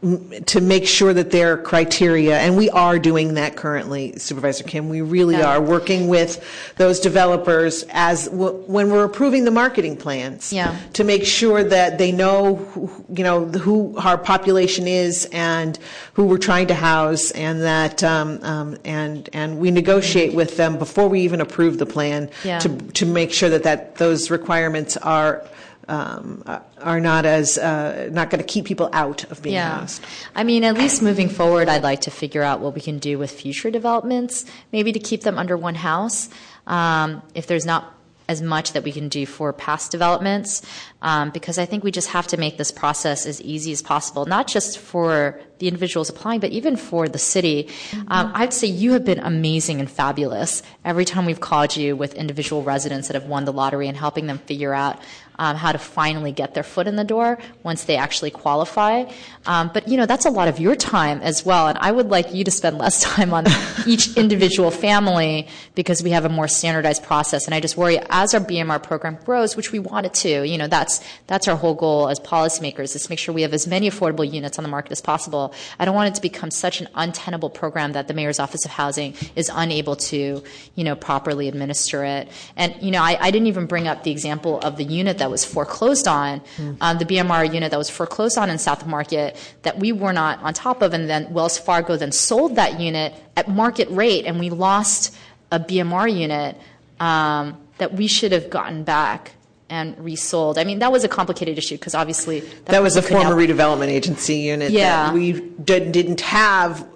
to 0.00 0.60
make 0.60 0.86
sure 0.86 1.12
that 1.12 1.32
their 1.32 1.56
criteria, 1.56 2.38
and 2.38 2.56
we 2.56 2.70
are 2.70 3.00
doing 3.00 3.34
that 3.34 3.56
currently, 3.56 4.16
Supervisor 4.16 4.62
Kim. 4.62 4.88
We 4.88 5.00
really 5.00 5.42
are 5.42 5.60
working 5.60 6.06
with 6.06 6.44
those 6.76 7.00
developers 7.00 7.84
as 7.90 8.28
when 8.30 8.90
we're 8.90 9.04
approving 9.04 9.44
the 9.44 9.50
marketing 9.50 9.96
plans 9.96 10.52
yeah. 10.52 10.78
to 10.92 11.02
make 11.02 11.24
sure 11.24 11.64
that 11.64 11.98
they 11.98 12.12
know, 12.12 12.56
who, 12.56 13.04
you 13.12 13.24
know, 13.24 13.46
who 13.46 13.96
our 13.98 14.16
population 14.16 14.86
is 14.86 15.28
and 15.32 15.76
who 16.12 16.26
we're 16.26 16.38
trying 16.38 16.68
to 16.68 16.74
house, 16.74 17.32
and 17.32 17.62
that 17.62 18.04
um, 18.04 18.38
um, 18.44 18.78
and 18.84 19.28
and 19.32 19.58
we 19.58 19.72
negotiate 19.72 20.32
with 20.32 20.56
them 20.56 20.78
before 20.78 21.08
we 21.08 21.22
even 21.22 21.40
approve 21.40 21.78
the 21.78 21.86
plan 21.86 22.30
yeah. 22.44 22.60
to 22.60 22.68
to 22.92 23.04
make 23.04 23.32
sure 23.32 23.50
that 23.50 23.64
that 23.64 23.96
those 23.96 24.30
requirements 24.30 24.96
are 24.98 25.44
um, 25.88 26.44
are 26.82 27.00
not 27.00 27.26
as 27.26 27.58
uh, 27.58 28.08
not 28.12 28.30
going 28.30 28.40
to 28.40 28.46
keep 28.46 28.64
people 28.64 28.88
out 28.92 29.24
of 29.30 29.42
being 29.42 29.54
yeah. 29.54 29.78
housed. 29.78 30.04
I 30.34 30.44
mean, 30.44 30.64
at 30.64 30.74
least 30.74 31.02
moving 31.02 31.28
forward, 31.28 31.68
I'd 31.68 31.82
like 31.82 32.02
to 32.02 32.10
figure 32.10 32.42
out 32.42 32.60
what 32.60 32.74
we 32.74 32.80
can 32.80 32.98
do 32.98 33.18
with 33.18 33.30
future 33.30 33.70
developments, 33.70 34.44
maybe 34.72 34.92
to 34.92 34.98
keep 34.98 35.22
them 35.22 35.38
under 35.38 35.56
one 35.56 35.74
house. 35.74 36.28
Um, 36.66 37.22
if 37.34 37.46
there's 37.46 37.64
not 37.64 37.94
as 38.28 38.42
much 38.42 38.74
that 38.74 38.84
we 38.84 38.92
can 38.92 39.08
do 39.08 39.24
for 39.24 39.52
past 39.54 39.90
developments, 39.90 40.60
um, 41.00 41.30
because 41.30 41.58
I 41.58 41.64
think 41.64 41.82
we 41.82 41.90
just 41.90 42.08
have 42.08 42.26
to 42.28 42.36
make 42.36 42.58
this 42.58 42.70
process 42.70 43.24
as 43.24 43.40
easy 43.40 43.72
as 43.72 43.80
possible, 43.80 44.26
not 44.26 44.46
just 44.46 44.78
for 44.78 45.40
the 45.58 45.66
individuals 45.66 46.10
applying, 46.10 46.38
but 46.38 46.50
even 46.50 46.76
for 46.76 47.08
the 47.08 47.18
city. 47.18 47.64
Mm-hmm. 47.64 48.12
Um, 48.12 48.30
I'd 48.34 48.52
say 48.52 48.66
you 48.66 48.92
have 48.92 49.04
been 49.04 49.18
amazing 49.18 49.80
and 49.80 49.90
fabulous 49.90 50.62
every 50.84 51.06
time 51.06 51.24
we've 51.24 51.40
called 51.40 51.74
you 51.74 51.96
with 51.96 52.14
individual 52.14 52.62
residents 52.62 53.08
that 53.08 53.14
have 53.14 53.24
won 53.24 53.46
the 53.46 53.52
lottery 53.52 53.88
and 53.88 53.96
helping 53.96 54.26
them 54.26 54.38
figure 54.38 54.74
out 54.74 55.00
um, 55.38 55.56
how 55.56 55.72
to 55.72 55.78
finally 55.78 56.32
get 56.32 56.54
their 56.54 56.62
foot 56.62 56.86
in 56.86 56.96
the 56.96 57.04
door 57.04 57.38
once 57.62 57.84
they 57.84 57.96
actually 57.96 58.30
qualify. 58.30 59.04
Um, 59.46 59.70
but 59.72 59.88
you 59.88 59.96
know 59.96 60.06
that's 60.06 60.26
a 60.26 60.30
lot 60.30 60.48
of 60.48 60.58
your 60.58 60.76
time 60.76 61.20
as 61.20 61.44
well, 61.44 61.68
and 61.68 61.78
I 61.78 61.90
would 61.90 62.08
like 62.08 62.34
you 62.34 62.44
to 62.44 62.50
spend 62.50 62.78
less 62.84 63.02
time 63.02 63.32
on 63.32 63.46
each 63.86 64.16
individual 64.16 64.70
family 64.70 65.48
because 65.74 66.02
we 66.02 66.10
have 66.10 66.24
a 66.24 66.28
more 66.28 66.48
standardized 66.48 67.02
process. 67.02 67.46
And 67.46 67.54
I 67.54 67.60
just 67.60 67.76
worry 67.76 67.98
as 68.10 68.34
our 68.34 68.40
BMR 68.40 68.82
program 68.82 69.18
grows, 69.24 69.56
which 69.56 69.72
we 69.72 69.78
want 69.78 70.06
it 70.06 70.14
to. 70.14 70.46
You 70.46 70.58
know 70.58 70.66
that's 70.66 71.02
that's 71.26 71.48
our 71.48 71.56
whole 71.56 71.74
goal 71.74 72.08
as 72.08 72.20
policymakers 72.20 72.94
is 72.94 73.04
to 73.04 73.10
make 73.10 73.18
sure 73.18 73.34
we 73.34 73.42
have 73.42 73.54
as 73.54 73.66
many 73.66 73.88
affordable 73.88 74.30
units 74.30 74.58
on 74.58 74.62
the 74.62 74.68
market 74.68 74.92
as 74.92 75.00
possible. 75.00 75.54
I 75.78 75.84
don't 75.84 75.94
want 75.94 76.08
it 76.08 76.14
to 76.16 76.22
become 76.22 76.50
such 76.50 76.80
an 76.80 76.88
untenable 76.94 77.50
program 77.50 77.92
that 77.92 78.08
the 78.08 78.14
mayor's 78.14 78.38
office 78.38 78.64
of 78.64 78.70
housing 78.70 79.14
is 79.36 79.50
unable 79.54 79.96
to 79.96 80.42
you 80.74 80.84
know 80.84 80.96
properly 80.96 81.48
administer 81.48 82.04
it. 82.04 82.28
And 82.56 82.74
you 82.82 82.90
know 82.90 83.02
I, 83.02 83.16
I 83.20 83.30
didn't 83.30 83.48
even 83.48 83.66
bring 83.66 83.88
up 83.88 84.02
the 84.02 84.10
example 84.10 84.58
of 84.60 84.76
the 84.76 84.84
unit 84.84 85.18
that 85.18 85.27
that 85.28 85.32
was 85.32 85.44
foreclosed 85.44 86.08
on, 86.08 86.40
mm. 86.56 86.76
um, 86.80 86.98
the 86.98 87.04
BMR 87.04 87.52
unit 87.52 87.70
that 87.70 87.78
was 87.78 87.90
foreclosed 87.90 88.38
on 88.38 88.50
in 88.50 88.58
South 88.58 88.86
Market 88.86 89.36
that 89.62 89.78
we 89.78 89.92
were 89.92 90.12
not 90.12 90.42
on 90.42 90.54
top 90.54 90.82
of, 90.82 90.94
and 90.94 91.08
then 91.08 91.32
Wells 91.32 91.58
Fargo 91.58 91.96
then 91.96 92.12
sold 92.12 92.56
that 92.56 92.80
unit 92.80 93.14
at 93.36 93.48
market 93.48 93.88
rate, 93.90 94.24
and 94.24 94.38
we 94.38 94.50
lost 94.50 95.14
a 95.52 95.60
BMR 95.60 96.12
unit 96.14 96.56
um, 97.00 97.58
that 97.78 97.92
we 97.94 98.06
should 98.06 98.32
have 98.32 98.50
gotten 98.50 98.84
back 98.84 99.32
and 99.70 99.98
resold. 99.98 100.58
I 100.58 100.64
mean, 100.64 100.78
that 100.78 100.90
was 100.90 101.04
a 101.04 101.08
complicated 101.08 101.58
issue 101.58 101.76
because 101.76 101.94
obviously 101.94 102.40
that, 102.40 102.66
that 102.66 102.82
was 102.82 102.96
a 102.96 103.02
former 103.02 103.34
redevelopment 103.34 103.88
agency 103.88 104.36
unit 104.36 104.70
yeah. 104.70 105.06
that 105.06 105.14
we 105.14 105.32
did, 105.32 105.92
didn't 105.92 106.22
have. 106.22 106.86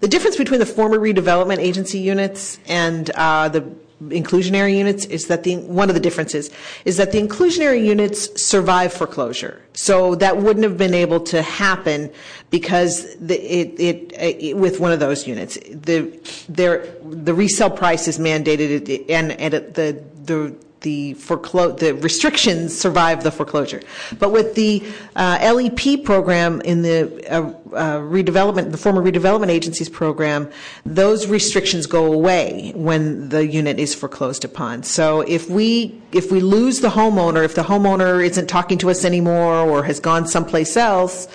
The 0.00 0.08
difference 0.08 0.36
between 0.36 0.58
the 0.58 0.66
former 0.66 0.98
redevelopment 0.98 1.58
agency 1.58 1.98
units 1.98 2.58
and 2.66 3.08
uh, 3.10 3.48
the 3.50 3.60
inclusionary 4.08 4.76
units 4.76 5.04
is 5.06 5.26
that 5.26 5.42
the 5.44 5.56
one 5.56 5.88
of 5.88 5.94
the 5.94 6.00
differences 6.00 6.50
is 6.84 6.96
that 6.96 7.12
the 7.12 7.20
inclusionary 7.20 7.84
units 7.84 8.42
survive 8.42 8.92
foreclosure. 8.92 9.62
So 9.74 10.14
that 10.16 10.36
wouldn't 10.36 10.64
have 10.64 10.76
been 10.76 10.94
able 10.94 11.20
to 11.20 11.42
happen 11.42 12.10
because 12.50 13.16
the, 13.16 13.36
it, 13.36 13.80
it, 13.80 14.12
it, 14.12 14.56
with 14.56 14.80
one 14.80 14.92
of 14.92 15.00
those 15.00 15.26
units 15.26 15.58
the 15.68 16.02
the 16.48 17.34
resale 17.34 17.70
price 17.70 18.08
is 18.08 18.18
mandated 18.18 19.04
and 19.08 19.32
and 19.32 19.54
the 19.54 20.02
the 20.24 20.54
the 20.82 21.14
foreclo- 21.14 21.78
the 21.78 21.94
restrictions 21.94 22.78
survive 22.78 23.22
the 23.22 23.30
foreclosure. 23.30 23.80
But 24.18 24.30
with 24.30 24.54
the 24.54 24.82
uh, 25.16 25.38
LEP 25.54 26.04
program 26.04 26.60
in 26.62 26.82
the 26.82 27.24
uh, 27.30 27.52
uh, 27.74 27.98
redevelopment, 28.00 28.70
the 28.70 28.78
former 28.78 29.02
redevelopment 29.02 29.48
agencies 29.48 29.88
program, 29.88 30.50
those 30.84 31.26
restrictions 31.26 31.86
go 31.86 32.12
away 32.12 32.72
when 32.74 33.30
the 33.30 33.46
unit 33.46 33.78
is 33.78 33.94
foreclosed 33.94 34.44
upon. 34.44 34.82
So 34.82 35.22
if 35.22 35.48
we 35.48 36.00
if 36.12 36.30
we 36.30 36.40
lose 36.40 36.80
the 36.80 36.90
homeowner, 36.90 37.44
if 37.44 37.54
the 37.54 37.62
homeowner 37.62 38.24
isn't 38.24 38.48
talking 38.48 38.78
to 38.78 38.90
us 38.90 39.04
anymore 39.04 39.54
or 39.54 39.82
has 39.84 40.00
gone 40.00 40.26
someplace 40.26 40.76
else. 40.76 41.28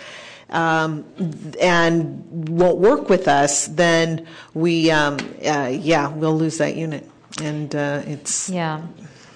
Um, 0.49 1.03
and 1.59 2.47
won't 2.47 2.77
work 2.77 3.09
with 3.09 3.27
us, 3.27 3.67
then 3.67 4.25
we, 4.53 4.89
um, 4.89 5.17
uh, 5.45 5.67
yeah, 5.73 6.07
we'll 6.07 6.37
lose 6.37 6.59
that 6.59 6.77
unit. 6.77 7.05
And 7.41 7.75
uh, 7.75 8.03
it's 8.05 8.49
yeah. 8.49 8.81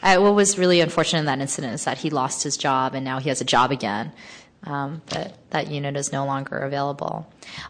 Uh, 0.01 0.17
what 0.17 0.35
was 0.35 0.57
really 0.57 0.81
unfortunate 0.81 1.19
in 1.19 1.25
that 1.25 1.39
incident 1.39 1.73
is 1.73 1.85
that 1.85 1.97
he 1.97 2.09
lost 2.09 2.43
his 2.43 2.57
job 2.57 2.95
and 2.95 3.05
now 3.05 3.19
he 3.19 3.29
has 3.29 3.41
a 3.41 3.45
job 3.45 3.71
again. 3.71 4.11
Um, 4.63 5.01
but 5.09 5.35
that 5.49 5.71
unit 5.71 5.97
is 5.97 6.11
no 6.11 6.23
longer 6.23 6.59
available. 6.59 7.25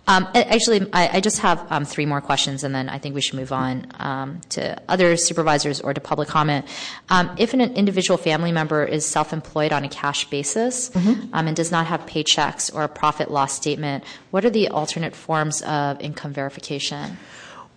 Um, 0.08 0.28
actually, 0.36 0.90
I, 0.92 1.10
I, 1.14 1.20
just 1.22 1.40
have 1.40 1.66
um, 1.72 1.86
three 1.86 2.06
more 2.06 2.20
questions, 2.20 2.66
and 2.66 2.76
then 2.76 2.90
I 2.90 2.98
think 2.98 3.16
we 3.16 3.22
should 3.22 3.40
move 3.40 3.54
on 3.54 3.88
um, 3.98 4.42
to 4.50 4.78
other 4.90 5.16
supervisors 5.16 5.80
or 5.80 5.94
to 5.94 6.02
public 6.02 6.28
comment. 6.28 6.66
Um, 7.10 7.34
if 7.38 7.54
an 7.54 7.62
individual 7.62 8.18
family 8.18 8.52
member 8.52 8.84
is 8.84 9.06
self-employed 9.06 9.72
on 9.72 9.86
a 9.86 9.90
cash 9.90 10.30
basis 10.30 10.90
mm-hmm. 10.90 11.34
Um, 11.34 11.48
and 11.48 11.56
does 11.56 11.72
not 11.72 11.88
have 11.88 12.06
paychecks 12.06 12.74
or 12.76 12.84
a 12.84 12.90
profit 12.90 13.32
loss 13.32 13.54
statement, 13.54 14.04
what 14.32 14.44
are 14.44 14.50
the 14.50 14.68
alternate 14.68 15.16
forms 15.16 15.62
of 15.62 16.02
income 16.02 16.34
verification? 16.34 17.18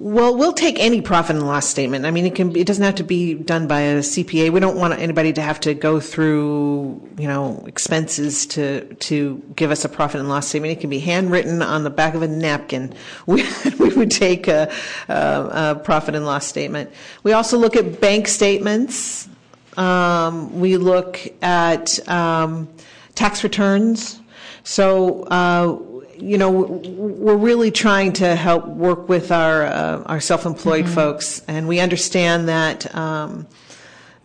Well, 0.01 0.37
we'll 0.37 0.53
take 0.53 0.81
any 0.81 1.01
profit 1.01 1.37
and 1.37 1.47
loss 1.47 1.67
statement. 1.67 2.05
I 2.05 2.11
mean, 2.11 2.27
it 2.27 2.35
can. 2.35 2.55
It 2.57 2.67
doesn't 2.67 2.83
have 2.83 2.97
to 2.97 3.05
be 3.05 3.35
done 3.35 3.69
by 3.69 3.81
a 3.81 3.99
CPA. 4.01 4.51
We 4.51 4.59
don't 4.59 4.77
want 4.77 4.99
anybody 4.99 5.33
to 5.35 5.41
have 5.41 5.61
to 5.61 5.73
go 5.73 6.01
through, 6.01 7.01
you 7.17 7.29
know, 7.29 7.63
expenses 7.69 8.45
to 8.49 8.93
to 8.95 9.41
give 9.55 9.71
us 9.71 9.85
a 9.85 9.89
profit 9.89 10.19
and 10.19 10.29
loss 10.29 10.49
statement. 10.49 10.73
It 10.73 10.81
can 10.81 10.91
be 10.91 10.99
handwritten 10.99 11.63
on 11.63 11.85
the 11.85 11.91
back 11.91 12.15
of 12.15 12.23
a 12.23 12.29
napkin. 12.29 12.93
We, 13.27 13.45
we 13.79 13.89
would 13.91 14.11
take 14.11 14.49
a, 14.49 14.71
a, 15.09 15.15
a, 15.15 15.81
profit 15.83 16.15
and 16.15 16.27
loss 16.27 16.47
statement. 16.47 16.91
We 17.23 17.33
also 17.33 17.57
look 17.57 17.77
at 17.77 18.01
bank 18.01 18.29
statements. 18.29 19.29
Um, 19.77 20.61
we 20.61 20.77
look 20.77 21.21
at 21.41 22.07
um, 22.09 22.69
tax 23.15 23.45
returns. 23.45 24.21
So. 24.65 25.23
Uh, 25.23 25.94
you 26.19 26.39
know, 26.39 26.51
we're 26.51 27.37
really 27.37 27.71
trying 27.71 28.13
to 28.15 28.35
help 28.35 28.67
work 28.67 29.09
with 29.09 29.31
our 29.31 29.65
uh, 29.65 30.03
our 30.07 30.21
self-employed 30.21 30.85
mm-hmm. 30.85 30.95
folks, 30.95 31.43
and 31.49 31.69
we 31.69 31.81
understand 31.81 32.49
that. 32.49 32.95
Um, 32.95 33.47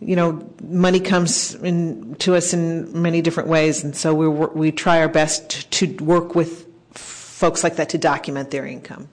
you 0.02 0.16
know, 0.16 0.50
money 0.62 0.98
comes 0.98 1.54
in 1.56 2.14
to 2.20 2.34
us 2.34 2.54
in 2.54 3.02
many 3.02 3.20
different 3.20 3.50
ways, 3.50 3.84
and 3.84 3.94
so 3.94 4.14
we 4.14 4.28
we 4.28 4.72
try 4.72 5.00
our 5.00 5.08
best 5.08 5.70
to 5.72 5.94
work 5.96 6.34
with 6.34 6.66
folks 6.94 7.62
like 7.62 7.76
that 7.76 7.90
to 7.90 7.98
document 7.98 8.50
their 8.50 8.66
income. 8.66 9.08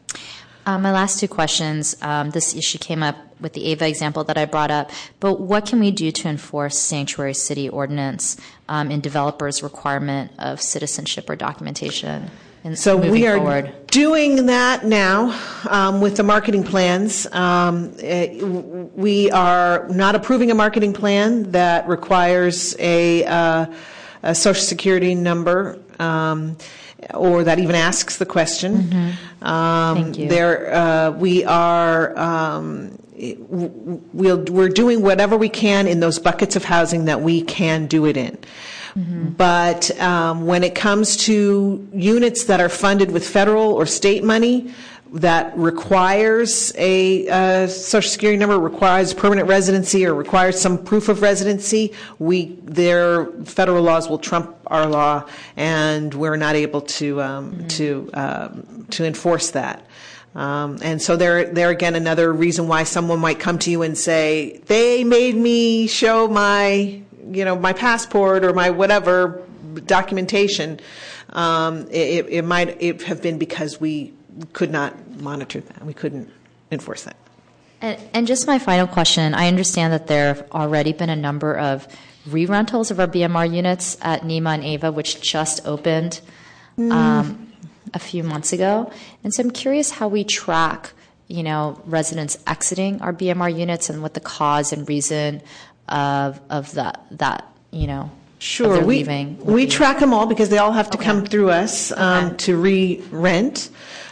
Um, 0.66 0.82
my 0.82 0.92
last 0.92 1.20
two 1.20 1.30
questions. 1.30 1.96
Um, 2.02 2.32
this 2.32 2.54
issue 2.54 2.78
came 2.78 3.02
up 3.02 3.16
with 3.40 3.54
the 3.54 3.66
Ava 3.68 3.88
example 3.88 4.24
that 4.26 4.38
I 4.38 4.46
brought 4.46 4.72
up. 4.72 4.92
But 5.20 5.40
what 5.40 5.66
can 5.66 5.80
we 5.80 5.92
do 5.92 6.12
to 6.12 6.28
enforce 6.28 6.78
sanctuary 6.78 7.34
city 7.34 7.70
ordinance 7.70 8.38
um, 8.68 8.92
in 8.92 9.00
developers' 9.00 9.64
requirement 9.64 10.32
of 10.40 10.62
citizenship 10.62 11.30
or 11.30 11.36
documentation? 11.36 12.30
And 12.68 12.78
So 12.78 12.98
we 12.98 13.26
are 13.26 13.38
forward? 13.38 13.74
doing 13.88 14.48
that 14.48 14.86
now 14.86 15.40
um, 15.70 16.02
with 16.02 16.18
the 16.18 16.24
marketing 16.24 16.64
plans. 16.66 17.26
Um, 17.32 17.92
w- 17.94 18.90
We 18.94 19.32
are 19.32 19.88
not 19.88 20.16
approving 20.16 20.52
a 20.52 20.56
marketing 20.56 20.92
plan 20.92 21.52
that 21.54 21.88
requires 21.88 22.76
a, 22.78 23.24
uh, 23.24 23.66
a 24.24 24.36
social 24.36 24.62
security 24.66 25.16
number 25.16 25.80
um, 25.98 26.58
or 27.14 27.46
that 27.46 27.58
even 27.60 27.76
asks 27.76 28.18
the 28.18 28.26
question. 28.26 29.14
Um, 29.42 29.96
Thank 30.04 30.18
you. 30.18 30.28
There, 30.28 30.74
uh, 30.76 31.12
we 31.12 31.46
are. 31.46 32.18
Um, 32.20 33.00
it- 33.16 33.40
w- 33.50 33.70
w- 33.70 34.02
we'll, 34.14 34.44
we're 34.52 34.68
doing 34.70 35.02
whatever 35.02 35.38
we 35.38 35.48
can 35.50 35.88
in 35.88 36.02
those 36.02 36.20
buckets 36.20 36.56
of 36.58 36.66
housing 36.66 37.06
that 37.06 37.22
we 37.22 37.42
can 37.44 37.88
do 37.88 38.06
it 38.06 38.18
in. 38.18 38.38
But 39.38 40.00
um, 40.00 40.46
when 40.46 40.64
it 40.64 40.74
comes 40.74 41.18
to 41.26 41.88
units 41.94 42.46
that 42.46 42.60
are 42.60 42.70
funded 42.70 43.12
with 43.12 43.28
federal 43.28 43.74
or 43.74 43.86
state 43.86 44.24
money, 44.24 44.74
that 45.14 45.58
requires 45.58 46.74
a 46.78 47.28
uh, 47.30 47.68
social 47.68 48.10
security 48.10 48.38
number, 48.38 48.60
requires 48.60 49.14
permanent 49.14 49.48
residency, 49.48 50.06
or 50.06 50.14
requires 50.14 50.60
some 50.60 50.78
proof 50.84 51.10
of 51.10 51.22
residency, 51.22 51.94
we 52.20 52.58
their 52.64 53.28
federal 53.46 53.84
laws 53.84 54.10
will 54.10 54.20
trump 54.20 54.58
our 54.68 54.86
law, 54.86 55.24
and 55.56 56.14
we're 56.14 56.36
not 56.36 56.56
able 56.56 56.82
to 56.82 57.22
um, 57.22 57.68
to 57.70 58.10
um, 58.14 58.86
to 58.90 59.06
enforce 59.06 59.52
that. 59.52 59.86
Um, 60.36 60.78
and 60.84 61.02
so 61.02 61.16
there, 61.16 61.46
there 61.46 61.72
again, 61.72 61.96
another 61.96 62.32
reason 62.32 62.68
why 62.68 62.84
someone 62.84 63.20
might 63.20 63.40
come 63.40 63.58
to 63.60 63.72
you 63.72 63.82
and 63.82 63.98
say, 63.98 64.62
they 64.68 65.04
made 65.04 65.36
me 65.36 65.88
show 65.88 66.28
my, 66.28 67.02
you 67.32 67.46
know, 67.46 67.56
my 67.56 67.74
passport 67.74 68.44
or 68.44 68.54
my 68.54 68.70
whatever 68.70 69.44
documentation. 69.86 70.80
Um, 71.30 71.88
it, 71.92 72.26
it 72.30 72.46
might 72.46 72.82
it 72.82 73.04
have 73.04 73.22
been 73.22 73.38
because 73.38 73.80
we 73.80 74.14
could 74.54 74.72
not 74.72 75.20
monitor 75.20 75.62
that. 75.62 75.86
We 75.86 75.94
couldn't 75.94 76.32
enforce 76.72 77.04
that. 77.04 77.18
And, 77.82 78.00
and 78.14 78.28
just 78.28 78.48
my 78.48 78.60
final 78.60 78.88
question 78.88 79.34
I 79.34 79.48
understand 79.48 79.94
that 79.94 80.08
there 80.08 80.34
have 80.34 80.52
already 80.52 80.94
been 80.94 81.10
a 81.10 81.16
number 81.16 81.56
of 81.56 81.88
re 82.26 82.46
rentals 82.46 82.92
of 82.92 83.00
our 83.00 83.08
BMR 83.08 83.52
units 83.54 83.98
at 84.02 84.24
NEMA 84.26 84.50
and 84.52 84.64
Ava, 84.64 84.92
which 84.92 85.22
just 85.22 85.66
opened 85.66 86.22
um, 86.78 87.52
a 87.94 88.00
few 88.00 88.24
months 88.24 88.54
ago. 88.54 88.92
And 89.24 89.34
so 89.34 89.44
I'm 89.44 89.52
curious 89.52 89.92
how 89.92 90.08
we 90.08 90.24
track. 90.24 90.94
You 91.30 91.44
know, 91.44 91.82
residents 91.86 92.38
exiting 92.48 93.02
our 93.02 93.12
BMR 93.12 93.54
units 93.54 93.90
and 93.90 94.02
what 94.02 94.14
the 94.14 94.22
cause 94.22 94.72
and 94.72 94.88
reason 94.88 95.42
of 95.90 96.40
of 96.50 96.72
that 96.74 97.06
that 97.12 97.46
you 97.72 97.88
know 97.88 98.10
Sure, 98.40 98.80
we 98.86 98.98
leaving. 98.98 99.44
we 99.44 99.66
track 99.66 99.98
them 100.00 100.14
all 100.14 100.28
because 100.28 100.50
they 100.50 100.60
all 100.60 100.72
have 100.72 100.92
to 100.92 100.98
Okay. 100.98 101.06
come 101.06 101.26
through 101.26 101.50
us 101.50 101.92
um, 101.94 102.28
Okay. 102.28 102.36
to 102.46 102.58
re-rent. 102.58 103.70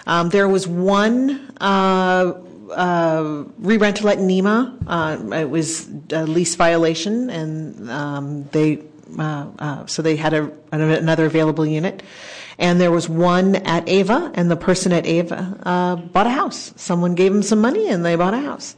Um, 0.07 0.29
there 0.29 0.49
was 0.49 0.67
one 0.67 1.39
uh, 1.61 2.33
uh, 2.75 3.43
re-rental 3.59 4.09
at 4.09 4.17
NEMA. 4.19 4.77
Uh, 4.87 5.17
it 5.35 5.49
was 5.49 5.87
a 6.11 6.25
lease 6.25 6.55
violation, 6.55 7.29
and 7.29 7.89
um, 7.91 8.45
they 8.51 8.79
uh, 9.19 9.45
uh, 9.59 9.85
so 9.85 10.01
they 10.01 10.15
had 10.15 10.33
a, 10.33 10.51
another 10.71 11.25
available 11.27 11.65
unit. 11.65 12.01
And 12.57 12.79
there 12.79 12.91
was 12.91 13.09
one 13.09 13.55
at 13.55 13.87
Ava, 13.87 14.31
and 14.33 14.49
the 14.49 14.55
person 14.55 14.91
at 14.91 15.05
Ava 15.05 15.57
uh, 15.63 15.95
bought 15.97 16.27
a 16.27 16.31
house. 16.31 16.73
Someone 16.75 17.15
gave 17.15 17.33
them 17.33 17.43
some 17.43 17.59
money, 17.59 17.89
and 17.89 18.05
they 18.05 18.15
bought 18.15 18.33
a 18.33 18.39
house. 18.39 18.75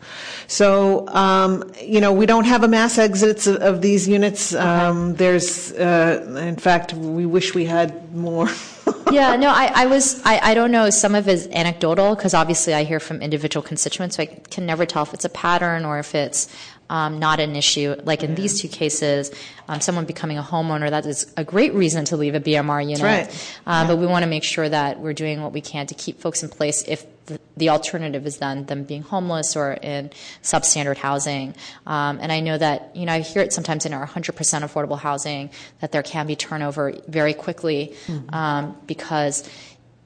So, 0.48 1.08
um, 1.10 1.72
you 1.82 2.02
know, 2.02 2.12
we 2.12 2.26
don't 2.26 2.46
have 2.46 2.64
a 2.64 2.68
mass 2.68 2.98
exits 2.98 3.48
of, 3.48 3.58
of 3.58 3.82
these 3.82 4.08
units. 4.08 4.54
Um, 4.54 5.16
there's, 5.16 5.72
uh, 5.74 6.42
in 6.42 6.56
fact, 6.56 6.94
we 6.94 7.26
wish 7.26 7.54
we 7.54 7.66
had 7.66 8.14
more. 8.16 8.50
yeah, 9.12 9.36
no, 9.36 9.50
I, 9.50 9.72
I 9.74 9.86
was, 9.86 10.22
I, 10.24 10.40
I 10.52 10.54
don't 10.54 10.72
know, 10.72 10.90
some 10.90 11.16
of 11.16 11.28
it 11.28 11.34
is 11.34 11.48
anecdotal 11.48 12.16
because 12.16 12.34
obviously 12.34 12.74
I 12.74 12.84
hear 12.84 13.00
from 13.00 13.22
individual 13.22 13.62
constituents, 13.64 14.18
so 14.18 14.24
I 14.24 14.26
can 14.28 14.66
never 14.66 14.86
tell 14.86 15.04
if 15.04 15.14
it's 15.14 15.26
a 15.26 15.30
pattern 15.30 15.86
or 15.86 16.00
if 16.00 16.16
it's 16.16 16.48
um, 16.90 17.20
not 17.20 17.40
an 17.40 17.56
issue. 17.56 17.96
Like 18.04 18.24
in 18.24 18.36
these 18.36 18.62
two 18.62 18.68
cases, 18.68 19.32
um, 19.68 19.82
someone 19.82 20.06
becoming 20.06 20.38
a 20.38 20.44
homeowner, 20.44 20.90
that 20.90 21.06
is 21.06 21.32
a 21.36 21.44
great 21.44 21.74
reason 21.74 22.06
to 22.06 22.18
leave 22.18 22.36
a 22.36 22.40
BMR 22.40 22.84
unit. 22.84 23.02
right. 23.02 23.56
Um, 23.66 23.88
But 23.88 23.98
we 23.98 24.06
want 24.06 24.24
to 24.24 24.30
make 24.30 24.44
sure 24.44 24.68
that 24.68 25.00
we're 25.00 25.14
doing 25.14 25.42
what 25.42 25.54
we 25.54 25.62
can 25.62 25.88
to 25.88 25.96
keep 25.96 26.20
folks 26.20 26.44
in 26.44 26.50
place 26.50 26.84
if 26.88 27.06
the, 27.28 27.40
the 27.56 27.70
alternative 27.70 28.26
is 28.26 28.38
then 28.38 28.66
them 28.66 28.84
being 28.84 29.04
homeless 29.04 29.56
or 29.56 29.74
in 29.74 30.10
substandard 30.42 30.98
housing. 30.98 31.54
Um, 31.86 32.20
and 32.22 32.32
I 32.32 32.40
know 32.40 32.58
that, 32.58 32.96
you 32.96 33.06
know, 33.06 33.14
I 33.14 33.20
hear 33.20 33.42
it 33.42 33.54
sometimes 33.54 33.86
in 33.86 33.94
our 33.94 34.08
100% 34.08 34.34
affordable 34.34 35.00
housing 35.00 35.52
that 35.82 35.92
there 35.92 36.04
can 36.04 36.26
be 36.26 36.36
turnover 36.36 36.94
very 37.08 37.34
quickly 37.34 37.96
um, 38.30 38.76
because 38.88 39.48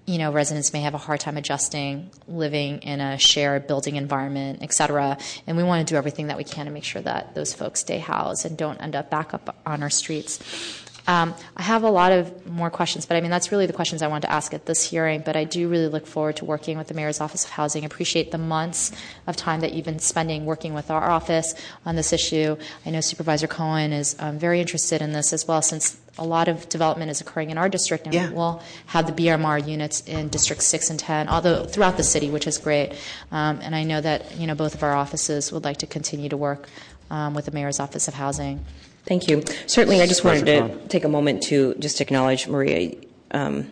you 0.07 0.17
know, 0.17 0.31
residents 0.31 0.73
may 0.73 0.81
have 0.81 0.95
a 0.95 0.97
hard 0.97 1.19
time 1.19 1.37
adjusting 1.37 2.09
living 2.27 2.79
in 2.79 2.99
a 2.99 3.17
shared 3.17 3.67
building 3.67 3.95
environment, 3.95 4.59
et 4.61 4.73
cetera. 4.73 5.17
And 5.45 5.55
we 5.55 5.63
want 5.63 5.87
to 5.87 5.93
do 5.93 5.97
everything 5.97 6.27
that 6.27 6.37
we 6.37 6.43
can 6.43 6.65
to 6.65 6.71
make 6.71 6.83
sure 6.83 7.01
that 7.03 7.35
those 7.35 7.53
folks 7.53 7.81
stay 7.81 7.99
housed 7.99 8.45
and 8.45 8.57
don't 8.57 8.81
end 8.81 8.95
up 8.95 9.09
back 9.09 9.33
up 9.33 9.55
on 9.65 9.83
our 9.83 9.89
streets. 9.89 10.80
Um, 11.07 11.33
I 11.57 11.63
have 11.63 11.83
a 11.83 11.89
lot 11.89 12.11
of 12.11 12.45
more 12.47 12.69
questions, 12.69 13.05
but 13.05 13.17
I 13.17 13.21
mean, 13.21 13.31
that's 13.31 13.51
really 13.51 13.65
the 13.65 13.73
questions 13.73 14.01
I 14.01 14.07
wanted 14.07 14.27
to 14.27 14.31
ask 14.31 14.53
at 14.53 14.65
this 14.65 14.83
hearing. 14.83 15.21
But 15.25 15.35
I 15.35 15.43
do 15.43 15.67
really 15.67 15.87
look 15.87 16.05
forward 16.05 16.35
to 16.37 16.45
working 16.45 16.77
with 16.77 16.87
the 16.87 16.93
Mayor's 16.93 17.19
Office 17.19 17.43
of 17.43 17.51
Housing. 17.51 17.85
Appreciate 17.85 18.31
the 18.31 18.37
months 18.37 18.91
of 19.27 19.35
time 19.35 19.61
that 19.61 19.73
you've 19.73 19.85
been 19.85 19.99
spending 19.99 20.45
working 20.45 20.73
with 20.73 20.91
our 20.91 21.09
office 21.09 21.55
on 21.85 21.95
this 21.95 22.13
issue. 22.13 22.55
I 22.85 22.91
know 22.91 23.01
Supervisor 23.01 23.47
Cohen 23.47 23.93
is 23.93 24.15
um, 24.19 24.37
very 24.37 24.61
interested 24.61 25.01
in 25.01 25.11
this 25.13 25.33
as 25.33 25.47
well, 25.47 25.61
since 25.61 25.97
a 26.17 26.25
lot 26.25 26.47
of 26.47 26.67
development 26.69 27.09
is 27.09 27.21
occurring 27.21 27.49
in 27.49 27.57
our 27.57 27.69
district, 27.69 28.05
and 28.05 28.13
Yeah. 28.13 28.29
we'll 28.29 28.61
have 28.87 29.07
the 29.07 29.13
BMR 29.13 29.57
units 29.57 30.01
in 30.01 30.27
District 30.27 30.61
6 30.61 30.89
and 30.89 30.99
10, 30.99 31.29
although 31.29 31.63
throughout 31.65 31.97
the 31.97 32.03
city, 32.03 32.29
which 32.29 32.45
is 32.47 32.57
great. 32.57 32.91
Um, 33.31 33.59
and 33.63 33.75
I 33.75 33.83
know 33.83 34.01
that 34.01 34.37
you 34.37 34.45
know 34.45 34.55
both 34.55 34.75
of 34.75 34.83
our 34.83 34.93
offices 34.93 35.51
would 35.51 35.63
like 35.63 35.77
to 35.77 35.87
continue 35.87 36.29
to 36.29 36.37
work 36.37 36.67
um, 37.09 37.33
with 37.33 37.45
the 37.45 37.51
Mayor's 37.51 37.79
Office 37.79 38.07
of 38.07 38.13
Housing. 38.13 38.63
Thank 39.05 39.27
you. 39.27 39.43
Certainly, 39.65 40.01
I 40.01 40.07
just 40.07 40.23
wanted 40.23 40.45
to 40.45 40.87
take 40.87 41.03
a 41.03 41.09
moment 41.09 41.43
to 41.43 41.73
just 41.75 42.01
acknowledge, 42.01 42.47
Maria, 42.47 42.95
um, 43.31 43.71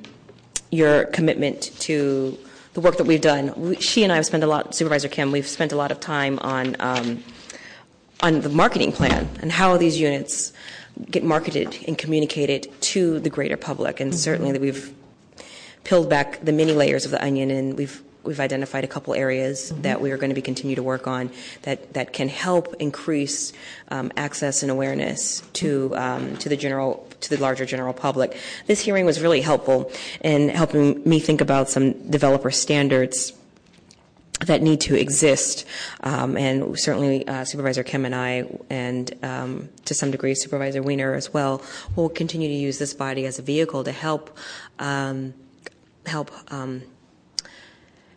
your 0.72 1.06
commitment 1.06 1.72
to 1.80 2.38
the 2.74 2.82
work 2.82 2.98
that 2.98 3.06
we've 3.06 3.22
done. 3.22 3.54
We, 3.56 3.76
she 3.76 4.04
and 4.04 4.12
I 4.12 4.16
have 4.16 4.26
spent 4.26 4.44
a 4.44 4.48
lot, 4.48 4.76
Supervisor 4.76 5.08
Kim, 5.08 5.32
we've 5.32 5.48
spent 5.48 5.72
a 5.72 5.76
lot 5.76 5.92
of 5.92 6.00
time 6.00 6.40
on, 6.40 6.76
um, 6.80 7.24
on 8.22 8.42
the 8.42 8.50
marketing 8.50 8.92
plan 8.92 9.28
and 9.42 9.52
how 9.52 9.78
these 9.78 10.00
units 10.00 10.54
get 11.10 11.24
marketed 11.24 11.78
and 11.88 11.98
communicated 11.98 12.70
to 12.82 13.20
the 13.20 13.30
greater 13.30 13.58
public. 13.58 14.00
And 14.00 14.14
certainly 14.14 14.52
that 14.52 14.62
we've 14.62 14.94
peeled 15.84 16.10
back 16.10 16.44
the 16.44 16.52
many 16.52 16.74
layers 16.74 17.06
of 17.06 17.12
the 17.12 17.24
onion 17.24 17.52
and 17.52 17.78
we've 17.78 18.02
we've 18.30 18.40
identified 18.40 18.84
a 18.84 18.88
couple 18.88 19.16
areas 19.16 19.72
that 19.82 20.00
we 20.00 20.12
are 20.12 20.18
going 20.18 20.30
to 20.30 20.36
be 20.36 20.42
continue 20.42 20.76
to 20.76 20.84
work 20.84 21.08
on 21.08 21.32
that 21.64 21.94
that 21.96 22.14
can 22.14 22.30
help 22.30 22.76
increase 22.80 23.52
um, 23.90 24.12
access 24.16 24.62
and 24.62 24.72
awareness 24.72 25.42
to 25.54 25.92
um, 25.98 26.38
to 26.38 26.48
the 26.48 26.56
general 26.56 27.08
to 27.22 27.30
the 27.32 27.42
larger 27.42 27.66
general 27.66 27.92
public. 27.92 28.38
This 28.68 28.82
hearing 28.82 29.08
was 29.08 29.20
really 29.20 29.42
helpful 29.42 29.92
in 30.22 30.50
helping 30.50 31.02
me 31.10 31.20
think 31.20 31.42
about 31.42 31.70
some 31.70 31.94
developer 32.08 32.52
standards 32.52 33.34
that 34.46 34.62
need 34.62 34.80
to 34.82 34.94
exist. 34.96 35.66
Um, 36.02 36.38
and 36.38 36.80
certainly 36.80 37.28
uh, 37.28 37.46
Supervisor 37.46 37.84
Kim 37.84 38.06
and 38.06 38.14
I, 38.14 38.46
and 38.70 39.12
um, 39.24 39.70
to 39.86 39.96
some 39.96 40.12
degree 40.12 40.36
Supervisor 40.36 40.84
Wiener 40.84 41.16
as 41.16 41.34
well, 41.34 41.64
will 41.96 42.10
continue 42.10 42.48
to 42.48 42.54
use 42.54 42.78
this 42.78 42.94
body 42.94 43.26
as 43.26 43.40
a 43.40 43.42
vehicle 43.42 43.84
to 43.84 43.92
help 43.92 44.38
um, 44.78 45.34
help 46.06 46.32
um, 46.54 46.84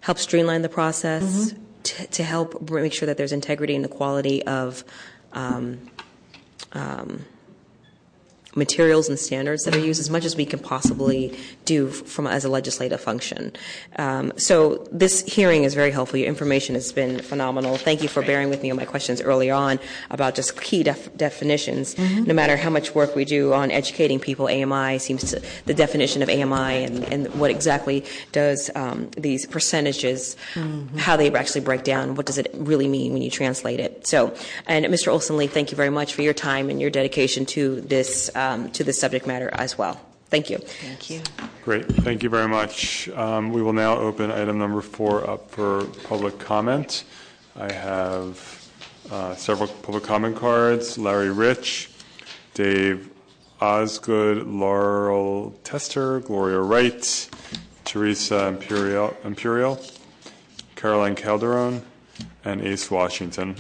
help 0.02 0.18
streamline 0.18 0.62
the 0.62 0.68
process, 0.68 1.54
to, 1.84 2.06
to 2.08 2.22
help 2.22 2.70
make 2.70 2.92
sure 2.92 3.06
that 3.06 3.16
there's 3.16 3.32
integrity 3.32 3.74
and 3.74 3.84
the 3.84 3.88
quality 3.88 4.42
of 4.44 4.84
um, 5.32 5.90
um, 6.72 7.24
materials 8.54 9.08
and 9.08 9.18
standards 9.18 9.64
that 9.64 9.74
are 9.74 9.80
used 9.80 10.00
as 10.00 10.10
much 10.10 10.24
as 10.24 10.36
we 10.36 10.44
can 10.44 10.58
possibly 10.58 11.36
do 11.64 11.88
from 11.88 12.26
as 12.26 12.44
a 12.44 12.48
legislative 12.48 13.00
function. 13.00 13.52
Um, 13.96 14.32
so 14.36 14.86
this 14.92 15.24
hearing 15.24 15.64
is 15.64 15.74
very 15.74 15.90
helpful. 15.90 16.18
Your 16.18 16.28
information 16.28 16.74
has 16.74 16.92
been 16.92 17.20
phenomenal. 17.20 17.76
Thank 17.76 18.02
you 18.02 18.08
for 18.08 18.22
bearing 18.22 18.50
with 18.50 18.62
me 18.62 18.70
on 18.70 18.76
my 18.76 18.84
questions 18.84 19.20
early 19.20 19.50
on 19.50 19.78
about 20.10 20.34
just 20.34 20.60
key 20.60 20.82
def- 20.82 21.16
definitions. 21.16 21.96
No 22.26 22.34
matter 22.34 22.56
how 22.56 22.70
much 22.70 22.94
work 22.94 23.16
we 23.16 23.24
do 23.24 23.52
on 23.52 23.70
educating 23.70 24.20
people, 24.20 24.48
AMI 24.48 24.98
seems 24.98 25.30
to 25.30 25.42
the 25.66 25.74
definition 25.74 26.22
of 26.22 26.28
AMI 26.28 26.84
and, 26.84 27.04
and 27.04 27.34
what 27.34 27.50
exactly 27.50 28.04
does 28.32 28.70
um, 28.74 29.10
these 29.16 29.46
percentages, 29.46 30.36
how 30.96 31.16
they 31.16 31.32
actually 31.32 31.62
break 31.62 31.84
down. 31.84 32.14
What 32.14 32.26
does 32.26 32.38
it 32.38 32.48
really 32.54 32.88
mean 32.88 33.12
when 33.12 33.22
you 33.22 33.30
translate 33.30 33.80
it? 33.80 34.06
So, 34.06 34.34
and 34.66 34.84
Mr. 34.86 35.08
Olson 35.08 35.36
Lee, 35.36 35.46
thank 35.46 35.70
you 35.70 35.76
very 35.76 35.90
much 35.90 36.14
for 36.14 36.22
your 36.22 36.34
time 36.34 36.68
and 36.68 36.80
your 36.80 36.90
dedication 36.90 37.46
to 37.46 37.80
this 37.80 38.30
um, 38.42 38.70
to 38.72 38.84
this 38.84 38.98
subject 38.98 39.26
matter 39.26 39.50
as 39.52 39.78
well. 39.78 40.00
Thank 40.30 40.48
you. 40.50 40.58
Thank 40.58 41.10
you. 41.10 41.20
Great, 41.62 41.86
thank 41.86 42.22
you 42.22 42.30
very 42.30 42.48
much. 42.48 43.08
Um, 43.10 43.52
We 43.52 43.62
will 43.62 43.74
now 43.74 43.98
open 43.98 44.30
item 44.30 44.58
number 44.58 44.80
four 44.80 45.28
up 45.28 45.50
for 45.50 45.84
public 46.04 46.38
comment. 46.38 47.04
I 47.54 47.70
have 47.70 48.34
uh, 49.10 49.34
several 49.34 49.68
public 49.68 50.04
comment 50.04 50.36
cards. 50.36 50.96
Larry 50.96 51.30
Rich, 51.30 51.90
Dave 52.54 53.10
Osgood, 53.60 54.46
Laurel 54.46 55.54
Tester, 55.64 56.20
Gloria 56.20 56.60
Wright, 56.60 57.28
Teresa 57.84 58.46
Imperial, 58.46 59.14
Imperial 59.24 59.78
Caroline 60.76 61.14
Calderon, 61.14 61.82
and 62.44 62.62
Ace 62.62 62.90
Washington. 62.90 63.54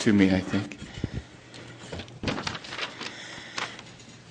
To 0.00 0.14
me, 0.14 0.34
I 0.34 0.40
think. 0.40 0.78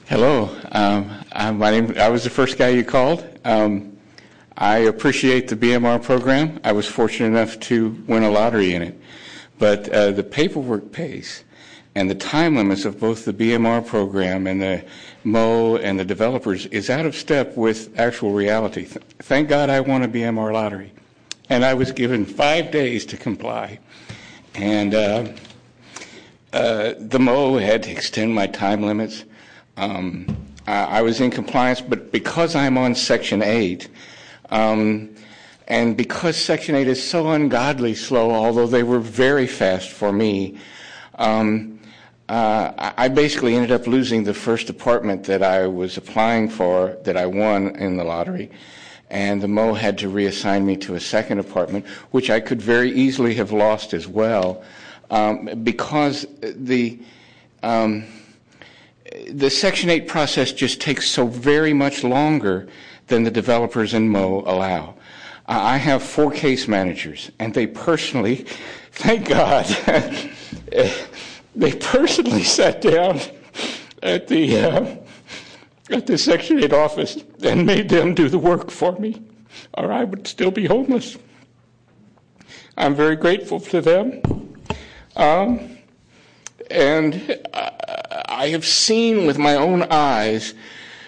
Hello, 0.08 0.50
um, 0.72 1.24
my 1.60 1.70
name. 1.70 1.94
I 1.96 2.10
was 2.10 2.24
the 2.24 2.32
first 2.32 2.58
guy 2.58 2.70
you 2.70 2.84
called. 2.84 3.24
Um, 3.46 3.96
I 4.58 4.80
appreciate 4.80 5.48
the 5.48 5.56
BMR 5.56 6.02
program. 6.02 6.60
I 6.64 6.72
was 6.72 6.88
fortunate 6.88 7.28
enough 7.28 7.60
to 7.62 8.04
win 8.08 8.24
a 8.24 8.32
lottery 8.32 8.74
in 8.74 8.82
it, 8.82 9.00
but 9.60 9.88
uh, 9.90 10.12
the 10.12 10.24
paperwork 10.24 10.92
pace 10.92 11.44
and 11.94 12.10
the 12.10 12.16
time 12.16 12.56
limits 12.56 12.84
of 12.86 13.00
both 13.00 13.26
the 13.26 13.34
BMR 13.34 13.86
program 13.86 14.48
and 14.48 14.60
the 14.60 14.84
Mo 15.24 15.78
and 15.78 16.00
the 16.00 16.06
developers 16.06 16.66
is 16.68 16.90
out 16.90 17.06
of 17.06 17.16
step 17.16 17.56
with 17.56 17.98
actual 18.00 18.32
reality. 18.32 18.86
Th- 18.86 19.06
thank 19.20 19.50
God 19.50 19.70
I 19.70 19.82
won 19.82 20.02
a 20.02 20.08
BMR 20.08 20.52
lottery, 20.52 20.94
and 21.48 21.64
I 21.64 21.76
was 21.76 21.92
given 21.92 22.26
five 22.26 22.72
days 22.72 23.06
to 23.06 23.18
comply, 23.18 23.78
and. 24.56 24.96
Uh, 24.96 24.98
uh, 24.98 25.34
the 26.52 27.20
Mo 27.20 27.58
had 27.58 27.84
to 27.84 27.92
extend 27.92 28.34
my 28.34 28.48
time 28.48 28.84
limits. 28.84 29.26
Um, 29.78 30.28
I, 30.68 31.02
was 31.02 31.20
in 31.20 31.32
compliance, 31.32 31.82
but 31.82 32.12
because 32.12 32.56
I'm 32.56 32.78
on 32.78 32.94
Section 32.94 33.42
8, 33.42 33.90
um, 34.52 35.16
and 35.68 35.98
because 35.98 36.36
Section 36.36 36.76
8 36.76 36.88
is 36.88 37.02
so 37.02 37.32
ungodly 37.32 37.96
slow, 37.96 38.32
although 38.32 38.68
they 38.68 38.84
were 38.84 39.00
very 39.00 39.48
fast 39.48 39.90
for 39.90 40.12
me, 40.12 40.58
um, 41.16 41.80
uh, 42.28 42.92
I 42.98 43.08
basically 43.08 43.56
ended 43.56 43.72
up 43.72 43.88
losing 43.88 44.24
the 44.24 44.34
first 44.34 44.70
apartment 44.70 45.24
that 45.24 45.42
I 45.42 45.66
was 45.66 45.98
applying 45.98 46.50
for 46.50 46.98
that 47.04 47.18
I 47.18 47.26
won 47.26 47.76
in 47.76 47.98
the 47.98 48.04
lottery. 48.04 48.52
And 49.10 49.42
the 49.42 49.48
Mo 49.48 49.74
had 49.74 49.98
to 50.00 50.12
reassign 50.12 50.66
me 50.66 50.78
to 50.78 50.94
a 50.94 51.00
second 51.00 51.40
apartment, 51.40 51.88
which 52.12 52.30
I 52.30 52.40
could 52.40 52.62
very 52.62 52.92
easily 52.92 53.34
have 53.36 53.52
lost 53.52 53.96
as 53.96 54.08
well 54.08 54.64
because 55.64 56.26
the 56.42 57.00
um, 57.64 58.06
the 59.32 59.50
Section 59.50 59.90
8 59.90 60.08
process 60.08 60.52
just 60.52 60.80
takes 60.80 61.10
so 61.10 61.26
very 61.26 61.74
much 61.74 62.04
longer 62.04 62.68
than 63.08 63.24
the 63.24 63.32
developers 63.32 63.94
in 63.94 64.08
Mo 64.08 64.44
allow. 64.46 64.96
I 65.48 65.78
have 65.78 66.04
four 66.04 66.32
case 66.32 66.68
managers, 66.68 67.32
and 67.40 67.54
they 67.54 67.66
personally, 67.66 68.46
thank 68.92 69.28
God, 69.28 69.66
they 71.56 71.74
personally 71.74 72.44
sat 72.44 72.82
down 72.82 73.20
at 74.04 74.28
the 74.28 74.60
uh, 74.60 74.96
at 75.90 76.06
the 76.06 76.18
Section 76.18 76.64
8 76.64 76.72
office 76.72 77.18
and 77.42 77.66
made 77.66 77.90
them 77.90 78.14
do 78.14 78.30
the 78.30 78.38
work 78.38 78.70
for 78.70 78.92
me, 79.00 79.22
or 79.74 79.92
I 79.92 80.04
would 80.04 80.28
still 80.28 80.52
be 80.52 80.68
homeless. 80.68 81.18
I'm 82.78 82.94
very 82.94 83.16
grateful 83.16 83.60
to 83.60 83.82
them. 83.82 84.49
Um, 85.16 85.78
and 86.70 87.40
I 87.54 88.50
have 88.50 88.66
seen 88.66 89.26
with 89.26 89.38
my 89.38 89.56
own 89.56 89.84
eyes 89.84 90.54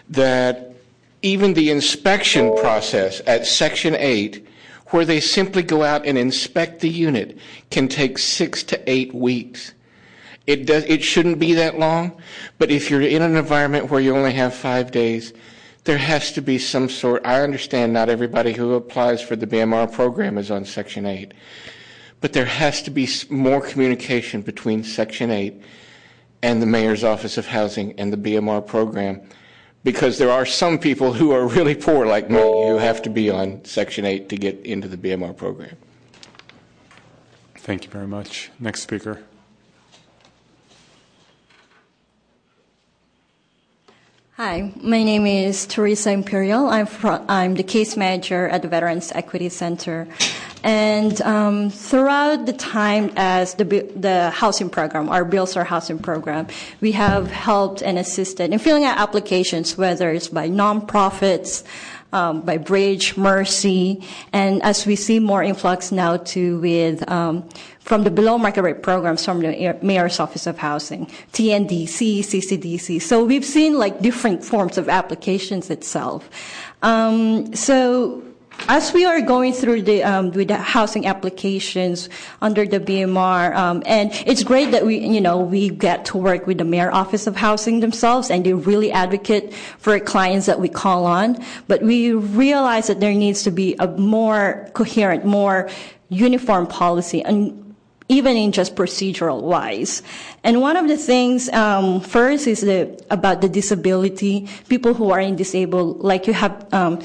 that 0.09 0.75
even 1.21 1.53
the 1.53 1.69
inspection 1.69 2.55
process 2.57 3.21
at 3.27 3.45
Section 3.45 3.95
8, 3.95 4.47
where 4.87 5.05
they 5.05 5.19
simply 5.19 5.63
go 5.63 5.83
out 5.83 6.05
and 6.05 6.17
inspect 6.17 6.81
the 6.81 6.89
unit, 6.89 7.37
can 7.69 7.87
take 7.87 8.17
six 8.17 8.63
to 8.63 8.89
eight 8.89 9.13
weeks. 9.13 9.73
It, 10.47 11.03
shouldn't 11.03 11.39
be 11.39 11.53
that 11.53 11.79
long, 11.79 12.19
but 12.57 12.71
if 12.71 12.89
you're 12.89 13.01
in 13.01 13.21
an 13.21 13.37
environment 13.37 13.89
where 13.89 14.01
you 14.01 14.15
only 14.15 14.33
have 14.33 14.53
five 14.53 14.91
days, 14.91 15.31
there 15.85 15.97
has 15.97 16.31
to 16.33 16.41
be 16.41 16.57
some 16.57 16.89
sort. 16.89 17.25
I 17.25 17.41
understand 17.41 17.93
not 17.93 18.09
everybody 18.09 18.51
who 18.51 18.73
applies 18.73 19.21
for 19.21 19.35
the 19.35 19.47
BMR 19.47 19.91
program 19.91 20.37
is 20.37 20.51
on 20.51 20.65
Section 20.65 21.05
8, 21.05 21.33
but 22.21 22.33
there 22.33 22.45
has 22.45 22.81
to 22.83 22.91
be 22.91 23.09
more 23.29 23.59
communication 23.59 24.41
between 24.41 24.83
Section 24.83 25.31
8 25.31 25.61
and 26.43 26.61
the 26.61 26.65
Mayor's 26.65 27.03
Office 27.03 27.37
of 27.37 27.47
Housing 27.47 27.99
and 27.99 28.13
the 28.13 28.17
BMR 28.17 28.65
program 28.65 29.21
because 29.83 30.19
there 30.19 30.29
are 30.29 30.45
some 30.45 30.77
people 30.77 31.13
who 31.13 31.31
are 31.31 31.47
really 31.47 31.75
poor 31.75 32.05
like 32.05 32.29
me 32.29 32.37
who 32.37 32.77
have 32.77 33.01
to 33.01 33.09
be 33.09 33.29
on 33.29 33.65
Section 33.65 34.05
8 34.05 34.29
to 34.29 34.37
get 34.37 34.63
into 34.65 34.87
the 34.87 34.97
BMR 34.97 35.35
program. 35.35 35.75
Thank 37.55 37.85
you 37.85 37.89
very 37.91 38.07
much. 38.07 38.51
Next 38.59 38.81
speaker. 38.81 39.23
Hi, 44.37 44.73
my 44.81 45.03
name 45.03 45.27
is 45.27 45.67
Teresa 45.67 46.11
Imperial. 46.11 46.67
I'm, 46.67 46.87
from, 46.87 47.23
I'm 47.29 47.53
the 47.53 47.63
case 47.63 47.95
manager 47.95 48.47
at 48.47 48.63
the 48.63 48.67
Veterans 48.67 49.11
Equity 49.13 49.49
Center. 49.49 50.07
And 50.63 51.19
um, 51.21 51.69
throughout 51.69 52.45
the 52.45 52.53
time 52.53 53.11
as 53.15 53.55
the, 53.55 53.63
the 53.95 54.29
housing 54.29 54.69
program, 54.69 55.09
our 55.09 55.25
Bills 55.25 55.55
Our 55.55 55.63
Housing 55.63 55.99
program, 55.99 56.47
we 56.81 56.91
have 56.91 57.31
helped 57.31 57.81
and 57.81 57.97
assisted 57.97 58.53
in 58.53 58.59
filling 58.59 58.83
out 58.83 58.97
applications, 58.97 59.77
whether 59.77 60.11
it's 60.11 60.27
by 60.27 60.49
nonprofits, 60.49 61.63
um, 62.13 62.41
by 62.41 62.57
Bridge, 62.57 63.17
Mercy, 63.17 64.05
and 64.33 64.61
as 64.63 64.85
we 64.85 64.95
see 64.95 65.19
more 65.19 65.41
influx 65.41 65.91
now 65.91 66.17
too 66.17 66.59
with 66.59 67.09
um, 67.09 67.47
from 67.79 68.03
the 68.03 68.11
below 68.11 68.37
market 68.37 68.61
rate 68.61 68.83
programs 68.83 69.25
from 69.25 69.39
the 69.39 69.77
Mayor's 69.81 70.19
Office 70.19 70.45
of 70.45 70.57
Housing, 70.57 71.05
TNDC, 71.33 72.19
CCDC. 72.19 73.01
So 73.01 73.23
we've 73.23 73.45
seen 73.45 73.77
like 73.77 74.01
different 74.01 74.43
forms 74.43 74.77
of 74.77 74.89
applications 74.89 75.69
itself. 75.69 76.29
Um, 76.83 77.55
so 77.55 78.23
as 78.67 78.93
we 78.93 79.05
are 79.05 79.21
going 79.21 79.53
through 79.53 79.83
the 79.83 80.03
um, 80.03 80.31
with 80.31 80.47
the 80.49 80.57
housing 80.57 81.05
applications 81.05 82.09
under 82.41 82.65
the 82.65 82.79
BMR, 82.79 83.55
um, 83.55 83.83
and 83.85 84.11
it's 84.25 84.43
great 84.43 84.71
that 84.71 84.85
we 84.85 84.99
you 84.99 85.21
know 85.21 85.39
we 85.39 85.69
get 85.69 86.05
to 86.05 86.17
work 86.17 86.47
with 86.47 86.57
the 86.57 86.65
mayor 86.65 86.91
office 86.91 87.27
of 87.27 87.35
housing 87.35 87.79
themselves, 87.79 88.29
and 88.29 88.45
they 88.45 88.53
really 88.53 88.91
advocate 88.91 89.53
for 89.77 89.99
clients 89.99 90.45
that 90.45 90.59
we 90.59 90.69
call 90.69 91.05
on. 91.05 91.43
But 91.67 91.81
we 91.81 92.13
realize 92.13 92.87
that 92.87 92.99
there 92.99 93.13
needs 93.13 93.43
to 93.43 93.51
be 93.51 93.75
a 93.79 93.87
more 93.87 94.69
coherent, 94.73 95.25
more 95.25 95.69
uniform 96.09 96.67
policy, 96.67 97.23
and 97.23 97.61
even 98.11 98.35
in 98.35 98.51
just 98.51 98.75
procedural 98.75 99.41
wise. 99.41 100.03
And 100.43 100.59
one 100.59 100.75
of 100.75 100.89
the 100.89 100.97
things, 100.97 101.47
um, 101.49 102.01
first 102.01 102.45
is 102.45 102.59
the, 102.59 103.01
about 103.09 103.39
the 103.39 103.47
disability, 103.47 104.49
people 104.67 104.93
who 104.93 105.11
are 105.11 105.21
in 105.21 105.37
disabled, 105.37 106.03
like 106.03 106.27
you 106.27 106.33
have, 106.33 106.67
um, 106.73 106.99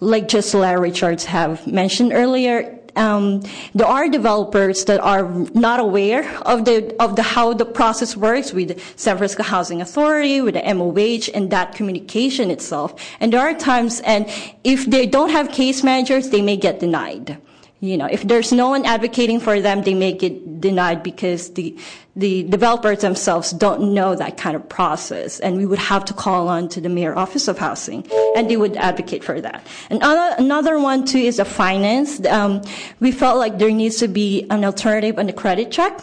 like 0.00 0.28
just 0.28 0.54
Larry 0.54 0.80
Richards 0.80 1.24
have 1.24 1.66
mentioned 1.66 2.12
earlier, 2.12 2.78
um, 2.96 3.42
there 3.74 3.86
are 3.86 4.08
developers 4.08 4.84
that 4.86 5.00
are 5.00 5.28
not 5.54 5.78
aware 5.80 6.28
of 6.42 6.64
the 6.64 6.94
of 7.00 7.16
the 7.16 7.22
how 7.22 7.52
the 7.52 7.64
process 7.64 8.16
works 8.16 8.52
with 8.52 8.78
San 8.98 9.16
Francisco 9.16 9.44
Housing 9.44 9.80
Authority, 9.80 10.40
with 10.40 10.54
the 10.54 10.74
MOH, 10.74 11.30
and 11.34 11.50
that 11.50 11.74
communication 11.74 12.50
itself. 12.50 12.94
And 13.20 13.32
there 13.32 13.40
are 13.40 13.54
times, 13.54 14.00
and 14.00 14.26
if 14.64 14.86
they 14.86 15.06
don't 15.06 15.30
have 15.30 15.50
case 15.50 15.84
managers, 15.84 16.30
they 16.30 16.42
may 16.42 16.56
get 16.56 16.80
denied 16.80 17.38
you 17.80 17.96
know, 17.96 18.06
if 18.06 18.22
there's 18.22 18.52
no 18.52 18.70
one 18.70 18.84
advocating 18.84 19.38
for 19.38 19.60
them, 19.60 19.82
they 19.82 19.94
may 19.94 20.12
get 20.12 20.60
denied 20.60 21.02
because 21.04 21.52
the, 21.54 21.76
the 22.16 22.42
developers 22.44 23.02
themselves 23.02 23.52
don't 23.52 23.94
know 23.94 24.16
that 24.16 24.36
kind 24.36 24.56
of 24.56 24.68
process. 24.68 25.38
And 25.38 25.56
we 25.56 25.64
would 25.64 25.78
have 25.78 26.04
to 26.06 26.12
call 26.12 26.48
on 26.48 26.68
to 26.70 26.80
the 26.80 26.88
Mayor 26.88 27.16
Office 27.16 27.46
of 27.46 27.58
Housing, 27.58 28.04
and 28.34 28.50
they 28.50 28.56
would 28.56 28.76
advocate 28.76 29.22
for 29.22 29.40
that. 29.40 29.64
And 29.90 30.00
another 30.02 30.80
one, 30.80 31.04
too, 31.06 31.18
is 31.18 31.36
the 31.36 31.44
finance. 31.44 32.24
Um, 32.26 32.62
we 32.98 33.12
felt 33.12 33.38
like 33.38 33.58
there 33.58 33.70
needs 33.70 33.98
to 33.98 34.08
be 34.08 34.46
an 34.50 34.64
alternative 34.64 35.18
on 35.18 35.26
the 35.26 35.32
credit 35.32 35.70
check. 35.70 36.00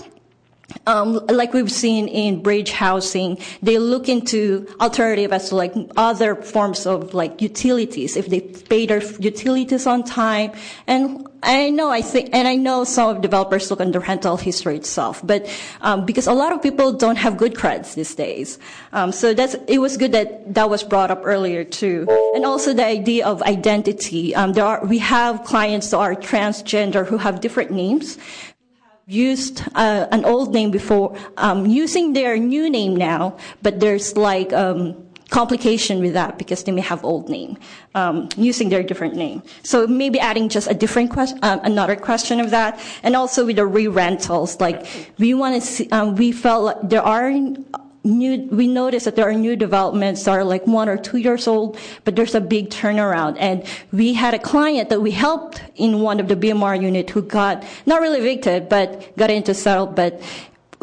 Um, 0.87 1.25
like 1.27 1.53
we've 1.53 1.71
seen 1.71 2.07
in 2.07 2.41
bridge 2.41 2.71
housing, 2.71 3.37
they 3.61 3.77
look 3.79 4.09
into 4.09 4.67
alternative 4.79 5.31
as 5.31 5.49
to 5.49 5.55
like 5.55 5.73
other 5.97 6.35
forms 6.35 6.85
of 6.85 7.13
like 7.13 7.41
utilities 7.41 8.15
if 8.15 8.27
they 8.27 8.41
pay 8.41 8.85
their 8.85 9.03
utilities 9.19 9.87
on 9.87 10.03
time. 10.03 10.51
And 10.87 11.27
I 11.45 11.69
know 11.69 11.91
I 11.91 12.01
think, 12.01 12.29
and 12.33 12.47
I 12.47 12.55
know 12.55 12.83
some 12.83 13.15
of 13.15 13.21
developers 13.21 13.69
look 13.69 13.79
the 13.79 13.99
rental 13.99 14.35
history 14.35 14.75
itself, 14.75 15.21
but 15.23 15.47
um, 15.81 16.05
because 16.05 16.25
a 16.25 16.33
lot 16.33 16.51
of 16.51 16.61
people 16.61 16.91
don't 16.93 17.17
have 17.17 17.37
good 17.37 17.55
credits 17.55 17.93
these 17.93 18.15
days, 18.15 18.57
um, 18.93 19.11
so 19.11 19.33
that's 19.33 19.55
it 19.67 19.77
was 19.77 19.95
good 19.95 20.11
that 20.13 20.55
that 20.55 20.69
was 20.69 20.83
brought 20.83 21.11
up 21.11 21.21
earlier 21.23 21.63
too, 21.63 22.07
and 22.33 22.45
also 22.45 22.73
the 22.73 22.85
idea 22.85 23.27
of 23.27 23.43
identity. 23.43 24.33
Um, 24.33 24.53
there 24.53 24.65
are 24.65 24.83
we 24.85 24.97
have 24.97 25.43
clients 25.43 25.91
that 25.91 25.97
are 25.97 26.15
transgender 26.15 27.05
who 27.05 27.17
have 27.17 27.41
different 27.41 27.69
names 27.69 28.17
used 29.07 29.61
uh, 29.75 30.07
an 30.11 30.25
old 30.25 30.53
name 30.53 30.71
before, 30.71 31.15
um, 31.37 31.65
using 31.65 32.13
their 32.13 32.37
new 32.37 32.69
name 32.69 32.95
now, 32.95 33.37
but 33.61 33.79
there's 33.79 34.17
like 34.17 34.51
um, 34.53 34.95
complication 35.29 35.99
with 35.99 36.13
that 36.13 36.37
because 36.37 36.63
they 36.63 36.71
may 36.71 36.81
have 36.81 37.03
old 37.03 37.29
name 37.29 37.57
um, 37.93 38.29
using 38.37 38.69
their 38.69 38.83
different 38.83 39.15
name. 39.15 39.43
So 39.63 39.85
maybe 39.87 40.19
adding 40.19 40.49
just 40.49 40.69
a 40.69 40.73
different 40.73 41.11
question, 41.11 41.39
uh, 41.43 41.59
another 41.63 41.95
question 41.95 42.39
of 42.39 42.49
that, 42.51 42.79
and 43.03 43.15
also 43.15 43.45
with 43.45 43.57
the 43.57 43.65
re-rentals, 43.65 44.59
like 44.59 44.85
we 45.17 45.33
want 45.33 45.61
to 45.61 45.61
see, 45.61 45.89
um, 45.91 46.15
we 46.15 46.31
felt 46.31 46.63
like 46.63 46.89
there 46.89 47.03
are 47.03 47.31
we 48.05 48.67
noticed 48.67 49.05
that 49.05 49.15
there 49.15 49.27
are 49.27 49.33
new 49.33 49.55
developments 49.55 50.23
that 50.25 50.31
are 50.31 50.43
like 50.43 50.67
one 50.67 50.87
or 50.87 50.95
two 50.95 51.17
years 51.17 51.47
old, 51.47 51.77
but 52.03 52.15
there's 52.15 52.35
a 52.35 52.41
big 52.41 52.69
turnaround. 52.69 53.35
And 53.39 53.65
we 53.91 54.13
had 54.13 54.35
a 54.35 54.39
client 54.39 54.89
that 54.89 55.01
we 55.01 55.09
helped 55.09 55.63
in 55.75 56.01
one 56.01 56.19
of 56.19 56.27
the 56.27 56.35
BMR 56.35 56.79
unit 56.79 57.09
who 57.09 57.23
got, 57.23 57.63
not 57.87 58.01
really 58.01 58.19
evicted, 58.19 58.69
but 58.69 59.17
got 59.17 59.31
into 59.31 59.55
settle, 59.55 59.87
but 59.87 60.21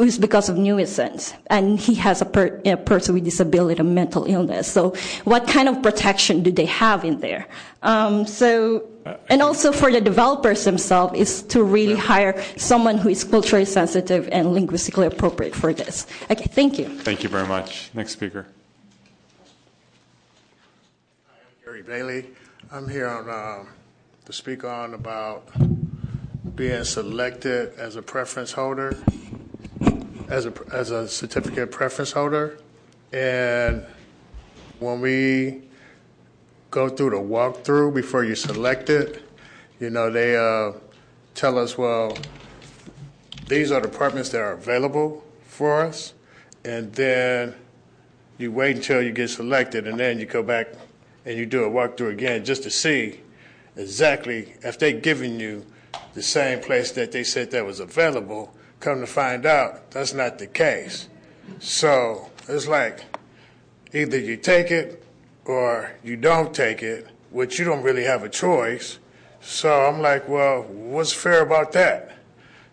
was 0.07 0.19
because 0.19 0.49
of 0.49 0.57
nuisance. 0.57 1.35
And 1.49 1.79
he 1.79 1.95
has 1.95 2.20
a, 2.20 2.24
per, 2.24 2.61
a 2.65 2.77
person 2.77 3.15
with 3.15 3.24
disability 3.24 3.81
and 3.81 3.95
mental 3.95 4.24
illness. 4.24 4.70
So 4.70 4.95
what 5.24 5.47
kind 5.47 5.69
of 5.69 5.83
protection 5.83 6.43
do 6.43 6.51
they 6.51 6.66
have 6.66 7.05
in 7.05 7.20
there? 7.20 7.47
Um, 7.83 8.27
so, 8.27 8.89
and 9.29 9.43
also 9.43 9.73
for 9.73 9.91
the 9.91 10.01
developers 10.01 10.65
themselves 10.65 11.19
is 11.19 11.43
to 11.55 11.62
really 11.62 11.97
hire 11.97 12.41
someone 12.57 12.99
who 12.99 13.09
is 13.09 13.24
culturally 13.24 13.65
sensitive 13.65 14.29
and 14.33 14.53
linguistically 14.53 15.07
appropriate 15.07 15.55
for 15.55 15.73
this. 15.73 16.07
Okay, 16.31 16.47
thank 16.47 16.79
you. 16.79 16.89
Thank 17.01 17.23
you 17.23 17.29
very 17.29 17.47
much. 17.47 17.91
Next 17.95 18.12
speaker. 18.12 18.47
I'm 21.29 21.65
Gary 21.65 21.83
Bailey. 21.83 22.27
I'm 22.70 22.89
here 22.89 23.09
on 23.09 23.29
uh, 23.29 23.65
to 24.24 24.33
speak 24.33 24.65
on 24.65 24.95
about 24.95 25.49
being 26.55 26.85
selected 26.85 27.74
as 27.79 27.97
a 27.97 28.03
preference 28.03 28.53
holder, 28.53 28.97
as 30.32 30.46
a 30.46 30.52
as 30.72 30.90
a 30.90 31.06
certificate 31.06 31.70
preference 31.70 32.10
holder, 32.10 32.59
and 33.12 33.84
when 34.78 34.98
we 35.02 35.60
go 36.70 36.88
through 36.88 37.10
the 37.10 37.16
walkthrough 37.16 37.94
before 37.94 38.24
you 38.24 38.34
select 38.34 38.88
it, 38.88 39.22
you 39.78 39.90
know 39.90 40.10
they 40.10 40.34
uh, 40.34 40.72
tell 41.34 41.59
us, 41.59 41.76
well, 41.76 42.16
these 43.46 43.70
are 43.70 43.80
departments 43.82 44.30
that 44.30 44.40
are 44.40 44.52
available 44.52 45.22
for 45.44 45.82
us, 45.82 46.14
and 46.64 46.90
then 46.94 47.54
you 48.38 48.50
wait 48.50 48.76
until 48.76 49.02
you 49.02 49.12
get 49.12 49.28
selected, 49.28 49.86
and 49.86 50.00
then 50.00 50.18
you 50.18 50.24
go 50.24 50.42
back 50.42 50.68
and 51.26 51.36
you 51.36 51.44
do 51.44 51.64
a 51.64 51.70
walkthrough 51.70 52.10
again 52.10 52.42
just 52.42 52.62
to 52.62 52.70
see 52.70 53.20
exactly 53.76 54.54
if 54.62 54.78
they're 54.78 54.92
giving 54.92 55.38
you 55.38 55.66
the 56.14 56.22
same 56.22 56.59
place 56.59 56.90
that 56.92 57.12
they 57.12 57.22
said 57.22 57.50
that 57.50 57.66
was 57.66 57.80
available. 57.80 58.54
Come 58.82 58.98
to 58.98 59.06
find 59.06 59.46
out, 59.46 59.92
that's 59.92 60.12
not 60.12 60.40
the 60.40 60.48
case. 60.48 61.09
So 61.60 62.32
it's 62.48 62.66
like 62.66 63.04
either 63.94 64.18
you 64.18 64.36
take 64.36 64.72
it 64.72 65.04
or 65.44 65.92
you 66.02 66.16
don't 66.16 66.52
take 66.52 66.82
it, 66.82 67.06
which 67.30 67.60
you 67.60 67.64
don't 67.64 67.84
really 67.84 68.02
have 68.02 68.24
a 68.24 68.28
choice. 68.28 68.98
So 69.40 69.86
I'm 69.86 70.00
like, 70.00 70.28
well, 70.28 70.62
what's 70.64 71.12
fair 71.12 71.42
about 71.42 71.70
that? 71.74 72.16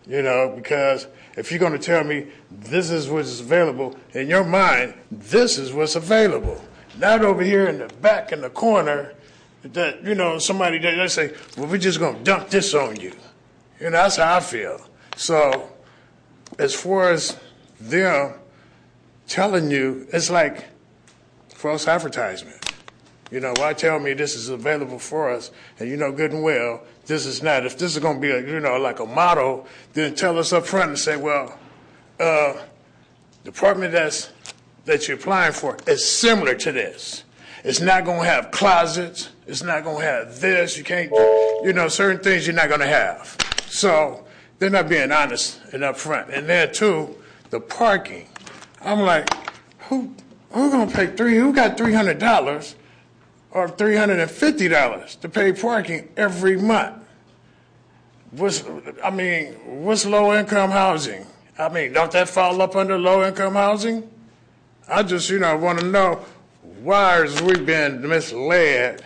You 0.07 0.23
know, 0.23 0.51
because 0.55 1.05
if 1.37 1.51
you're 1.51 1.59
going 1.59 1.73
to 1.73 1.77
tell 1.77 2.03
me 2.03 2.25
this 2.49 2.89
is 2.89 3.07
what's 3.07 3.39
available, 3.39 3.95
in 4.13 4.27
your 4.27 4.43
mind, 4.43 4.95
this 5.11 5.59
is 5.59 5.71
what's 5.71 5.95
available. 5.95 6.59
Not 6.97 7.23
over 7.23 7.43
here 7.43 7.67
in 7.67 7.77
the 7.77 7.87
back 8.01 8.31
in 8.31 8.41
the 8.41 8.49
corner 8.49 9.13
that, 9.61 10.03
you 10.03 10.15
know, 10.15 10.39
somebody, 10.39 10.79
they 10.79 11.07
say, 11.07 11.35
well, 11.55 11.67
we're 11.67 11.77
just 11.77 11.99
going 11.99 12.17
to 12.17 12.23
dump 12.23 12.49
this 12.49 12.73
on 12.73 12.99
you. 12.99 13.13
You 13.79 13.91
know, 13.91 13.91
that's 13.91 14.15
how 14.15 14.37
I 14.37 14.39
feel. 14.39 14.81
So 15.15 15.69
as 16.57 16.73
far 16.73 17.11
as 17.11 17.37
them 17.79 18.33
telling 19.27 19.71
you, 19.71 20.07
it's 20.11 20.29
like 20.29 20.65
false 21.49 21.87
advertisement. 21.87 22.73
You 23.31 23.39
know, 23.39 23.53
why 23.57 23.73
tell 23.73 23.99
me 23.99 24.13
this 24.13 24.35
is 24.35 24.49
available 24.49 24.97
for 24.97 25.29
us, 25.29 25.51
and 25.79 25.87
you 25.87 25.97
know 25.97 26.11
good 26.11 26.31
and 26.31 26.43
well 26.43 26.81
this 27.09 27.25
is 27.25 27.43
not. 27.43 27.65
If 27.65 27.77
this 27.77 27.95
is 27.95 28.01
going 28.01 28.15
to 28.15 28.21
be, 28.21 28.31
a, 28.31 28.39
you 28.39 28.61
know, 28.61 28.77
like 28.77 28.99
a 28.99 29.05
model, 29.05 29.67
then 29.93 30.15
tell 30.15 30.39
us 30.39 30.53
up 30.53 30.65
front 30.65 30.89
and 30.89 30.97
say, 30.97 31.17
well, 31.17 31.59
uh, 32.19 32.53
department 33.43 33.91
that's 33.91 34.31
that 34.85 35.07
you're 35.07 35.17
applying 35.17 35.51
for 35.51 35.77
is 35.87 36.07
similar 36.07 36.55
to 36.55 36.71
this. 36.71 37.25
It's 37.63 37.81
not 37.81 38.05
going 38.05 38.21
to 38.21 38.25
have 38.25 38.51
closets. 38.51 39.29
It's 39.45 39.61
not 39.61 39.83
going 39.83 39.99
to 39.99 40.05
have 40.05 40.39
this. 40.39 40.77
You 40.77 40.83
can't, 40.83 41.11
you 41.63 41.73
know, 41.73 41.89
certain 41.89 42.23
things 42.23 42.47
you're 42.47 42.55
not 42.55 42.69
going 42.69 42.79
to 42.79 42.87
have. 42.87 43.35
So 43.67 44.25
they're 44.59 44.69
not 44.69 44.89
being 44.89 45.11
honest 45.11 45.59
and 45.73 45.83
upfront. 45.83 46.29
And 46.35 46.47
then 46.47 46.73
too, 46.73 47.15
the 47.49 47.59
parking. 47.59 48.27
I'm 48.81 49.01
like, 49.01 49.27
who 49.87 50.13
who 50.51 50.71
gonna 50.71 50.91
pay 50.91 51.07
three? 51.07 51.37
Who 51.37 51.53
got 51.53 51.77
three 51.77 51.93
hundred 51.93 52.19
dollars 52.19 52.75
or 53.51 53.67
three 53.67 53.95
hundred 53.95 54.19
and 54.19 54.29
fifty 54.29 54.67
dollars 54.67 55.15
to 55.17 55.29
pay 55.29 55.53
parking 55.53 56.09
every 56.15 56.57
month? 56.57 57.03
What's 58.31 58.63
I 59.03 59.09
mean, 59.09 59.53
what's 59.83 60.05
low 60.05 60.37
income 60.37 60.71
housing? 60.71 61.25
I 61.57 61.67
mean, 61.69 61.93
don't 61.93 62.11
that 62.11 62.29
fall 62.29 62.61
up 62.61 62.75
under 62.75 62.97
low 62.97 63.25
income 63.27 63.53
housing? 63.53 64.09
I 64.87 65.03
just, 65.03 65.29
you 65.29 65.39
know, 65.39 65.55
want 65.57 65.79
to 65.79 65.85
know 65.85 66.25
why 66.81 67.21
is 67.21 67.41
we 67.41 67.59
been 67.59 68.07
misled 68.07 69.03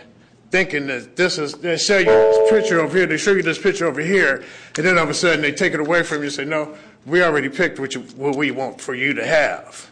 thinking 0.50 0.86
that 0.86 1.16
this 1.16 1.36
is, 1.36 1.54
they 1.54 1.76
show 1.76 1.98
you 1.98 2.04
this 2.04 2.50
picture 2.50 2.80
over 2.80 2.96
here, 2.96 3.06
they 3.06 3.16
show 3.16 3.32
you 3.32 3.42
this 3.42 3.58
picture 3.58 3.86
over 3.86 4.00
here, 4.00 4.44
and 4.76 4.86
then 4.86 4.98
all 4.98 5.04
of 5.04 5.10
a 5.10 5.14
sudden 5.14 5.40
they 5.40 5.52
take 5.52 5.72
it 5.72 5.80
away 5.80 6.02
from 6.02 6.18
you 6.18 6.24
and 6.24 6.32
say, 6.32 6.44
no, 6.44 6.76
we 7.06 7.22
already 7.22 7.48
picked 7.48 7.78
what, 7.78 7.94
you, 7.94 8.00
what 8.16 8.36
we 8.36 8.50
want 8.50 8.80
for 8.80 8.94
you 8.94 9.14
to 9.14 9.26
have. 9.26 9.90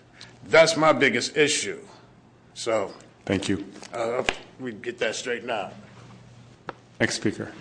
That's 0.48 0.76
my 0.76 0.92
biggest 0.92 1.36
issue. 1.36 1.78
So. 2.54 2.92
Thank 3.24 3.48
you. 3.48 3.64
Uh, 3.92 4.24
we 4.58 4.72
get 4.72 4.98
that 4.98 5.14
straightened 5.14 5.50
out. 5.50 5.72
Next 7.00 7.16
speaker. 7.16 7.52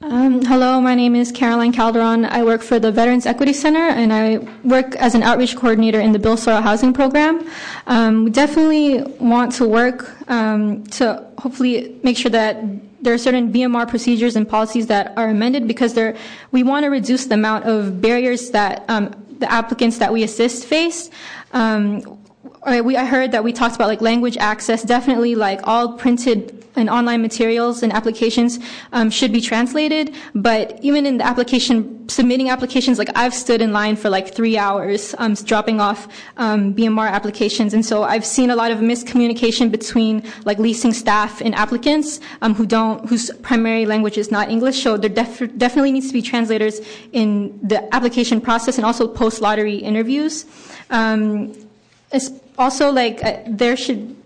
Um, 0.00 0.42
hello, 0.42 0.80
my 0.80 0.94
name 0.94 1.16
is 1.16 1.32
Caroline 1.32 1.72
Calderon. 1.72 2.24
I 2.24 2.44
work 2.44 2.62
for 2.62 2.78
the 2.78 2.92
Veterans 2.92 3.26
Equity 3.26 3.52
Center 3.52 3.80
and 3.80 4.12
I 4.12 4.38
work 4.62 4.94
as 4.94 5.16
an 5.16 5.24
outreach 5.24 5.56
coordinator 5.56 6.00
in 6.00 6.12
the 6.12 6.20
Bill 6.20 6.36
Sorro 6.36 6.62
Housing 6.62 6.92
Program. 6.92 7.46
Um, 7.88 8.24
we 8.24 8.30
definitely 8.30 9.02
want 9.18 9.52
to 9.54 9.66
work 9.66 10.16
um, 10.30 10.84
to 10.98 11.26
hopefully 11.38 11.98
make 12.04 12.16
sure 12.16 12.30
that 12.30 12.62
there 13.00 13.14
are 13.14 13.18
certain 13.18 13.52
BMR 13.52 13.88
procedures 13.88 14.36
and 14.36 14.48
policies 14.48 14.86
that 14.88 15.16
are 15.16 15.28
amended 15.28 15.68
because 15.68 15.94
we 16.50 16.62
want 16.62 16.84
to 16.84 16.90
reduce 16.90 17.26
the 17.26 17.34
amount 17.34 17.64
of 17.64 18.00
barriers 18.00 18.50
that 18.50 18.84
um, 18.88 19.14
the 19.38 19.50
applicants 19.50 19.98
that 19.98 20.12
we 20.12 20.22
assist 20.22 20.64
face. 20.64 21.10
Um, 21.52 22.18
I 22.64 23.04
heard 23.04 23.32
that 23.32 23.44
we 23.44 23.52
talked 23.52 23.76
about 23.76 24.00
language 24.02 24.36
access. 24.36 24.82
Definitely, 24.82 25.34
like 25.34 25.60
all 25.64 25.96
printed 25.96 26.57
and 26.78 26.88
online 26.88 27.20
materials 27.22 27.82
and 27.82 27.92
applications 27.92 28.58
um, 28.92 29.10
should 29.10 29.32
be 29.32 29.40
translated. 29.40 30.14
But 30.34 30.78
even 30.82 31.04
in 31.06 31.18
the 31.18 31.26
application, 31.26 32.08
submitting 32.08 32.48
applications, 32.48 32.98
like 32.98 33.10
I've 33.14 33.34
stood 33.34 33.60
in 33.60 33.72
line 33.72 33.96
for 33.96 34.08
like 34.08 34.34
three 34.34 34.56
hours 34.56 35.14
um, 35.18 35.34
dropping 35.34 35.80
off 35.80 36.08
um, 36.36 36.74
BMR 36.74 37.10
applications. 37.10 37.74
And 37.74 37.84
so 37.84 38.02
I've 38.02 38.24
seen 38.24 38.50
a 38.50 38.56
lot 38.56 38.70
of 38.70 38.78
miscommunication 38.78 39.70
between 39.70 40.22
like 40.44 40.58
leasing 40.58 40.92
staff 40.92 41.40
and 41.40 41.54
applicants 41.54 42.20
who 42.56 42.64
don't, 42.66 43.06
whose 43.08 43.30
primary 43.42 43.84
language 43.84 44.16
is 44.16 44.30
not 44.30 44.48
English. 44.48 44.82
So 44.82 44.96
there 44.96 45.10
definitely 45.10 45.92
needs 45.92 46.08
to 46.08 46.12
be 46.12 46.22
translators 46.22 46.80
in 47.12 47.58
the 47.62 47.92
application 47.94 48.40
process 48.40 48.78
and 48.78 48.86
also 48.86 49.06
post 49.06 49.40
lottery 49.40 49.76
interviews. 49.76 50.46
Also, 52.58 52.90
like 52.90 53.22
uh, 53.24 53.38
there 53.46 53.76
should 53.76 54.16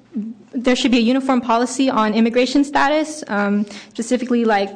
there 0.55 0.77
should 0.77 0.91
be 0.91 0.99
a 0.99 1.03
uniform 1.03 1.41
policy 1.41 1.89
on 1.91 2.15
immigration 2.15 2.65
status, 2.65 3.25
um, 3.29 3.65
specifically 3.91 4.45
like 4.45 4.71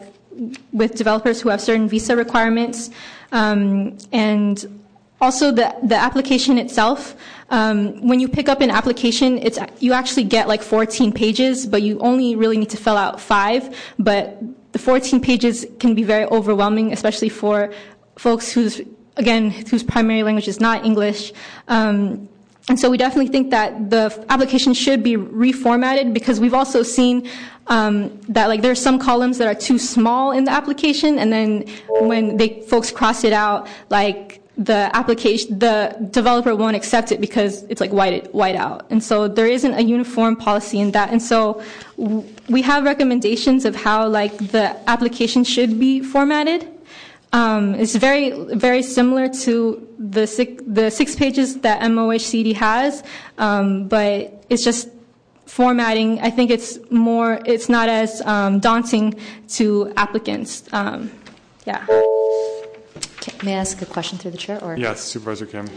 with 0.73 0.95
developers 0.95 1.41
who 1.41 1.49
have 1.49 1.61
certain 1.61 1.89
visa 1.89 2.17
requirements, 2.17 2.91
um, 3.33 3.97
and 4.13 4.83
also 5.21 5.51
the 5.51 5.97
application 5.97 6.59
itself. 6.59 7.17
Um, 7.49 8.07
when 8.07 8.21
you 8.21 8.29
pick 8.29 8.49
up 8.49 8.61
an 8.61 8.71
application, 8.71 9.43
you 9.79 9.93
actually 9.93 10.25
get 10.25 10.49
like 10.49 10.63
14 10.63 11.13
pages, 11.13 11.67
but 11.67 11.83
you 11.83 11.99
only 12.01 12.37
really 12.37 12.59
need 12.59 12.71
to 12.71 12.77
fill 12.77 12.97
out 12.97 13.21
five. 13.21 13.75
But 13.99 14.39
the 14.73 14.79
14 14.79 15.21
pages 15.21 15.65
can 15.79 15.95
be 15.95 16.03
very 16.03 16.27
overwhelming, 16.27 16.93
especially 16.93 17.29
for 17.29 17.73
folks 18.17 18.53
whose 18.53 18.81
again 19.17 19.51
whose 19.51 19.83
primary 19.83 20.23
language 20.23 20.49
is 20.49 20.61
not 20.61 20.85
English. 20.85 21.33
Um, 21.69 22.29
and 22.69 22.79
so 22.79 22.91
we 22.91 22.97
definitely 22.97 23.29
think 23.29 23.51
that 23.51 23.91
the 23.91 24.25
application 24.29 24.75
should 24.75 25.03
be 25.03 25.17
reformatted 25.17 26.13
because 26.13 26.41
we've 26.41 26.55
also 26.55 26.83
seen 26.83 27.29
um, 27.69 28.21
that 28.29 28.47
like 28.49 28.63
there 28.63 28.73
are 28.73 28.75
some 28.89 28.99
columns 28.99 29.39
that 29.39 29.47
are 29.47 29.59
too 29.59 29.79
small 29.79 30.33
in 30.33 30.45
the 30.45 30.51
application, 30.51 31.19
and 31.19 31.33
then 31.33 31.65
when 32.01 32.37
they 32.37 32.63
folks 32.63 32.91
cross 32.91 33.25
it 33.25 33.33
out, 33.33 33.69
like 33.89 34.41
the 34.57 34.91
application, 34.95 35.59
the 35.59 35.97
developer 36.11 36.57
won't 36.57 36.77
accept 36.77 37.13
it 37.13 37.21
because 37.21 37.63
it's 37.65 37.81
like 37.81 37.93
white, 37.93 38.33
white 38.35 38.57
out. 38.57 38.87
And 38.91 39.03
so 39.03 39.29
there 39.29 39.47
isn't 39.47 39.75
a 39.75 39.83
uniform 39.83 40.35
policy 40.35 40.81
in 40.81 40.93
that. 40.93 41.11
And 41.11 41.23
so 41.23 41.63
we 42.49 42.63
have 42.63 42.85
recommendations 42.85 43.65
of 43.65 43.77
how 43.77 44.09
like 44.09 44.37
the 44.39 44.77
application 44.89 45.45
should 45.45 45.79
be 45.79 46.01
formatted. 46.01 46.76
Um, 47.37 47.75
it's 47.75 47.95
very, 47.95 48.31
very 48.55 48.83
similar 48.83 49.29
to 49.45 49.87
the 49.99 50.27
six, 50.27 51.15
pages 51.17 51.61
that 51.61 51.83
MOHCD 51.83 52.55
has, 52.55 53.05
um, 53.37 53.89
but 53.89 54.43
it's 54.49 54.65
just 54.65 54.89
formatting. 55.45 56.19
I 56.21 56.31
think 56.31 56.51
it's 56.51 56.79
more, 56.91 57.39
it's 57.45 57.69
not 57.69 57.91
as 57.91 58.23
um, 58.23 58.59
daunting 58.59 59.21
to 59.49 59.93
applicants. 59.99 60.65
Um, 60.73 61.11
yeah. 61.67 61.85
May 63.45 63.53
I 63.55 63.59
ask 63.59 63.83
a 63.83 63.87
question 63.87 64.17
through 64.17 64.31
the 64.31 64.39
chair? 64.39 64.75
Yes, 64.79 65.03
Supervisor 65.03 65.45
Kim. 65.45 65.69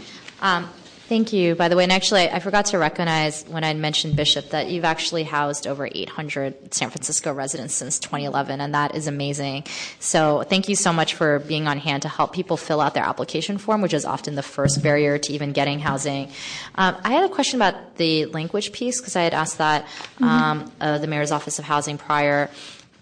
Thank 1.10 1.32
you, 1.32 1.56
by 1.56 1.66
the 1.66 1.74
way. 1.74 1.82
And 1.82 1.90
actually, 1.90 2.30
I 2.30 2.38
forgot 2.38 2.66
to 2.66 2.78
recognize 2.78 3.42
when 3.48 3.64
I 3.64 3.74
mentioned 3.74 4.14
Bishop 4.14 4.50
that 4.50 4.70
you've 4.70 4.84
actually 4.84 5.24
housed 5.24 5.66
over 5.66 5.88
800 5.92 6.72
San 6.72 6.88
Francisco 6.88 7.32
residents 7.34 7.74
since 7.74 7.98
2011, 7.98 8.60
and 8.60 8.74
that 8.76 8.94
is 8.94 9.08
amazing. 9.08 9.64
So 9.98 10.44
thank 10.44 10.68
you 10.68 10.76
so 10.76 10.92
much 10.92 11.14
for 11.14 11.40
being 11.40 11.66
on 11.66 11.78
hand 11.78 12.02
to 12.02 12.08
help 12.08 12.32
people 12.32 12.56
fill 12.56 12.80
out 12.80 12.94
their 12.94 13.02
application 13.02 13.58
form, 13.58 13.82
which 13.82 13.92
is 13.92 14.04
often 14.04 14.36
the 14.36 14.44
first 14.44 14.84
barrier 14.84 15.18
to 15.18 15.32
even 15.32 15.50
getting 15.50 15.80
housing. 15.80 16.30
Um, 16.76 16.96
I 17.02 17.10
had 17.10 17.24
a 17.24 17.28
question 17.28 17.58
about 17.58 17.96
the 17.96 18.26
language 18.26 18.70
piece 18.70 19.00
because 19.00 19.16
I 19.16 19.22
had 19.22 19.34
asked 19.34 19.58
that 19.58 19.88
um, 20.20 20.70
uh, 20.80 20.98
the 20.98 21.08
Mayor's 21.08 21.32
Office 21.32 21.58
of 21.58 21.64
Housing 21.64 21.98
prior. 21.98 22.48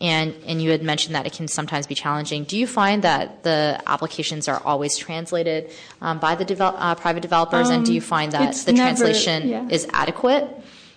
And, 0.01 0.35
and 0.47 0.62
you 0.62 0.70
had 0.70 0.83
mentioned 0.83 1.16
that 1.16 1.27
it 1.27 1.33
can 1.33 1.49
sometimes 1.49 1.87
be 1.89 1.97
challenging. 1.97 2.45
Do 2.45 2.57
you 2.57 2.69
find 2.69 3.03
that 3.03 3.43
the 3.43 3.83
applications 3.87 4.47
are 4.47 4.62
always 4.65 4.97
translated 4.97 5.70
um, 6.01 6.20
by 6.20 6.37
the 6.37 6.47
uh, 6.62 6.95
private 6.95 7.20
developers, 7.20 7.69
and 7.69 7.85
do 7.85 7.93
you 7.93 8.01
Um, 8.01 8.07
find 8.07 8.33
that 8.33 8.55
the 8.55 8.75
translation 8.75 9.70
is 9.70 9.89
adequate? 9.93 10.49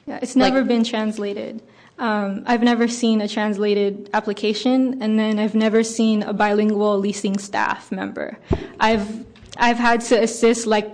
Yeah, 0.06 0.20
it's 0.22 0.36
never 0.36 0.64
been 0.64 0.84
translated. 0.84 1.62
Um, 1.98 2.44
I've 2.46 2.64
never 2.64 2.88
seen 2.88 3.22
a 3.22 3.28
translated 3.28 4.10
application, 4.14 5.02
and 5.02 5.18
then 5.18 5.40
I've 5.40 5.56
never 5.56 5.84
seen 5.84 6.24
a 6.24 6.34
bilingual 6.34 6.98
leasing 7.00 7.38
staff 7.38 7.92
member. 7.92 8.38
I've 8.80 9.26
I've 9.58 9.78
had 9.78 10.02
to 10.10 10.22
assist 10.22 10.66
like 10.66 10.90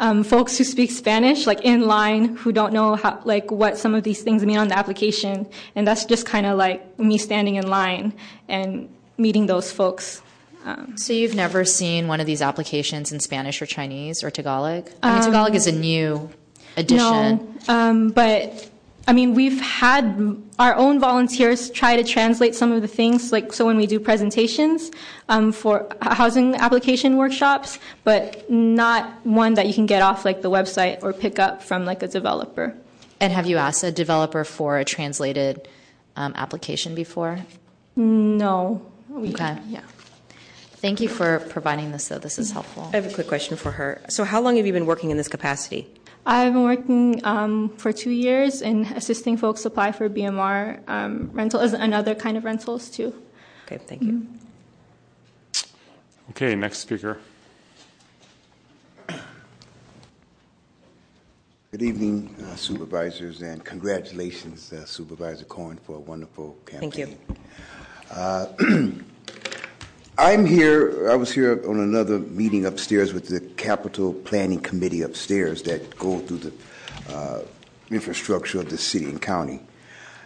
um, 0.00 0.24
folks 0.24 0.58
who 0.58 0.64
speak 0.64 0.90
Spanish, 0.90 1.46
like 1.46 1.60
in 1.60 1.82
line, 1.86 2.34
who 2.36 2.52
don't 2.52 2.72
know 2.72 2.96
how 2.96 3.20
like 3.24 3.50
what 3.50 3.76
some 3.76 3.94
of 3.94 4.02
these 4.02 4.22
things 4.22 4.44
mean 4.44 4.56
on 4.56 4.68
the 4.68 4.76
application, 4.76 5.46
and 5.76 5.86
that's 5.86 6.04
just 6.06 6.24
kind 6.26 6.46
of 6.46 6.56
like 6.56 6.98
me 6.98 7.18
standing 7.18 7.56
in 7.56 7.68
line 7.68 8.12
and 8.48 8.88
meeting 9.18 9.46
those 9.46 9.70
folks. 9.70 10.22
Um, 10.64 10.96
So 10.96 11.12
you've 11.12 11.34
never 11.34 11.64
seen 11.64 12.08
one 12.08 12.20
of 12.20 12.26
these 12.26 12.40
applications 12.42 13.12
in 13.12 13.20
Spanish 13.20 13.60
or 13.60 13.66
Chinese 13.66 14.24
or 14.24 14.30
Tagalog? 14.30 14.88
I 15.02 15.10
mean, 15.10 15.18
Um, 15.18 15.24
Tagalog 15.24 15.54
is 15.54 15.66
a 15.66 15.72
new 15.72 16.30
addition. 16.78 16.96
No, 16.98 17.48
um, 17.68 18.08
but 18.08 18.69
I 19.10 19.12
mean, 19.12 19.34
we've 19.34 19.60
had 19.60 20.40
our 20.60 20.76
own 20.76 21.00
volunteers 21.00 21.68
try 21.68 21.96
to 21.96 22.04
translate 22.04 22.54
some 22.54 22.70
of 22.70 22.80
the 22.80 22.86
things, 22.86 23.32
like 23.32 23.52
so 23.52 23.66
when 23.66 23.76
we 23.76 23.88
do 23.88 23.98
presentations 23.98 24.92
um, 25.28 25.50
for 25.50 25.88
housing 26.00 26.54
application 26.54 27.16
workshops, 27.16 27.80
but 28.04 28.48
not 28.48 29.26
one 29.26 29.54
that 29.54 29.66
you 29.66 29.74
can 29.74 29.86
get 29.86 30.00
off 30.00 30.24
like 30.24 30.42
the 30.42 30.50
website 30.50 31.02
or 31.02 31.12
pick 31.12 31.40
up 31.40 31.60
from 31.60 31.84
like 31.84 32.04
a 32.04 32.06
developer. 32.06 32.72
And 33.18 33.32
have 33.32 33.48
you 33.48 33.56
asked 33.56 33.82
a 33.82 33.90
developer 33.90 34.44
for 34.44 34.78
a 34.78 34.84
translated 34.84 35.66
um, 36.14 36.32
application 36.36 36.94
before? 36.94 37.40
No. 37.96 38.80
We, 39.08 39.30
Okay. 39.30 39.58
Yeah. 39.66 39.80
Thank 40.76 41.00
you 41.00 41.08
for 41.08 41.40
providing 41.50 41.90
this, 41.90 42.06
though. 42.06 42.18
This 42.18 42.38
is 42.38 42.52
helpful. 42.52 42.88
I 42.92 42.96
have 42.96 43.06
a 43.06 43.12
quick 43.12 43.26
question 43.26 43.56
for 43.56 43.72
her. 43.72 44.00
So, 44.08 44.22
how 44.22 44.40
long 44.40 44.56
have 44.56 44.66
you 44.66 44.72
been 44.72 44.86
working 44.86 45.10
in 45.10 45.16
this 45.16 45.28
capacity? 45.28 45.88
I've 46.26 46.52
been 46.52 46.62
working 46.64 47.24
um, 47.24 47.70
for 47.76 47.92
two 47.92 48.10
years 48.10 48.62
in 48.62 48.84
assisting 48.86 49.36
folks 49.36 49.64
apply 49.64 49.92
for 49.92 50.08
BMR 50.08 50.80
um, 50.88 51.30
rental 51.32 51.60
as 51.60 51.72
another 51.72 52.14
kind 52.14 52.36
of 52.36 52.44
rentals 52.44 52.90
too. 52.90 53.14
Okay, 53.66 53.78
thank 53.78 54.02
you. 54.02 54.26
Okay, 56.30 56.54
next 56.54 56.78
speaker. 56.78 57.18
Good 61.70 61.82
evening, 61.82 62.34
uh, 62.42 62.56
supervisors, 62.56 63.42
and 63.42 63.64
congratulations, 63.64 64.72
uh, 64.72 64.84
Supervisor 64.84 65.44
Cohen, 65.44 65.78
for 65.78 65.96
a 65.96 66.00
wonderful 66.00 66.56
campaign. 66.66 66.90
Thank 66.90 66.98
you. 66.98 67.16
Uh, 68.10 68.46
I'm 70.20 70.44
here, 70.44 71.10
I 71.10 71.14
was 71.14 71.32
here 71.32 71.66
on 71.66 71.80
another 71.80 72.18
meeting 72.18 72.66
upstairs 72.66 73.14
with 73.14 73.28
the 73.28 73.40
Capital 73.40 74.12
Planning 74.12 74.60
Committee 74.60 75.00
upstairs 75.00 75.62
that 75.62 75.96
go 75.96 76.18
through 76.18 76.36
the 76.36 76.52
uh, 77.08 77.40
infrastructure 77.90 78.60
of 78.60 78.68
the 78.68 78.76
city 78.76 79.06
and 79.06 79.22
county. 79.22 79.60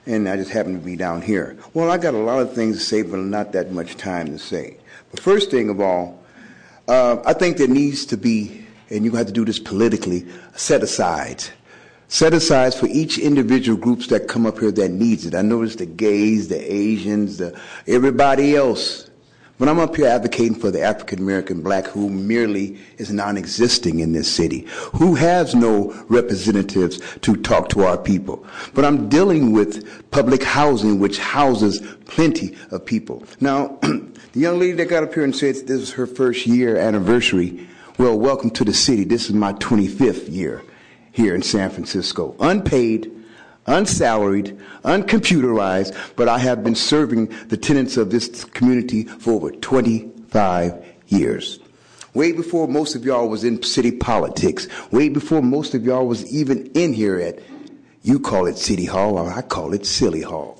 And 0.04 0.28
I 0.28 0.34
just 0.34 0.50
happened 0.50 0.80
to 0.80 0.84
be 0.84 0.96
down 0.96 1.22
here. 1.22 1.56
Well, 1.74 1.92
I 1.92 1.98
got 1.98 2.14
a 2.14 2.18
lot 2.18 2.40
of 2.40 2.54
things 2.54 2.78
to 2.78 2.82
say, 2.82 3.02
but 3.02 3.20
not 3.20 3.52
that 3.52 3.70
much 3.70 3.96
time 3.96 4.26
to 4.26 4.38
say. 4.38 4.78
But 5.12 5.20
first 5.20 5.52
thing 5.52 5.68
of 5.68 5.80
all, 5.80 6.20
uh, 6.88 7.22
I 7.24 7.32
think 7.32 7.58
there 7.58 7.68
needs 7.68 8.04
to 8.06 8.16
be, 8.16 8.66
and 8.90 9.04
you 9.04 9.12
have 9.12 9.28
to 9.28 9.32
do 9.32 9.44
this 9.44 9.60
politically, 9.60 10.26
set 10.56 10.82
asides. 10.82 11.52
Set 12.08 12.34
asides 12.34 12.74
for 12.74 12.88
each 12.88 13.16
individual 13.16 13.78
groups 13.78 14.08
that 14.08 14.26
come 14.26 14.44
up 14.44 14.58
here 14.58 14.72
that 14.72 14.90
needs 14.90 15.24
it. 15.24 15.36
I 15.36 15.42
noticed 15.42 15.78
the 15.78 15.86
gays, 15.86 16.48
the 16.48 16.58
Asians, 16.74 17.36
the 17.36 17.56
everybody 17.86 18.56
else. 18.56 19.03
But 19.56 19.68
I'm 19.68 19.78
up 19.78 19.94
here 19.94 20.06
advocating 20.06 20.56
for 20.56 20.72
the 20.72 20.82
African 20.82 21.20
American 21.20 21.62
black 21.62 21.86
who 21.86 22.10
merely 22.10 22.76
is 22.98 23.12
non-existing 23.12 24.00
in 24.00 24.12
this 24.12 24.28
city, 24.28 24.66
who 24.94 25.14
has 25.14 25.54
no 25.54 25.92
representatives 26.08 27.00
to 27.20 27.36
talk 27.36 27.68
to 27.68 27.84
our 27.84 27.96
people. 27.96 28.44
But 28.74 28.84
I'm 28.84 29.08
dealing 29.08 29.52
with 29.52 30.10
public 30.10 30.42
housing, 30.42 30.98
which 30.98 31.18
houses 31.18 31.80
plenty 32.06 32.56
of 32.72 32.84
people. 32.84 33.22
Now, 33.40 33.78
the 33.82 34.10
young 34.40 34.58
lady 34.58 34.72
that 34.72 34.86
got 34.86 35.04
up 35.04 35.14
here 35.14 35.22
and 35.22 35.34
said 35.34 35.54
this 35.54 35.70
is 35.70 35.92
her 35.92 36.08
first 36.08 36.46
year 36.48 36.76
anniversary, 36.76 37.68
well, 37.96 38.18
welcome 38.18 38.50
to 38.50 38.64
the 38.64 38.74
city. 38.74 39.04
This 39.04 39.26
is 39.26 39.34
my 39.34 39.52
25th 39.52 40.32
year 40.32 40.62
here 41.12 41.32
in 41.32 41.42
San 41.42 41.70
Francisco. 41.70 42.34
Unpaid, 42.40 43.13
unsalaried, 43.66 44.58
uncomputerized, 44.84 45.96
but 46.16 46.28
I 46.28 46.38
have 46.38 46.62
been 46.62 46.74
serving 46.74 47.26
the 47.48 47.56
tenants 47.56 47.96
of 47.96 48.10
this 48.10 48.44
community 48.44 49.04
for 49.04 49.32
over 49.32 49.50
25 49.50 50.84
years. 51.08 51.58
Way 52.14 52.32
before 52.32 52.68
most 52.68 52.94
of 52.94 53.04
y'all 53.04 53.28
was 53.28 53.42
in 53.42 53.62
city 53.62 53.90
politics, 53.90 54.68
way 54.92 55.08
before 55.08 55.42
most 55.42 55.74
of 55.74 55.84
y'all 55.84 56.06
was 56.06 56.24
even 56.32 56.66
in 56.72 56.92
here 56.92 57.18
at, 57.18 57.40
you 58.02 58.20
call 58.20 58.46
it 58.46 58.56
City 58.58 58.84
Hall, 58.84 59.18
or 59.18 59.32
I 59.32 59.42
call 59.42 59.72
it 59.72 59.84
Silly 59.84 60.22
Hall. 60.22 60.58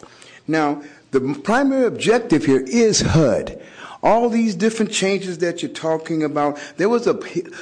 Now, 0.49 0.83
the 1.13 1.21
primary 1.45 1.87
objective 1.87 2.45
here 2.45 2.65
is 2.67 3.01
HUD. 3.01 3.63
All 4.05 4.29
these 4.29 4.55
different 4.55 4.93
changes 4.93 5.39
that 5.39 5.63
you're 5.63 5.73
talking 5.73 6.23
about. 6.23 6.59
There 6.77 6.91
was 6.91 7.07
a 7.07 7.19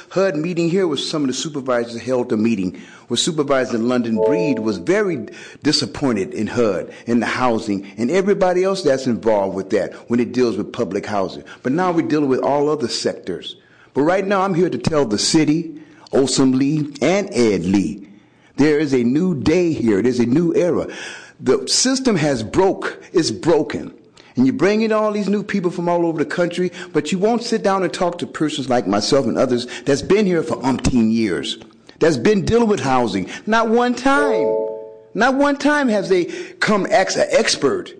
HUD 0.09 0.35
meeting 0.35 0.69
here 0.69 0.85
where 0.85 0.97
some 0.97 1.21
of 1.21 1.27
the 1.27 1.33
supervisors 1.33 2.01
held 2.01 2.33
a 2.33 2.37
meeting 2.37 2.81
where 3.07 3.17
Supervisor 3.17 3.77
London 3.77 4.17
Breed 4.17 4.59
was 4.59 4.77
very 4.77 5.29
disappointed 5.63 6.33
in 6.33 6.47
HUD 6.47 6.93
and 7.07 7.21
the 7.21 7.27
housing 7.27 7.89
and 7.97 8.11
everybody 8.11 8.65
else 8.65 8.83
that's 8.83 9.07
involved 9.07 9.55
with 9.55 9.69
that 9.69 9.93
when 10.09 10.19
it 10.19 10.33
deals 10.33 10.57
with 10.57 10.73
public 10.73 11.05
housing. 11.05 11.45
But 11.63 11.71
now 11.71 11.93
we're 11.93 12.09
dealing 12.09 12.27
with 12.27 12.41
all 12.41 12.67
other 12.67 12.89
sectors. 12.89 13.55
But 13.93 14.01
right 14.01 14.27
now 14.27 14.41
I'm 14.41 14.53
here 14.53 14.69
to 14.69 14.77
tell 14.77 15.05
the 15.05 15.17
city, 15.17 15.81
Olson 16.11 16.59
Lee, 16.59 16.93
and 17.01 17.29
Ed 17.33 17.63
Lee, 17.63 18.09
there 18.57 18.79
is 18.79 18.93
a 18.93 19.03
new 19.03 19.33
day 19.41 19.71
here. 19.71 20.01
There's 20.01 20.19
a 20.19 20.25
new 20.25 20.53
era. 20.55 20.93
The 21.39 21.65
system 21.69 22.17
has 22.17 22.43
broke. 22.43 23.01
It's 23.13 23.31
broken. 23.31 23.97
And 24.35 24.45
you 24.47 24.53
bring 24.53 24.81
in 24.81 24.91
all 24.91 25.11
these 25.11 25.29
new 25.29 25.43
people 25.43 25.69
from 25.69 25.87
all 25.87 26.05
over 26.05 26.17
the 26.23 26.29
country, 26.29 26.71
but 26.91 27.11
you 27.11 27.19
won't 27.19 27.43
sit 27.43 27.63
down 27.63 27.83
and 27.83 27.93
talk 27.93 28.17
to 28.19 28.27
persons 28.27 28.69
like 28.69 28.87
myself 28.87 29.25
and 29.25 29.37
others 29.37 29.67
that's 29.83 30.01
been 30.01 30.25
here 30.25 30.43
for 30.43 30.57
umpteen 30.57 31.11
years, 31.11 31.57
that's 31.99 32.17
been 32.17 32.43
dealing 32.43 32.67
with 32.67 32.79
housing. 32.79 33.29
Not 33.45 33.69
one 33.69 33.93
time, 33.93 34.47
not 35.13 35.35
one 35.35 35.57
time 35.57 35.87
has 35.89 36.09
they 36.09 36.25
come 36.59 36.85
as 36.87 37.15
an 37.15 37.27
expert. 37.29 37.93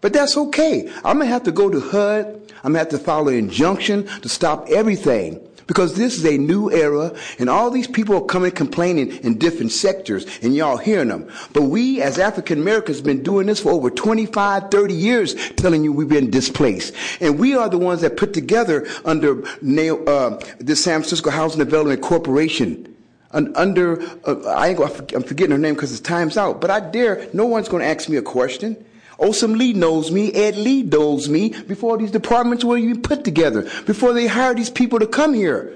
But 0.00 0.12
that's 0.12 0.36
okay. 0.36 0.90
I'm 1.04 1.18
gonna 1.18 1.26
have 1.26 1.44
to 1.44 1.52
go 1.52 1.70
to 1.70 1.80
HUD. 1.80 2.26
I'm 2.64 2.72
gonna 2.72 2.80
have 2.80 2.88
to 2.88 2.98
follow 2.98 3.28
an 3.28 3.34
injunction 3.34 4.06
to 4.22 4.28
stop 4.28 4.68
everything. 4.68 5.40
Because 5.72 5.94
this 5.94 6.18
is 6.18 6.26
a 6.26 6.36
new 6.36 6.70
era, 6.70 7.14
and 7.38 7.48
all 7.48 7.70
these 7.70 7.86
people 7.86 8.14
are 8.16 8.26
coming 8.26 8.50
complaining 8.50 9.10
in 9.24 9.38
different 9.38 9.72
sectors, 9.72 10.26
and 10.42 10.54
y'all 10.54 10.76
hearing 10.76 11.08
them. 11.08 11.26
But 11.54 11.62
we, 11.62 12.02
as 12.02 12.18
African 12.18 12.60
Americans, 12.60 13.00
been 13.00 13.22
doing 13.22 13.46
this 13.46 13.60
for 13.60 13.70
over 13.72 13.88
25, 13.88 14.70
30 14.70 14.92
years, 14.92 15.34
telling 15.52 15.82
you 15.82 15.90
we've 15.90 16.10
been 16.10 16.28
displaced. 16.28 16.94
And 17.22 17.38
we 17.38 17.56
are 17.56 17.70
the 17.70 17.78
ones 17.78 18.02
that 18.02 18.18
put 18.18 18.34
together 18.34 18.86
under 19.06 19.46
uh, 19.46 20.38
the 20.60 20.76
San 20.76 21.00
Francisco 21.00 21.30
Housing 21.30 21.60
Development 21.60 22.02
Corporation. 22.02 22.94
under, 23.32 24.02
uh, 24.26 24.42
I, 24.50 24.76
i'm 25.16 25.22
forgetting 25.22 25.52
her 25.52 25.58
name 25.58 25.72
because 25.72 25.90
it's 25.90 26.02
time's 26.02 26.36
out, 26.36 26.60
but 26.60 26.70
I 26.70 26.80
dare, 26.80 27.26
no 27.32 27.46
one's 27.46 27.70
gonna 27.70 27.84
ask 27.84 28.10
me 28.10 28.18
a 28.18 28.22
question. 28.22 28.76
Olson 29.22 29.56
Lee 29.56 29.72
knows 29.72 30.10
me, 30.10 30.32
Ed 30.32 30.56
Lee 30.56 30.82
knows 30.82 31.28
me 31.28 31.50
before 31.68 31.96
these 31.96 32.10
departments 32.10 32.64
were 32.64 32.76
even 32.76 33.00
put 33.00 33.24
together, 33.24 33.62
before 33.86 34.12
they 34.12 34.26
hired 34.26 34.58
these 34.58 34.70
people 34.70 34.98
to 34.98 35.06
come 35.06 35.32
here. 35.32 35.72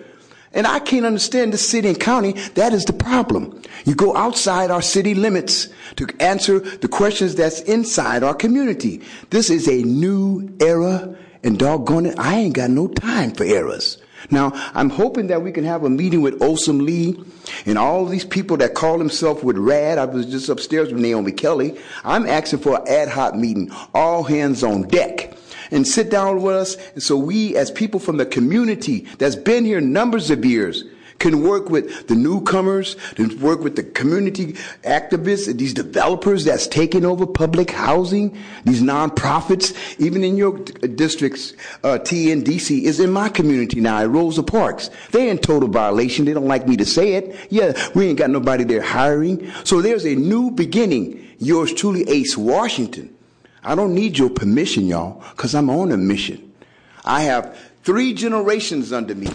And 0.53 0.67
I 0.67 0.81
can't 0.81 1.07
understand 1.07 1.53
the 1.53 1.59
city 1.59 1.89
and 1.89 2.01
county. 2.01 2.33
That 2.55 2.73
is 2.73 2.85
the 2.85 2.93
problem. 2.93 3.63
You 3.85 3.95
go 3.95 4.17
outside 4.17 4.71
our 4.71 4.83
city 4.83 5.15
limits 5.15 5.69
to 5.97 6.09
answer 6.19 6.61
the 6.61 6.89
questions 6.89 7.35
that's 7.35 7.61
inside 7.63 8.23
our 8.23 8.35
community. 8.35 9.03
This 9.31 9.51
is 9.51 9.69
a 9.69 9.83
new 9.83 10.49
era, 10.61 11.15
and 11.45 11.59
doggone 11.59 12.07
it, 12.07 12.19
I 12.19 12.37
ain't 12.37 12.55
got 12.55 12.71
no 12.71 12.89
time 12.89 13.33
for 13.33 13.45
errors. 13.45 13.99
Now, 14.31 14.53
I'm 14.75 14.91
hoping 14.91 15.29
that 15.29 15.43
we 15.43 15.53
can 15.53 15.65
have 15.65 15.85
a 15.85 15.91
meeting 15.91 16.23
with 16.23 16.43
Olson 16.43 16.85
Lee 16.85 17.23
and 17.65 17.79
all 17.79 18.07
these 18.07 18.25
people 18.25 18.57
that 18.59 18.75
call 18.75 18.99
themselves 18.99 19.43
with 19.43 19.57
RAD. 19.57 19.99
I 19.99 20.05
was 20.05 20.27
just 20.27 20.49
upstairs 20.49 20.93
with 20.93 21.01
Naomi 21.01 21.33
Kelly. 21.33 21.79
I'm 22.05 22.27
asking 22.27 22.61
for 22.61 22.81
an 22.81 22.89
ad 22.89 23.09
hoc 23.09 23.35
meeting, 23.35 23.71
all 23.95 24.23
hands 24.23 24.63
on 24.63 24.83
deck 24.83 25.37
and 25.71 25.87
sit 25.87 26.11
down 26.11 26.43
with 26.43 26.55
us. 26.55 26.77
And 26.95 27.03
so 27.03 27.17
we, 27.17 27.57
as 27.57 27.71
people 27.71 28.01
from 28.01 28.17
the 28.19 28.27
community 28.27 29.01
that's 29.19 29.37
been 29.37 29.65
here 29.65 29.81
numbers 29.81 30.31
of 30.31 30.45
years, 30.45 30.85
can 31.19 31.43
work 31.43 31.71
with 31.71 32.09
the 32.09 32.15
newcomers, 32.15 32.97
can 33.15 33.39
work 33.41 33.61
with 33.61 33.77
the 33.77 33.83
community 33.83 34.53
activists, 34.85 35.57
these 35.57 35.75
developers 35.75 36.45
that's 36.45 36.67
taking 36.67 37.05
over 37.05 37.27
public 37.27 37.71
housing, 37.71 38.37
these 38.65 38.83
nonprofits, 38.83 39.75
even 39.99 40.23
in 40.23 40.37
your 40.37 40.59
districts, 40.59 41.55
uh, 41.85 41.99
TNDC 41.99 42.83
is 42.83 43.01
in 43.01 43.11
my 43.11 43.29
community 43.29 43.81
now 43.81 43.99
at 43.99 44.11
Rosa 44.11 44.43
Parks. 44.43 44.91
They're 45.11 45.29
in 45.29 45.39
total 45.39 45.69
violation. 45.69 46.25
They 46.25 46.35
don't 46.35 46.49
like 46.49 46.69
me 46.69 46.77
to 46.77 46.85
say 46.85 47.15
it. 47.15 47.37
Yeah, 47.51 47.73
we 47.95 48.07
ain't 48.07 48.19
got 48.19 48.31
nobody 48.31 48.65
there 48.65 48.83
hiring. 48.83 49.51
So 49.65 49.81
there's 49.81 50.05
a 50.05 50.15
new 50.15 50.51
beginning. 50.51 51.23
Yours 51.39 51.73
truly, 51.73 52.09
Ace 52.09 52.37
Washington. 52.37 53.15
I 53.63 53.75
don't 53.75 53.95
need 53.95 54.17
your 54.17 54.31
permission, 54.31 54.87
y'all, 54.87 55.23
because 55.31 55.55
I'm 55.55 55.69
on 55.71 55.91
a 55.91 55.97
mission. 55.97 56.53
I 57.05 57.23
have 57.23 57.59
three 57.83 58.15
generations 58.15 58.93
under 58.93 59.15
me. 59.15 59.29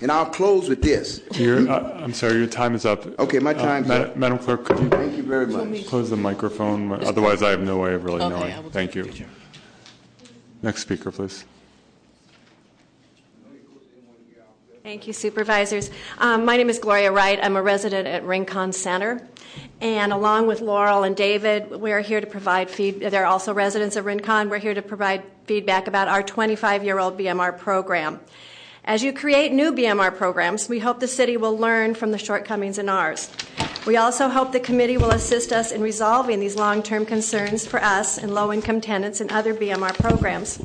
And 0.00 0.12
I'll 0.12 0.26
close 0.26 0.68
with 0.68 0.80
this. 0.80 1.22
Your, 1.34 1.68
uh, 1.68 2.00
I'm 2.02 2.12
sorry, 2.12 2.34
your 2.34 2.46
time 2.46 2.74
is 2.76 2.84
up. 2.86 3.04
Okay, 3.18 3.40
my 3.40 3.50
Uh, 3.52 3.54
time's 3.62 3.88
Ma- 3.88 3.94
up. 3.94 4.16
Madam 4.16 4.38
Clerk, 4.38 4.64
could 4.64 4.78
you 4.78 4.88
Thank 4.88 5.16
you 5.16 5.22
very 5.24 5.46
much. 5.46 5.86
close 5.86 6.08
the 6.10 6.16
microphone? 6.16 6.92
Otherwise, 7.04 7.42
I 7.42 7.50
have 7.50 7.60
no 7.62 7.78
way 7.78 7.94
of 7.94 8.04
really 8.04 8.20
Okay, 8.22 8.28
knowing. 8.28 8.52
I 8.52 8.62
Thank 8.70 8.94
you. 8.94 9.10
Next 10.62 10.82
speaker, 10.82 11.10
please. 11.10 11.44
Thank 14.84 15.06
you, 15.06 15.12
supervisors. 15.12 15.90
Um, 16.18 16.44
my 16.46 16.56
name 16.56 16.70
is 16.70 16.78
Gloria 16.78 17.12
Wright. 17.12 17.38
I'm 17.42 17.56
a 17.56 17.62
resident 17.62 18.06
at 18.08 18.24
Rincon 18.24 18.72
Center. 18.72 19.20
And 19.80 20.12
along 20.12 20.46
with 20.46 20.60
Laurel 20.62 21.02
and 21.02 21.14
David, 21.14 21.70
we're 21.70 22.00
here 22.00 22.20
to 22.20 22.26
provide 22.26 22.70
feed. 22.70 23.00
They're 23.00 23.26
also 23.26 23.52
residents 23.52 23.96
of 23.96 24.06
Rincon. 24.06 24.48
We're 24.48 24.58
here 24.58 24.74
to 24.74 24.80
provide 24.82 25.24
feedback 25.44 25.88
about 25.88 26.08
our 26.08 26.22
25 26.22 26.84
year 26.84 26.98
old 26.98 27.18
BMR 27.18 27.52
program. 27.58 28.20
As 28.88 29.02
you 29.02 29.12
create 29.12 29.52
new 29.52 29.70
BMR 29.70 30.16
programs, 30.16 30.66
we 30.66 30.78
hope 30.78 30.98
the 30.98 31.06
city 31.06 31.36
will 31.36 31.58
learn 31.58 31.94
from 31.94 32.10
the 32.10 32.16
shortcomings 32.16 32.78
in 32.78 32.88
ours. 32.88 33.30
We 33.86 33.98
also 33.98 34.30
hope 34.30 34.50
the 34.50 34.60
committee 34.60 34.96
will 34.96 35.10
assist 35.10 35.52
us 35.52 35.72
in 35.72 35.82
resolving 35.82 36.40
these 36.40 36.56
long 36.56 36.82
term 36.82 37.04
concerns 37.04 37.66
for 37.66 37.84
us 37.84 38.16
and 38.16 38.34
low 38.34 38.50
income 38.50 38.80
tenants 38.80 39.20
in 39.20 39.30
other 39.30 39.52
BMR 39.52 39.92
programs. 39.98 40.64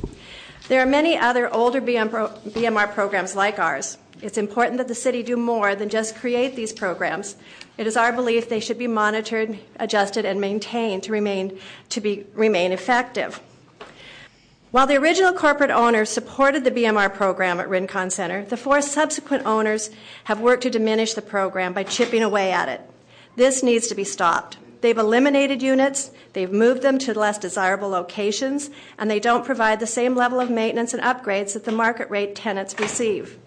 There 0.70 0.82
are 0.82 0.86
many 0.86 1.18
other 1.18 1.54
older 1.54 1.82
BMR 1.82 2.94
programs 2.94 3.36
like 3.36 3.60
ours. 3.60 3.98
It's 4.22 4.38
important 4.38 4.78
that 4.78 4.88
the 4.88 4.96
city 4.96 5.22
do 5.22 5.36
more 5.36 5.76
than 5.76 5.90
just 5.90 6.16
create 6.16 6.56
these 6.56 6.72
programs. 6.72 7.36
It 7.78 7.88
is 7.88 7.98
our 7.98 8.14
belief 8.14 8.48
they 8.48 8.62
should 8.62 8.78
be 8.80 8.88
monitored, 8.88 9.60
adjusted, 9.82 10.24
and 10.24 10.40
maintained 10.40 11.04
to 11.04 11.12
remain, 11.12 11.60
to 11.90 12.00
be, 12.00 12.26
remain 12.36 12.72
effective. 12.72 13.42
While 14.74 14.88
the 14.88 14.98
original 14.98 15.34
corporate 15.34 15.70
owners 15.70 16.10
supported 16.10 16.64
the 16.64 16.72
BMR 16.72 17.14
program 17.14 17.60
at 17.60 17.70
Rincon 17.70 18.10
Center, 18.10 18.44
the 18.44 18.58
four 18.58 18.82
subsequent 18.82 19.46
owners 19.46 19.92
have 20.24 20.40
worked 20.40 20.64
to 20.64 20.72
diminish 20.72 21.14
the 21.14 21.22
program 21.22 21.74
by 21.74 21.84
chipping 21.84 22.24
away 22.24 22.52
at 22.52 22.70
it. 22.70 22.82
This 23.36 23.62
needs 23.62 23.86
to 23.90 23.94
be 23.94 24.04
stopped. 24.04 24.58
They've 24.82 24.98
eliminated 24.98 25.62
units, 25.62 26.10
they've 26.34 26.52
moved 26.52 26.82
them 26.82 26.98
to 26.98 27.14
less 27.14 27.38
desirable 27.38 27.90
locations, 27.90 28.72
and 28.98 29.12
they 29.12 29.20
don't 29.20 29.46
provide 29.46 29.80
the 29.80 29.86
same 29.86 30.16
level 30.16 30.40
of 30.40 30.50
maintenance 30.50 30.92
and 30.92 31.04
upgrades 31.04 31.54
that 31.54 31.66
the 31.66 31.72
market 31.72 32.10
rate 32.10 32.34
tenants 32.34 32.80
receive. 32.80 33.38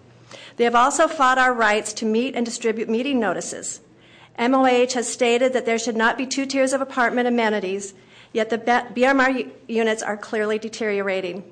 They 0.55 0.63
have 0.63 0.75
also 0.75 1.09
fought 1.09 1.37
our 1.37 1.51
rights 1.51 1.91
to 1.95 2.05
meet 2.05 2.37
and 2.37 2.45
distribute 2.45 2.87
meeting 2.87 3.19
notices. 3.19 3.81
MOH 4.39 4.93
has 4.93 5.11
stated 5.11 5.51
that 5.51 5.65
there 5.65 5.77
should 5.77 5.97
not 5.97 6.17
be 6.17 6.25
two 6.25 6.45
tiers 6.45 6.71
of 6.71 6.79
apartment 6.79 7.27
amenities, 7.27 7.93
yet 8.33 8.49
the 8.49 8.57
BMR 8.57 9.49
units 9.67 10.03
are 10.03 10.17
clearly 10.17 10.59
deteriorating. 10.59 11.43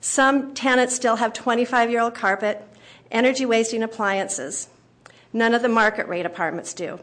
Some 0.00 0.54
tenants 0.54 0.94
still 0.94 1.16
have 1.16 1.32
25 1.32 1.90
year 1.90 2.00
old 2.00 2.14
carpet, 2.14 2.66
energy 3.10 3.44
wasting 3.44 3.82
appliances. 3.82 4.68
None 5.32 5.54
of 5.54 5.62
the 5.62 5.68
market 5.68 6.08
rate 6.08 6.26
apartments 6.26 6.74
do. 6.74 7.00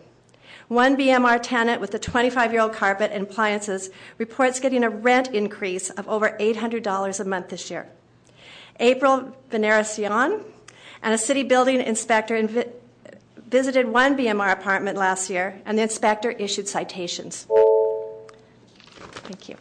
One 0.68 0.98
BMR 0.98 1.40
tenant 1.41 1.80
with 1.80 1.94
a 1.94 1.99
25 1.99 2.52
year 2.52 2.62
old 2.62 2.74
carpet 2.74 3.12
and 3.14 3.24
appliances 3.24 3.90
reports 4.18 4.60
getting 4.60 4.84
a 4.84 4.90
rent 4.90 5.30
increase 5.34 5.90
of 5.90 6.08
over 6.10 6.36
$800 6.40 7.20
a 7.20 7.24
month 7.24 7.49
this 7.49 7.72
year. 7.72 7.88
April 8.80 9.36
Veneracion 9.49 10.44
and 11.02 11.14
a 11.14 11.18
city 11.18 11.44
building 11.44 11.82
inspector 11.82 12.48
visited 13.48 13.88
one 13.88 14.18
BMR 14.18 14.52
apartment 14.52 14.98
last 14.98 15.30
year, 15.30 15.62
and 15.66 15.78
the 15.78 15.84
inspector 15.84 16.32
issued 16.32 16.68
citations. 16.68 17.48
Thank 19.28 19.49
you. 19.49 19.58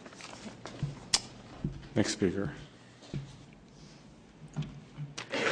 Next 1.93 2.13
speaker. 2.13 2.51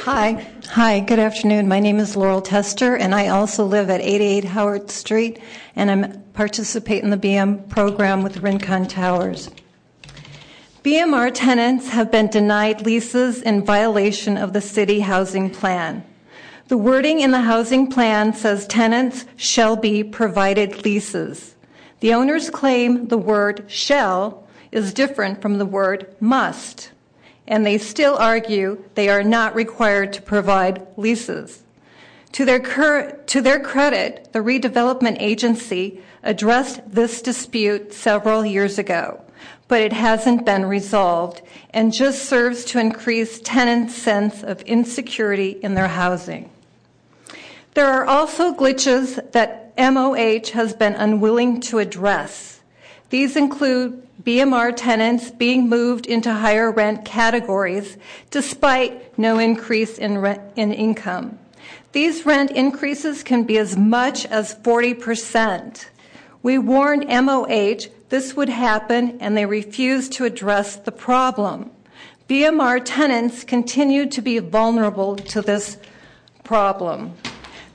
Hi. 0.04 0.46
Hi, 0.70 1.00
good 1.00 1.18
afternoon. 1.18 1.68
My 1.68 1.80
name 1.80 1.98
is 1.98 2.16
Laurel 2.16 2.40
Tester, 2.40 2.96
and 2.96 3.14
I 3.14 3.28
also 3.28 3.66
live 3.66 3.90
at 3.90 4.00
88 4.00 4.44
Howard 4.44 4.90
Street, 4.90 5.38
and 5.74 5.90
I 5.90 6.16
participate 6.32 7.04
in 7.04 7.10
the 7.10 7.18
BM 7.18 7.68
program 7.68 8.22
with 8.22 8.38
Rincon 8.38 8.86
Towers. 8.86 9.50
BMR 10.82 11.30
tenants 11.34 11.90
have 11.90 12.10
been 12.10 12.28
denied 12.28 12.86
leases 12.86 13.42
in 13.42 13.66
violation 13.66 14.38
of 14.38 14.54
the 14.54 14.62
city 14.62 15.00
housing 15.00 15.50
plan. 15.50 16.02
The 16.68 16.78
wording 16.78 17.20
in 17.20 17.32
the 17.32 17.42
housing 17.42 17.90
plan 17.90 18.32
says 18.32 18.66
tenants 18.66 19.26
shall 19.36 19.76
be 19.76 20.02
provided 20.02 20.86
leases. 20.86 21.55
The 22.00 22.12
owners 22.12 22.50
claim 22.50 23.08
the 23.08 23.18
word 23.18 23.64
shall 23.68 24.44
is 24.70 24.92
different 24.92 25.40
from 25.40 25.58
the 25.58 25.64
word 25.64 26.14
must, 26.20 26.90
and 27.48 27.64
they 27.64 27.78
still 27.78 28.16
argue 28.16 28.84
they 28.94 29.08
are 29.08 29.22
not 29.22 29.54
required 29.54 30.12
to 30.12 30.22
provide 30.22 30.86
leases. 30.96 31.62
To 32.32 32.44
their, 32.44 32.60
credit, 32.60 33.24
the 34.32 34.40
redevelopment 34.40 35.16
agency 35.20 36.02
addressed 36.22 36.80
this 36.86 37.22
dispute 37.22 37.94
several 37.94 38.44
years 38.44 38.78
ago, 38.78 39.22
but 39.68 39.80
it 39.80 39.94
hasn't 39.94 40.44
been 40.44 40.66
resolved 40.66 41.40
and 41.70 41.94
just 41.94 42.26
serves 42.26 42.66
to 42.66 42.78
increase 42.78 43.40
tenants' 43.40 43.94
sense 43.94 44.42
of 44.42 44.60
insecurity 44.62 45.58
in 45.62 45.74
their 45.74 45.88
housing. 45.88 46.50
There 47.72 47.86
are 47.86 48.04
also 48.04 48.52
glitches 48.52 49.32
that 49.32 49.65
MOH 49.78 50.50
has 50.52 50.74
been 50.74 50.94
unwilling 50.94 51.60
to 51.62 51.78
address. 51.78 52.60
These 53.10 53.36
include 53.36 54.06
BMR 54.22 54.74
tenants 54.74 55.30
being 55.30 55.68
moved 55.68 56.06
into 56.06 56.32
higher 56.32 56.70
rent 56.70 57.04
categories 57.04 57.96
despite 58.30 59.16
no 59.18 59.38
increase 59.38 59.98
in, 59.98 60.24
income. 60.56 61.38
These 61.92 62.26
rent 62.26 62.50
increases 62.50 63.22
can 63.22 63.44
be 63.44 63.58
as 63.58 63.76
much 63.76 64.26
as 64.26 64.54
40%. 64.56 65.86
We 66.42 66.58
warned 66.58 67.06
MOH 67.08 67.88
this 68.08 68.34
would 68.34 68.48
happen 68.48 69.18
and 69.20 69.36
they 69.36 69.46
refused 69.46 70.12
to 70.14 70.24
address 70.24 70.76
the 70.76 70.92
problem. 70.92 71.70
BMR 72.28 72.80
tenants 72.84 73.44
continue 73.44 74.06
to 74.06 74.20
be 74.20 74.38
vulnerable 74.38 75.16
to 75.16 75.42
this 75.42 75.76
problem. 76.42 77.14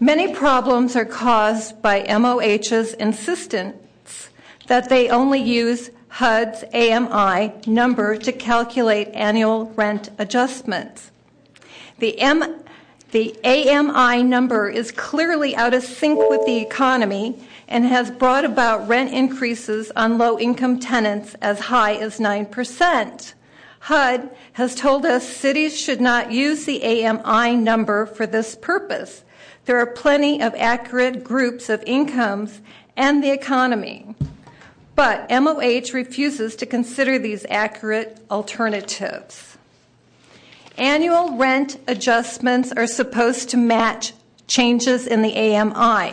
Many 0.04 0.34
problems 0.34 0.96
are 0.96 1.06
caused 1.06 1.80
by 1.84 2.02
MOH's 2.10 2.96
insistence 2.96 4.30
that 4.66 4.90
they 4.90 5.10
only 5.10 5.40
use 5.40 5.92
HUD's 6.08 6.64
AMI 6.74 7.54
number 7.68 8.18
to 8.18 8.32
calculate 8.32 9.10
annual 9.10 9.66
rent 9.76 10.10
adjustments. 10.18 11.12
The, 12.00 12.20
AMI 13.44 14.24
number 14.24 14.70
is 14.70 14.92
clearly 14.92 15.56
out 15.56 15.76
of 15.76 15.84
sync 15.84 16.18
with 16.32 16.48
the 16.48 16.58
economy 16.58 17.38
and 17.68 17.86
has 17.86 18.10
brought 18.10 18.44
about 18.44 18.88
rent 18.88 19.14
increases 19.14 19.92
on 19.96 20.18
low 20.18 20.40
income 20.40 20.80
tenants 20.80 21.36
as 21.44 21.60
high 21.60 21.94
as 21.94 22.18
9%. 22.18 23.34
HUD 23.82 24.32
has 24.54 24.74
told 24.74 25.06
us 25.06 25.30
cities 25.30 25.80
should 25.80 26.02
not 26.02 26.32
use 26.32 26.66
the 26.66 26.84
AMI 26.84 27.56
number 27.56 28.08
for 28.08 28.26
this 28.26 28.56
purpose. 28.56 29.24
There 29.66 29.78
are 29.78 29.86
plenty 29.86 30.42
of 30.42 30.54
accurate 30.56 31.24
groups 31.24 31.70
of 31.70 31.84
incomes 31.86 32.62
and 32.98 33.24
the 33.24 33.32
economy. 33.32 34.16
But 34.96 35.30
MOH 35.30 35.94
refuses 35.94 36.56
to 36.58 36.66
consider 36.66 37.18
these 37.18 37.46
accurate 37.50 38.20
alternatives. 38.30 39.58
Annual 40.78 41.38
rent 41.38 41.80
adjustments 41.88 42.72
are 42.72 42.88
supposed 42.88 43.50
to 43.50 43.58
match 43.58 44.14
changes 44.48 45.08
in 45.08 45.22
the 45.22 45.36
AMI. 45.36 46.12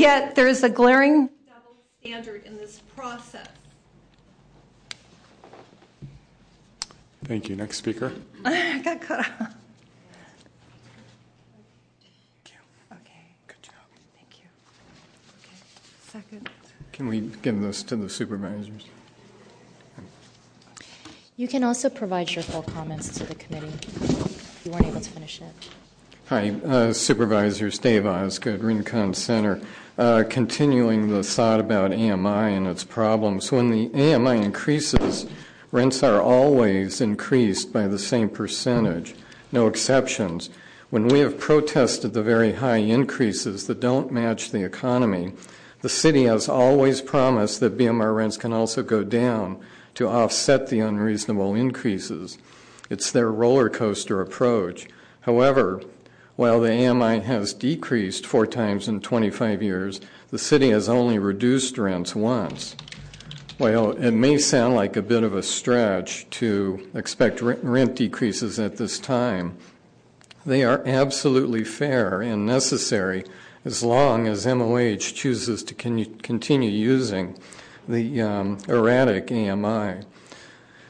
Yet 0.00 0.34
there 0.34 0.48
is 0.48 0.62
a 0.62 0.68
glaring 0.68 1.28
double 1.46 1.76
standard 2.00 2.44
in 2.44 2.56
this 2.56 2.80
process. 2.96 3.48
Thank 7.24 7.48
you. 7.48 7.56
Next 7.56 7.76
speaker. 7.76 8.12
I 8.44 8.78
got 8.78 9.00
cut 9.00 9.18
off. 9.20 9.54
Second. 16.08 16.48
Can 16.92 17.06
we 17.06 17.20
give 17.42 17.60
this 17.60 17.82
to 17.84 17.96
the 17.96 18.08
supervisors? 18.08 18.86
You 21.36 21.46
can 21.46 21.62
also 21.62 21.88
provide 21.88 22.30
your 22.34 22.42
full 22.42 22.62
comments 22.62 23.16
to 23.18 23.24
the 23.24 23.34
committee 23.34 23.72
you 24.64 24.72
weren't 24.74 24.86
able 24.86 25.00
to 25.00 25.10
finish 25.10 25.40
it. 25.40 25.70
Hi, 26.26 26.50
uh, 26.66 26.92
Supervisors 26.92 27.78
Dave 27.78 28.04
Osgood, 28.04 28.62
Rincon 28.62 29.14
Center. 29.14 29.60
Uh, 29.96 30.24
continuing 30.28 31.08
the 31.08 31.22
thought 31.22 31.58
about 31.58 31.92
AMI 31.92 32.54
and 32.54 32.66
its 32.66 32.84
problems, 32.84 33.50
when 33.50 33.70
the 33.70 33.90
AMI 33.94 34.44
increases, 34.44 35.26
rents 35.72 36.02
are 36.02 36.20
always 36.20 37.00
increased 37.00 37.72
by 37.72 37.88
the 37.88 37.98
same 37.98 38.28
percentage, 38.28 39.14
no 39.52 39.66
exceptions. 39.66 40.50
When 40.90 41.08
we 41.08 41.18
have 41.20 41.38
protested 41.38 42.12
the 42.12 42.22
very 42.22 42.52
high 42.52 42.76
increases 42.76 43.66
that 43.66 43.80
don't 43.80 44.12
match 44.12 44.50
the 44.50 44.64
economy, 44.64 45.32
the 45.80 45.88
city 45.88 46.24
has 46.24 46.48
always 46.48 47.00
promised 47.00 47.60
that 47.60 47.78
BMR 47.78 48.14
rents 48.14 48.36
can 48.36 48.52
also 48.52 48.82
go 48.82 49.04
down 49.04 49.60
to 49.94 50.08
offset 50.08 50.68
the 50.68 50.80
unreasonable 50.80 51.54
increases. 51.54 52.38
It's 52.90 53.10
their 53.10 53.30
roller 53.30 53.68
coaster 53.68 54.20
approach. 54.20 54.88
However, 55.22 55.82
while 56.36 56.60
the 56.60 56.86
AMI 56.86 57.20
has 57.20 57.52
decreased 57.52 58.26
four 58.26 58.46
times 58.46 58.88
in 58.88 59.00
25 59.00 59.62
years, 59.62 60.00
the 60.30 60.38
city 60.38 60.70
has 60.70 60.88
only 60.88 61.18
reduced 61.18 61.78
rents 61.78 62.14
once. 62.14 62.76
Well, 63.58 63.90
it 63.92 64.12
may 64.12 64.38
sound 64.38 64.76
like 64.76 64.96
a 64.96 65.02
bit 65.02 65.24
of 65.24 65.34
a 65.34 65.42
stretch 65.42 66.30
to 66.30 66.88
expect 66.94 67.42
rent 67.42 67.96
decreases 67.96 68.60
at 68.60 68.76
this 68.76 69.00
time. 69.00 69.58
They 70.46 70.62
are 70.62 70.86
absolutely 70.86 71.64
fair 71.64 72.22
and 72.22 72.46
necessary 72.46 73.24
as 73.64 73.82
long 73.82 74.26
as 74.26 74.46
MOH 74.46 74.96
chooses 75.14 75.62
to 75.64 75.74
continue 75.74 76.70
using 76.70 77.38
the 77.88 78.20
um, 78.20 78.58
erratic 78.68 79.30
AMI. 79.32 80.04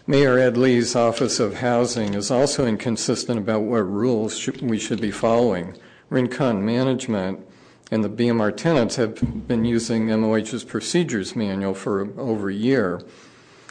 Mayor 0.07 0.39
Ed 0.39 0.57
Lee's 0.57 0.97
Office 0.97 1.39
of 1.39 1.57
Housing 1.57 2.15
is 2.15 2.31
also 2.31 2.67
inconsistent 2.67 3.39
about 3.39 3.63
what 3.63 3.81
rules 3.81 4.49
we 4.63 4.79
should 4.79 5.01
be 5.01 5.11
following. 5.11 5.77
Rincon 6.09 6.65
Management 6.65 7.47
and 7.91 8.03
the 8.03 8.09
BMR 8.09 8.57
tenants 8.57 8.97
have 8.97 9.47
been 9.47 9.65
using 9.65 10.07
MOH's 10.07 10.65
procedures 10.65 11.37
manual 11.37 11.75
for 11.75 12.09
over 12.19 12.49
a 12.49 12.55
year. 12.55 13.03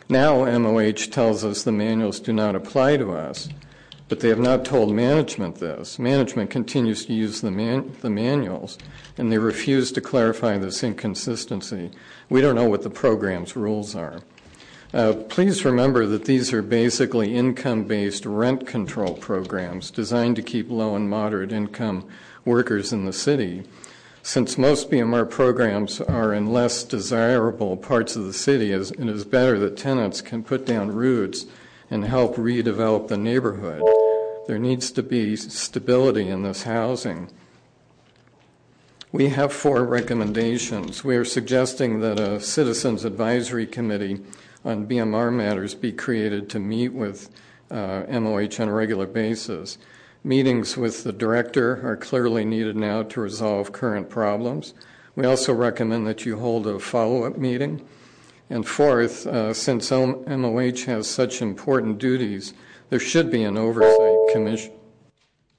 Now 0.09 0.45
MOH 0.45 1.09
tells 1.11 1.43
us 1.43 1.63
the 1.63 1.71
manuals 1.71 2.19
do 2.19 2.33
not 2.33 2.55
apply 2.55 2.97
to 2.97 3.13
us. 3.13 3.49
But 4.09 4.21
they 4.21 4.29
have 4.29 4.39
not 4.39 4.63
told 4.63 4.93
management 4.93 5.55
this. 5.55 5.99
Management 5.99 6.49
continues 6.49 7.05
to 7.05 7.13
use 7.13 7.41
the, 7.41 7.51
man- 7.51 7.95
the 8.01 8.09
manuals, 8.09 8.77
and 9.17 9.31
they 9.31 9.37
refuse 9.37 9.91
to 9.91 10.01
clarify 10.01 10.57
this 10.57 10.81
inconsistency. 10.83 11.91
We 12.29 12.39
don't 12.39 12.55
know 12.55 12.69
what 12.69 12.83
the 12.83 12.89
program's 12.89 13.55
rules 13.55 13.95
are. 13.95 14.21
Uh, 14.93 15.13
please 15.27 15.65
remember 15.65 16.05
that 16.05 16.23
these 16.23 16.53
are 16.53 16.61
basically 16.61 17.35
income 17.35 17.83
based 17.83 18.25
rent 18.25 18.65
control 18.65 19.13
programs 19.13 19.91
designed 19.91 20.37
to 20.37 20.41
keep 20.41 20.69
low 20.69 20.95
and 20.95 21.09
moderate 21.09 21.51
income 21.51 22.07
workers 22.45 22.93
in 22.93 23.05
the 23.05 23.11
city. 23.11 23.63
Since 24.23 24.57
most 24.57 24.89
BMR 24.89 25.29
programs 25.29 25.99
are 25.99 26.33
in 26.33 26.51
less 26.51 26.83
desirable 26.83 27.75
parts 27.75 28.15
of 28.15 28.25
the 28.25 28.33
city, 28.33 28.71
it 28.71 28.91
is 28.99 29.25
better 29.25 29.59
that 29.59 29.77
tenants 29.77 30.21
can 30.21 30.43
put 30.43 30.65
down 30.65 30.93
roots 30.93 31.45
and 31.89 32.05
help 32.05 32.35
redevelop 32.35 33.07
the 33.07 33.17
neighborhood. 33.17 33.81
There 34.47 34.59
needs 34.59 34.91
to 34.91 35.03
be 35.03 35.35
stability 35.35 36.27
in 36.27 36.43
this 36.43 36.63
housing. 36.63 37.29
We 39.11 39.29
have 39.29 39.53
four 39.53 39.85
recommendations. 39.85 41.03
We 41.03 41.15
are 41.15 41.25
suggesting 41.25 42.01
that 42.01 42.19
a 42.19 42.39
citizens 42.39 43.05
advisory 43.05 43.65
committee 43.65 44.21
on 44.65 44.87
BMR 44.87 45.33
matters 45.33 45.75
be 45.75 45.91
created 45.91 46.49
to 46.49 46.59
meet 46.59 46.89
with 46.89 47.29
uh, 47.71 48.03
MOH 48.09 48.59
on 48.59 48.67
a 48.67 48.73
regular 48.73 49.05
basis. 49.05 49.77
Meetings 50.23 50.75
with 50.75 51.03
the 51.03 51.13
director 51.13 51.87
are 51.87 51.95
clearly 51.95 52.43
needed 52.43 52.75
now 52.75 53.03
to 53.03 53.21
resolve 53.21 53.71
current 53.71 54.09
problems. 54.09 54.73
We 55.15 55.25
also 55.25 55.53
recommend 55.53 56.05
that 56.07 56.25
you 56.25 56.39
hold 56.39 56.67
a 56.67 56.79
follow 56.79 57.23
up 57.23 57.37
meeting 57.37 57.87
and 58.49 58.67
fourth, 58.67 59.27
uh, 59.27 59.53
since 59.53 59.91
MOH 59.91 60.85
has 60.85 61.07
such 61.07 61.41
important 61.41 61.97
duties, 61.97 62.53
there 62.89 62.99
should 62.99 63.29
be 63.29 63.43
an 63.43 63.57
oversight 63.57 64.17
commission. 64.31 64.71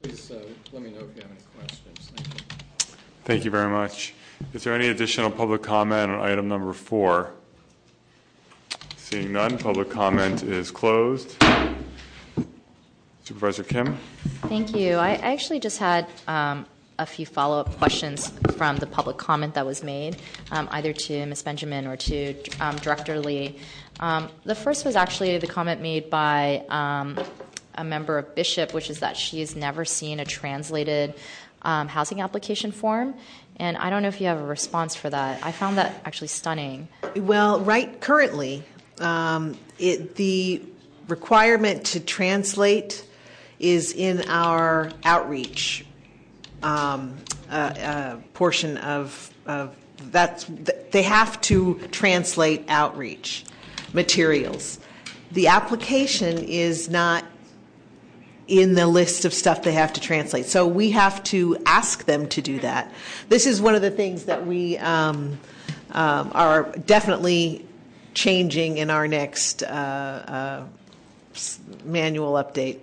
Please 0.02 0.31
uh, 0.31 0.43
let 0.73 0.82
me 0.82 0.90
know 0.90 1.01
if 1.01 1.16
you 1.16 1.23
have 1.23 1.31
any 1.31 1.40
questions. 1.56 2.12
Thank 2.15 2.28
you. 2.28 2.97
Thank 3.24 3.44
you 3.44 3.51
very 3.51 3.70
much. 3.70 4.15
Is 4.55 4.65
there 4.65 4.74
any 4.74 4.89
additional 4.89 5.31
public 5.31 5.62
comment 5.62 6.10
on 6.10 6.20
item 6.20 6.48
number 6.48 6.73
four? 6.73 7.32
Seeing 8.97 9.32
none, 9.32 9.59
public 9.59 9.90
comment 9.90 10.43
is 10.43 10.70
closed. 10.70 11.36
Supervisor 13.24 13.65
Kim? 13.65 13.98
Thank 14.43 14.74
you. 14.74 14.94
I 14.94 15.15
actually 15.16 15.60
just 15.60 15.78
had 15.78 16.06
um, 16.27 16.65
a 16.98 17.06
few 17.06 17.24
follow-up 17.24 17.76
questions 17.78 18.28
from 18.56 18.76
the 18.76 18.86
public 18.86 19.16
comment 19.16 19.54
that 19.54 19.64
was 19.64 19.82
made, 19.82 20.16
um, 20.50 20.68
either 20.72 20.92
to 20.92 21.24
Ms. 21.26 21.42
Benjamin 21.42 21.86
or 21.86 21.96
to 21.96 22.34
um, 22.60 22.76
Director 22.76 23.20
Lee. 23.20 23.58
Um, 24.00 24.28
the 24.44 24.54
first 24.54 24.84
was 24.84 24.96
actually 24.96 25.38
the 25.38 25.46
comment 25.46 25.80
made 25.80 26.10
by 26.10 26.64
um, 26.68 27.18
a 27.74 27.84
member 27.84 28.18
of 28.18 28.34
Bishop, 28.34 28.74
which 28.74 28.90
is 28.90 29.00
that 29.00 29.16
she 29.16 29.40
has 29.40 29.54
never 29.54 29.84
seen 29.84 30.20
a 30.20 30.24
translated 30.24 31.14
um, 31.62 31.88
housing 31.88 32.20
application 32.20 32.72
form. 32.72 33.14
And 33.56 33.76
I 33.76 33.90
don't 33.90 34.02
know 34.02 34.08
if 34.08 34.20
you 34.20 34.26
have 34.28 34.40
a 34.40 34.46
response 34.46 34.94
for 34.94 35.10
that. 35.10 35.44
I 35.44 35.52
found 35.52 35.78
that 35.78 36.00
actually 36.04 36.28
stunning. 36.28 36.88
Well, 37.16 37.60
right 37.60 38.00
currently, 38.00 38.62
it, 39.00 40.14
the 40.14 40.62
requirement 41.08 41.86
to 41.86 42.00
translate 42.00 43.04
is 43.58 43.92
in 43.92 44.28
our 44.28 44.92
outreach 45.04 45.84
portion 48.35 48.76
of, 48.78 49.32
that's 50.10 50.47
they 50.90 51.02
have 51.02 51.40
to 51.40 51.74
translate 51.90 52.64
outreach 52.68 53.44
materials. 53.93 54.78
The 55.32 55.48
application 55.48 56.39
is 56.39 56.89
not 56.89 57.24
in 58.47 58.74
the 58.74 58.86
list 58.86 59.24
of 59.24 59.35
stuff 59.35 59.62
they 59.62 59.72
have 59.72 59.93
to 59.93 60.01
translate. 60.01 60.47
So 60.47 60.66
we 60.66 60.90
have 60.93 61.22
to 61.24 61.59
ask 61.66 62.06
them 62.06 62.28
to 62.28 62.40
do 62.40 62.59
that. 62.60 62.90
This 63.28 63.47
is 63.47 63.60
one 63.60 63.74
of 63.74 63.82
the 63.82 63.90
things 63.90 64.24
that 64.24 64.47
we 64.47 64.78
um, 64.78 65.39
um, 65.90 66.30
are 66.35 66.72
definitely 66.86 67.66
changing 68.14 68.78
in 68.78 68.89
our 68.90 69.06
next 69.06 69.62
uh, 69.62 69.66
uh, 69.66 70.64
manual 71.85 72.32
update. 72.32 72.78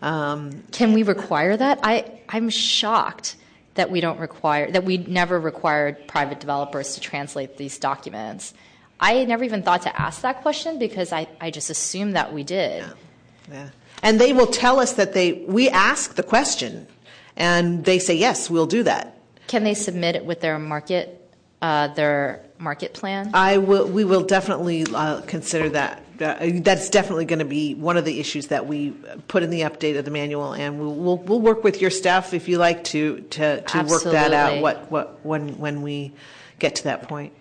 Um, 0.00 0.62
Can 0.72 0.94
we 0.94 1.02
require 1.02 1.56
that? 1.56 1.80
I'm 2.28 2.50
shocked 2.50 3.36
that 3.74 3.90
we 3.90 4.00
don't 4.00 4.18
require 4.18 4.70
that 4.70 4.84
we 4.84 4.98
never 4.98 5.38
required 5.38 6.08
private 6.08 6.40
developers 6.40 6.94
to 6.94 7.00
translate 7.00 7.56
these 7.56 7.78
documents. 7.78 8.52
I 9.00 9.24
never 9.24 9.44
even 9.44 9.62
thought 9.62 9.82
to 9.82 10.00
ask 10.00 10.22
that 10.22 10.42
question 10.42 10.78
because 10.78 11.12
I, 11.12 11.28
I 11.40 11.50
just 11.50 11.70
assumed 11.70 12.16
that 12.16 12.32
we 12.32 12.42
did. 12.42 12.82
Yeah. 12.82 12.92
yeah. 13.52 13.68
And 14.02 14.20
they 14.20 14.32
will 14.32 14.48
tell 14.48 14.80
us 14.80 14.94
that 14.94 15.12
they 15.12 15.32
we 15.46 15.68
ask 15.68 16.14
the 16.14 16.22
question 16.22 16.86
and 17.36 17.84
they 17.84 17.98
say 17.98 18.14
yes, 18.14 18.50
we'll 18.50 18.66
do 18.66 18.82
that. 18.82 19.16
Can 19.46 19.64
they 19.64 19.74
submit 19.74 20.16
it 20.16 20.24
with 20.24 20.40
their 20.40 20.58
market 20.58 21.14
uh, 21.62 21.88
their 21.88 22.44
market 22.58 22.94
plan? 22.94 23.30
I 23.34 23.58
will. 23.58 23.86
We 23.86 24.04
will 24.04 24.24
definitely 24.24 24.84
uh, 24.94 25.22
consider 25.22 25.68
that. 25.70 26.02
Uh, 26.20 26.50
that's 26.62 26.90
definitely 26.90 27.24
going 27.24 27.38
to 27.38 27.44
be 27.44 27.74
one 27.74 27.96
of 27.96 28.04
the 28.04 28.18
issues 28.18 28.48
that 28.48 28.66
we 28.66 28.90
put 29.28 29.42
in 29.42 29.50
the 29.50 29.60
update 29.62 29.98
of 29.98 30.04
the 30.04 30.10
manual, 30.10 30.52
and 30.52 30.80
we'll 30.80 30.94
we'll, 30.94 31.16
we'll 31.18 31.40
work 31.40 31.62
with 31.62 31.80
your 31.80 31.90
staff 31.90 32.34
if 32.34 32.48
you 32.48 32.58
like 32.58 32.84
to 32.84 33.20
to, 33.30 33.60
to 33.60 33.82
work 33.84 34.02
that 34.04 34.32
out. 34.32 34.60
What 34.60 34.90
what 34.90 35.24
when 35.24 35.58
when 35.58 35.82
we 35.82 36.12
get 36.58 36.76
to 36.76 36.84
that 36.84 37.08
point. 37.08 37.32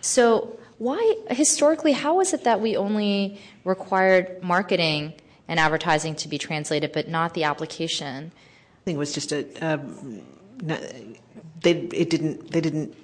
So 0.00 0.58
why 0.78 1.16
historically 1.30 1.92
how 1.92 2.20
is 2.20 2.32
it 2.32 2.44
that 2.44 2.60
we 2.60 2.76
only 2.76 3.40
required 3.64 4.42
marketing 4.42 5.14
and 5.48 5.58
advertising 5.58 6.14
to 6.16 6.28
be 6.28 6.38
translated, 6.38 6.92
but 6.92 7.08
not 7.08 7.34
the 7.34 7.44
application? 7.44 8.32
I 8.34 8.80
think 8.84 8.96
it 8.96 8.98
was 8.98 9.12
just 9.12 9.32
a. 9.32 9.46
Um, 9.60 10.22
they 10.62 11.72
it 11.72 12.10
didn't 12.10 12.50
they 12.50 12.60
didn't 12.60 12.94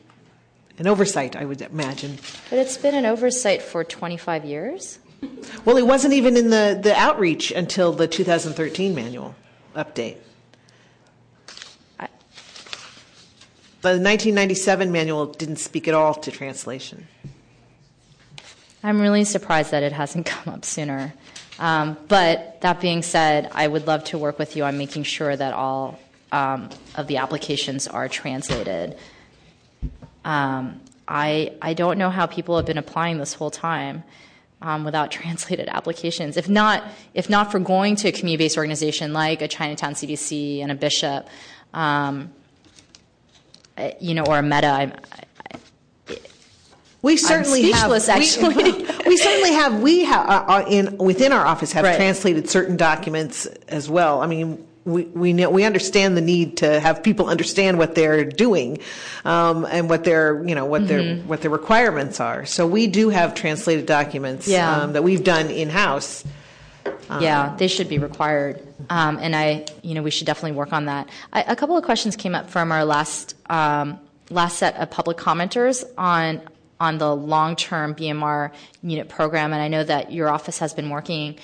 an 0.79 0.87
oversight, 0.87 1.37
I 1.37 1.45
would 1.45 1.63
imagine. 1.63 2.19
But 2.51 2.59
it's 2.59 2.77
been 2.77 2.95
an 2.95 3.07
oversight 3.07 3.63
for 3.63 3.83
25 3.83 4.45
years? 4.45 4.99
Well, 5.65 5.77
it 5.77 5.87
wasn't 5.87 6.15
even 6.15 6.37
in 6.37 6.51
the, 6.51 6.79
the 6.81 6.95
outreach 6.95 7.51
until 7.51 7.93
the 7.93 8.07
2013 8.07 8.95
manual 8.95 9.35
update. 9.75 10.17
The 13.83 13.93
1997 13.93 14.91
manual 14.91 15.27
didn't 15.27 15.57
speak 15.57 15.87
at 15.87 15.95
all 15.95 16.15
to 16.15 16.33
translation. 16.33 17.07
I'm 18.83 19.01
really 19.01 19.23
surprised 19.25 19.71
that 19.71 19.83
it 19.85 19.93
hasn't 19.93 20.27
come 20.33 20.55
up 20.55 20.65
sooner. 20.65 21.15
Um, 21.59 21.97
but 22.09 22.61
that 22.63 22.81
being 22.81 23.03
said, 23.03 23.51
I 23.53 23.69
would 23.69 23.87
love 23.87 24.05
to 24.05 24.19
work 24.19 24.39
with 24.39 24.57
you 24.57 24.65
on 24.65 24.77
making 24.77 25.05
sure 25.05 25.37
that 25.37 25.55
all 25.55 25.99
um, 26.33 26.69
of 26.97 27.07
the 27.07 27.19
applications 27.19 27.87
are 27.87 28.09
translated. 28.09 28.97
Um, 30.25 30.81
I 31.07 31.53
I 31.63 31.75
don't 31.75 31.99
know 31.99 32.11
how 32.11 32.27
people 32.27 32.57
have 32.57 32.67
been 32.67 32.79
applying 32.79 33.19
this 33.19 33.35
whole 33.35 33.51
time 33.51 34.03
without 34.85 35.11
translated 35.11 35.69
applications. 35.69 36.37
If 36.37 36.49
not 36.49 36.85
if 37.15 37.29
not 37.31 37.53
for 37.53 37.59
going 37.59 37.97
to 37.97 38.09
a 38.09 38.13
community-based 38.13 38.57
organization 38.57 39.13
like 39.13 39.43
a 39.43 39.49
Chinatown 39.49 39.95
CDC 39.95 40.61
and 40.61 40.73
a 40.73 40.75
Bishop, 40.75 41.29
um, 41.75 42.33
you 44.01 44.15
know, 44.15 44.25
or 44.25 44.39
a 44.39 44.43
MEDA. 44.43 44.67
I, 44.67 44.93
we 47.03 47.17
certainly 47.17 47.67
I'm 47.67 47.73
speechless, 47.73 48.07
have. 48.09 48.21
Actually, 48.21 48.73
we, 49.07 49.17
certainly 49.17 49.53
have. 49.53 49.81
We 49.81 50.05
have 50.05 50.27
uh, 50.29 50.45
uh, 50.49 50.65
in 50.69 50.99
within 50.99 51.33
our 51.33 51.47
office 51.47 51.71
have 51.73 51.85
translated 51.97 52.51
certain 52.51 52.77
documents 52.77 53.47
as 53.69 53.89
well. 53.89 54.23
I 54.23 54.27
mean, 54.27 54.66
we 54.87 55.03
we 55.05 55.33
know 55.35 55.51
we 55.51 55.65
understand 55.65 56.17
the 56.17 56.21
need 56.23 56.57
to 56.59 56.81
have 56.81 57.03
people 57.03 57.29
understand 57.29 57.77
what 57.77 57.95
they're 57.95 58.25
doing, 58.25 58.79
um, 59.25 59.67
and 59.69 59.91
what 59.91 60.05
their 60.05 60.43
you 60.49 60.55
know 60.55 60.65
what 60.65 60.87
their 60.89 61.01
Mhm. 61.01 61.27
what 61.27 61.43
their 61.43 61.51
requirements 61.51 62.21
are. 62.21 62.47
So 62.47 62.67
we 62.67 62.87
do 62.87 63.11
have 63.11 63.35
translated 63.35 63.85
documents 63.85 64.47
Yeah. 64.49 64.83
um, 64.83 64.93
that 64.95 65.03
we've 65.05 65.25
done 65.25 65.51
in 65.51 65.69
house. 65.69 66.25
Um, 67.11 67.21
yeah, 67.21 67.53
they 67.59 67.67
should 67.67 67.89
be 67.89 67.99
required, 67.99 68.63
um, 68.89 69.19
and 69.21 69.35
I, 69.35 69.67
you 69.83 69.95
know, 69.95 70.03
we 70.03 70.11
should 70.13 70.27
definitely 70.27 70.57
work 70.57 70.73
on 70.73 70.87
that. 70.87 71.09
I, 71.33 71.43
a 71.43 71.57
couple 71.57 71.77
of 71.77 71.85
questions 71.85 72.15
came 72.15 72.35
up 72.37 72.49
from 72.49 72.71
our 72.71 72.85
last 72.85 73.35
um, 73.51 73.99
last 74.31 74.59
set 74.59 74.77
of 74.77 74.89
public 74.91 75.17
commenters 75.17 75.85
on 75.99 76.41
on 76.79 76.99
the 76.99 77.15
long 77.17 77.57
term 77.57 77.95
BMR 77.95 78.53
unit 78.83 79.09
program, 79.09 79.53
and 79.53 79.61
I 79.63 79.67
know 79.69 79.83
that 79.83 80.13
your 80.13 80.29
office 80.29 80.59
has 80.59 80.75
been 80.75 80.91
working 80.91 81.37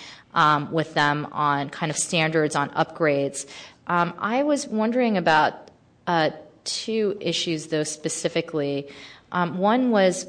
with 0.71 0.95
them 0.95 1.29
on 1.33 1.71
kind 1.71 1.91
of 1.91 1.97
standards 1.97 2.57
on 2.57 2.71
upgrades. 2.71 3.47
Um, 3.87 4.15
I 4.19 4.43
was 4.43 4.67
wondering 4.67 5.17
about 5.19 5.71
uh, 6.07 6.31
two 6.65 7.17
issues, 7.21 7.69
though 7.69 7.85
specifically. 7.85 8.89
Um, 9.31 9.59
one 9.59 9.91
was 9.91 10.27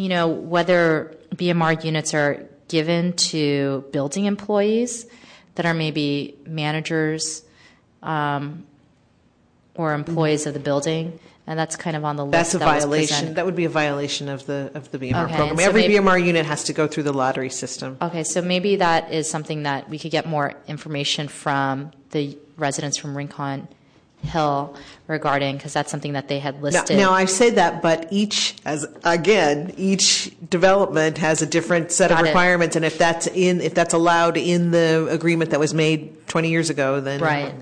you 0.00 0.08
know, 0.08 0.28
whether 0.28 1.14
BMR 1.34 1.84
units 1.84 2.14
are 2.14 2.46
given 2.68 3.12
to 3.14 3.84
building 3.92 4.24
employees 4.24 5.06
that 5.56 5.66
are 5.66 5.74
maybe 5.74 6.38
managers 6.46 7.42
um, 8.02 8.64
or 9.74 9.92
employees 9.92 10.46
of 10.46 10.54
the 10.54 10.60
building, 10.60 11.18
and 11.50 11.58
that's 11.58 11.74
kind 11.74 11.96
of 11.96 12.04
on 12.04 12.14
the 12.14 12.24
list. 12.24 12.32
That's 12.32 12.54
a 12.54 12.58
that 12.58 12.64
violation. 12.64 13.34
That 13.34 13.44
would 13.44 13.56
be 13.56 13.64
a 13.64 13.68
violation 13.68 14.28
of 14.28 14.46
the 14.46 14.70
of 14.74 14.88
the 14.92 14.98
BMR 14.98 15.24
Okay, 15.24 15.34
program. 15.36 15.56
so 15.58 15.64
Every 15.64 15.82
maybe- 15.82 15.94
BMR 15.94 16.24
unit 16.24 16.46
has 16.46 16.62
to 16.64 16.72
go 16.72 16.86
through 16.86 17.02
the 17.02 17.12
lottery 17.12 17.50
system. 17.50 17.98
Okay, 18.00 18.22
so 18.22 18.40
maybe 18.40 18.76
that 18.76 19.12
is 19.12 19.28
something 19.28 19.64
that 19.64 19.90
we 19.90 19.98
could 19.98 20.12
get 20.12 20.26
more 20.28 20.54
information 20.68 21.26
from 21.26 21.90
the 22.12 22.38
residents 22.56 22.96
from 22.96 23.16
Rincon 23.16 23.66
Hill 24.22 24.76
regarding, 25.06 25.56
because 25.56 25.72
that's 25.72 25.90
something 25.90 26.12
that 26.12 26.28
they 26.28 26.38
had 26.38 26.62
listed. 26.62 26.96
now 26.96 27.12
I 27.12 27.24
say 27.24 27.50
that, 27.50 27.82
but 27.82 28.08
each, 28.10 28.54
as 28.64 28.86
again, 29.04 29.74
each 29.76 30.32
development 30.48 31.18
has 31.18 31.42
a 31.42 31.46
different 31.46 31.90
set 31.90 32.12
of 32.12 32.20
requirements, 32.20 32.76
and 32.76 32.84
if 32.84 32.98
that's 32.98 33.26
in, 33.26 33.60
if 33.60 33.74
that's 33.74 33.94
allowed 33.94 34.36
in 34.36 34.70
the 34.70 35.08
agreement 35.10 35.50
that 35.50 35.60
was 35.60 35.74
made 35.74 36.28
20 36.28 36.48
years 36.50 36.70
ago, 36.70 37.00
then 37.00 37.20
Right. 37.20 37.54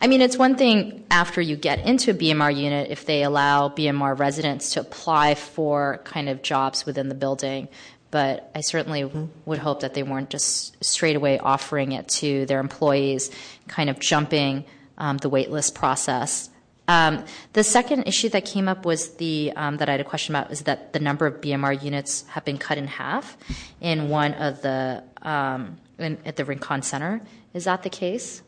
I 0.00 0.08
mean, 0.08 0.20
it's 0.20 0.36
one 0.36 0.56
thing 0.56 1.04
after 1.10 1.40
you 1.40 1.56
get 1.56 1.86
into 1.86 2.10
a 2.10 2.14
BMR 2.14 2.54
unit 2.54 2.90
if 2.90 3.06
they 3.06 3.22
allow 3.22 3.68
BMR 3.68 4.18
residents 4.18 4.74
to 4.74 4.80
apply 4.80 5.34
for 5.36 6.00
kind 6.04 6.28
of 6.28 6.42
jobs 6.42 6.84
within 6.84 7.08
the 7.08 7.14
building, 7.14 7.68
but 8.10 8.50
I 8.54 8.60
certainly 8.60 9.04
would 9.46 9.58
hope 9.58 9.80
that 9.80 9.94
they 9.94 10.02
weren't 10.02 10.30
just 10.30 10.84
straight 10.84 11.16
away 11.16 11.38
offering 11.38 11.92
it 11.92 12.08
to 12.08 12.44
their 12.46 12.60
employees, 12.60 13.30
kind 13.68 13.88
of 13.88 14.00
jumping 14.00 14.58
um, 14.58 14.64
the 15.18 15.30
waitlist 15.30 15.74
process. 15.74 16.50
Um, 16.88 17.24
the 17.52 17.62
second 17.62 18.04
issue 18.08 18.28
that 18.30 18.44
came 18.44 18.68
up 18.68 18.84
was 18.84 19.14
the 19.14 19.52
um, 19.54 19.76
that 19.76 19.88
I 19.88 19.92
had 19.92 20.00
a 20.00 20.04
question 20.04 20.34
about 20.34 20.50
is 20.50 20.62
that 20.62 20.92
the 20.92 20.98
number 20.98 21.24
of 21.24 21.40
BMR 21.40 21.80
units 21.82 22.24
have 22.28 22.44
been 22.44 22.58
cut 22.58 22.78
in 22.78 22.88
half 22.88 23.36
in 23.80 24.08
one 24.08 24.34
of 24.34 24.62
the 24.62 25.04
um, 25.22 25.76
at 26.00 26.36
the 26.36 26.44
Rincon 26.44 26.82
Center. 26.82 27.20
Is 27.54 27.64
that 27.64 27.82
the 27.84 27.90
case? 27.90 28.42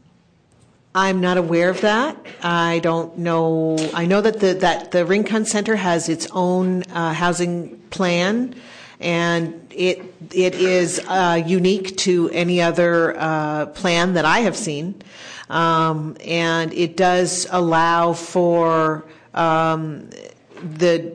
I'm 0.94 1.20
not 1.20 1.38
aware 1.38 1.70
of 1.70 1.80
that. 1.82 2.16
I 2.42 2.80
don't 2.80 3.16
know. 3.16 3.76
I 3.94 4.04
know 4.06 4.20
that 4.20 4.40
the 4.40 4.54
that 4.54 4.90
the 4.90 5.06
Rincon 5.06 5.46
Center 5.46 5.76
has 5.76 6.08
its 6.08 6.26
own 6.32 6.82
uh, 6.92 7.14
housing 7.14 7.78
plan, 7.90 8.54
and 9.00 9.54
it 9.70 10.02
it 10.32 10.54
is 10.54 11.00
uh, 11.06 11.42
unique 11.46 11.96
to 11.98 12.28
any 12.30 12.60
other 12.60 13.16
uh, 13.18 13.66
plan 13.66 14.14
that 14.14 14.24
I 14.26 14.40
have 14.40 14.56
seen, 14.56 14.88
um, 14.88 15.00
and 15.50 16.72
it 16.72 16.96
does 16.96 17.46
allow 17.50 18.12
for 18.12 19.04
um, 19.34 20.10
the 20.62 21.14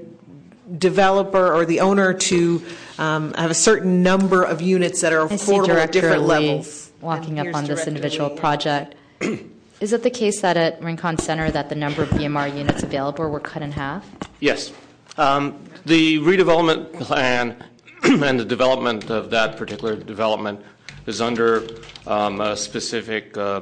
developer 0.77 1.53
or 1.53 1.65
the 1.65 1.79
owner 1.79 2.13
to 2.13 2.61
um, 2.97 3.33
have 3.35 3.51
a 3.51 3.55
certain 3.55 4.03
number 4.03 4.43
of 4.43 4.61
units 4.61 5.01
that 5.01 5.13
are 5.13 5.25
I 5.25 5.29
affordable 5.29 5.75
at 5.75 5.91
different 5.91 6.23
Lee 6.23 6.27
levels. 6.27 6.91
Walking 6.99 7.39
up 7.39 7.53
on 7.55 7.65
this 7.65 7.87
individual 7.87 8.29
Lee. 8.29 8.37
project. 8.37 8.95
Is 9.79 9.93
it 9.93 10.01
the 10.01 10.09
case 10.09 10.41
that 10.41 10.57
at 10.57 10.81
Rincon 10.81 11.19
Center 11.19 11.51
that 11.51 11.69
the 11.69 11.75
number 11.75 12.01
of 12.01 12.09
BMR 12.09 12.57
units 12.57 12.81
available 12.81 13.29
were 13.29 13.39
cut 13.39 13.61
in 13.61 13.71
half? 13.71 14.03
Yes. 14.39 14.73
Um, 15.17 15.63
The 15.85 16.17
redevelopment 16.17 16.93
plan 16.99 17.63
and 18.03 18.39
the 18.39 18.45
development 18.45 19.09
of 19.11 19.29
that 19.29 19.55
particular 19.55 19.95
development 19.95 20.61
is 21.05 21.21
under 21.21 21.67
um, 22.07 22.41
a 22.41 22.57
specific 22.57 23.37
uh, 23.37 23.61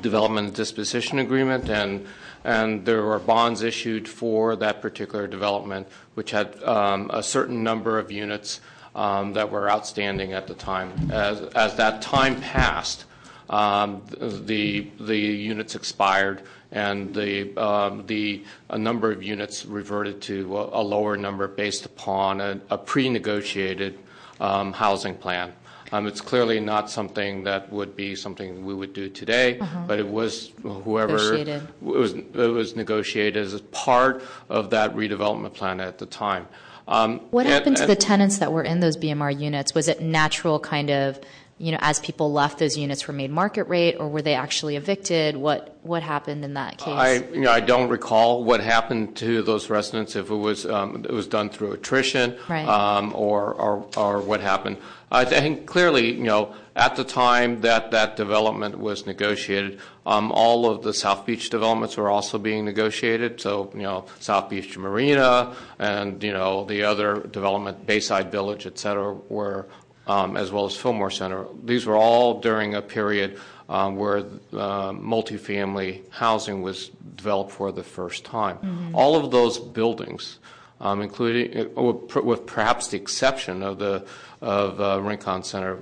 development 0.00 0.54
disposition 0.54 1.18
agreement, 1.18 1.68
and, 1.68 2.06
and 2.44 2.84
there 2.84 3.02
were 3.02 3.18
bonds 3.18 3.62
issued 3.62 4.08
for 4.08 4.56
that 4.56 4.82
particular 4.82 5.26
development, 5.26 5.86
which 6.14 6.30
had 6.30 6.62
um, 6.64 7.10
a 7.12 7.22
certain 7.22 7.62
number 7.62 7.98
of 7.98 8.10
units 8.10 8.60
um, 8.94 9.34
that 9.34 9.50
were 9.50 9.70
outstanding 9.70 10.32
at 10.32 10.46
the 10.46 10.54
time. 10.54 10.92
As, 11.12 11.40
as 11.54 11.76
that 11.76 12.02
time 12.02 12.40
passed, 12.40 13.04
um, 13.48 14.02
the, 14.18 14.90
the 14.98 15.16
units 15.16 15.74
expired, 15.74 16.42
and 16.72 17.14
the, 17.14 17.56
um, 17.56 18.06
the 18.06 18.42
a 18.70 18.78
number 18.78 19.12
of 19.12 19.22
units 19.22 19.64
reverted 19.64 20.20
to 20.22 20.56
a, 20.58 20.80
a 20.80 20.82
lower 20.82 21.16
number 21.16 21.46
based 21.46 21.86
upon 21.86 22.40
a, 22.40 22.60
a 22.70 22.78
pre-negotiated 22.78 23.98
um, 24.40 24.72
housing 24.72 25.14
plan. 25.14 25.52
Um, 25.92 26.06
it's 26.06 26.20
clearly 26.20 26.58
not 26.60 26.90
something 26.90 27.44
that 27.44 27.72
would 27.72 27.94
be 27.96 28.14
something 28.16 28.64
we 28.64 28.74
would 28.74 28.92
do 28.92 29.08
today, 29.08 29.58
Uh-huh. 29.58 29.84
but 29.86 29.98
it 29.98 30.08
was 30.08 30.52
whoever 30.62 31.12
Negotiated. 31.12 31.62
it 31.62 31.84
was 31.84 32.12
it 32.14 32.34
was 32.34 32.74
negotiated 32.76 33.36
as 33.36 33.60
part 33.72 34.22
of 34.48 34.70
that 34.70 34.94
redevelopment 34.96 35.54
plan 35.54 35.80
at 35.80 35.98
the 35.98 36.06
time. 36.06 36.46
Um, 36.88 37.20
What 37.30 37.46
and- 37.46 37.52
happened 37.54 37.76
to 37.76 37.82
and- 37.84 37.90
the 37.90 37.96
tenants 37.96 38.38
that 38.38 38.52
were 38.52 38.62
in 38.62 38.80
those 38.80 38.96
BMR 38.96 39.30
units? 39.30 39.74
Was 39.74 39.88
it 39.88 40.00
natural 40.00 40.58
kind 40.60 40.90
of, 40.90 41.20
you 41.58 41.72
know, 41.72 41.78
as 41.80 41.98
people 42.00 42.32
left, 42.32 42.58
those 42.58 42.76
units 42.76 43.08
were 43.08 43.14
made 43.14 43.30
market 43.30 43.64
rate, 43.64 43.96
or 43.98 44.08
were 44.08 44.20
they 44.20 44.34
actually 44.34 44.76
evicted? 44.76 45.36
What 45.36 45.78
what 45.82 46.02
happened 46.02 46.44
in 46.44 46.54
that 46.54 46.78
case? 46.78 46.88
I, 46.88 47.14
you 47.32 47.40
know, 47.40 47.50
I 47.50 47.60
don't 47.60 47.88
recall 47.88 48.44
what 48.44 48.60
happened 48.60 49.16
to 49.18 49.40
those 49.42 49.70
residents 49.70 50.16
if 50.16 50.28
it 50.30 50.34
was 50.34 50.66
um, 50.66 51.04
it 51.04 51.12
was 51.12 51.26
done 51.26 51.48
through 51.48 51.72
attrition 51.72 52.36
Right. 52.48 52.66
um, 52.68 53.12
or, 53.14 53.54
or 53.54 53.86
or 53.96 54.20
what 54.20 54.40
happened. 54.40 54.76
I 55.10 55.24
think 55.24 55.66
clearly, 55.66 56.12
you 56.14 56.24
know, 56.24 56.54
at 56.74 56.96
the 56.96 57.04
time 57.04 57.60
that 57.60 57.92
that 57.92 58.16
development 58.16 58.78
was 58.78 59.06
negotiated, 59.06 59.78
um, 60.04 60.32
all 60.32 60.68
of 60.68 60.82
the 60.82 60.92
South 60.92 61.24
Beach 61.24 61.48
developments 61.48 61.96
were 61.96 62.10
also 62.10 62.38
being 62.38 62.64
negotiated. 62.64 63.40
So, 63.40 63.70
you 63.72 63.82
know, 63.82 64.06
South 64.18 64.50
Beach 64.50 64.76
Marina 64.76 65.54
and 65.78 66.22
you 66.22 66.32
know 66.32 66.64
the 66.66 66.82
other 66.82 67.20
development, 67.20 67.86
Bayside 67.86 68.30
Village, 68.30 68.66
et 68.66 68.78
cetera, 68.78 69.14
were 69.30 69.66
as 70.06 70.52
well 70.52 70.66
as 70.66 70.76
Fillmore 70.76 71.10
Center. 71.10 71.46
These 71.64 71.86
were 71.86 71.96
all 71.96 72.40
during 72.40 72.74
a 72.74 72.82
period 72.82 73.38
um, 73.68 73.96
where 73.96 74.18
uh, 74.18 74.92
multifamily 74.92 76.02
housing 76.10 76.62
was 76.62 76.90
developed 77.16 77.50
for 77.50 77.72
the 77.72 77.82
first 77.82 78.24
time. 78.24 78.58
Mhm. 78.58 78.94
All 78.94 79.16
of 79.16 79.30
those 79.30 79.58
buildings, 79.58 80.38
um, 80.80 81.02
including 81.02 81.70
uh, 81.76 81.82
with 82.22 82.46
perhaps 82.46 82.88
the 82.88 82.96
exception 82.96 83.62
of 83.62 83.78
the 83.78 84.04
of 84.40 84.80
uh, 84.80 85.00
Rincon 85.00 85.42
Center, 85.42 85.78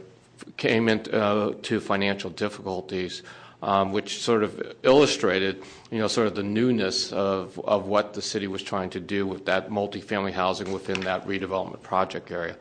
came 0.57 0.89
into 0.89 1.13
uh, 1.21 1.81
financial 1.81 2.31
difficulties. 2.31 3.23
Um, 3.63 3.93
which 3.93 4.21
sort 4.21 4.43
of 4.43 4.61
illustrated, 4.83 5.63
you 5.91 5.99
know, 5.99 6.07
sort 6.07 6.27
of 6.27 6.35
the 6.35 6.43
newness 6.43 7.13
of, 7.13 7.59
of 7.61 7.87
what 7.87 8.13
the 8.13 8.21
city 8.21 8.47
was 8.47 8.63
trying 8.63 8.91
to 8.91 9.01
do 9.01 9.27
with 9.27 9.47
that 9.47 9.71
multifamily 9.71 10.33
housing 10.33 10.71
within 10.71 11.01
that 11.01 11.27
redevelopment 11.27 11.81
project 11.81 12.31
area. 12.31 12.57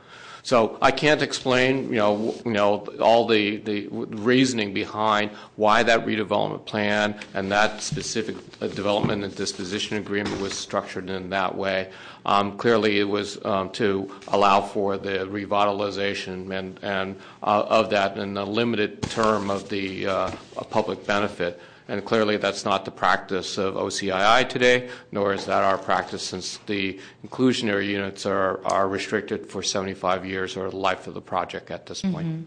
So 0.46 0.78
I 0.82 0.92
can't 0.92 1.22
explain, 1.22 1.86
you 1.94 2.00
know, 2.44 2.86
all 3.00 3.28
the, 3.28 3.58
the 3.58 3.88
reasoning 3.88 4.74
behind 4.74 5.32
why 5.56 5.84
that 5.84 6.06
redevelopment 6.06 6.66
plan 6.66 7.16
and 7.34 7.50
that 7.54 7.82
specific 7.82 8.36
uh, 8.62 8.68
development 8.68 9.24
and 9.24 9.34
disposition 9.34 9.96
agreement 9.96 10.42
was 10.42 10.54
structured 10.54 11.10
in 11.10 11.30
that 11.30 11.56
way. 11.56 11.92
Um, 12.26 12.58
clearly, 12.58 13.00
it 13.00 13.06
was 13.06 13.44
um, 13.46 13.70
to 13.72 14.12
allow 14.28 14.60
for 14.60 14.98
the 14.98 15.20
revitalization 15.20 16.76
uh, 16.84 17.16
of 17.42 17.90
that 17.92 18.18
in 18.18 18.36
a 18.36 18.44
limited 18.44 19.02
term 19.04 19.50
of 19.50 19.70
the 19.70 20.08
uh, 20.08 20.32
public 20.70 21.08
benefit. 21.08 21.58
And 21.88 22.04
clearly, 22.06 22.38
that's 22.38 22.64
not 22.64 22.86
the 22.86 22.92
practice 22.92 23.58
of 23.58 23.76
OCII 23.76 24.48
today, 24.48 24.90
nor 25.12 25.34
is 25.34 25.46
that 25.46 25.64
our 25.64 25.78
practice 25.78 26.24
since 26.24 26.58
the 26.66 27.00
inclusionary 27.28 27.88
units 27.88 28.26
are, 28.26 28.66
are 28.66 28.88
restricted 28.88 29.50
for 29.50 29.62
75 29.62 30.26
years 30.26 30.56
or 30.56 30.70
the 30.70 30.78
life 30.78 31.08
of 31.08 31.14
the 31.14 31.22
project 31.22 31.72
at 31.72 31.86
this 31.86 32.02
point. 32.02 32.28
Mm-hmm. 32.28 32.42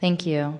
Thank 0.00 0.26
you. 0.26 0.58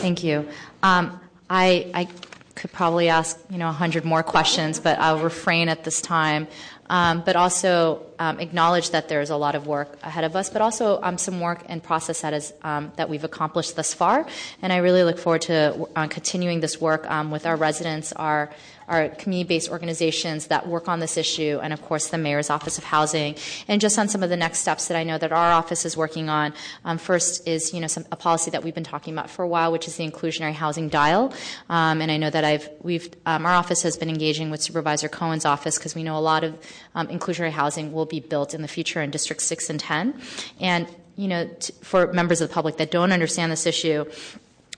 Thank 0.00 0.24
you. 0.24 0.48
Um, 0.82 1.20
I, 1.50 1.90
I 1.92 2.08
could 2.54 2.72
probably 2.72 3.08
ask, 3.08 3.38
you 3.50 3.58
know, 3.58 3.66
100 3.66 4.04
more 4.04 4.22
questions, 4.22 4.80
but 4.80 4.98
I'll 4.98 5.18
refrain 5.18 5.68
at 5.68 5.84
this 5.84 6.00
time 6.00 6.48
um, 6.92 7.22
but 7.24 7.36
also 7.36 8.04
acknowledge 8.38 8.90
that 8.90 9.08
there's 9.08 9.30
a 9.30 9.36
lot 9.36 9.54
of 9.54 9.66
work 9.66 9.98
ahead 10.02 10.24
of 10.24 10.36
us, 10.36 10.50
but 10.50 10.62
also 10.62 11.00
um, 11.02 11.18
some 11.18 11.40
work 11.40 11.64
and 11.68 11.82
process 11.82 12.20
that, 12.22 12.34
is, 12.34 12.52
um, 12.62 12.92
that 12.96 13.08
we've 13.08 13.24
accomplished 13.24 13.76
thus 13.76 13.94
far. 13.94 14.26
And 14.60 14.72
I 14.72 14.78
really 14.78 15.04
look 15.04 15.18
forward 15.18 15.42
to 15.42 15.88
uh, 15.96 16.06
continuing 16.08 16.60
this 16.60 16.80
work 16.80 17.10
um, 17.10 17.30
with 17.30 17.46
our 17.46 17.56
residents, 17.56 18.12
our 18.12 18.50
our 18.88 19.08
community-based 19.08 19.70
organizations 19.70 20.48
that 20.48 20.66
work 20.66 20.88
on 20.88 21.00
this 21.00 21.16
issue, 21.16 21.58
and 21.62 21.72
of 21.72 21.80
course 21.82 22.08
the 22.08 22.18
Mayor's 22.18 22.50
Office 22.50 22.78
of 22.78 22.84
Housing. 22.84 23.34
And 23.68 23.80
just 23.80 23.98
on 23.98 24.08
some 24.08 24.22
of 24.22 24.30
the 24.30 24.36
next 24.36 24.58
steps 24.58 24.88
that 24.88 24.96
I 24.96 25.04
know 25.04 25.18
that 25.18 25.32
our 25.32 25.52
office 25.52 25.84
is 25.84 25.96
working 25.96 26.28
on, 26.28 26.52
um, 26.84 26.98
first 26.98 27.46
is 27.48 27.72
you 27.72 27.80
know 27.80 27.86
some, 27.86 28.04
a 28.12 28.16
policy 28.16 28.50
that 28.50 28.62
we've 28.62 28.74
been 28.74 28.84
talking 28.84 29.14
about 29.14 29.30
for 29.30 29.42
a 29.42 29.48
while, 29.48 29.72
which 29.72 29.88
is 29.88 29.96
the 29.96 30.08
inclusionary 30.08 30.52
housing 30.52 30.88
dial. 30.88 31.32
Um, 31.68 32.02
and 32.02 32.10
I 32.10 32.16
know 32.16 32.30
that 32.30 32.44
I've 32.44 32.68
we've 32.82 33.08
um, 33.26 33.46
our 33.46 33.54
office 33.54 33.82
has 33.82 33.96
been 33.96 34.10
engaging 34.10 34.50
with 34.50 34.62
Supervisor 34.62 35.08
Cohen's 35.08 35.44
office 35.44 35.78
because 35.78 35.94
we 35.94 36.02
know 36.02 36.18
a 36.18 36.20
lot 36.20 36.44
of 36.44 36.58
um, 36.94 37.08
inclusionary 37.08 37.50
housing 37.50 37.92
will 37.92 38.06
be 38.12 38.20
built 38.20 38.52
in 38.54 38.60
the 38.60 38.68
future 38.68 39.00
in 39.00 39.10
District 39.10 39.40
Six 39.40 39.70
and 39.70 39.80
Ten, 39.80 40.20
and 40.60 40.86
you 41.16 41.28
know, 41.28 41.48
for 41.80 42.12
members 42.12 42.40
of 42.40 42.48
the 42.48 42.54
public 42.54 42.76
that 42.76 42.90
don't 42.90 43.10
understand 43.10 43.50
this 43.50 43.66
issue, 43.66 44.04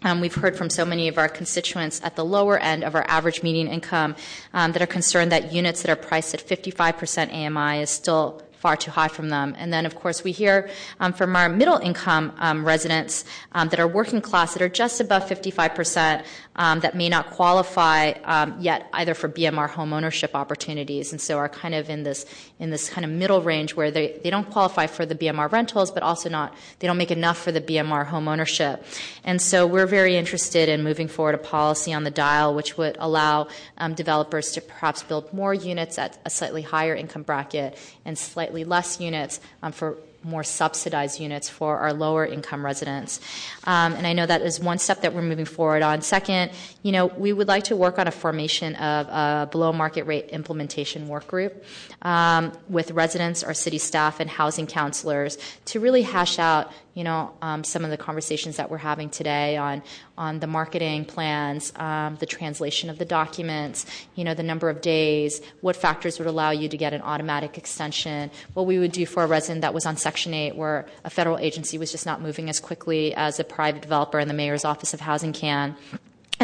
um, 0.02 0.20
we've 0.20 0.35
heard 0.35 0.56
from 0.56 0.70
so 0.70 0.85
many 0.85 1.09
of 1.09 1.19
our 1.19 1.28
constituents 1.28 2.01
at 2.05 2.15
the 2.15 2.24
lower 2.24 2.59
end 2.59 2.85
of 2.85 2.94
our 2.94 3.05
average 3.09 3.43
median 3.43 3.66
income 3.66 4.15
um, 4.52 4.73
that 4.73 4.82
are 4.82 4.86
concerned 4.86 5.32
that 5.32 5.52
units 5.52 5.82
that 5.82 5.90
are 5.90 6.01
priced 6.01 6.35
at 6.35 6.47
55% 6.47 7.32
AMI 7.32 7.82
is 7.82 7.90
still 7.90 8.43
far 8.65 8.77
too 8.77 8.91
high 8.91 9.09
from 9.09 9.28
them. 9.28 9.55
And 9.59 9.70
then, 9.74 9.85
of 9.85 9.95
course, 9.95 10.24
we 10.24 10.32
hear 10.32 10.70
um, 11.01 11.12
from 11.12 11.36
our 11.36 11.51
middle 11.51 11.77
income 11.77 12.32
um, 12.39 12.65
residents 12.65 13.24
um, 13.53 13.69
that 13.69 13.78
are 13.78 13.86
working 13.86 14.23
class 14.23 14.55
that 14.55 14.62
are 14.62 14.74
just 14.82 15.01
above 15.01 15.23
55% 15.24 16.24
um, 16.57 16.81
that 16.81 16.95
may 16.95 17.09
not 17.09 17.24
qualify 17.31 18.15
yet 18.59 18.89
either 18.95 19.12
for 19.12 19.28
BMR 19.28 19.69
home 19.69 19.93
ownership 19.93 20.35
opportunities, 20.35 21.12
and 21.12 21.20
so 21.20 21.36
are 21.36 21.49
kind 21.49 21.74
of 21.74 21.91
in 21.91 22.05
this 22.05 22.24
in 22.59 22.70
this 22.70 22.89
kind 22.89 23.05
of 23.05 23.11
middle 23.11 23.43
range 23.43 23.74
where 23.74 23.91
they, 23.91 24.19
they 24.23 24.31
don't 24.31 24.49
qualify 24.51 24.86
for 24.86 25.05
the 25.05 25.15
BMR 25.15 25.51
rentals, 25.51 25.91
but 25.91 26.03
also 26.03 26.28
not 26.28 26.55
they 26.78 26.86
don't 26.86 26.97
make 26.97 27.11
enough 27.11 27.39
for 27.39 27.53
the 27.53 27.61
BMR 27.61 28.07
home 28.07 28.28
ownership. 28.28 28.85
And 29.24 29.43
so 29.43 29.66
we're 29.66 29.86
very 29.86 30.16
interested 30.16 30.69
in 30.69 30.85
moving 30.85 31.09
forward 31.09 31.35
a 31.35 31.39
policy 31.39 31.93
on 31.93 32.05
the 32.05 32.11
dial 32.11 32.55
which 32.55 32.78
would 32.78 32.97
allow 33.01 33.49
um, 33.78 33.95
developers 33.95 34.53
to 34.53 34.61
perhaps 34.61 35.03
build 35.03 35.32
more 35.32 35.53
units 35.53 35.99
at 35.99 36.19
a 36.24 36.31
slightly 36.31 36.62
higher 36.62 36.95
income 36.95 37.23
bracket 37.23 37.77
and 38.05 38.16
slightly 38.16 38.54
less 38.63 39.01
units 39.01 39.41
um, 39.63 39.73
for 39.73 39.99
more 40.25 40.43
subsidized 40.43 41.21
units 41.21 41.49
for 41.49 41.79
our 41.79 41.93
lower 41.93 42.25
income 42.25 42.65
residents. 42.65 43.21
Um, 43.65 43.93
and 43.93 44.07
I 44.07 44.13
know 44.13 44.27
that 44.27 44.41
is 44.43 44.59
one 44.59 44.79
step 44.79 45.03
that 45.03 45.13
we're 45.13 45.23
moving 45.23 45.45
forward 45.45 45.83
on. 45.83 46.01
Second, 46.01 46.53
you 46.83 46.93
know, 46.93 47.07
we 47.07 47.33
would 47.33 47.49
like 47.49 47.65
to 47.65 47.77
work 47.77 47.99
on 47.99 48.09
a 48.09 48.11
formation 48.11 48.75
of 48.77 49.07
a 49.09 49.49
below 49.51 49.73
market 49.73 50.05
rate 50.05 50.31
implementation 50.31 51.09
work 51.09 51.27
group 51.27 51.65
um, 52.05 52.53
with 52.69 52.91
residents, 52.91 53.43
our 53.43 53.55
city 53.55 53.79
staff, 53.79 54.21
and 54.21 54.29
housing 54.29 54.67
counselors 54.67 55.39
to 55.67 55.81
really 55.81 56.03
hash 56.03 56.39
out, 56.39 56.71
you 56.93 57.03
know, 57.03 57.35
um, 57.43 57.65
some 57.65 57.85
of 57.85 57.91
the 57.91 57.97
conversations 57.97 58.57
that 58.57 58.71
we're 58.71 58.79
having 58.79 59.11
today 59.11 59.57
on 59.57 59.83
on 60.17 60.39
the 60.39 60.47
marketing 60.47 61.05
plans, 61.05 61.73
um, 61.77 62.17
the 62.21 62.27
translation 62.27 62.89
of 62.89 62.99
the 62.99 63.05
documents, 63.05 63.85
you 64.15 64.23
know, 64.23 64.33
the 64.35 64.45
number 64.45 64.69
of 64.69 64.81
days, 64.81 65.41
what 65.61 65.75
factors 65.75 66.19
would 66.19 66.29
allow 66.29 66.51
you 66.51 66.69
to 66.69 66.77
get 66.77 66.93
an 66.93 67.03
automatic 67.03 67.59
extension, 67.59 68.31
what 68.53 68.67
we 68.67 68.79
would 68.79 68.93
do 68.93 69.07
for 69.07 69.25
a 69.25 69.27
resident 69.27 69.63
that 69.63 69.75
was 69.75 69.87
on 69.87 69.97
Section 69.97 70.33
8 70.33 70.55
where 70.55 70.87
a 71.05 71.11
federal 71.11 71.39
agency 71.39 71.79
was 71.79 71.91
just 71.91 72.07
not 72.07 72.21
moving 72.21 72.49
as 72.49 72.61
quickly 72.61 73.13
as 73.15 73.41
a 73.41 73.45
private 73.45 73.83
developer 73.83 74.21
in 74.21 74.29
the 74.29 74.35
mayor's 74.35 74.65
office 74.65 74.95
of 74.95 75.01
housing 75.01 75.33
can. 75.33 75.75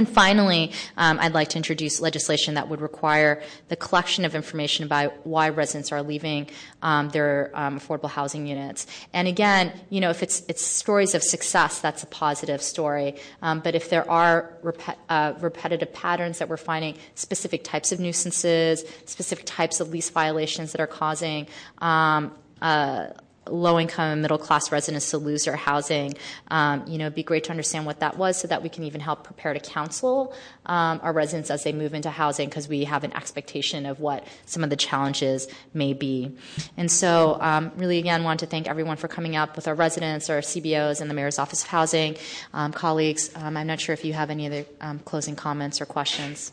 And 0.01 0.09
finally, 0.09 0.73
um, 0.97 1.19
I'd 1.21 1.35
like 1.35 1.51
to 1.51 1.59
introduce 1.59 2.01
legislation 2.01 2.55
that 2.55 2.71
would 2.71 2.81
require 2.81 3.43
the 3.69 3.77
collection 3.77 4.25
of 4.25 4.35
information 4.35 4.87
about 4.87 5.27
why 5.27 5.51
residents 5.51 5.93
are 5.93 6.03
leaving 6.03 6.49
um, 6.81 7.11
their 7.11 7.51
um, 7.53 7.79
affordable 7.79 8.09
housing 8.09 8.47
units. 8.47 8.87
And 9.13 9.29
again, 9.29 9.79
you 9.91 10.01
know, 10.01 10.09
if 10.09 10.23
it's, 10.23 10.43
it's 10.49 10.65
stories 10.65 11.15
of 11.15 11.23
success, 11.23 11.81
that's 11.81 12.03
a 12.03 12.07
positive 12.07 12.63
story. 12.63 13.17
Um, 13.43 13.61
but 13.61 13.75
if 13.75 13.91
there 13.91 14.11
are 14.11 14.57
rep- 14.63 14.99
uh, 15.11 15.35
repetitive 15.39 15.93
patterns 15.93 16.39
that 16.39 16.49
we're 16.49 16.57
finding, 16.57 16.97
specific 17.15 17.63
types 17.63 17.93
of 17.93 18.01
nuisances, 18.01 18.87
specific 19.05 19.45
types 19.45 19.81
of 19.81 19.91
lease 19.91 20.09
violations 20.09 20.73
that 20.73 20.81
are 20.81 20.87
causing 20.87 21.47
um, 21.83 22.33
uh, 22.63 23.09
low 23.47 23.79
income 23.79 24.13
and 24.13 24.23
middle 24.23 24.39
class 24.39 24.71
residents 24.71 25.11
to 25.11 25.19
lose 25.19 25.45
their 25.45 25.57
housing. 25.57 26.15
Um, 26.49 26.85
you 26.87 26.99
know, 26.99 27.07
it'd 27.07 27.15
be 27.15 27.23
great 27.23 27.45
to 27.45 27.51
understand 27.51 27.87
what 27.87 28.01
that 28.01 28.17
was 28.17 28.37
so 28.37 28.49
that 28.49 28.63
we 28.63 28.69
can 28.69 28.85
even 28.85 29.01
help 29.01 29.25
prepare 29.25 29.55
to 29.55 29.61
counsel 29.61 30.35
um, 30.67 31.01
our 31.03 31.13
residents 31.13 31.51
as 31.51 31.65
they 31.65 31.73
move 31.73 31.95
into 31.95 32.11
housing 32.11 32.49
because 32.49 32.69
we 32.69 32.85
have 32.85 33.05
an 33.05 33.15
expectation 33.15 33.87
of 33.87 34.01
what 34.01 34.27
some 34.47 34.63
of 34.63 34.71
the 34.71 34.77
challenges 34.77 35.49
may 35.75 35.93
be. 35.93 36.37
And 36.77 36.91
so, 36.91 37.39
um, 37.41 37.73
really, 37.77 37.99
again, 37.99 38.25
want 38.25 38.41
to 38.41 38.47
thank 38.47 38.69
everyone 38.69 38.97
for 38.97 39.09
coming 39.09 39.37
up 39.37 39.57
with 39.57 39.69
our 39.69 39.75
residents, 39.75 40.31
our 40.31 40.41
CBOs, 40.41 41.01
and 41.01 41.11
the 41.11 41.15
Mayor's 41.15 41.39
Office 41.39 41.63
of 41.63 41.69
Housing. 41.69 42.17
Um, 42.53 42.73
colleagues, 42.73 43.31
um, 43.35 43.57
I'm 43.57 43.67
not 43.67 43.81
sure 43.81 43.93
if 43.93 44.05
you 44.05 44.13
have 44.13 44.31
any 44.31 44.47
other 44.47 44.65
um, 44.81 44.99
closing 45.01 45.37
comments 45.37 45.81
or 45.81 45.87
questions 45.87 46.53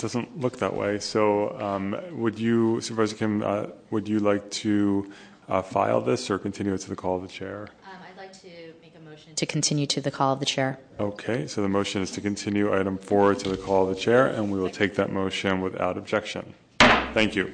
doesn't 0.00 0.40
look 0.40 0.58
that 0.58 0.74
way. 0.74 0.98
So, 0.98 1.58
um, 1.60 1.96
would 2.12 2.38
you, 2.38 2.80
Supervisor 2.80 3.16
Kim, 3.16 3.42
uh, 3.42 3.66
would 3.90 4.08
you 4.08 4.18
like 4.18 4.50
to 4.50 5.10
uh, 5.48 5.62
file 5.62 6.00
this 6.00 6.30
or 6.30 6.38
continue 6.38 6.74
it 6.74 6.78
to 6.78 6.88
the 6.88 6.96
call 6.96 7.16
of 7.16 7.22
the 7.22 7.28
chair? 7.28 7.68
Um, 7.84 7.98
I'd 8.08 8.16
like 8.16 8.32
to 8.40 8.48
make 8.82 8.94
a 8.96 9.00
motion 9.08 9.34
to 9.34 9.46
continue 9.46 9.86
to 9.86 10.00
the 10.00 10.10
call 10.10 10.32
of 10.32 10.40
the 10.40 10.46
chair. 10.46 10.78
Okay, 10.98 11.46
so 11.46 11.62
the 11.62 11.68
motion 11.68 12.02
is 12.02 12.10
to 12.12 12.20
continue 12.20 12.74
item 12.74 12.98
four 12.98 13.34
to 13.34 13.48
the 13.48 13.56
call 13.56 13.88
of 13.88 13.94
the 13.94 14.00
chair, 14.00 14.26
and 14.26 14.50
we 14.50 14.58
will 14.58 14.70
take 14.70 14.94
that 14.94 15.12
motion 15.12 15.60
without 15.60 15.96
objection. 15.98 16.54
Thank 16.78 17.36
you. 17.36 17.52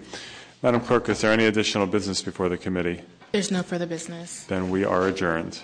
Madam 0.63 0.81
Clerk, 0.81 1.09
is 1.09 1.21
there 1.21 1.33
any 1.33 1.47
additional 1.47 1.87
business 1.87 2.23
before 2.23 2.49
the 2.49 2.57
committee? 2.57 3.03
There's 3.33 3.51
no 3.51 3.63
further 3.63 3.87
business. 3.87 4.45
Then 4.45 4.71
we 4.71 4.85
are 4.85 5.07
adjourned. 5.09 5.61